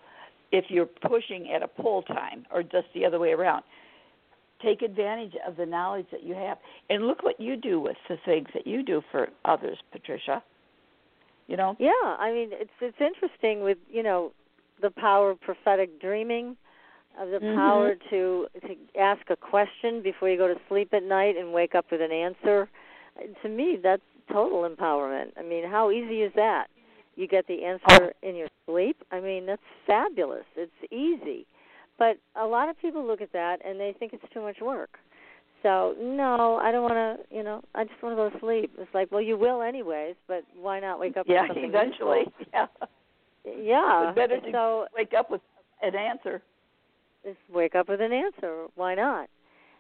if 0.52 0.66
you're 0.70 0.86
pushing 0.86 1.52
at 1.54 1.64
a 1.64 1.68
pull 1.68 2.04
time 2.04 2.46
or 2.52 2.64
just 2.64 2.88
the 2.94 3.06
other 3.06 3.20
way 3.20 3.32
around. 3.32 3.64
Take 4.62 4.82
advantage 4.82 5.34
of 5.46 5.58
the 5.58 5.66
knowledge 5.66 6.06
that 6.12 6.24
you 6.24 6.36
have 6.36 6.58
and 6.90 7.06
look 7.06 7.24
what 7.24 7.40
you 7.40 7.58
do 7.58 7.80
with 7.80 7.98
the 8.08 8.18
things 8.24 8.48
that 8.54 8.66
you 8.66 8.84
do 8.84 9.02
for 9.12 9.28
others, 9.44 9.78
Patricia. 9.92 10.42
You 11.48 11.58
know? 11.58 11.76
Yeah, 11.80 11.90
I 12.04 12.32
mean, 12.32 12.50
it's 12.54 12.72
it's 12.80 13.02
interesting 13.02 13.64
with 13.64 13.78
you 13.92 14.02
know 14.02 14.32
the 14.84 14.92
power 14.92 15.32
of 15.32 15.42
prophetic 15.42 16.00
dreaming, 16.00 16.56
of 17.18 17.30
the 17.30 17.40
Mhm. 17.40 17.56
power 17.56 17.96
to 18.12 18.48
to 18.68 18.76
ask 18.96 19.28
a 19.30 19.36
question 19.36 20.02
before 20.02 20.30
you 20.30 20.38
go 20.38 20.48
to 20.48 20.60
sleep 20.68 20.94
at 20.94 21.04
night 21.04 21.36
and 21.38 21.52
wake 21.54 21.74
up 21.74 21.90
with 21.90 22.02
an 22.02 22.12
answer. 22.12 22.70
To 23.42 23.50
me, 23.50 23.78
that's 23.78 24.04
total 24.32 24.68
empowerment. 24.70 25.32
I 25.38 25.42
mean, 25.42 25.64
how 25.64 25.90
easy 25.90 26.22
is 26.22 26.34
that? 26.34 26.70
You 27.16 27.28
get 27.28 27.46
the 27.48 27.64
answer 27.64 28.14
in 28.24 28.36
your 28.36 28.50
sleep. 28.66 29.04
I 29.12 29.20
mean, 29.20 29.46
that's 29.46 29.62
fabulous. 29.86 30.46
It's 30.56 30.92
easy. 30.92 31.46
But 31.98 32.18
a 32.36 32.46
lot 32.46 32.70
of 32.70 32.78
people 32.80 33.04
look 33.06 33.22
at 33.22 33.32
that 33.34 33.62
and 33.64 33.80
they 33.80 33.94
think 33.94 34.14
it's 34.14 34.34
too 34.34 34.42
much 34.42 34.60
work. 34.62 35.00
So 35.62 35.96
no, 36.00 36.58
I 36.58 36.72
don't 36.72 36.84
want 36.84 36.96
to. 36.96 37.36
You 37.36 37.44
know, 37.44 37.64
I 37.74 37.86
just 37.86 38.02
want 38.04 38.14
to 38.14 38.18
go 38.18 38.30
to 38.30 38.40
sleep. 38.40 38.72
It's 38.78 38.94
like, 38.94 39.12
well, 39.12 39.22
you 39.22 39.38
will 39.38 39.62
anyways, 39.62 40.16
but 40.28 40.44
why 40.60 40.80
not 40.80 41.00
wake 41.00 41.16
up 41.16 41.28
yeah, 41.28 41.44
with 41.44 41.50
something 41.50 41.70
eventually. 41.70 42.20
useful? 42.20 42.46
Yeah. 42.54 42.68
Yeah. 43.46 44.06
But 44.08 44.16
better 44.16 44.40
to 44.40 44.52
so 44.52 44.88
wake 44.96 45.14
up 45.18 45.30
with 45.30 45.42
an 45.82 45.96
answer. 45.96 46.42
just 47.26 47.38
wake 47.54 47.76
up 47.76 47.90
with 47.90 48.02
an 48.02 48.14
answer. 48.14 48.68
Why 48.76 48.96
not? 48.96 49.30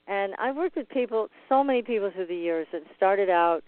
And 0.07 0.34
I've 0.40 0.56
worked 0.56 0.76
with 0.76 0.90
people, 0.90 1.30
so 1.48 1.64
many 1.64 1.81
people 1.81 2.11
through 2.14 2.27
the 2.27 2.35
years 2.35 2.68
that 2.73 2.81
started 2.95 3.30
out, 3.30 3.64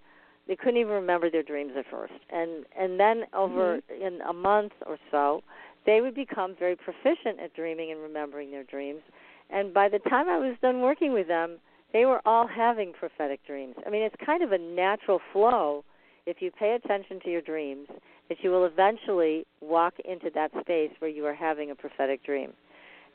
they 0.48 0.56
couldn't 0.56 0.78
even 0.78 0.94
remember 0.94 1.32
their 1.32 1.44
dreams 1.44 1.72
at 1.78 1.86
first, 1.90 2.14
and 2.30 2.66
and 2.78 3.00
then 3.00 3.24
over 3.34 3.78
mm-hmm. 3.78 4.06
in 4.06 4.22
a 4.22 4.34
month 4.34 4.74
or 4.86 5.00
so, 5.10 5.42
they 5.86 6.02
would 6.02 6.14
become 6.14 6.56
very 6.60 6.76
proficient 6.76 7.40
at 7.44 7.54
dreaming 7.56 7.92
and 7.92 8.00
remembering 8.00 8.52
their 8.52 8.64
dreams. 8.64 9.02
And 9.50 9.74
by 9.74 9.90
the 9.90 10.00
time 10.00 10.30
I 10.30 10.38
was 10.38 10.56
done 10.62 10.82
working 10.82 11.14
with 11.14 11.28
them, 11.28 11.58
they 11.94 12.06
were 12.06 12.22
all 12.26 12.48
having 12.48 12.94
prophetic 12.94 13.46
dreams. 13.46 13.76
I 13.86 13.90
mean, 13.90 14.04
it's 14.04 14.16
kind 14.24 14.44
of 14.44 14.52
a 14.52 14.58
natural 14.58 15.20
flow 15.32 15.84
if 16.26 16.38
you 16.42 16.52
pay 16.52 16.74
attention 16.74 17.20
to 17.24 17.30
your 17.30 17.42
dreams 17.42 17.88
that 18.30 18.38
you 18.42 18.50
will 18.50 18.66
eventually 18.66 19.46
walk 19.62 19.94
into 20.06 20.30
that 20.34 20.52
space 20.62 20.92
where 21.00 21.10
you 21.10 21.26
are 21.26 21.34
having 21.34 21.72
a 21.72 21.76
prophetic 21.76 22.24
dream 22.24 22.52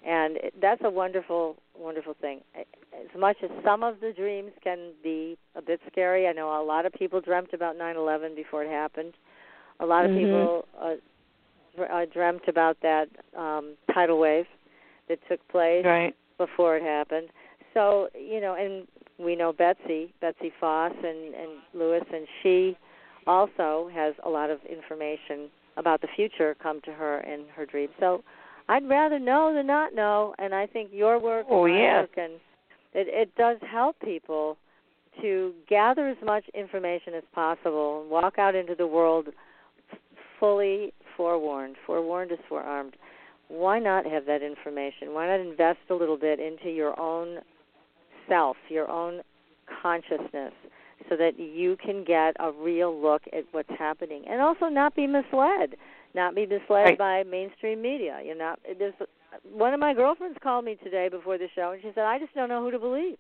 and 0.06 0.38
that's 0.60 0.80
a 0.84 0.90
wonderful 0.90 1.56
wonderful 1.78 2.14
thing 2.20 2.40
as 2.56 3.18
much 3.18 3.36
as 3.42 3.50
some 3.64 3.82
of 3.82 4.00
the 4.00 4.12
dreams 4.12 4.50
can 4.62 4.92
be 5.02 5.36
a 5.56 5.62
bit 5.62 5.80
scary 5.90 6.26
i 6.26 6.32
know 6.32 6.60
a 6.60 6.64
lot 6.64 6.86
of 6.86 6.92
people 6.92 7.20
dreamt 7.20 7.52
about 7.52 7.76
9/11 7.76 8.34
before 8.34 8.64
it 8.64 8.70
happened 8.70 9.14
a 9.80 9.86
lot 9.86 10.04
of 10.04 10.10
Mhm. 10.10 10.14
people 10.20 10.68
uh, 10.80 10.94
uh 11.82 12.04
dreamt 12.06 12.46
about 12.48 12.80
that 12.80 13.08
um 13.36 13.76
tidal 13.92 14.18
wave 14.18 14.46
that 15.08 15.18
took 15.28 15.46
place 15.48 15.84
Right. 15.84 16.14
before 16.38 16.76
it 16.76 16.82
happened 16.82 17.28
so 17.74 18.08
you 18.14 18.40
know 18.40 18.54
and 18.54 18.86
we 19.18 19.36
know 19.36 19.52
Betsy 19.52 20.14
Betsy 20.20 20.50
Foss 20.60 20.92
and 20.96 21.34
and 21.34 21.50
Lewis 21.74 22.04
and 22.12 22.26
she 22.42 22.76
also 23.26 23.90
has 23.92 24.14
a 24.24 24.28
lot 24.28 24.50
of 24.50 24.58
information 24.64 25.50
about 25.76 26.00
the 26.00 26.08
future 26.16 26.56
come 26.62 26.80
to 26.82 26.92
her 26.92 27.20
in 27.20 27.44
her 27.54 27.64
dreams 27.66 27.92
so 28.00 28.22
I'd 28.68 28.88
rather 28.88 29.18
know 29.18 29.52
than 29.52 29.66
not 29.66 29.94
know, 29.96 30.32
and 30.38 30.54
I 30.54 30.64
think 30.66 30.90
your 30.92 31.18
work, 31.18 31.46
Oh, 31.50 31.64
and 31.64 31.74
my 31.74 31.80
yeah. 31.80 32.00
work, 32.02 32.10
and 32.16 32.34
it, 32.94 33.08
it 33.08 33.34
does 33.34 33.56
help 33.68 33.96
people 33.98 34.56
to 35.20 35.52
gather 35.68 36.06
as 36.08 36.16
much 36.24 36.44
information 36.54 37.14
as 37.14 37.24
possible 37.34 38.02
and 38.02 38.10
walk 38.10 38.38
out 38.38 38.54
into 38.54 38.76
the 38.76 38.86
world 38.86 39.26
fully 40.38 40.92
forewarned. 41.16 41.76
Forewarned 41.84 42.30
is 42.30 42.38
forearmed. 42.48 42.94
why 43.48 43.80
not 43.80 44.06
have 44.06 44.24
that 44.26 44.40
information? 44.42 45.12
Why 45.14 45.26
not 45.26 45.40
invest 45.40 45.80
a 45.90 45.94
little 45.94 46.16
bit 46.16 46.38
into 46.38 46.70
your 46.70 46.98
own 46.98 47.38
self, 48.28 48.56
your 48.68 48.88
own 48.88 49.22
consciousness, 49.82 50.52
so 51.10 51.16
that 51.16 51.38
you 51.38 51.76
can 51.84 52.04
get 52.04 52.36
a 52.38 52.52
real 52.52 52.98
look 52.98 53.22
at 53.32 53.44
what's 53.50 53.68
happening, 53.76 54.22
and 54.30 54.40
also 54.40 54.66
not 54.66 54.94
be 54.94 55.06
misled, 55.06 55.74
not 56.14 56.34
be 56.34 56.46
misled 56.46 56.60
right. 56.70 56.98
by 56.98 57.22
mainstream 57.24 57.82
media. 57.82 58.20
You're 58.24 58.38
not. 58.38 58.60
There's 58.78 58.94
one 59.52 59.74
of 59.74 59.80
my 59.80 59.92
girlfriends 59.92 60.38
called 60.40 60.64
me 60.64 60.76
today 60.82 61.08
before 61.08 61.36
the 61.36 61.48
show, 61.54 61.72
and 61.72 61.82
she 61.82 61.90
said, 61.94 62.04
"I 62.04 62.18
just 62.18 62.32
don't 62.34 62.48
know 62.48 62.62
who 62.62 62.70
to 62.70 62.78
believe 62.78 63.18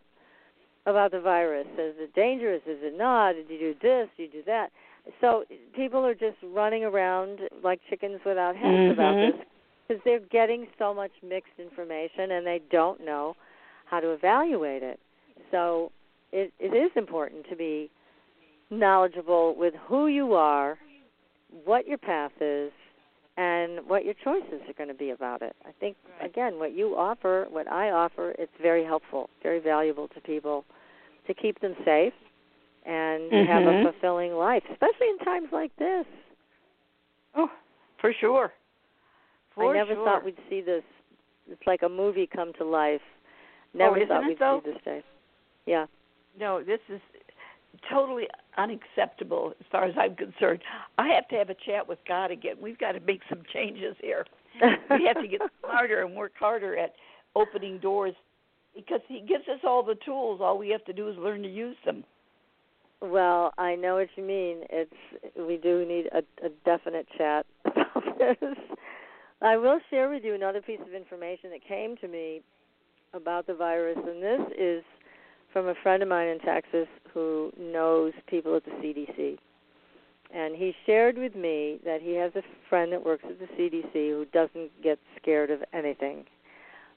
about 0.86 1.10
the 1.10 1.20
virus. 1.20 1.66
Is 1.74 1.96
it 1.98 2.14
dangerous? 2.14 2.62
Is 2.64 2.78
it 2.80 2.96
not? 2.96 3.32
Did 3.32 3.50
you 3.50 3.58
do 3.58 3.74
this? 3.82 4.08
Did 4.16 4.22
you 4.32 4.40
do 4.40 4.42
that?" 4.46 4.70
So 5.20 5.44
people 5.74 6.06
are 6.06 6.14
just 6.14 6.36
running 6.42 6.84
around 6.84 7.40
like 7.64 7.80
chickens 7.90 8.20
without 8.24 8.54
heads 8.54 8.66
mm-hmm. 8.66 8.92
about 8.92 9.16
this 9.16 9.46
because 9.88 10.00
they're 10.04 10.20
getting 10.30 10.68
so 10.78 10.94
much 10.94 11.10
mixed 11.26 11.58
information 11.58 12.30
and 12.30 12.46
they 12.46 12.60
don't 12.70 13.04
know 13.04 13.34
how 13.86 13.98
to 13.98 14.10
evaluate 14.12 14.84
it. 14.84 15.00
So 15.50 15.90
it, 16.32 16.52
it 16.58 16.74
is 16.74 16.90
important 16.96 17.46
to 17.50 17.56
be 17.56 17.90
knowledgeable 18.70 19.54
with 19.56 19.74
who 19.86 20.06
you 20.06 20.34
are, 20.34 20.78
what 21.64 21.86
your 21.86 21.98
path 21.98 22.32
is, 22.40 22.70
and 23.36 23.80
what 23.86 24.04
your 24.04 24.14
choices 24.22 24.60
are 24.68 24.74
going 24.76 24.88
to 24.88 24.94
be 24.94 25.10
about 25.10 25.42
it. 25.42 25.56
I 25.64 25.70
think 25.80 25.96
again, 26.22 26.58
what 26.58 26.76
you 26.76 26.96
offer, 26.96 27.46
what 27.50 27.70
I 27.70 27.90
offer, 27.90 28.34
it's 28.38 28.52
very 28.60 28.84
helpful, 28.84 29.30
very 29.42 29.60
valuable 29.60 30.08
to 30.08 30.20
people 30.20 30.64
to 31.26 31.34
keep 31.34 31.60
them 31.60 31.74
safe 31.84 32.12
and 32.84 33.30
mm-hmm. 33.30 33.50
have 33.50 33.62
a 33.62 33.66
mm-hmm. 33.66 33.90
fulfilling 33.90 34.32
life, 34.32 34.62
especially 34.70 35.08
in 35.08 35.18
times 35.24 35.48
like 35.52 35.74
this. 35.76 36.04
Oh, 37.34 37.48
for 38.00 38.12
sure. 38.20 38.52
For 39.54 39.70
I 39.70 39.74
never 39.74 39.94
sure. 39.94 40.04
thought 40.04 40.24
we'd 40.24 40.36
see 40.48 40.60
this. 40.60 40.82
It's 41.50 41.62
like 41.66 41.82
a 41.82 41.88
movie 41.88 42.28
come 42.32 42.52
to 42.58 42.64
life. 42.64 43.00
Oh, 43.74 43.78
Never 43.78 44.00
oh, 44.00 44.06
thought 44.06 44.26
we'd 44.26 44.38
though? 44.38 44.60
see 44.64 44.72
this 44.72 44.82
day. 44.84 45.02
Yeah. 45.66 45.86
No, 46.40 46.64
this 46.64 46.80
is 46.88 47.00
totally 47.88 48.26
unacceptable 48.56 49.52
as 49.60 49.66
far 49.70 49.84
as 49.84 49.94
I'm 49.98 50.16
concerned. 50.16 50.60
I 50.98 51.08
have 51.08 51.28
to 51.28 51.36
have 51.36 51.50
a 51.50 51.54
chat 51.54 51.86
with 51.86 51.98
God 52.08 52.30
again. 52.30 52.56
We've 52.60 52.78
got 52.78 52.92
to 52.92 53.00
make 53.00 53.20
some 53.28 53.42
changes 53.52 53.94
here. 54.00 54.24
we 54.90 55.04
have 55.06 55.20
to 55.20 55.28
get 55.28 55.42
smarter 55.60 56.02
and 56.02 56.16
work 56.16 56.32
harder 56.38 56.76
at 56.76 56.94
opening 57.36 57.78
doors 57.78 58.14
because 58.74 59.00
He 59.06 59.20
gives 59.20 59.46
us 59.48 59.60
all 59.64 59.82
the 59.82 59.96
tools. 60.04 60.40
All 60.42 60.58
we 60.58 60.70
have 60.70 60.84
to 60.86 60.92
do 60.92 61.08
is 61.08 61.16
learn 61.18 61.42
to 61.42 61.48
use 61.48 61.76
them. 61.84 62.04
Well, 63.02 63.52
I 63.56 63.76
know 63.76 63.96
what 63.96 64.08
you 64.16 64.22
mean. 64.22 64.62
It's 64.70 64.92
we 65.38 65.56
do 65.56 65.86
need 65.86 66.08
a, 66.12 66.18
a 66.44 66.50
definite 66.64 67.06
chat 67.16 67.46
about 67.64 68.18
this. 68.18 68.36
I 69.42 69.56
will 69.56 69.80
share 69.88 70.10
with 70.10 70.22
you 70.22 70.34
another 70.34 70.60
piece 70.60 70.80
of 70.86 70.92
information 70.92 71.50
that 71.50 71.66
came 71.66 71.96
to 71.98 72.08
me 72.08 72.42
about 73.14 73.46
the 73.46 73.54
virus, 73.54 73.96
and 74.06 74.22
this 74.22 74.40
is 74.58 74.84
from 75.52 75.68
a 75.68 75.74
friend 75.82 76.02
of 76.02 76.08
mine 76.08 76.28
in 76.28 76.38
Texas 76.40 76.88
who 77.12 77.52
knows 77.58 78.12
people 78.28 78.56
at 78.56 78.64
the 78.64 78.70
CDC. 78.72 79.38
And 80.32 80.54
he 80.54 80.72
shared 80.86 81.18
with 81.18 81.34
me 81.34 81.80
that 81.84 82.00
he 82.00 82.14
has 82.14 82.32
a 82.36 82.42
friend 82.68 82.92
that 82.92 83.04
works 83.04 83.24
at 83.28 83.38
the 83.40 83.46
CDC 83.58 83.92
who 83.92 84.26
doesn't 84.32 84.70
get 84.82 84.98
scared 85.20 85.50
of 85.50 85.60
anything. 85.72 86.24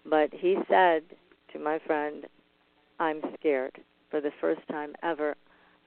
But 0.05 0.29
he 0.31 0.57
said 0.69 1.03
to 1.51 1.59
my 1.59 1.79
friend, 1.85 2.25
I'm 2.99 3.21
scared 3.39 3.79
for 4.11 4.21
the 4.21 4.31
first 4.39 4.61
time 4.69 4.93
ever. 5.01 5.35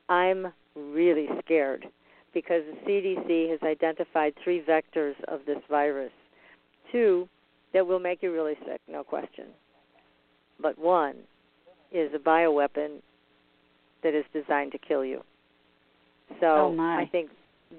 I'm 0.08 0.52
really 0.74 1.28
scared 1.44 1.86
because 2.34 2.62
the 2.66 2.90
CDC 2.90 3.50
has 3.50 3.60
identified 3.62 4.34
three 4.42 4.60
vectors 4.60 5.14
of 5.28 5.40
this 5.46 5.58
virus. 5.70 6.12
Two 6.90 7.28
that 7.72 7.86
will 7.86 8.00
make 8.00 8.22
you 8.22 8.32
really 8.32 8.56
sick, 8.66 8.80
no 8.88 9.04
question. 9.04 9.46
But 10.60 10.78
one 10.78 11.16
is 11.92 12.12
a 12.14 12.18
bioweapon 12.18 13.00
that 14.02 14.14
is 14.14 14.24
designed 14.32 14.72
to 14.72 14.78
kill 14.78 15.04
you. 15.04 15.22
So 16.40 16.46
oh 16.46 16.76
I 16.80 17.08
think 17.10 17.30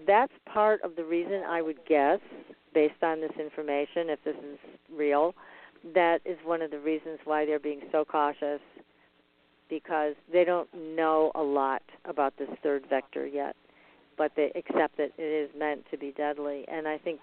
that's 0.05 0.33
part 0.45 0.81
of 0.81 0.95
the 0.95 1.03
reason 1.03 1.43
I 1.47 1.61
would 1.61 1.77
guess, 1.87 2.19
based 2.73 3.01
on 3.03 3.21
this 3.21 3.31
information, 3.39 4.09
if 4.09 4.23
this 4.23 4.35
is 4.35 4.59
real, 4.95 5.33
that 5.93 6.19
is 6.25 6.37
one 6.43 6.61
of 6.61 6.71
the 6.71 6.79
reasons 6.79 7.19
why 7.25 7.45
they're 7.45 7.59
being 7.59 7.81
so 7.91 8.03
cautious 8.05 8.61
because 9.69 10.15
they 10.31 10.43
don't 10.43 10.69
know 10.73 11.31
a 11.35 11.41
lot 11.41 11.81
about 12.05 12.33
this 12.37 12.49
third 12.63 12.85
vector 12.89 13.25
yet, 13.25 13.55
but 14.17 14.31
they 14.35 14.51
accept 14.55 14.97
that 14.97 15.11
it 15.17 15.21
is 15.21 15.49
meant 15.57 15.83
to 15.91 15.97
be 15.97 16.13
deadly. 16.15 16.63
And 16.67 16.87
I 16.87 16.97
think, 16.97 17.19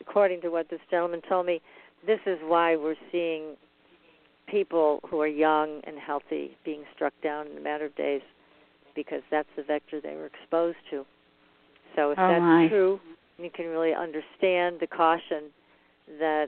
according 0.00 0.40
to 0.42 0.48
what 0.48 0.68
this 0.70 0.80
gentleman 0.90 1.22
told 1.28 1.46
me, 1.46 1.60
this 2.06 2.20
is 2.26 2.38
why 2.42 2.76
we're 2.76 2.96
seeing 3.12 3.56
people 4.46 5.00
who 5.08 5.20
are 5.20 5.26
young 5.26 5.80
and 5.84 5.98
healthy 5.98 6.56
being 6.64 6.84
struck 6.94 7.12
down 7.22 7.46
in 7.48 7.56
a 7.56 7.60
matter 7.60 7.86
of 7.86 7.96
days 7.96 8.22
because 8.94 9.22
that's 9.30 9.48
the 9.56 9.62
vector 9.62 10.00
they 10.00 10.14
were 10.14 10.26
exposed 10.26 10.78
to. 10.90 11.04
So 11.96 12.10
if 12.10 12.18
oh 12.18 12.28
that's 12.28 12.40
my. 12.40 12.68
true, 12.68 13.00
you 13.38 13.50
can 13.50 13.66
really 13.66 13.94
understand 13.94 14.78
the 14.80 14.86
caution 14.86 15.50
that 16.18 16.46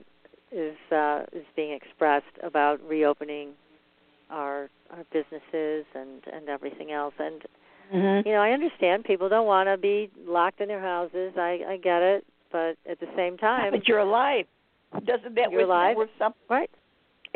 is 0.51 0.75
uh, 0.91 1.23
is 1.33 1.45
being 1.55 1.73
expressed 1.73 2.25
about 2.43 2.81
reopening 2.87 3.49
our 4.29 4.69
our 4.91 5.03
businesses 5.11 5.85
and 5.95 6.21
and 6.31 6.49
everything 6.49 6.91
else. 6.91 7.13
And 7.19 7.41
mm-hmm. 7.93 8.27
you 8.27 8.33
know, 8.33 8.41
I 8.41 8.51
understand 8.51 9.03
people 9.03 9.29
don't 9.29 9.47
want 9.47 9.67
to 9.67 9.77
be 9.77 10.09
locked 10.25 10.61
in 10.61 10.67
their 10.67 10.81
houses. 10.81 11.33
I 11.37 11.59
I 11.67 11.77
get 11.77 12.01
it, 12.01 12.25
but 12.51 12.77
at 12.89 12.99
the 12.99 13.07
same 13.15 13.37
time, 13.37 13.71
but 13.71 13.87
you're 13.87 13.99
alive. 13.99 14.45
Doesn't 15.05 15.35
that 15.35 15.51
you're 15.51 15.61
alive, 15.61 15.97
worth 15.97 16.09
something? 16.17 16.41
Right. 16.49 16.69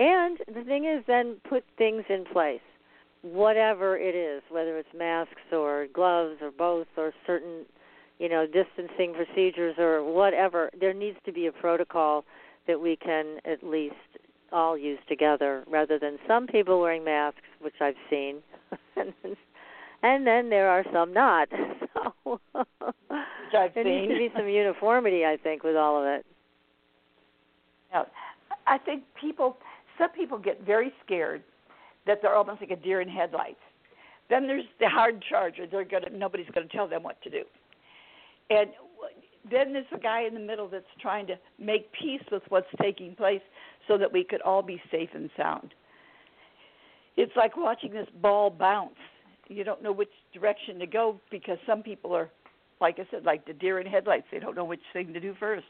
And 0.01 0.39
the 0.47 0.63
thing 0.63 0.85
is, 0.85 1.03
then 1.05 1.35
put 1.47 1.63
things 1.77 2.03
in 2.09 2.25
place, 2.25 2.59
whatever 3.21 3.99
it 3.99 4.15
is, 4.15 4.41
whether 4.49 4.79
it's 4.79 4.89
masks 4.97 5.53
or 5.53 5.85
gloves 5.93 6.37
or 6.41 6.49
both 6.49 6.87
or 6.97 7.13
certain, 7.27 7.67
you 8.17 8.27
know, 8.27 8.47
distancing 8.47 9.13
procedures 9.13 9.75
or 9.77 10.03
whatever. 10.03 10.71
There 10.79 10.95
needs 10.95 11.17
to 11.27 11.31
be 11.31 11.45
a 11.45 11.51
protocol 11.51 12.25
that 12.65 12.81
we 12.81 12.95
can 12.95 13.37
at 13.45 13.61
least 13.61 13.93
all 14.51 14.75
use 14.75 14.97
together, 15.07 15.63
rather 15.69 15.99
than 15.99 16.17
some 16.27 16.47
people 16.47 16.81
wearing 16.81 17.03
masks, 17.03 17.41
which 17.59 17.75
I've 17.79 17.93
seen, 18.09 18.37
and 18.95 20.25
then 20.25 20.49
there 20.49 20.67
are 20.67 20.83
some 20.91 21.13
not. 21.13 21.47
So 23.51 23.67
there 23.75 23.83
needs 23.83 24.13
to 24.13 24.17
be 24.17 24.29
some 24.33 24.47
uniformity, 24.47 25.25
I 25.25 25.35
think, 25.35 25.61
with 25.63 25.75
all 25.75 25.99
of 25.99 26.05
it. 26.05 26.25
Yeah, 27.91 28.03
I 28.65 28.77
think 28.77 29.03
people 29.19 29.57
some 29.97 30.09
people 30.11 30.37
get 30.37 30.65
very 30.65 30.93
scared 31.05 31.43
that 32.07 32.19
they're 32.21 32.35
almost 32.35 32.61
like 32.61 32.71
a 32.71 32.75
deer 32.75 33.01
in 33.01 33.09
headlights. 33.09 33.59
Then 34.29 34.47
there's 34.47 34.65
the 34.79 34.89
hard 34.89 35.23
charger. 35.29 35.67
They're 35.67 35.85
gonna 35.85 36.09
nobody's 36.09 36.47
gonna 36.53 36.67
tell 36.67 36.87
them 36.87 37.03
what 37.03 37.21
to 37.23 37.29
do. 37.29 37.43
And 38.49 38.69
then 39.49 39.73
there's 39.73 39.85
a 39.93 39.99
guy 39.99 40.23
in 40.23 40.33
the 40.33 40.39
middle 40.39 40.67
that's 40.67 40.85
trying 41.01 41.27
to 41.27 41.35
make 41.59 41.91
peace 41.93 42.21
with 42.31 42.43
what's 42.49 42.67
taking 42.81 43.15
place 43.15 43.41
so 43.87 43.97
that 43.97 44.11
we 44.11 44.23
could 44.23 44.41
all 44.41 44.61
be 44.61 44.81
safe 44.91 45.09
and 45.13 45.29
sound. 45.35 45.73
It's 47.17 47.35
like 47.35 47.57
watching 47.57 47.91
this 47.91 48.07
ball 48.21 48.49
bounce. 48.49 48.95
You 49.47 49.63
don't 49.63 49.83
know 49.83 49.91
which 49.91 50.11
direction 50.33 50.79
to 50.79 50.87
go 50.87 51.19
because 51.29 51.57
some 51.65 51.83
people 51.83 52.13
are, 52.13 52.29
like 52.79 52.99
I 52.99 53.07
said, 53.11 53.25
like 53.25 53.45
the 53.45 53.53
deer 53.53 53.79
in 53.79 53.87
headlights. 53.87 54.27
They 54.31 54.39
don't 54.39 54.55
know 54.55 54.63
which 54.63 54.81
thing 54.93 55.13
to 55.13 55.19
do 55.19 55.35
first. 55.39 55.65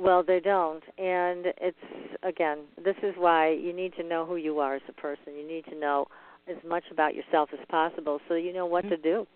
Well, 0.00 0.22
they 0.26 0.40
don't. 0.40 0.82
And 0.96 1.46
it's, 1.60 1.76
again, 2.22 2.60
this 2.82 2.96
is 3.02 3.14
why 3.18 3.50
you 3.50 3.74
need 3.74 3.92
to 3.96 4.02
know 4.02 4.24
who 4.24 4.36
you 4.36 4.58
are 4.58 4.76
as 4.76 4.82
a 4.88 4.92
person. 4.92 5.34
You 5.36 5.46
need 5.46 5.66
to 5.66 5.78
know 5.78 6.06
as 6.48 6.56
much 6.66 6.84
about 6.90 7.14
yourself 7.14 7.50
as 7.52 7.58
possible 7.68 8.18
so 8.26 8.34
you 8.34 8.52
know 8.54 8.64
what 8.64 8.84
mm-hmm. 8.84 8.94
to 8.94 9.02
do. 9.02 9.26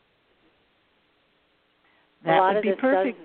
That 2.25 2.39
a 2.39 2.41
lot 2.41 2.49
would 2.49 2.57
of 2.57 2.63
be 2.63 2.71
this 2.71 2.79
perfect. 2.81 3.19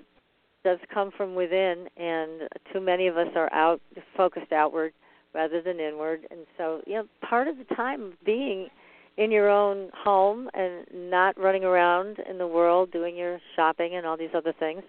does, 0.64 0.78
does 0.78 0.88
come 0.92 1.10
from 1.16 1.34
within, 1.34 1.86
and 1.96 2.42
too 2.74 2.80
many 2.80 3.06
of 3.06 3.16
us 3.16 3.28
are 3.34 3.50
out 3.54 3.80
focused 4.14 4.52
outward 4.52 4.92
rather 5.34 5.62
than 5.62 5.80
inward. 5.80 6.26
And 6.30 6.40
so, 6.58 6.82
you 6.86 6.96
know, 6.96 7.04
part 7.26 7.48
of 7.48 7.56
the 7.56 7.74
time 7.74 8.12
being 8.22 8.68
in 9.16 9.30
your 9.30 9.48
own 9.48 9.88
home 9.94 10.50
and 10.52 10.84
not 10.92 11.38
running 11.38 11.64
around 11.64 12.18
in 12.28 12.36
the 12.36 12.46
world 12.46 12.90
doing 12.92 13.16
your 13.16 13.38
shopping 13.56 13.96
and 13.96 14.04
all 14.04 14.18
these 14.18 14.34
other 14.34 14.52
things 14.58 14.82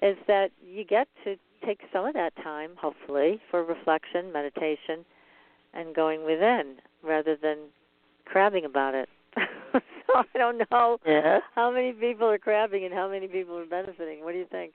is 0.00 0.16
that 0.26 0.50
you 0.66 0.84
get 0.84 1.06
to 1.22 1.36
take 1.64 1.80
some 1.92 2.04
of 2.04 2.14
that 2.14 2.34
time, 2.36 2.70
hopefully, 2.76 3.40
for 3.50 3.64
reflection, 3.64 4.32
meditation, 4.32 5.04
and 5.74 5.94
going 5.94 6.24
within 6.24 6.76
rather 7.02 7.36
than 7.40 7.58
crabbing 8.24 8.64
about 8.64 8.94
it. 8.94 9.08
so 9.72 9.80
I 10.14 10.24
don't 10.34 10.62
know 10.70 10.98
yeah. 11.06 11.40
how 11.54 11.70
many 11.70 11.92
people 11.92 12.28
are 12.28 12.38
crabbing 12.38 12.84
and 12.84 12.92
how 12.92 13.08
many 13.08 13.26
people 13.26 13.56
are 13.58 13.66
benefiting. 13.66 14.24
What 14.24 14.32
do 14.32 14.38
you 14.38 14.46
think? 14.50 14.72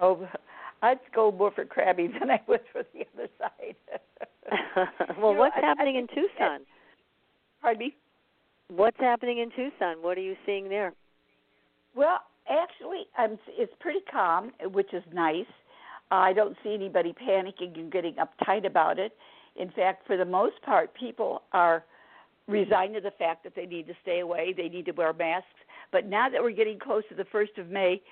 Oh, 0.00 0.28
I'd 0.82 1.00
go 1.14 1.32
more 1.32 1.50
for 1.50 1.64
crabbing 1.64 2.12
than 2.20 2.30
I 2.30 2.40
would 2.46 2.60
for 2.72 2.82
the 2.94 3.04
other 3.14 3.28
side. 3.38 3.76
well, 5.18 5.32
you 5.32 5.38
what's 5.38 5.56
I, 5.56 5.60
happening 5.60 5.96
I 5.96 6.00
in 6.00 6.06
Tucson? 6.08 6.60
Pardon 7.60 7.78
me? 7.78 7.96
What's 8.68 8.98
happening 8.98 9.38
in 9.38 9.50
Tucson? 9.50 10.02
What 10.02 10.18
are 10.18 10.22
you 10.22 10.36
seeing 10.44 10.68
there? 10.68 10.92
Well, 11.94 12.20
actually, 12.48 13.06
I'm, 13.16 13.38
it's 13.48 13.72
pretty 13.80 14.00
calm, 14.10 14.52
which 14.72 14.92
is 14.92 15.02
nice. 15.12 15.46
I 16.10 16.32
don't 16.32 16.56
see 16.62 16.74
anybody 16.74 17.12
panicking 17.12 17.78
and 17.78 17.90
getting 17.90 18.14
uptight 18.14 18.66
about 18.66 18.98
it. 18.98 19.12
In 19.56 19.70
fact, 19.70 20.06
for 20.06 20.16
the 20.16 20.24
most 20.24 20.60
part, 20.62 20.94
people 20.94 21.42
are 21.52 21.84
resigned 22.46 22.94
to 22.94 23.00
the 23.00 23.10
fact 23.12 23.42
that 23.44 23.54
they 23.56 23.66
need 23.66 23.86
to 23.88 23.94
stay 24.02 24.20
away, 24.20 24.54
they 24.56 24.68
need 24.68 24.86
to 24.86 24.92
wear 24.92 25.12
masks. 25.12 25.48
But 25.90 26.06
now 26.06 26.28
that 26.28 26.42
we're 26.42 26.52
getting 26.52 26.78
close 26.78 27.02
to 27.08 27.14
the 27.14 27.24
1st 27.24 27.58
of 27.58 27.68
May, 27.68 28.02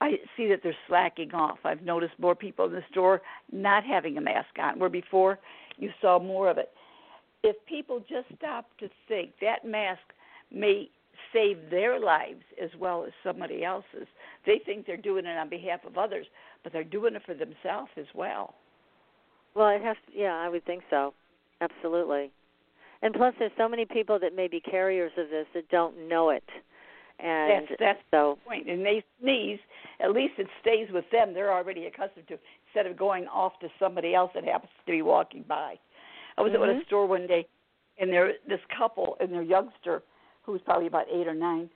I 0.00 0.12
see 0.36 0.48
that 0.48 0.60
they're 0.62 0.76
slacking 0.88 1.32
off. 1.34 1.58
I've 1.64 1.82
noticed 1.82 2.14
more 2.18 2.34
people 2.34 2.66
in 2.66 2.72
the 2.72 2.82
store 2.90 3.22
not 3.52 3.84
having 3.84 4.16
a 4.18 4.20
mask 4.20 4.58
on, 4.60 4.78
where 4.78 4.88
before 4.88 5.38
you 5.78 5.90
saw 6.00 6.18
more 6.18 6.50
of 6.50 6.58
it. 6.58 6.70
If 7.42 7.56
people 7.66 8.00
just 8.00 8.26
stop 8.36 8.66
to 8.78 8.88
think 9.08 9.32
that 9.40 9.64
mask 9.64 10.00
may 10.50 10.88
save 11.34 11.58
their 11.70 12.00
lives 12.00 12.44
as 12.62 12.70
well 12.78 13.04
as 13.04 13.12
somebody 13.22 13.64
else's, 13.64 14.06
they 14.46 14.60
think 14.64 14.86
they're 14.86 14.96
doing 14.96 15.26
it 15.26 15.36
on 15.36 15.50
behalf 15.50 15.80
of 15.86 15.98
others, 15.98 16.26
but 16.62 16.72
they're 16.72 16.84
doing 16.84 17.14
it 17.14 17.22
for 17.26 17.34
themselves 17.34 17.90
as 17.98 18.06
well. 18.14 18.54
Well, 19.54 19.68
it 19.68 19.82
has. 19.82 19.96
To, 20.06 20.18
yeah, 20.18 20.34
I 20.34 20.48
would 20.48 20.64
think 20.64 20.82
so. 20.88 21.12
Absolutely. 21.60 22.30
And 23.02 23.12
plus, 23.12 23.34
there's 23.38 23.52
so 23.58 23.68
many 23.68 23.84
people 23.84 24.18
that 24.20 24.34
may 24.34 24.48
be 24.48 24.60
carriers 24.60 25.12
of 25.18 25.28
this 25.28 25.46
that 25.54 25.68
don't 25.68 26.08
know 26.08 26.30
it. 26.30 26.44
And 27.18 27.66
that's 27.68 27.78
that's 27.78 27.98
so, 28.10 28.38
the 28.44 28.48
point. 28.48 28.68
And 28.68 28.84
they 28.84 29.04
sneeze, 29.20 29.60
at 30.00 30.12
least 30.12 30.34
it 30.38 30.48
stays 30.60 30.88
with 30.92 31.04
them. 31.12 31.34
They're 31.34 31.52
already 31.52 31.86
accustomed 31.86 32.26
to 32.28 32.34
it, 32.34 32.40
instead 32.66 32.90
of 32.90 32.96
going 32.96 33.26
off 33.26 33.52
to 33.60 33.68
somebody 33.78 34.14
else 34.14 34.32
that 34.34 34.44
happens 34.44 34.70
to 34.84 34.92
be 34.92 35.02
walking 35.02 35.44
by. 35.46 35.78
I 36.36 36.42
was 36.42 36.52
mm-hmm. 36.52 36.62
at 36.64 36.82
a 36.82 36.84
store 36.86 37.06
one 37.06 37.26
day, 37.26 37.46
and 38.00 38.10
there 38.10 38.32
this 38.48 38.58
couple 38.76 39.16
and 39.20 39.32
their 39.32 39.42
youngster, 39.42 40.02
who 40.44 40.52
was 40.52 40.60
probably 40.64 40.86
about 40.86 41.06
eight 41.12 41.26
or 41.26 41.34
nine. 41.34 41.68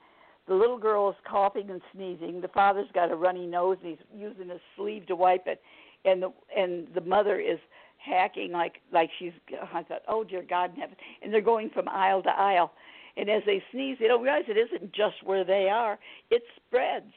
The 0.47 0.55
little 0.55 0.77
girl 0.77 1.09
is 1.09 1.15
coughing 1.29 1.69
and 1.69 1.81
sneezing. 1.93 2.41
The 2.41 2.47
father's 2.47 2.87
got 2.93 3.11
a 3.11 3.15
runny 3.15 3.45
nose, 3.45 3.77
and 3.83 3.91
he's 3.91 4.05
using 4.15 4.49
his 4.49 4.61
sleeve 4.75 5.05
to 5.07 5.15
wipe 5.15 5.45
it, 5.47 5.61
and 6.05 6.23
the 6.23 6.31
and 6.55 6.87
the 6.95 7.01
mother 7.01 7.39
is 7.39 7.59
hacking 7.97 8.51
like 8.51 8.81
like 8.91 9.09
she's. 9.19 9.33
I 9.73 9.83
thought, 9.83 10.01
oh 10.07 10.23
dear 10.23 10.43
God 10.47 10.73
in 10.73 10.81
heaven! 10.81 10.95
And 11.21 11.33
they're 11.33 11.41
going 11.41 11.69
from 11.69 11.87
aisle 11.87 12.23
to 12.23 12.29
aisle, 12.29 12.71
and 13.15 13.29
as 13.29 13.43
they 13.45 13.61
sneeze, 13.71 13.97
they 13.99 14.07
don't 14.07 14.23
realize 14.23 14.43
it 14.47 14.57
isn't 14.57 14.91
just 14.91 15.23
where 15.23 15.43
they 15.43 15.69
are; 15.69 15.99
it 16.31 16.41
spreads. 16.55 17.13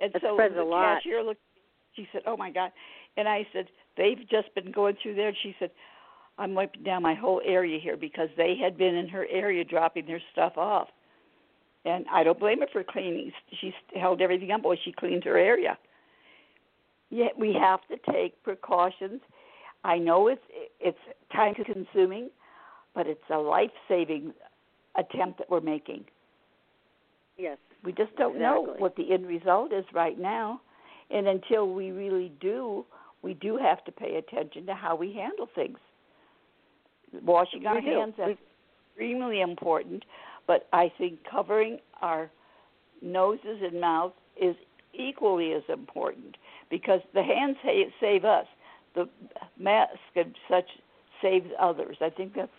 And 0.00 0.12
it 0.12 0.22
so 0.22 0.34
spreads 0.34 0.54
the 0.54 0.62
a 0.62 0.64
lot. 0.64 0.96
cashier 0.96 1.22
looked. 1.22 1.40
She 1.94 2.08
said, 2.12 2.22
"Oh 2.26 2.36
my 2.36 2.50
God!" 2.50 2.72
And 3.16 3.28
I 3.28 3.46
said, 3.52 3.66
"They've 3.96 4.18
just 4.28 4.52
been 4.56 4.72
going 4.72 4.96
through 5.00 5.14
there." 5.14 5.28
And 5.28 5.36
she 5.40 5.54
said, 5.60 5.70
"I'm 6.38 6.54
wiping 6.54 6.82
down 6.82 7.02
my 7.02 7.14
whole 7.14 7.40
area 7.44 7.78
here 7.78 7.96
because 7.96 8.28
they 8.36 8.56
had 8.56 8.76
been 8.76 8.94
in 8.94 9.08
her 9.08 9.26
area 9.30 9.64
dropping 9.64 10.06
their 10.06 10.22
stuff 10.32 10.56
off." 10.56 10.88
And 11.84 12.06
I 12.10 12.22
don't 12.24 12.38
blame 12.38 12.60
her 12.60 12.66
for 12.72 12.82
cleaning. 12.82 13.32
She 13.60 13.74
held 13.94 14.22
everything 14.22 14.50
up 14.50 14.62
while 14.62 14.76
she 14.76 14.92
cleaned 14.92 15.24
her 15.24 15.36
area. 15.36 15.76
Yet 17.10 17.38
we 17.38 17.52
have 17.52 17.80
to 17.88 17.98
take 18.12 18.42
precautions. 18.42 19.20
I 19.84 19.98
know 19.98 20.28
it's 20.28 20.44
it's 20.80 20.98
time 21.32 21.54
consuming, 21.54 22.30
but 22.94 23.06
it's 23.06 23.28
a 23.30 23.38
life 23.38 23.70
saving 23.86 24.32
attempt 24.96 25.38
that 25.38 25.50
we're 25.50 25.60
making. 25.60 26.04
Yes. 27.36 27.58
We 27.84 27.92
just 27.92 28.16
don't 28.16 28.36
exactly. 28.36 28.66
know 28.66 28.74
what 28.78 28.96
the 28.96 29.12
end 29.12 29.26
result 29.26 29.72
is 29.72 29.84
right 29.92 30.18
now. 30.18 30.60
And 31.10 31.28
until 31.28 31.72
we 31.72 31.90
really 31.90 32.32
do, 32.40 32.86
we 33.22 33.34
do 33.34 33.58
have 33.58 33.84
to 33.84 33.92
pay 33.92 34.16
attention 34.16 34.66
to 34.66 34.74
how 34.74 34.96
we 34.96 35.12
handle 35.12 35.48
things. 35.54 35.78
Washing 37.22 37.66
our 37.66 37.80
hands 37.80 38.14
is 38.18 38.36
extremely 38.90 39.40
important, 39.40 40.04
but 40.46 40.66
I 40.72 40.92
think 40.98 41.18
covering 41.30 41.78
our 42.02 42.30
noses 43.02 43.60
and 43.62 43.80
mouths 43.80 44.14
is 44.40 44.56
equally 44.92 45.52
as 45.52 45.62
important 45.68 46.36
because 46.70 47.00
the 47.12 47.22
hands 47.22 47.56
save 48.00 48.24
us, 48.24 48.46
the 48.94 49.08
mask 49.58 49.98
and 50.16 50.34
such 50.48 50.68
saves 51.22 51.50
others. 51.60 51.96
I 52.00 52.10
think 52.10 52.34
that's 52.34 52.50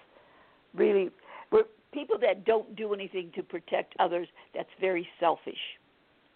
really 0.73 1.09
we're, 1.51 1.63
people 1.93 2.17
that 2.21 2.45
don't 2.45 2.75
do 2.75 2.93
anything 2.93 3.31
to 3.35 3.43
protect 3.43 3.93
others. 3.99 4.27
That's 4.53 4.69
very 4.79 5.07
selfish. 5.19 5.59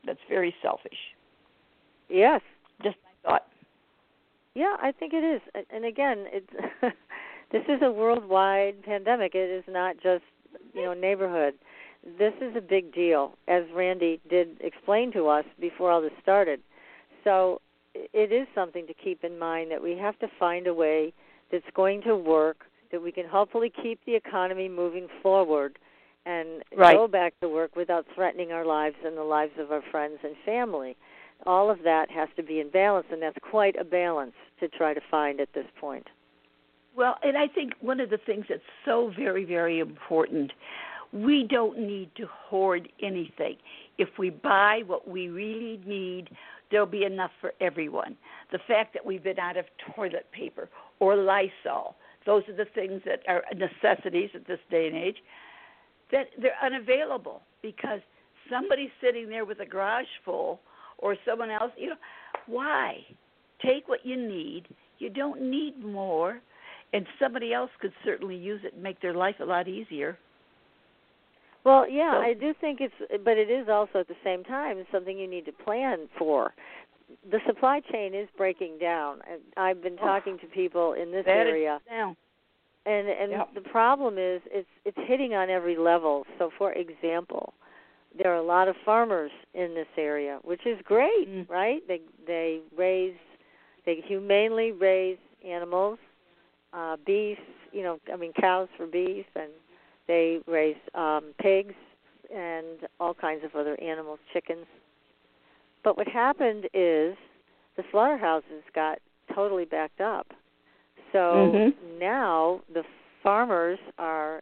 That's 0.06 0.20
very 0.30 0.56
selfish. 0.62 0.98
Yes. 2.10 2.42
Just 2.84 2.98
my 3.04 3.30
thought. 3.30 3.48
Yeah, 4.56 4.76
I 4.82 4.92
think 4.92 5.14
it 5.14 5.24
is. 5.24 5.42
And 5.70 5.86
again, 5.86 6.26
it's 6.28 6.50
this 7.52 7.64
is 7.68 7.82
a 7.82 7.92
worldwide 7.92 8.84
pandemic. 8.84 9.36
It 9.36 9.50
is 9.50 9.64
not 9.68 9.96
just 10.02 10.24
you 10.74 10.84
know 10.84 10.94
neighborhood. 10.94 11.56
This 12.18 12.34
is 12.42 12.56
a 12.56 12.62
big 12.62 12.94
deal, 12.94 13.34
as 13.48 13.64
Randy 13.76 14.22
did 14.30 14.58
explain 14.62 15.12
to 15.14 15.28
us 15.28 15.46
before 15.60 15.92
all 15.92 16.02
this 16.02 16.14
started. 16.22 16.62
So 17.24 17.62
it 17.94 18.32
is 18.32 18.48
something 18.56 18.88
to 18.88 18.94
keep 18.94 19.24
in 19.24 19.38
mind 19.38 19.72
that 19.72 19.84
we 19.84 19.98
have 19.98 20.18
to 20.20 20.28
find 20.40 20.68
a 20.68 20.74
way 20.74 21.14
that's 21.52 21.66
going 21.76 22.02
to 22.04 22.16
work, 22.16 22.66
that 22.92 23.02
we 23.02 23.12
can 23.12 23.28
hopefully 23.28 23.72
keep 23.82 24.00
the 24.06 24.16
economy 24.16 24.70
moving 24.70 25.08
forward 25.22 25.78
and 26.26 26.64
right. 26.78 26.96
go 26.96 27.08
back 27.08 27.34
to 27.42 27.50
work 27.50 27.76
without 27.76 28.06
threatening 28.16 28.52
our 28.52 28.66
lives 28.66 28.96
and 29.06 29.18
the 29.18 29.24
lives 29.24 29.54
of 29.60 29.72
our 29.72 29.84
friends 29.92 30.20
and 30.24 30.36
family. 30.46 30.96
All 31.46 31.70
of 31.70 31.80
that 31.84 32.12
has 32.12 32.30
to 32.36 32.44
be 32.44 32.60
in 32.60 32.70
balance, 32.70 33.08
and 33.12 33.22
that's 33.22 33.38
quite 33.50 33.76
a 33.80 33.84
balance 33.84 34.34
to 34.60 34.68
try 34.68 34.94
to 34.94 35.02
find 35.10 35.40
at 35.40 35.54
this 35.54 35.66
point. 35.80 36.08
Well, 36.96 37.16
and 37.24 37.38
I 37.38 37.48
think 37.48 37.74
one 37.82 38.00
of 38.00 38.10
the 38.10 38.18
things 38.18 38.46
that's 38.50 38.62
so 38.86 39.12
very, 39.18 39.46
very 39.46 39.80
important, 39.80 40.52
we 41.12 41.48
don't 41.50 41.80
need 41.80 42.12
to 42.18 42.28
hoard 42.28 42.90
anything. 43.02 43.56
If 43.98 44.10
we 44.18 44.30
buy 44.30 44.82
what 44.86 45.08
we 45.08 45.30
really 45.30 45.82
need, 45.86 46.30
there'll 46.72 46.86
be 46.86 47.04
enough 47.04 47.32
for 47.42 47.54
everyone. 47.62 48.16
The 48.52 48.60
fact 48.68 48.94
that 48.94 49.06
we've 49.06 49.24
been 49.24 49.40
out 49.40 49.58
of 49.58 49.66
toilet 49.96 50.28
paper 50.32 50.70
or 51.00 51.16
Lysol, 51.16 51.96
those 52.26 52.44
are 52.48 52.56
the 52.56 52.66
things 52.76 53.02
that 53.06 53.22
are 53.28 53.44
necessities 53.56 54.30
at 54.36 54.46
this 54.46 54.60
day 54.70 54.88
and 54.88 54.96
age, 54.96 55.18
that 56.12 56.28
they're 56.40 56.52
unavailable 56.64 57.42
because 57.62 58.02
somebody's 58.50 58.92
sitting 59.02 59.30
there 59.30 59.46
with 59.46 59.60
a 59.60 59.66
garage 59.66 60.06
full 60.26 60.60
or 60.98 61.16
someone 61.26 61.50
else, 61.50 61.72
you 61.78 61.90
know, 61.90 61.96
why? 62.48 62.98
Take 63.66 63.88
what 63.88 64.06
you 64.06 64.16
need. 64.16 64.68
You 65.00 65.10
don't 65.10 65.42
need 65.42 65.84
more 65.84 66.42
and 66.94 67.06
somebody 67.20 67.54
else 67.54 67.70
could 67.80 67.94
certainly 68.04 68.36
use 68.36 68.62
it 68.64 68.74
and 68.74 68.84
make 68.84 69.02
their 69.02 69.14
life 69.14 69.36
a 69.40 69.46
lot 69.46 69.68
easier. 69.68 70.18
Well, 71.64 71.90
yeah, 71.90 72.14
so, 72.14 72.18
I 72.20 72.34
do 72.34 72.54
think 72.60 72.80
it's, 72.82 72.94
but 73.24 73.38
it 73.38 73.50
is 73.50 73.68
also 73.70 74.00
at 74.00 74.08
the 74.08 74.16
same 74.24 74.44
time 74.44 74.84
something 74.92 75.18
you 75.18 75.30
need 75.30 75.46
to 75.46 75.52
plan 75.52 76.08
for. 76.18 76.54
The 77.30 77.40
supply 77.46 77.82
chain 77.92 78.14
is 78.14 78.28
breaking 78.38 78.78
down. 78.80 79.20
I've 79.58 79.82
been 79.82 79.98
talking 79.98 80.38
to 80.40 80.46
people 80.48 80.94
in 80.94 81.12
this 81.12 81.26
area, 81.28 81.80
now. 81.90 82.16
and 82.86 83.10
and 83.10 83.32
yep. 83.32 83.54
the 83.56 83.62
problem 83.62 84.18
is 84.20 84.42
it's 84.46 84.70
it's 84.86 84.98
hitting 85.08 85.34
on 85.34 85.50
every 85.50 85.76
level. 85.76 86.26
So, 86.38 86.52
for 86.56 86.72
example, 86.74 87.54
there 88.18 88.32
are 88.32 88.38
a 88.38 88.44
lot 88.44 88.68
of 88.68 88.76
farmers 88.86 89.32
in 89.56 89.74
this 89.74 89.88
area, 89.98 90.38
which 90.44 90.66
is 90.68 90.78
great, 90.84 91.28
mm. 91.28 91.50
right? 91.50 91.82
They 91.88 92.02
they 92.28 92.60
raise, 92.78 93.18
they 93.88 94.04
humanely 94.08 94.72
raise 94.72 95.18
animals 95.44 95.98
uh, 96.74 96.98
beef, 97.06 97.38
you 97.72 97.84
know, 97.84 98.00
I 98.12 98.16
mean 98.16 98.34
cows 98.34 98.68
for 98.78 98.86
beef, 98.86 99.26
and 99.36 99.52
they 100.08 100.40
raise 100.48 100.76
um, 100.96 101.34
pigs 101.40 101.76
and 102.34 102.88
all 103.00 103.14
kinds 103.14 103.44
of 103.44 103.56
other 103.56 103.80
animals, 103.82 104.20
chickens. 104.34 104.66
But 105.84 105.98
what 105.98 106.08
happened 106.08 106.66
is 106.74 107.16
the 107.78 107.84
slaughterhouses 107.92 108.64
got 108.76 109.00
totally 109.34 109.66
backed 109.66 110.02
up. 110.02 110.28
So 111.12 111.18
mm-hmm. 111.18 112.00
now 112.00 112.62
the 112.74 112.84
farmers 113.24 113.80
are 113.98 114.42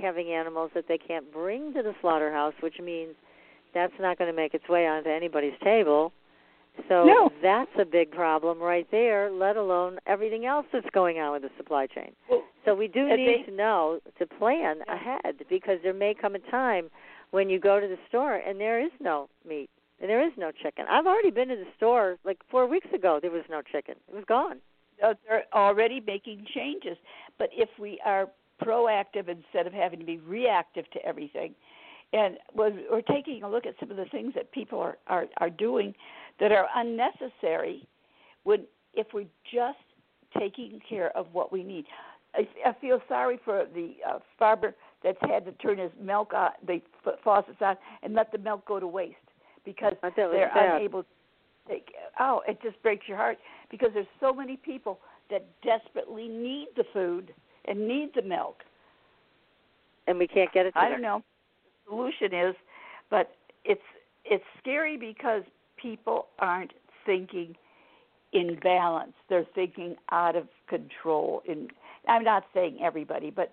having 0.00 0.28
animals 0.32 0.70
that 0.74 0.84
they 0.88 0.98
can't 0.98 1.30
bring 1.32 1.72
to 1.74 1.82
the 1.82 1.94
slaughterhouse, 2.00 2.54
which 2.60 2.78
means 2.82 3.14
that's 3.74 3.92
not 4.00 4.18
going 4.18 4.30
to 4.30 4.36
make 4.36 4.54
its 4.54 4.68
way 4.68 4.86
onto 4.86 5.10
anybody's 5.10 5.58
table. 5.62 6.12
So 6.88 7.04
no. 7.04 7.30
that's 7.42 7.70
a 7.80 7.84
big 7.84 8.10
problem 8.10 8.60
right 8.60 8.86
there, 8.90 9.30
let 9.30 9.56
alone 9.56 9.98
everything 10.06 10.46
else 10.46 10.66
that's 10.72 10.88
going 10.92 11.18
on 11.18 11.32
with 11.32 11.42
the 11.42 11.50
supply 11.56 11.86
chain. 11.86 12.12
Well, 12.30 12.42
so 12.64 12.74
we 12.74 12.88
do 12.88 13.04
need 13.04 13.44
they, 13.44 13.50
to 13.50 13.56
know 13.56 14.00
to 14.18 14.26
plan 14.26 14.76
yeah. 14.86 14.94
ahead 14.94 15.36
because 15.48 15.78
there 15.82 15.94
may 15.94 16.14
come 16.14 16.34
a 16.34 16.38
time 16.50 16.90
when 17.30 17.48
you 17.48 17.58
go 17.58 17.80
to 17.80 17.86
the 17.86 17.98
store 18.08 18.36
and 18.36 18.60
there 18.60 18.80
is 18.80 18.90
no 19.00 19.28
meat 19.48 19.70
and 20.00 20.10
there 20.10 20.24
is 20.24 20.32
no 20.36 20.50
chicken. 20.50 20.84
I've 20.88 21.06
already 21.06 21.30
been 21.30 21.48
to 21.48 21.56
the 21.56 21.66
store 21.76 22.18
like 22.24 22.38
4 22.50 22.66
weeks 22.66 22.88
ago, 22.94 23.18
there 23.20 23.30
was 23.30 23.44
no 23.50 23.62
chicken. 23.62 23.94
It 24.08 24.14
was 24.14 24.24
gone. 24.28 24.58
Uh, 25.02 25.14
they're 25.26 25.44
already 25.52 26.02
making 26.06 26.46
changes. 26.54 26.96
But 27.38 27.50
if 27.52 27.68
we 27.78 28.00
are 28.04 28.28
proactive 28.62 29.28
instead 29.28 29.66
of 29.66 29.72
having 29.72 29.98
to 29.98 30.04
be 30.04 30.18
reactive 30.18 30.90
to 30.92 31.04
everything, 31.04 31.54
and 32.12 32.36
we're 32.54 33.02
taking 33.02 33.42
a 33.42 33.50
look 33.50 33.66
at 33.66 33.74
some 33.80 33.90
of 33.90 33.96
the 33.96 34.04
things 34.06 34.32
that 34.34 34.52
people 34.52 34.78
are, 34.78 34.96
are, 35.06 35.26
are 35.38 35.50
doing 35.50 35.94
that 36.40 36.52
are 36.52 36.66
unnecessary 36.74 37.86
when 38.44 38.64
if 38.94 39.06
we're 39.12 39.24
just 39.52 39.78
taking 40.38 40.80
care 40.88 41.16
of 41.16 41.26
what 41.32 41.52
we 41.52 41.62
need. 41.62 41.84
I, 42.34 42.46
I 42.68 42.72
feel 42.80 43.00
sorry 43.08 43.38
for 43.44 43.66
the 43.74 43.94
uh, 44.08 44.18
farmer 44.38 44.74
that's 45.02 45.18
had 45.22 45.44
to 45.46 45.52
turn 45.52 45.78
his 45.78 45.90
milk 46.00 46.32
on, 46.34 46.50
the 46.66 46.80
faucets 47.22 47.58
on, 47.60 47.76
and 48.02 48.14
let 48.14 48.32
the 48.32 48.38
milk 48.38 48.66
go 48.66 48.80
to 48.80 48.86
waste 48.86 49.16
because 49.64 49.94
they're 50.16 50.50
bad. 50.54 50.76
unable. 50.76 51.02
To 51.02 51.08
take 51.68 51.92
oh, 52.20 52.42
it 52.46 52.58
just 52.62 52.80
breaks 52.82 53.08
your 53.08 53.16
heart 53.16 53.38
because 53.70 53.90
there's 53.94 54.06
so 54.20 54.32
many 54.32 54.56
people 54.56 54.98
that 55.30 55.46
desperately 55.62 56.28
need 56.28 56.68
the 56.76 56.84
food 56.92 57.32
and 57.64 57.86
need 57.86 58.10
the 58.14 58.22
milk. 58.22 58.62
And 60.06 60.18
we 60.18 60.28
can't 60.28 60.52
get 60.52 60.66
it 60.66 60.72
to 60.72 60.78
I 60.78 60.88
don't 60.88 61.02
know. 61.02 61.22
The 61.86 61.90
solution 61.90 62.34
is 62.34 62.54
but 63.10 63.32
it's 63.64 63.80
it's 64.24 64.44
scary 64.60 64.96
because 64.96 65.42
people 65.80 66.26
aren't 66.38 66.72
thinking 67.04 67.56
in 68.32 68.58
balance. 68.62 69.12
They're 69.28 69.46
thinking 69.54 69.96
out 70.10 70.36
of 70.36 70.48
control. 70.68 71.42
In 71.46 71.68
I'm 72.08 72.24
not 72.24 72.44
saying 72.54 72.78
everybody, 72.82 73.30
but 73.30 73.52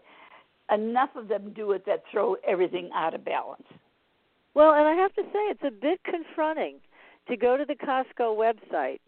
enough 0.72 1.10
of 1.16 1.28
them 1.28 1.54
do 1.54 1.72
it 1.72 1.86
that 1.86 2.04
throw 2.12 2.36
everything 2.48 2.90
out 2.94 3.14
of 3.14 3.26
balance. 3.26 3.68
Well, 4.54 4.74
and 4.74 4.88
I 4.88 4.94
have 4.94 5.14
to 5.16 5.24
say 5.24 5.40
it's 5.50 5.64
a 5.66 5.72
bit 5.72 6.00
confronting 6.04 6.80
to 7.28 7.38
go 7.38 7.58
to 7.58 7.66
the 7.66 7.76
Costco 7.76 8.38
website 8.38 9.00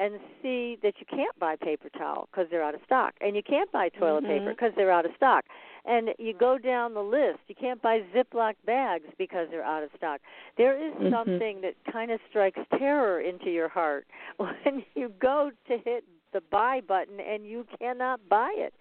and 0.00 0.18
see 0.42 0.78
that 0.82 0.94
you 0.98 1.06
can't 1.08 1.38
buy 1.38 1.54
paper 1.56 1.90
towel 1.90 2.26
because 2.32 2.46
they're 2.50 2.64
out 2.64 2.74
of 2.74 2.80
stock, 2.86 3.12
and 3.20 3.36
you 3.36 3.42
can't 3.42 3.70
buy 3.70 3.90
toilet 3.90 4.24
mm-hmm. 4.24 4.32
paper 4.32 4.50
because 4.50 4.72
they're 4.74 4.90
out 4.90 5.04
of 5.04 5.12
stock, 5.14 5.44
and 5.84 6.08
you 6.18 6.32
go 6.32 6.56
down 6.56 6.94
the 6.94 7.02
list, 7.02 7.38
you 7.48 7.54
can't 7.54 7.80
buy 7.82 8.00
Ziploc 8.14 8.54
bags 8.64 9.04
because 9.18 9.46
they're 9.50 9.62
out 9.62 9.82
of 9.82 9.90
stock. 9.96 10.22
There 10.56 10.74
is 10.74 10.94
mm-hmm. 10.94 11.12
something 11.12 11.60
that 11.60 11.74
kind 11.92 12.10
of 12.10 12.18
strikes 12.30 12.60
terror 12.78 13.20
into 13.20 13.50
your 13.50 13.68
heart 13.68 14.06
when 14.38 14.84
you 14.94 15.12
go 15.20 15.50
to 15.68 15.78
hit 15.84 16.04
the 16.32 16.40
buy 16.50 16.80
button 16.80 17.20
and 17.20 17.44
you 17.44 17.66
cannot 17.78 18.26
buy 18.28 18.52
it. 18.56 18.72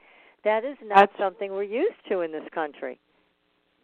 That 0.46 0.64
is 0.64 0.78
not 0.82 0.96
That's, 0.96 1.20
something 1.20 1.52
we're 1.52 1.64
used 1.64 1.98
to 2.10 2.22
in 2.22 2.32
this 2.32 2.48
country. 2.54 2.98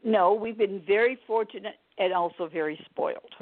No, 0.05 0.33
we've 0.33 0.57
been 0.57 0.81
very 0.87 1.17
fortunate 1.27 1.75
and 1.97 2.13
also 2.13 2.47
very 2.47 2.79
spoiled. 2.85 3.33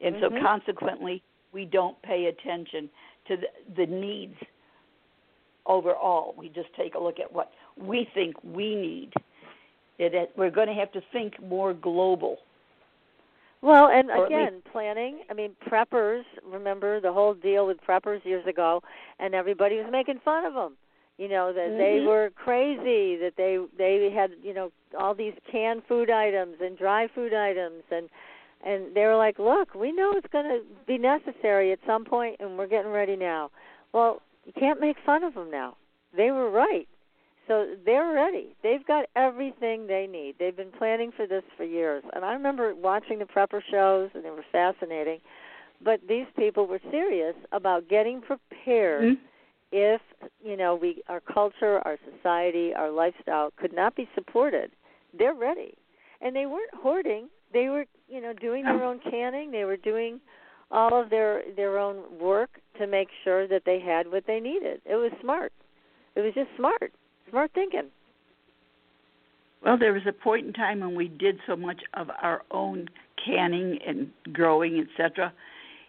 And 0.00 0.16
mm-hmm. 0.16 0.36
so 0.36 0.42
consequently, 0.42 1.22
we 1.52 1.64
don't 1.64 2.00
pay 2.02 2.26
attention 2.26 2.88
to 3.28 3.36
the, 3.36 3.46
the 3.76 3.86
needs 3.86 4.36
overall. 5.66 6.34
We 6.36 6.48
just 6.48 6.68
take 6.76 6.94
a 6.94 6.98
look 6.98 7.18
at 7.20 7.32
what 7.32 7.50
we 7.76 8.08
think 8.14 8.36
we 8.42 8.74
need. 8.74 9.12
It, 9.98 10.14
it, 10.14 10.32
we're 10.36 10.50
going 10.50 10.68
to 10.68 10.74
have 10.74 10.92
to 10.92 11.00
think 11.12 11.42
more 11.42 11.72
global. 11.72 12.38
Well, 13.62 13.88
and 13.88 14.10
again, 14.10 14.62
planning. 14.70 15.20
I 15.30 15.34
mean, 15.34 15.56
preppers. 15.66 16.22
Remember 16.44 17.00
the 17.00 17.12
whole 17.12 17.34
deal 17.34 17.66
with 17.66 17.78
preppers 17.86 18.24
years 18.24 18.46
ago, 18.46 18.82
and 19.18 19.34
everybody 19.34 19.76
was 19.76 19.86
making 19.90 20.20
fun 20.24 20.44
of 20.44 20.54
them. 20.54 20.76
You 21.18 21.28
know 21.28 21.52
that 21.52 21.70
mm-hmm. 21.70 21.78
they 21.78 22.06
were 22.06 22.30
crazy. 22.36 23.16
That 23.16 23.32
they 23.36 23.58
they 23.78 24.10
had 24.14 24.32
you 24.42 24.52
know 24.52 24.70
all 24.98 25.14
these 25.14 25.32
canned 25.50 25.82
food 25.88 26.10
items 26.10 26.56
and 26.60 26.76
dry 26.76 27.08
food 27.14 27.32
items, 27.32 27.82
and 27.90 28.10
and 28.64 28.94
they 28.94 29.04
were 29.04 29.16
like, 29.16 29.38
"Look, 29.38 29.74
we 29.74 29.92
know 29.92 30.12
it's 30.14 30.26
going 30.32 30.46
to 30.46 30.62
be 30.86 30.98
necessary 30.98 31.72
at 31.72 31.78
some 31.86 32.04
point, 32.04 32.36
and 32.40 32.56
we're 32.56 32.66
getting 32.66 32.92
ready 32.92 33.16
now." 33.16 33.50
Well, 33.92 34.22
you 34.44 34.52
can't 34.52 34.80
make 34.80 34.96
fun 35.04 35.24
of 35.24 35.34
them 35.34 35.50
now. 35.50 35.76
They 36.16 36.30
were 36.30 36.50
right. 36.50 36.88
So 37.48 37.76
they're 37.84 38.12
ready. 38.12 38.56
They've 38.62 38.84
got 38.84 39.06
everything 39.14 39.86
they 39.86 40.08
need. 40.10 40.34
They've 40.38 40.56
been 40.56 40.72
planning 40.72 41.12
for 41.16 41.26
this 41.26 41.44
for 41.56 41.64
years. 41.64 42.02
And 42.12 42.24
I 42.24 42.32
remember 42.32 42.74
watching 42.74 43.18
the 43.18 43.24
prepper 43.24 43.60
shows, 43.70 44.10
and 44.14 44.24
they 44.24 44.30
were 44.30 44.44
fascinating. 44.50 45.20
But 45.84 46.00
these 46.08 46.26
people 46.36 46.66
were 46.66 46.80
serious 46.90 47.34
about 47.52 47.88
getting 47.88 48.20
prepared. 48.20 49.04
Mm-hmm. 49.04 49.24
If 49.72 50.00
you 50.44 50.56
know, 50.56 50.74
we 50.74 51.02
our 51.08 51.20
culture, 51.20 51.80
our 51.84 51.98
society, 52.14 52.72
our 52.74 52.90
lifestyle 52.90 53.52
could 53.56 53.74
not 53.74 53.94
be 53.94 54.08
supported, 54.14 54.70
they're 55.16 55.34
ready, 55.34 55.74
and 56.20 56.34
they 56.34 56.46
weren't 56.46 56.74
hoarding 56.74 57.28
they 57.52 57.68
were 57.68 57.84
you 58.08 58.20
know 58.20 58.32
doing 58.32 58.64
their 58.64 58.84
own 58.84 59.00
canning. 59.10 59.50
They 59.50 59.64
were 59.64 59.76
doing 59.76 60.20
all 60.70 61.00
of 61.00 61.10
their 61.10 61.42
their 61.54 61.78
own 61.78 62.02
work 62.20 62.50
to 62.78 62.86
make 62.86 63.08
sure 63.24 63.46
that 63.48 63.62
they 63.64 63.80
had 63.80 64.10
what 64.10 64.24
they 64.26 64.40
needed. 64.40 64.80
It 64.84 64.96
was 64.96 65.12
smart. 65.20 65.52
It 66.14 66.20
was 66.20 66.34
just 66.34 66.48
smart 66.56 66.92
smart 67.30 67.50
thinking. 67.54 67.90
Well 69.64 69.78
there 69.78 69.92
was 69.92 70.02
a 70.08 70.12
point 70.12 70.46
in 70.46 70.52
time 70.52 70.80
when 70.80 70.94
we 70.94 71.08
did 71.08 71.38
so 71.46 71.56
much 71.56 71.80
of 71.94 72.08
our 72.22 72.42
own 72.50 72.88
canning 73.24 73.78
and 73.86 74.10
growing 74.32 74.78
etc 74.78 75.32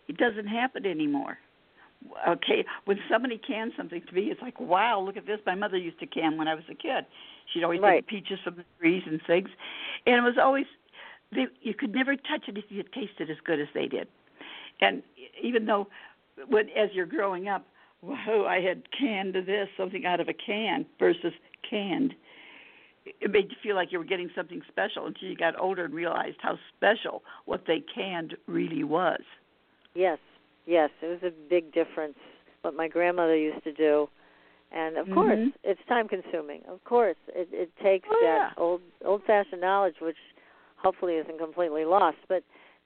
it 0.08 0.18
doesn't 0.18 0.48
happen 0.48 0.86
anymore. 0.86 1.38
Okay 2.28 2.64
when 2.86 2.98
somebody 3.12 3.40
cans 3.40 3.74
something 3.76 4.02
to 4.08 4.14
me 4.14 4.24
it's 4.24 4.42
like 4.42 4.60
wow 4.60 5.02
look 5.02 5.18
at 5.18 5.26
this. 5.26 5.40
My 5.46 5.56
mother 5.56 5.78
used 5.78 6.00
to 6.00 6.08
can 6.08 6.38
when 6.38 6.48
i 6.48 6.56
was 6.56 6.64
a 6.70 6.76
kid. 6.76 7.06
She'd 7.54 7.64
always 7.64 7.82
right. 7.82 7.98
take 7.98 8.08
peaches 8.08 8.40
from 8.44 8.58
the 8.58 8.66
trees 8.80 9.04
and 9.06 9.22
things. 9.26 9.50
And 10.06 10.16
it 10.16 10.22
was 10.22 10.38
always 10.42 10.66
they, 11.34 11.48
you 11.62 11.74
could 11.74 11.94
never 11.94 12.16
touch 12.16 12.48
it 12.48 12.58
if 12.58 12.66
you 12.70 12.84
tasted 12.84 13.30
as 13.30 13.38
good 13.44 13.60
as 13.60 13.68
they 13.74 13.88
did. 13.88 14.08
And 14.80 15.04
even 15.42 15.66
though, 15.66 15.88
when 16.48 16.70
as 16.70 16.90
you're 16.94 17.06
growing 17.06 17.48
up, 17.48 17.66
whoa, 18.02 18.46
I 18.46 18.62
had 18.62 18.84
canned 18.92 19.34
this, 19.34 19.68
something 19.76 20.06
out 20.06 20.20
of 20.20 20.30
a 20.30 20.34
can 20.34 20.86
versus 21.00 21.34
canned. 21.68 22.14
It 23.06 23.32
made 23.32 23.50
you 23.50 23.58
feel 23.64 23.76
like 23.76 23.92
you 23.92 24.00
were 24.00 24.06
getting 24.06 24.30
something 24.36 24.62
special 24.68 25.06
until 25.06 25.30
you 25.30 25.36
got 25.36 25.60
older 25.60 25.86
and 25.86 25.94
realized 25.94 26.38
how 26.42 26.60
special 26.76 27.24
what 27.46 27.64
they 27.66 27.80
canned 27.94 28.36
really 28.48 28.84
was. 28.84 29.22
Yes, 29.96 30.20
yes, 30.66 30.90
it 31.02 31.08
was 31.08 31.24
a 31.24 31.32
big 31.50 31.74
difference. 31.74 32.18
What 32.62 32.76
my 32.76 32.88
grandmother 32.88 33.36
used 33.36 33.64
to 33.64 33.72
do, 33.72 34.10
and 34.72 34.98
of 34.98 35.06
mm-hmm. 35.06 35.14
course, 35.14 35.50
it's 35.64 35.80
time 35.88 36.08
consuming. 36.08 36.62
Of 36.68 36.84
course, 36.84 37.16
it, 37.30 37.48
it 37.52 37.72
takes 37.82 38.08
oh, 38.12 38.20
that 38.22 38.52
yeah. 38.58 38.62
old 38.62 38.82
old-fashioned 39.06 39.62
knowledge, 39.62 39.96
which 40.02 40.18
hopefully 40.82 41.14
isn't 41.16 41.40
completely 41.40 41.86
lost. 41.86 42.18
But 42.28 42.44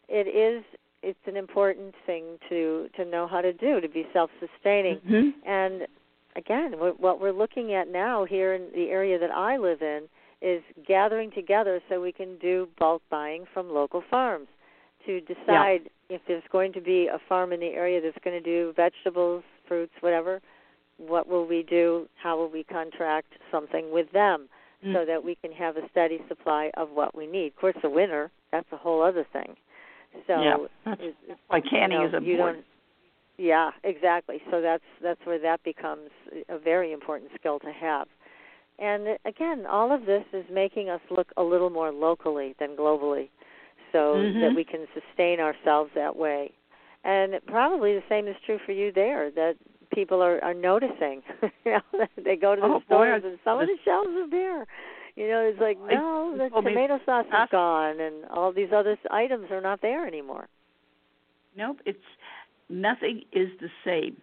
it 0.07 0.27
is 0.27 0.63
it's 1.03 1.19
an 1.25 1.37
important 1.37 1.95
thing 2.05 2.37
to 2.49 2.87
to 2.95 3.05
know 3.05 3.27
how 3.27 3.41
to 3.41 3.53
do 3.53 3.81
to 3.81 3.89
be 3.89 4.05
self-sustaining. 4.13 4.97
Mm-hmm. 4.97 5.49
And 5.49 5.87
again, 6.35 6.73
what 6.73 7.19
we're 7.19 7.31
looking 7.31 7.73
at 7.73 7.89
now 7.89 8.25
here 8.25 8.53
in 8.53 8.67
the 8.73 8.89
area 8.89 9.19
that 9.19 9.31
I 9.31 9.57
live 9.57 9.81
in 9.81 10.07
is 10.41 10.61
gathering 10.87 11.31
together 11.31 11.81
so 11.87 12.01
we 12.01 12.11
can 12.11 12.37
do 12.39 12.67
bulk 12.79 13.01
buying 13.09 13.45
from 13.53 13.69
local 13.69 14.03
farms 14.09 14.47
to 15.05 15.21
decide 15.21 15.81
yeah. 16.09 16.15
if 16.15 16.21
there's 16.27 16.43
going 16.51 16.73
to 16.73 16.81
be 16.81 17.07
a 17.07 17.19
farm 17.29 17.53
in 17.53 17.59
the 17.59 17.67
area 17.67 18.01
that's 18.01 18.17
going 18.23 18.41
to 18.41 18.43
do 18.43 18.73
vegetables, 18.75 19.43
fruits, 19.67 19.93
whatever. 20.01 20.41
What 20.97 21.27
will 21.27 21.47
we 21.47 21.63
do? 21.63 22.07
How 22.21 22.37
will 22.37 22.49
we 22.49 22.63
contract 22.63 23.33
something 23.51 23.91
with 23.91 24.11
them? 24.11 24.47
So 24.83 25.05
that 25.05 25.23
we 25.23 25.35
can 25.35 25.51
have 25.51 25.77
a 25.77 25.87
steady 25.91 26.19
supply 26.27 26.71
of 26.75 26.89
what 26.89 27.15
we 27.15 27.27
need. 27.27 27.47
Of 27.47 27.55
course, 27.57 27.75
the 27.81 27.89
winter, 27.89 28.31
that's 28.51 28.67
a 28.71 28.77
whole 28.77 29.03
other 29.03 29.25
thing. 29.31 29.55
So 30.27 30.41
yeah, 30.41 30.55
that's 30.85 31.01
why 31.47 31.61
canning 31.61 32.01
you 32.01 32.09
know, 32.09 32.17
is 32.17 32.23
important. 32.27 32.65
Yeah, 33.37 33.71
exactly. 33.83 34.41
So 34.51 34.61
that's 34.61 34.83
that's 35.01 35.19
where 35.23 35.39
that 35.39 35.63
becomes 35.63 36.09
a 36.49 36.59
very 36.59 36.91
important 36.91 37.31
skill 37.39 37.59
to 37.59 37.71
have. 37.71 38.07
And 38.79 39.17
again, 39.25 39.65
all 39.69 39.93
of 39.93 40.05
this 40.05 40.23
is 40.33 40.43
making 40.51 40.89
us 40.89 41.01
look 41.09 41.27
a 41.37 41.43
little 41.43 41.69
more 41.69 41.91
locally 41.91 42.55
than 42.59 42.75
globally, 42.75 43.29
so 43.91 44.15
mm-hmm. 44.15 44.41
that 44.41 44.55
we 44.55 44.63
can 44.63 44.85
sustain 44.93 45.39
ourselves 45.39 45.91
that 45.95 46.15
way. 46.15 46.51
And 47.03 47.33
probably 47.47 47.93
the 47.93 48.03
same 48.09 48.27
is 48.27 48.35
true 48.45 48.59
for 48.65 48.71
you 48.73 48.91
there. 48.91 49.31
That 49.31 49.55
people 49.91 50.21
are 50.21 50.43
are 50.43 50.53
noticing. 50.53 51.21
you 51.65 51.71
know, 51.71 51.81
they 52.23 52.35
go 52.35 52.55
to 52.55 52.61
the 52.61 52.67
oh, 52.67 52.81
stores 52.85 53.21
boy, 53.21 53.27
and 53.29 53.39
some 53.43 53.59
of 53.59 53.67
the 53.67 53.77
shelves 53.83 54.09
are 54.09 54.27
bare. 54.27 54.65
You 55.15 55.27
know, 55.27 55.41
it's 55.41 55.59
like 55.59 55.77
no, 55.79 56.35
the 56.37 56.49
tomato 56.49 56.99
sauce 57.05 57.25
is 57.25 57.49
gone, 57.51 57.99
and 57.99 58.25
all 58.31 58.51
these 58.53 58.69
other 58.73 58.97
items 59.09 59.51
are 59.51 59.61
not 59.61 59.81
there 59.81 60.07
anymore. 60.07 60.47
Nope, 61.55 61.79
it's 61.85 61.99
nothing 62.69 63.23
is 63.33 63.49
the 63.59 63.69
same. 63.85 64.15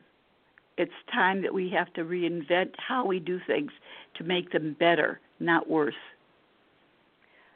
It's 0.78 0.92
time 1.12 1.42
that 1.42 1.52
we 1.52 1.70
have 1.70 1.92
to 1.94 2.04
reinvent 2.04 2.70
how 2.78 3.04
we 3.04 3.18
do 3.18 3.40
things 3.46 3.72
to 4.16 4.24
make 4.24 4.52
them 4.52 4.76
better, 4.78 5.20
not 5.40 5.68
worse. 5.68 5.94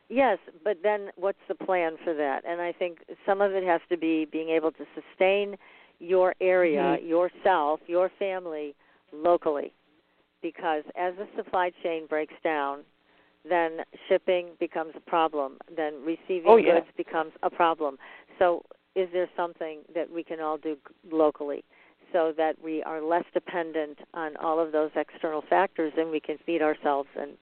Yes, 0.08 0.38
but 0.62 0.78
then 0.82 1.08
what's 1.16 1.38
the 1.48 1.54
plan 1.54 1.96
for 2.04 2.12
that? 2.12 2.44
And 2.46 2.60
I 2.60 2.72
think 2.72 2.98
some 3.24 3.40
of 3.40 3.52
it 3.52 3.64
has 3.64 3.80
to 3.88 3.96
be 3.96 4.26
being 4.26 4.50
able 4.50 4.70
to 4.72 4.84
sustain 4.94 5.56
your 6.02 6.34
area, 6.40 6.98
mm-hmm. 6.98 7.06
yourself, 7.06 7.80
your 7.86 8.10
family 8.18 8.74
locally. 9.12 9.72
Because 10.42 10.82
as 10.98 11.14
the 11.16 11.28
supply 11.36 11.70
chain 11.82 12.06
breaks 12.08 12.34
down, 12.42 12.80
then 13.48 13.78
shipping 14.08 14.48
becomes 14.58 14.92
a 14.96 15.00
problem. 15.00 15.58
Then 15.74 15.94
receiving 16.04 16.44
oh, 16.46 16.56
yeah. 16.56 16.74
goods 16.74 16.86
becomes 16.96 17.32
a 17.42 17.50
problem. 17.50 17.96
So, 18.38 18.64
is 18.94 19.08
there 19.12 19.28
something 19.36 19.80
that 19.94 20.12
we 20.12 20.22
can 20.22 20.40
all 20.40 20.58
do 20.58 20.76
locally 21.10 21.64
so 22.12 22.34
that 22.36 22.56
we 22.62 22.82
are 22.82 23.00
less 23.00 23.24
dependent 23.32 23.98
on 24.12 24.36
all 24.36 24.60
of 24.60 24.70
those 24.70 24.90
external 24.96 25.42
factors 25.48 25.94
and 25.96 26.10
we 26.10 26.20
can 26.20 26.36
feed 26.44 26.60
ourselves 26.60 27.08
and 27.18 27.32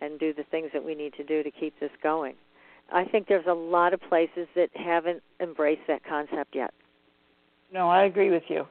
and 0.00 0.18
do 0.18 0.32
the 0.32 0.44
things 0.44 0.70
that 0.72 0.84
we 0.84 0.94
need 0.94 1.12
to 1.14 1.24
do 1.24 1.42
to 1.42 1.50
keep 1.50 1.78
this 1.80 1.90
going? 2.02 2.34
I 2.92 3.04
think 3.04 3.26
there's 3.28 3.46
a 3.46 3.54
lot 3.54 3.92
of 3.92 4.00
places 4.00 4.46
that 4.54 4.70
haven't 4.74 5.22
embraced 5.40 5.82
that 5.88 6.04
concept 6.04 6.54
yet. 6.54 6.72
No, 7.74 7.90
I 7.90 8.04
agree 8.04 8.30
with 8.30 8.44
you. 8.48 8.64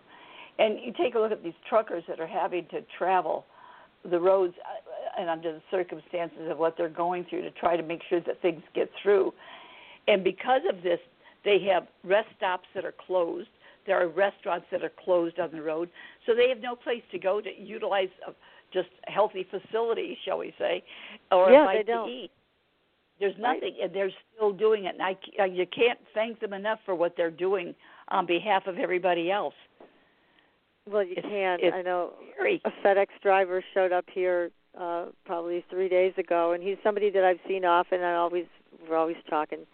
And 0.57 0.79
you 0.79 0.93
take 0.93 1.15
a 1.15 1.19
look 1.19 1.31
at 1.31 1.43
these 1.43 1.53
truckers 1.67 2.03
that 2.07 2.19
are 2.19 2.27
having 2.27 2.65
to 2.71 2.81
travel 2.97 3.45
the 4.09 4.19
roads 4.19 4.53
uh, 4.65 5.19
uh, 5.19 5.21
and 5.21 5.29
under 5.29 5.51
the 5.51 5.61
circumstances 5.69 6.49
of 6.49 6.57
what 6.57 6.75
they're 6.77 6.89
going 6.89 7.25
through 7.29 7.41
to 7.41 7.51
try 7.51 7.75
to 7.75 7.83
make 7.83 8.01
sure 8.09 8.21
that 8.21 8.41
things 8.41 8.61
get 8.73 8.89
through. 9.01 9.33
And 10.07 10.23
because 10.23 10.61
of 10.69 10.81
this, 10.81 10.99
they 11.43 11.59
have 11.71 11.87
rest 12.03 12.29
stops 12.37 12.67
that 12.75 12.85
are 12.85 12.93
closed 13.05 13.49
There 13.85 14.01
are 14.01 14.07
restaurants 14.07 14.67
that 14.71 14.83
are 14.83 14.91
closed 15.03 15.39
on 15.39 15.51
the 15.51 15.61
road, 15.61 15.89
so 16.25 16.33
they 16.33 16.47
have 16.49 16.59
no 16.61 16.75
place 16.75 17.03
to 17.11 17.19
go 17.19 17.41
to 17.41 17.49
utilize 17.59 18.09
a, 18.27 18.31
just 18.73 18.89
healthy 19.07 19.45
facilities, 19.49 20.17
shall 20.25 20.39
we 20.39 20.53
say, 20.57 20.83
or 21.31 21.51
yeah, 21.51 21.67
they 21.73 21.83
don't. 21.83 22.07
to 22.07 22.13
eat. 22.13 22.31
There's 23.19 23.35
nothing, 23.37 23.75
and 23.81 23.93
they're 23.93 24.09
still 24.35 24.51
doing 24.51 24.85
it. 24.85 24.95
And 24.95 25.01
I, 25.01 25.17
I, 25.39 25.43
uh, 25.43 25.45
you 25.45 25.65
can't 25.67 25.99
thank 26.13 26.39
them 26.39 26.53
enough 26.53 26.79
for 26.85 26.95
what 26.95 27.15
they're 27.15 27.31
doing 27.31 27.75
on 28.09 28.25
behalf 28.25 28.67
of 28.67 28.77
everybody 28.77 29.31
else. 29.31 29.55
Well, 30.89 31.03
you 31.03 31.13
It's- 31.13 31.25
can't. 31.31 31.61
it's 31.63 31.75
I 31.75 31.81
know 31.81 32.13
Very. 32.37 32.61
a 32.65 32.71
FedEx 32.83 33.07
driver 33.21 33.61
showed 33.73 33.91
up 33.91 34.09
here 34.09 34.51
uh 34.77 35.05
probably 35.25 35.61
three 35.69 35.87
days 35.87 36.17
ago, 36.17 36.51
and 36.51 36.63
he's 36.63 36.77
somebody 36.83 37.09
that 37.11 37.23
I've 37.23 37.39
seen 37.47 37.63
often. 37.63 38.01
I 38.01 38.15
always 38.15 38.45
we're 38.87 38.97
always 38.97 39.17
talking 39.29 39.65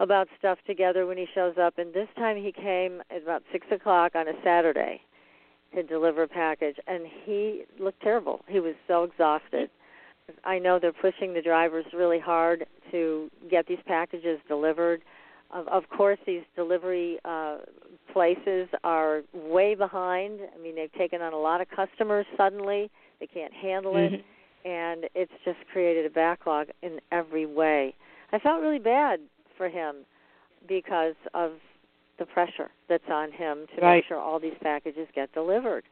about 0.00 0.26
stuff 0.38 0.58
together 0.66 1.06
when 1.06 1.16
he 1.18 1.26
shows 1.34 1.58
up. 1.58 1.78
And 1.78 1.92
this 1.94 2.08
time 2.16 2.36
he 2.36 2.50
came 2.50 3.02
at 3.10 3.22
about 3.22 3.42
six 3.52 3.66
o'clock 3.70 4.16
on 4.16 4.26
a 4.26 4.32
Saturday 4.42 5.02
to 5.74 5.82
deliver 5.82 6.22
a 6.24 6.28
package, 6.28 6.76
and 6.86 7.06
he 7.06 7.64
looked 7.78 8.00
terrible. 8.02 8.42
He 8.48 8.58
was 8.58 8.74
so 8.88 9.04
exhausted. 9.04 9.70
I 10.44 10.58
know 10.58 10.78
they're 10.78 10.92
pushing 10.92 11.34
the 11.34 11.42
drivers 11.42 11.84
really 11.92 12.18
hard 12.18 12.66
to 12.90 13.30
get 13.50 13.66
these 13.66 13.78
packages 13.86 14.40
delivered. 14.48 15.02
Of, 15.52 15.68
of 15.68 15.88
course, 15.90 16.18
these 16.26 16.42
delivery 16.56 17.18
uh, 17.24 17.58
places 18.12 18.68
are 18.84 19.22
way 19.34 19.74
behind. 19.74 20.40
I 20.54 20.58
mean, 20.62 20.74
they've 20.74 20.92
taken 20.92 21.20
on 21.20 21.32
a 21.32 21.38
lot 21.38 21.60
of 21.60 21.68
customers 21.70 22.26
suddenly. 22.36 22.90
They 23.20 23.26
can't 23.26 23.52
handle 23.52 23.96
it, 23.96 24.12
Mhm. 24.12 24.22
and 24.64 25.08
it's 25.14 25.32
just 25.44 25.58
created 25.72 26.06
a 26.06 26.10
backlog 26.10 26.68
in 26.82 27.00
every 27.12 27.46
way. 27.46 27.94
I 28.32 28.38
felt 28.38 28.62
really 28.62 28.78
bad 28.78 29.20
for 29.56 29.68
him 29.68 30.06
because 30.66 31.14
of 31.34 31.52
the 32.18 32.26
pressure 32.26 32.70
that's 32.88 33.08
on 33.10 33.30
him 33.30 33.66
to 33.74 33.80
Right. 33.82 33.96
make 33.96 34.04
sure 34.06 34.18
all 34.18 34.38
these 34.38 34.56
packages 34.60 35.08
get 35.14 35.32
delivered. 35.32 35.84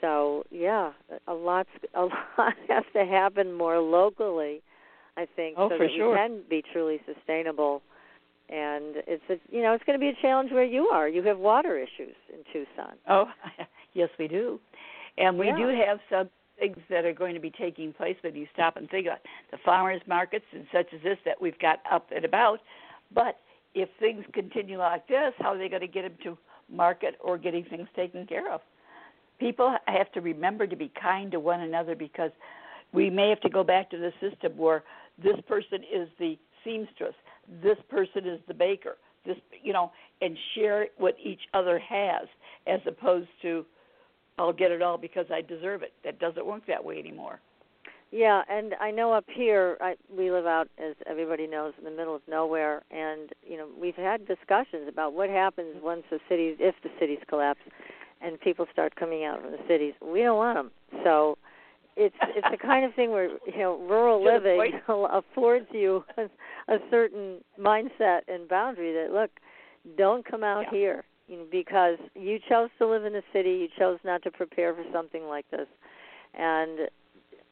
So 0.00 0.44
yeah, 0.50 0.92
a 1.28 1.34
lot 1.34 1.66
a 1.94 2.06
lot 2.06 2.54
has 2.68 2.84
to 2.94 3.04
happen 3.04 3.52
more 3.52 3.78
locally, 3.78 4.62
I 5.16 5.26
think, 5.26 5.56
Oh, 5.58 5.68
so 5.68 5.76
for 5.76 5.86
that 5.86 5.92
sure. 5.92 6.10
we 6.10 6.16
can 6.16 6.42
be 6.48 6.62
truly 6.62 7.00
sustainable. 7.06 7.82
And 8.50 8.96
it's 9.06 9.22
a, 9.30 9.36
you 9.54 9.62
know 9.62 9.72
it's 9.74 9.84
going 9.84 9.98
to 9.98 10.00
be 10.00 10.08
a 10.08 10.22
challenge 10.22 10.50
where 10.50 10.64
you 10.64 10.86
are. 10.88 11.08
You 11.08 11.22
have 11.22 11.38
water 11.38 11.78
issues 11.78 12.16
in 12.32 12.40
Tucson. 12.52 12.94
Oh, 13.08 13.26
yes, 13.94 14.08
we 14.18 14.26
do, 14.28 14.58
and 15.18 15.38
we 15.38 15.46
Yeah. 15.46 15.56
do 15.56 15.68
have 15.68 16.00
some 16.10 16.28
things 16.58 16.76
that 16.90 17.04
are 17.04 17.12
going 17.12 17.34
to 17.34 17.40
be 17.40 17.50
taking 17.50 17.92
place. 17.92 18.16
When 18.22 18.34
you 18.34 18.46
stop 18.52 18.76
and 18.76 18.90
think 18.90 19.06
about 19.06 19.20
the 19.50 19.58
farmers 19.64 20.02
markets 20.06 20.44
and 20.52 20.66
such 20.72 20.86
as 20.92 21.00
this 21.02 21.18
that 21.24 21.40
we've 21.40 21.58
got 21.60 21.80
up 21.90 22.08
and 22.14 22.24
about, 22.24 22.60
but 23.14 23.36
if 23.74 23.88
things 24.00 24.24
continue 24.32 24.78
like 24.78 25.06
this, 25.06 25.32
how 25.38 25.50
are 25.54 25.58
they 25.58 25.68
going 25.68 25.80
to 25.82 25.86
get 25.86 26.02
them 26.02 26.14
to 26.24 26.36
market 26.68 27.14
or 27.22 27.38
getting 27.38 27.64
things 27.64 27.86
taken 27.94 28.26
care 28.26 28.52
of? 28.52 28.60
People 29.38 29.74
have 29.86 30.10
to 30.12 30.20
remember 30.20 30.66
to 30.66 30.76
be 30.76 30.90
kind 31.00 31.30
to 31.32 31.40
one 31.40 31.60
another 31.60 31.94
because 31.94 32.30
we 32.92 33.08
may 33.10 33.28
have 33.28 33.40
to 33.40 33.48
go 33.48 33.62
back 33.64 33.90
to 33.90 33.96
the 33.96 34.12
system 34.20 34.56
where 34.56 34.82
this 35.22 35.36
person 35.46 35.78
is 35.92 36.08
the 36.18 36.36
seamstress, 36.64 37.14
this 37.62 37.78
person 37.88 38.26
is 38.26 38.40
the 38.48 38.54
baker, 38.54 38.96
this 39.26 39.36
you 39.62 39.72
know, 39.72 39.92
and 40.20 40.36
share 40.54 40.88
what 40.98 41.16
each 41.22 41.42
other 41.54 41.78
has 41.78 42.26
as 42.66 42.80
opposed 42.86 43.28
to 43.42 43.64
I'll 44.38 44.52
get 44.52 44.70
it 44.70 44.80
all 44.80 44.96
because 44.96 45.26
I 45.30 45.42
deserve 45.42 45.82
it. 45.82 45.92
That 46.02 46.18
doesn't 46.18 46.46
work 46.46 46.62
that 46.66 46.82
way 46.82 46.98
anymore. 46.98 47.40
Yeah, 48.10 48.42
and 48.50 48.74
I 48.80 48.90
know 48.90 49.12
up 49.12 49.26
here 49.32 49.76
I, 49.80 49.94
we 50.16 50.32
live 50.32 50.46
out, 50.46 50.68
as 50.78 50.96
everybody 51.06 51.46
knows, 51.46 51.74
in 51.78 51.84
the 51.84 51.90
middle 51.90 52.16
of 52.16 52.22
nowhere, 52.28 52.82
and 52.90 53.30
you 53.46 53.56
know 53.56 53.68
we've 53.80 53.94
had 53.94 54.26
discussions 54.26 54.88
about 54.88 55.12
what 55.12 55.30
happens 55.30 55.76
once 55.82 56.02
the 56.10 56.18
cities, 56.28 56.56
if 56.58 56.74
the 56.82 56.90
cities 56.98 57.20
collapse, 57.28 57.60
and 58.20 58.40
people 58.40 58.66
start 58.72 58.96
coming 58.96 59.24
out 59.24 59.40
from 59.42 59.52
the 59.52 59.60
cities. 59.68 59.94
We 60.02 60.22
don't 60.22 60.38
want 60.38 60.58
them, 60.58 60.70
so 61.04 61.38
it's 62.00 62.16
it's 62.34 62.48
the 62.50 62.56
kind 62.56 62.84
of 62.84 62.94
thing 62.94 63.10
where 63.10 63.28
you 63.46 63.58
know 63.58 63.78
rural 63.78 64.24
living 64.24 64.80
affords 64.88 65.66
you 65.72 66.02
a, 66.16 66.22
a 66.74 66.78
certain 66.90 67.38
mindset 67.58 68.20
and 68.28 68.48
boundary 68.48 68.92
that 68.92 69.12
look, 69.12 69.30
don't 69.98 70.24
come 70.24 70.42
out 70.42 70.64
Yeah. 70.72 70.78
here 70.78 71.04
you 71.28 71.36
know, 71.36 71.46
because 71.50 71.98
you 72.14 72.38
chose 72.48 72.70
to 72.78 72.86
live 72.88 73.04
in 73.04 73.12
the 73.12 73.22
city, 73.32 73.50
you 73.50 73.68
chose 73.78 73.98
not 74.02 74.22
to 74.24 74.30
prepare 74.32 74.74
for 74.74 74.84
something 74.92 75.24
like 75.24 75.48
this, 75.50 75.68
and 76.34 76.88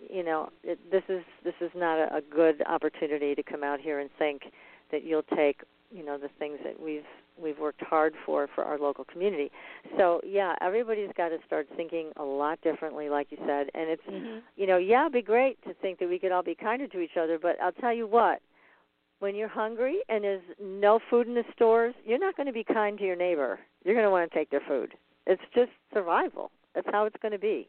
you 0.01 0.25
know 0.25 0.49
it, 0.65 0.79
this 0.91 1.05
is 1.09 1.23
this 1.45 1.55
is 1.61 1.71
not 1.77 1.99
a, 1.99 2.17
a 2.17 2.21
good 2.21 2.63
opportunity 2.67 3.35
to 3.35 3.43
come 3.43 3.63
out 3.63 3.81
here 3.81 4.01
and 4.01 4.11
think 4.19 4.43
that 4.91 5.05
you'll 5.05 5.23
take 5.37 5.61
you 5.93 6.05
know 6.05 6.17
the 6.19 6.31
things 6.39 6.59
that 6.65 6.81
we've 6.81 7.03
we've 7.41 7.59
worked 7.59 7.83
hard 7.83 8.15
for 8.25 8.49
for 8.55 8.65
our 8.65 8.79
local 8.79 9.05
community. 9.05 9.51
So 9.97 10.21
yeah, 10.25 10.55
everybody's 10.61 11.11
got 11.17 11.29
to 11.29 11.39
start 11.47 11.69
thinking 11.77 12.11
a 12.17 12.23
lot 12.25 12.61
differently, 12.63 13.09
like 13.09 13.29
you 13.31 13.39
said, 13.47 13.69
and 13.75 13.89
it's 13.91 14.03
Mm-hmm. 14.09 14.39
you 14.57 14.67
know 14.67 14.79
yeah, 14.79 15.03
it'd 15.03 15.13
be 15.13 15.23
great 15.23 15.63
to 15.65 15.75
think 15.75 15.99
that 15.99 16.09
we 16.09 16.19
could 16.19 16.33
all 16.33 16.43
be 16.43 16.55
kinder 16.55 16.87
to 16.89 17.01
each 17.01 17.17
other, 17.21 17.39
but 17.39 17.61
I'll 17.63 17.73
tell 17.73 17.93
you 17.93 18.07
what. 18.07 18.41
When 19.21 19.35
you're 19.35 19.49
hungry 19.49 19.99
and 20.09 20.23
there's 20.23 20.43
no 20.63 21.01
food 21.11 21.27
in 21.27 21.35
the 21.35 21.43
stores, 21.53 21.93
you're 22.05 22.21
not 22.21 22.37
going 22.37 22.47
to 22.47 22.53
be 22.53 22.63
kind 22.63 22.97
to 22.99 23.05
your 23.05 23.17
neighbor. 23.17 23.59
You're 23.85 23.95
going 23.97 24.07
to 24.07 24.11
want 24.13 24.31
to 24.31 24.39
take 24.39 24.49
their 24.49 24.63
food. 24.69 24.95
It's 25.27 25.43
just 25.55 25.73
survival. 25.93 26.53
That's 26.73 26.87
how 26.93 27.05
it's 27.05 27.17
going 27.21 27.33
to 27.33 27.39
be. 27.39 27.69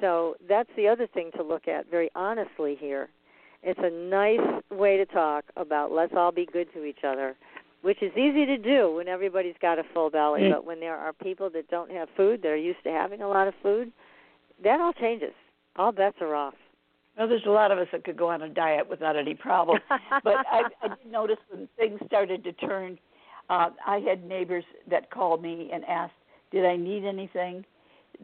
So 0.00 0.36
that's 0.48 0.70
the 0.76 0.86
other 0.86 1.08
thing 1.08 1.32
to 1.36 1.42
look 1.42 1.66
at 1.66 1.90
very 1.90 2.10
honestly 2.14 2.76
here. 2.78 3.08
It's 3.64 3.80
a 3.82 3.90
nice 3.90 4.62
way 4.70 4.96
to 4.96 5.06
talk 5.06 5.44
about 5.56 5.90
let's 5.90 6.14
all 6.16 6.30
be 6.32 6.46
good 6.46 6.72
to 6.74 6.84
each 6.84 7.04
other, 7.04 7.34
which 7.82 8.02
is 8.02 8.12
easy 8.12 8.46
to 8.46 8.56
do 8.56 8.94
when 8.96 9.08
everybody's 9.08 9.56
got 9.60 9.78
a 9.78 9.82
full 9.92 10.08
belly. 10.08 10.42
Mm. 10.42 10.52
But 10.52 10.64
when 10.64 10.80
there 10.80 10.96
are 10.96 11.12
people 11.12 11.50
that 11.50 11.68
don't 11.68 11.90
have 11.90 12.08
food, 12.16 12.40
that 12.42 12.48
are 12.48 12.56
used 12.56 12.82
to 12.84 12.90
having 12.90 13.22
a 13.22 13.28
lot 13.28 13.48
of 13.48 13.54
food, 13.62 13.92
that 14.62 14.80
all 14.80 14.92
changes. 14.92 15.34
All 15.76 15.92
bets 15.92 16.16
are 16.20 16.34
off. 16.34 16.54
Well, 17.18 17.28
there's 17.28 17.44
a 17.46 17.50
lot 17.50 17.70
of 17.70 17.78
us 17.78 17.88
that 17.92 18.04
could 18.04 18.16
go 18.16 18.30
on 18.30 18.42
a 18.42 18.48
diet 18.48 18.88
without 18.88 19.16
any 19.16 19.34
problem. 19.34 19.78
but 20.24 20.46
I, 20.50 20.62
I 20.82 20.88
did 20.88 21.10
notice 21.10 21.36
when 21.50 21.68
things 21.76 22.00
started 22.06 22.42
to 22.44 22.52
turn, 22.52 22.98
uh, 23.50 23.70
I 23.86 23.98
had 23.98 24.24
neighbors 24.24 24.64
that 24.88 25.10
called 25.10 25.42
me 25.42 25.70
and 25.72 25.84
asked, 25.84 26.14
"Did 26.50 26.64
I 26.64 26.76
need 26.76 27.04
anything?" 27.04 27.64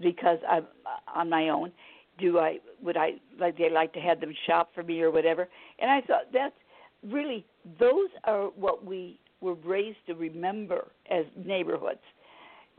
Because 0.01 0.39
I'm 0.48 0.66
uh, 0.86 1.18
on 1.18 1.28
my 1.28 1.48
own. 1.48 1.72
Do 2.18 2.39
I 2.39 2.59
would 2.82 2.97
I 2.97 3.14
like 3.39 3.59
they 3.59 3.70
like 3.70 3.93
to 3.93 4.01
have 4.01 4.20
them 4.20 4.32
shop 4.47 4.70
for 4.74 4.82
me 4.82 5.02
or 5.02 5.10
whatever? 5.10 5.48
And 5.78 5.90
I 5.90 6.01
thought 6.01 6.32
that's 6.32 6.55
really 7.02 7.44
those 7.78 8.09
are 8.24 8.47
what 8.56 8.85
we 8.85 9.18
were 9.40 9.55
raised 9.55 9.98
to 10.06 10.15
remember 10.15 10.89
as 11.10 11.24
neighborhoods. 11.36 12.01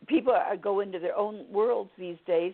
People 0.07 0.33
are 0.33 0.57
go 0.57 0.79
into 0.79 0.99
their 0.99 1.15
own 1.15 1.45
worlds 1.51 1.91
these 1.97 2.17
days, 2.25 2.53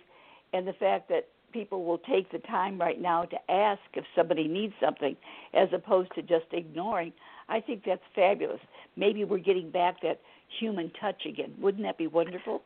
and 0.53 0.67
the 0.67 0.73
fact 0.73 1.09
that 1.09 1.27
people 1.51 1.85
will 1.85 1.99
take 1.99 2.29
the 2.31 2.39
time 2.39 2.77
right 2.79 3.01
now 3.01 3.23
to 3.23 3.37
ask 3.49 3.79
if 3.93 4.03
somebody 4.15 4.47
needs 4.47 4.73
something 4.83 5.15
as 5.53 5.69
opposed 5.73 6.13
to 6.15 6.21
just 6.21 6.45
ignoring. 6.51 7.13
I 7.47 7.61
think 7.61 7.83
that's 7.85 8.01
fabulous. 8.13 8.59
Maybe 8.97 9.23
we're 9.23 9.37
getting 9.37 9.71
back 9.71 10.01
that 10.01 10.19
human 10.59 10.91
touch 10.99 11.25
again. 11.25 11.53
Wouldn't 11.59 11.83
that 11.83 11.97
be 11.97 12.07
wonderful? 12.07 12.61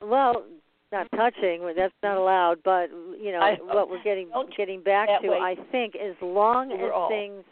Well, 0.00 0.44
not 0.92 1.08
touching, 1.16 1.72
that's 1.76 1.94
not 2.02 2.18
allowed, 2.18 2.58
but 2.64 2.90
you 3.18 3.32
know 3.32 3.56
what 3.62 3.88
we're 3.88 4.02
getting 4.02 4.28
don't 4.28 4.54
getting 4.56 4.82
back 4.82 5.08
to 5.22 5.28
way. 5.28 5.38
I 5.38 5.56
think 5.72 5.94
as 5.96 6.14
long 6.20 6.70
as 6.70 6.78
things 7.08 7.44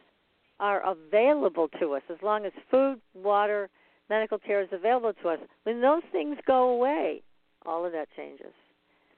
are 0.60 0.82
available 0.88 1.68
to 1.80 1.94
us, 1.94 2.02
as 2.10 2.18
long 2.22 2.44
as 2.44 2.52
food, 2.70 3.00
water, 3.14 3.68
medical 4.08 4.38
care 4.38 4.60
is 4.60 4.68
available 4.72 5.12
to 5.22 5.28
us, 5.30 5.38
when 5.64 5.80
those 5.80 6.02
things 6.12 6.36
go 6.46 6.68
away, 6.70 7.22
all 7.66 7.84
of 7.84 7.92
that 7.92 8.08
changes. 8.16 8.52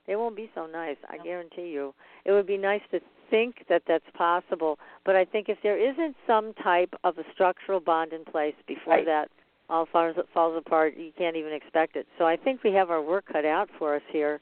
They 0.07 0.17
won't 0.17 0.37
be 0.37 0.51
so 0.55 0.67
nice, 0.67 0.97
I 1.09 1.19
guarantee 1.19 1.69
you. 1.69 1.95
It 2.25 2.33
would 2.33 2.47
be 2.47 2.57
nice 2.57 2.81
to 2.91 3.01
think 3.31 3.65
that 3.69 3.83
that's 3.87 4.05
possible, 4.15 4.79
but 5.05 5.17
I 5.17 5.25
think 5.25 5.49
if 5.49 5.59
there 5.63 5.79
isn't 5.79 6.17
some 6.27 6.53
type 6.55 6.93
of 7.05 7.19
a 7.19 7.25
structural 7.33 7.81
bond 7.81 8.13
in 8.13 8.25
place 8.25 8.55
before 8.67 8.95
Right. 8.95 9.07
that 9.07 9.31
all 9.71 9.87
falls 9.87 10.17
falls 10.35 10.57
apart, 10.57 10.97
you 10.97 11.13
can't 11.17 11.37
even 11.37 11.53
expect 11.53 11.97
it. 11.97 12.07
So 12.19 12.27
I 12.27 12.37
think 12.37 12.63
we 12.63 12.73
have 12.73 12.91
our 12.91 13.01
work 13.01 13.27
cut 13.33 13.45
out 13.45 13.71
for 13.79 13.95
us 13.95 14.03
here. 14.11 14.41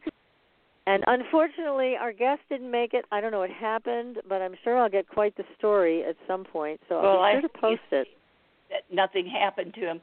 And 0.86 1.04
unfortunately, 1.06 1.94
our 2.00 2.12
guest 2.12 2.40
didn't 2.48 2.70
make 2.70 2.94
it. 2.94 3.04
I 3.12 3.20
don't 3.20 3.32
know 3.32 3.40
what 3.40 3.50
happened, 3.50 4.18
but 4.28 4.42
I'm 4.42 4.54
sure 4.64 4.78
I'll 4.78 4.88
get 4.88 5.08
quite 5.08 5.36
the 5.36 5.44
story 5.58 6.04
at 6.04 6.16
some 6.26 6.44
point. 6.44 6.80
So 6.88 7.00
Well, 7.02 7.20
I'll 7.20 7.36
be 7.36 7.40
sure 7.40 7.48
to 7.48 7.58
post 7.60 7.82
it. 7.92 8.08
That 8.70 8.82
nothing 8.94 9.26
happened 9.26 9.74
to 9.74 9.80
him. 9.80 10.00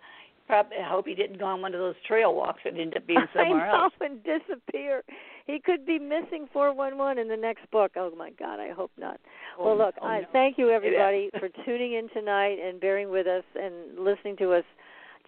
Probably, 0.48 0.78
I 0.78 0.88
hope 0.88 1.06
he 1.08 1.14
didn't 1.16 1.40
go 1.40 1.45
on 1.45 1.62
one 1.62 1.74
of 1.74 1.80
those 1.82 1.95
trail 2.08 2.34
walks 2.34 2.62
and 2.64 2.80
end 2.80 2.95
up 2.95 3.06
being 3.06 3.20
I 3.36 3.38
somewhere 3.44 3.68
know 3.68 3.84
else. 3.84 3.94
and 3.99 4.20
disappear. 4.24 5.04
He 5.45 5.60
could 5.60 5.86
be 5.86 5.99
missing 5.99 6.48
411 6.54 7.18
in 7.18 7.28
the 7.28 7.36
next 7.36 7.70
book. 7.72 7.91
Oh 7.98 8.12
my 8.18 8.30
God, 8.32 8.60
I 8.60 8.72
hope 8.72 8.91
not. 8.98 9.20
Oh, 9.60 9.66
well, 9.66 9.78
look, 9.78 9.95
oh, 10.02 10.06
I 10.06 10.22
no. 10.22 10.28
thank 10.32 10.58
you 10.58 10.70
everybody 10.70 11.30
for 11.40 11.49
tuning 11.66 11.94
in 11.94 12.08
tonight 12.14 12.58
and 12.64 12.80
bearing 12.80 13.10
with 13.10 13.28
us 13.28 13.44
and 13.56 13.74
listening 13.99 14.38
to 14.38 14.54
us 14.54 14.64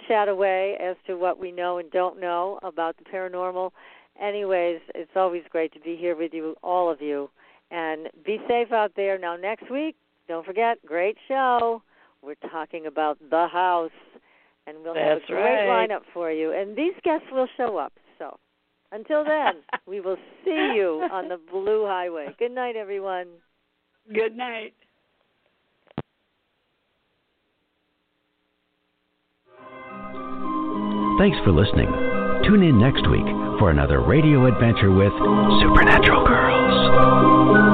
chat 0.07 0.29
away 0.29 0.77
as 0.81 0.95
to 1.07 1.15
what 1.17 1.37
we 1.39 1.51
know 1.51 1.79
and 1.79 1.91
don't 1.91 2.19
know 2.19 2.59
about 2.63 2.95
the 2.97 3.03
paranormal. 3.03 3.71
Anyways, 4.21 4.79
it's 4.95 5.11
always 5.15 5.43
great 5.49 5.73
to 5.73 5.79
be 5.79 5.95
here 5.95 6.15
with 6.15 6.33
you, 6.33 6.55
all 6.61 6.91
of 6.91 7.01
you, 7.01 7.29
and 7.71 8.09
be 8.25 8.37
safe 8.47 8.71
out 8.71 8.91
there. 8.95 9.17
Now, 9.17 9.35
next 9.35 9.71
week, 9.71 9.95
don't 10.27 10.45
forget, 10.45 10.77
great 10.85 11.17
show. 11.27 11.81
We're 12.21 12.35
talking 12.51 12.85
about 12.85 13.17
the 13.29 13.47
house 13.47 13.91
and 14.67 14.77
we'll 14.83 14.93
That's 14.93 15.21
have 15.27 15.37
a 15.37 15.41
great 15.41 15.67
right. 15.67 15.89
lineup 15.89 16.01
for 16.13 16.31
you. 16.31 16.53
And 16.53 16.75
these 16.75 16.93
guests 17.03 17.27
will 17.31 17.47
show 17.57 17.77
up. 17.77 17.93
So 18.17 18.37
until 18.91 19.23
then, 19.23 19.63
we 19.87 19.99
will 19.99 20.17
see 20.45 20.73
you 20.75 21.07
on 21.11 21.29
the 21.29 21.39
Blue 21.51 21.85
Highway. 21.85 22.27
Good 22.37 22.51
night, 22.51 22.75
everyone. 22.75 23.27
Good 24.13 24.35
night. 24.35 24.73
Thanks 31.17 31.37
for 31.43 31.51
listening. 31.51 31.89
Tune 32.45 32.63
in 32.63 32.79
next 32.79 33.09
week 33.09 33.48
for 33.59 33.69
another 33.69 33.99
radio 33.99 34.45
adventure 34.45 34.89
with 34.89 35.11
Supernatural 35.11 36.25
Girlz. 36.25 37.68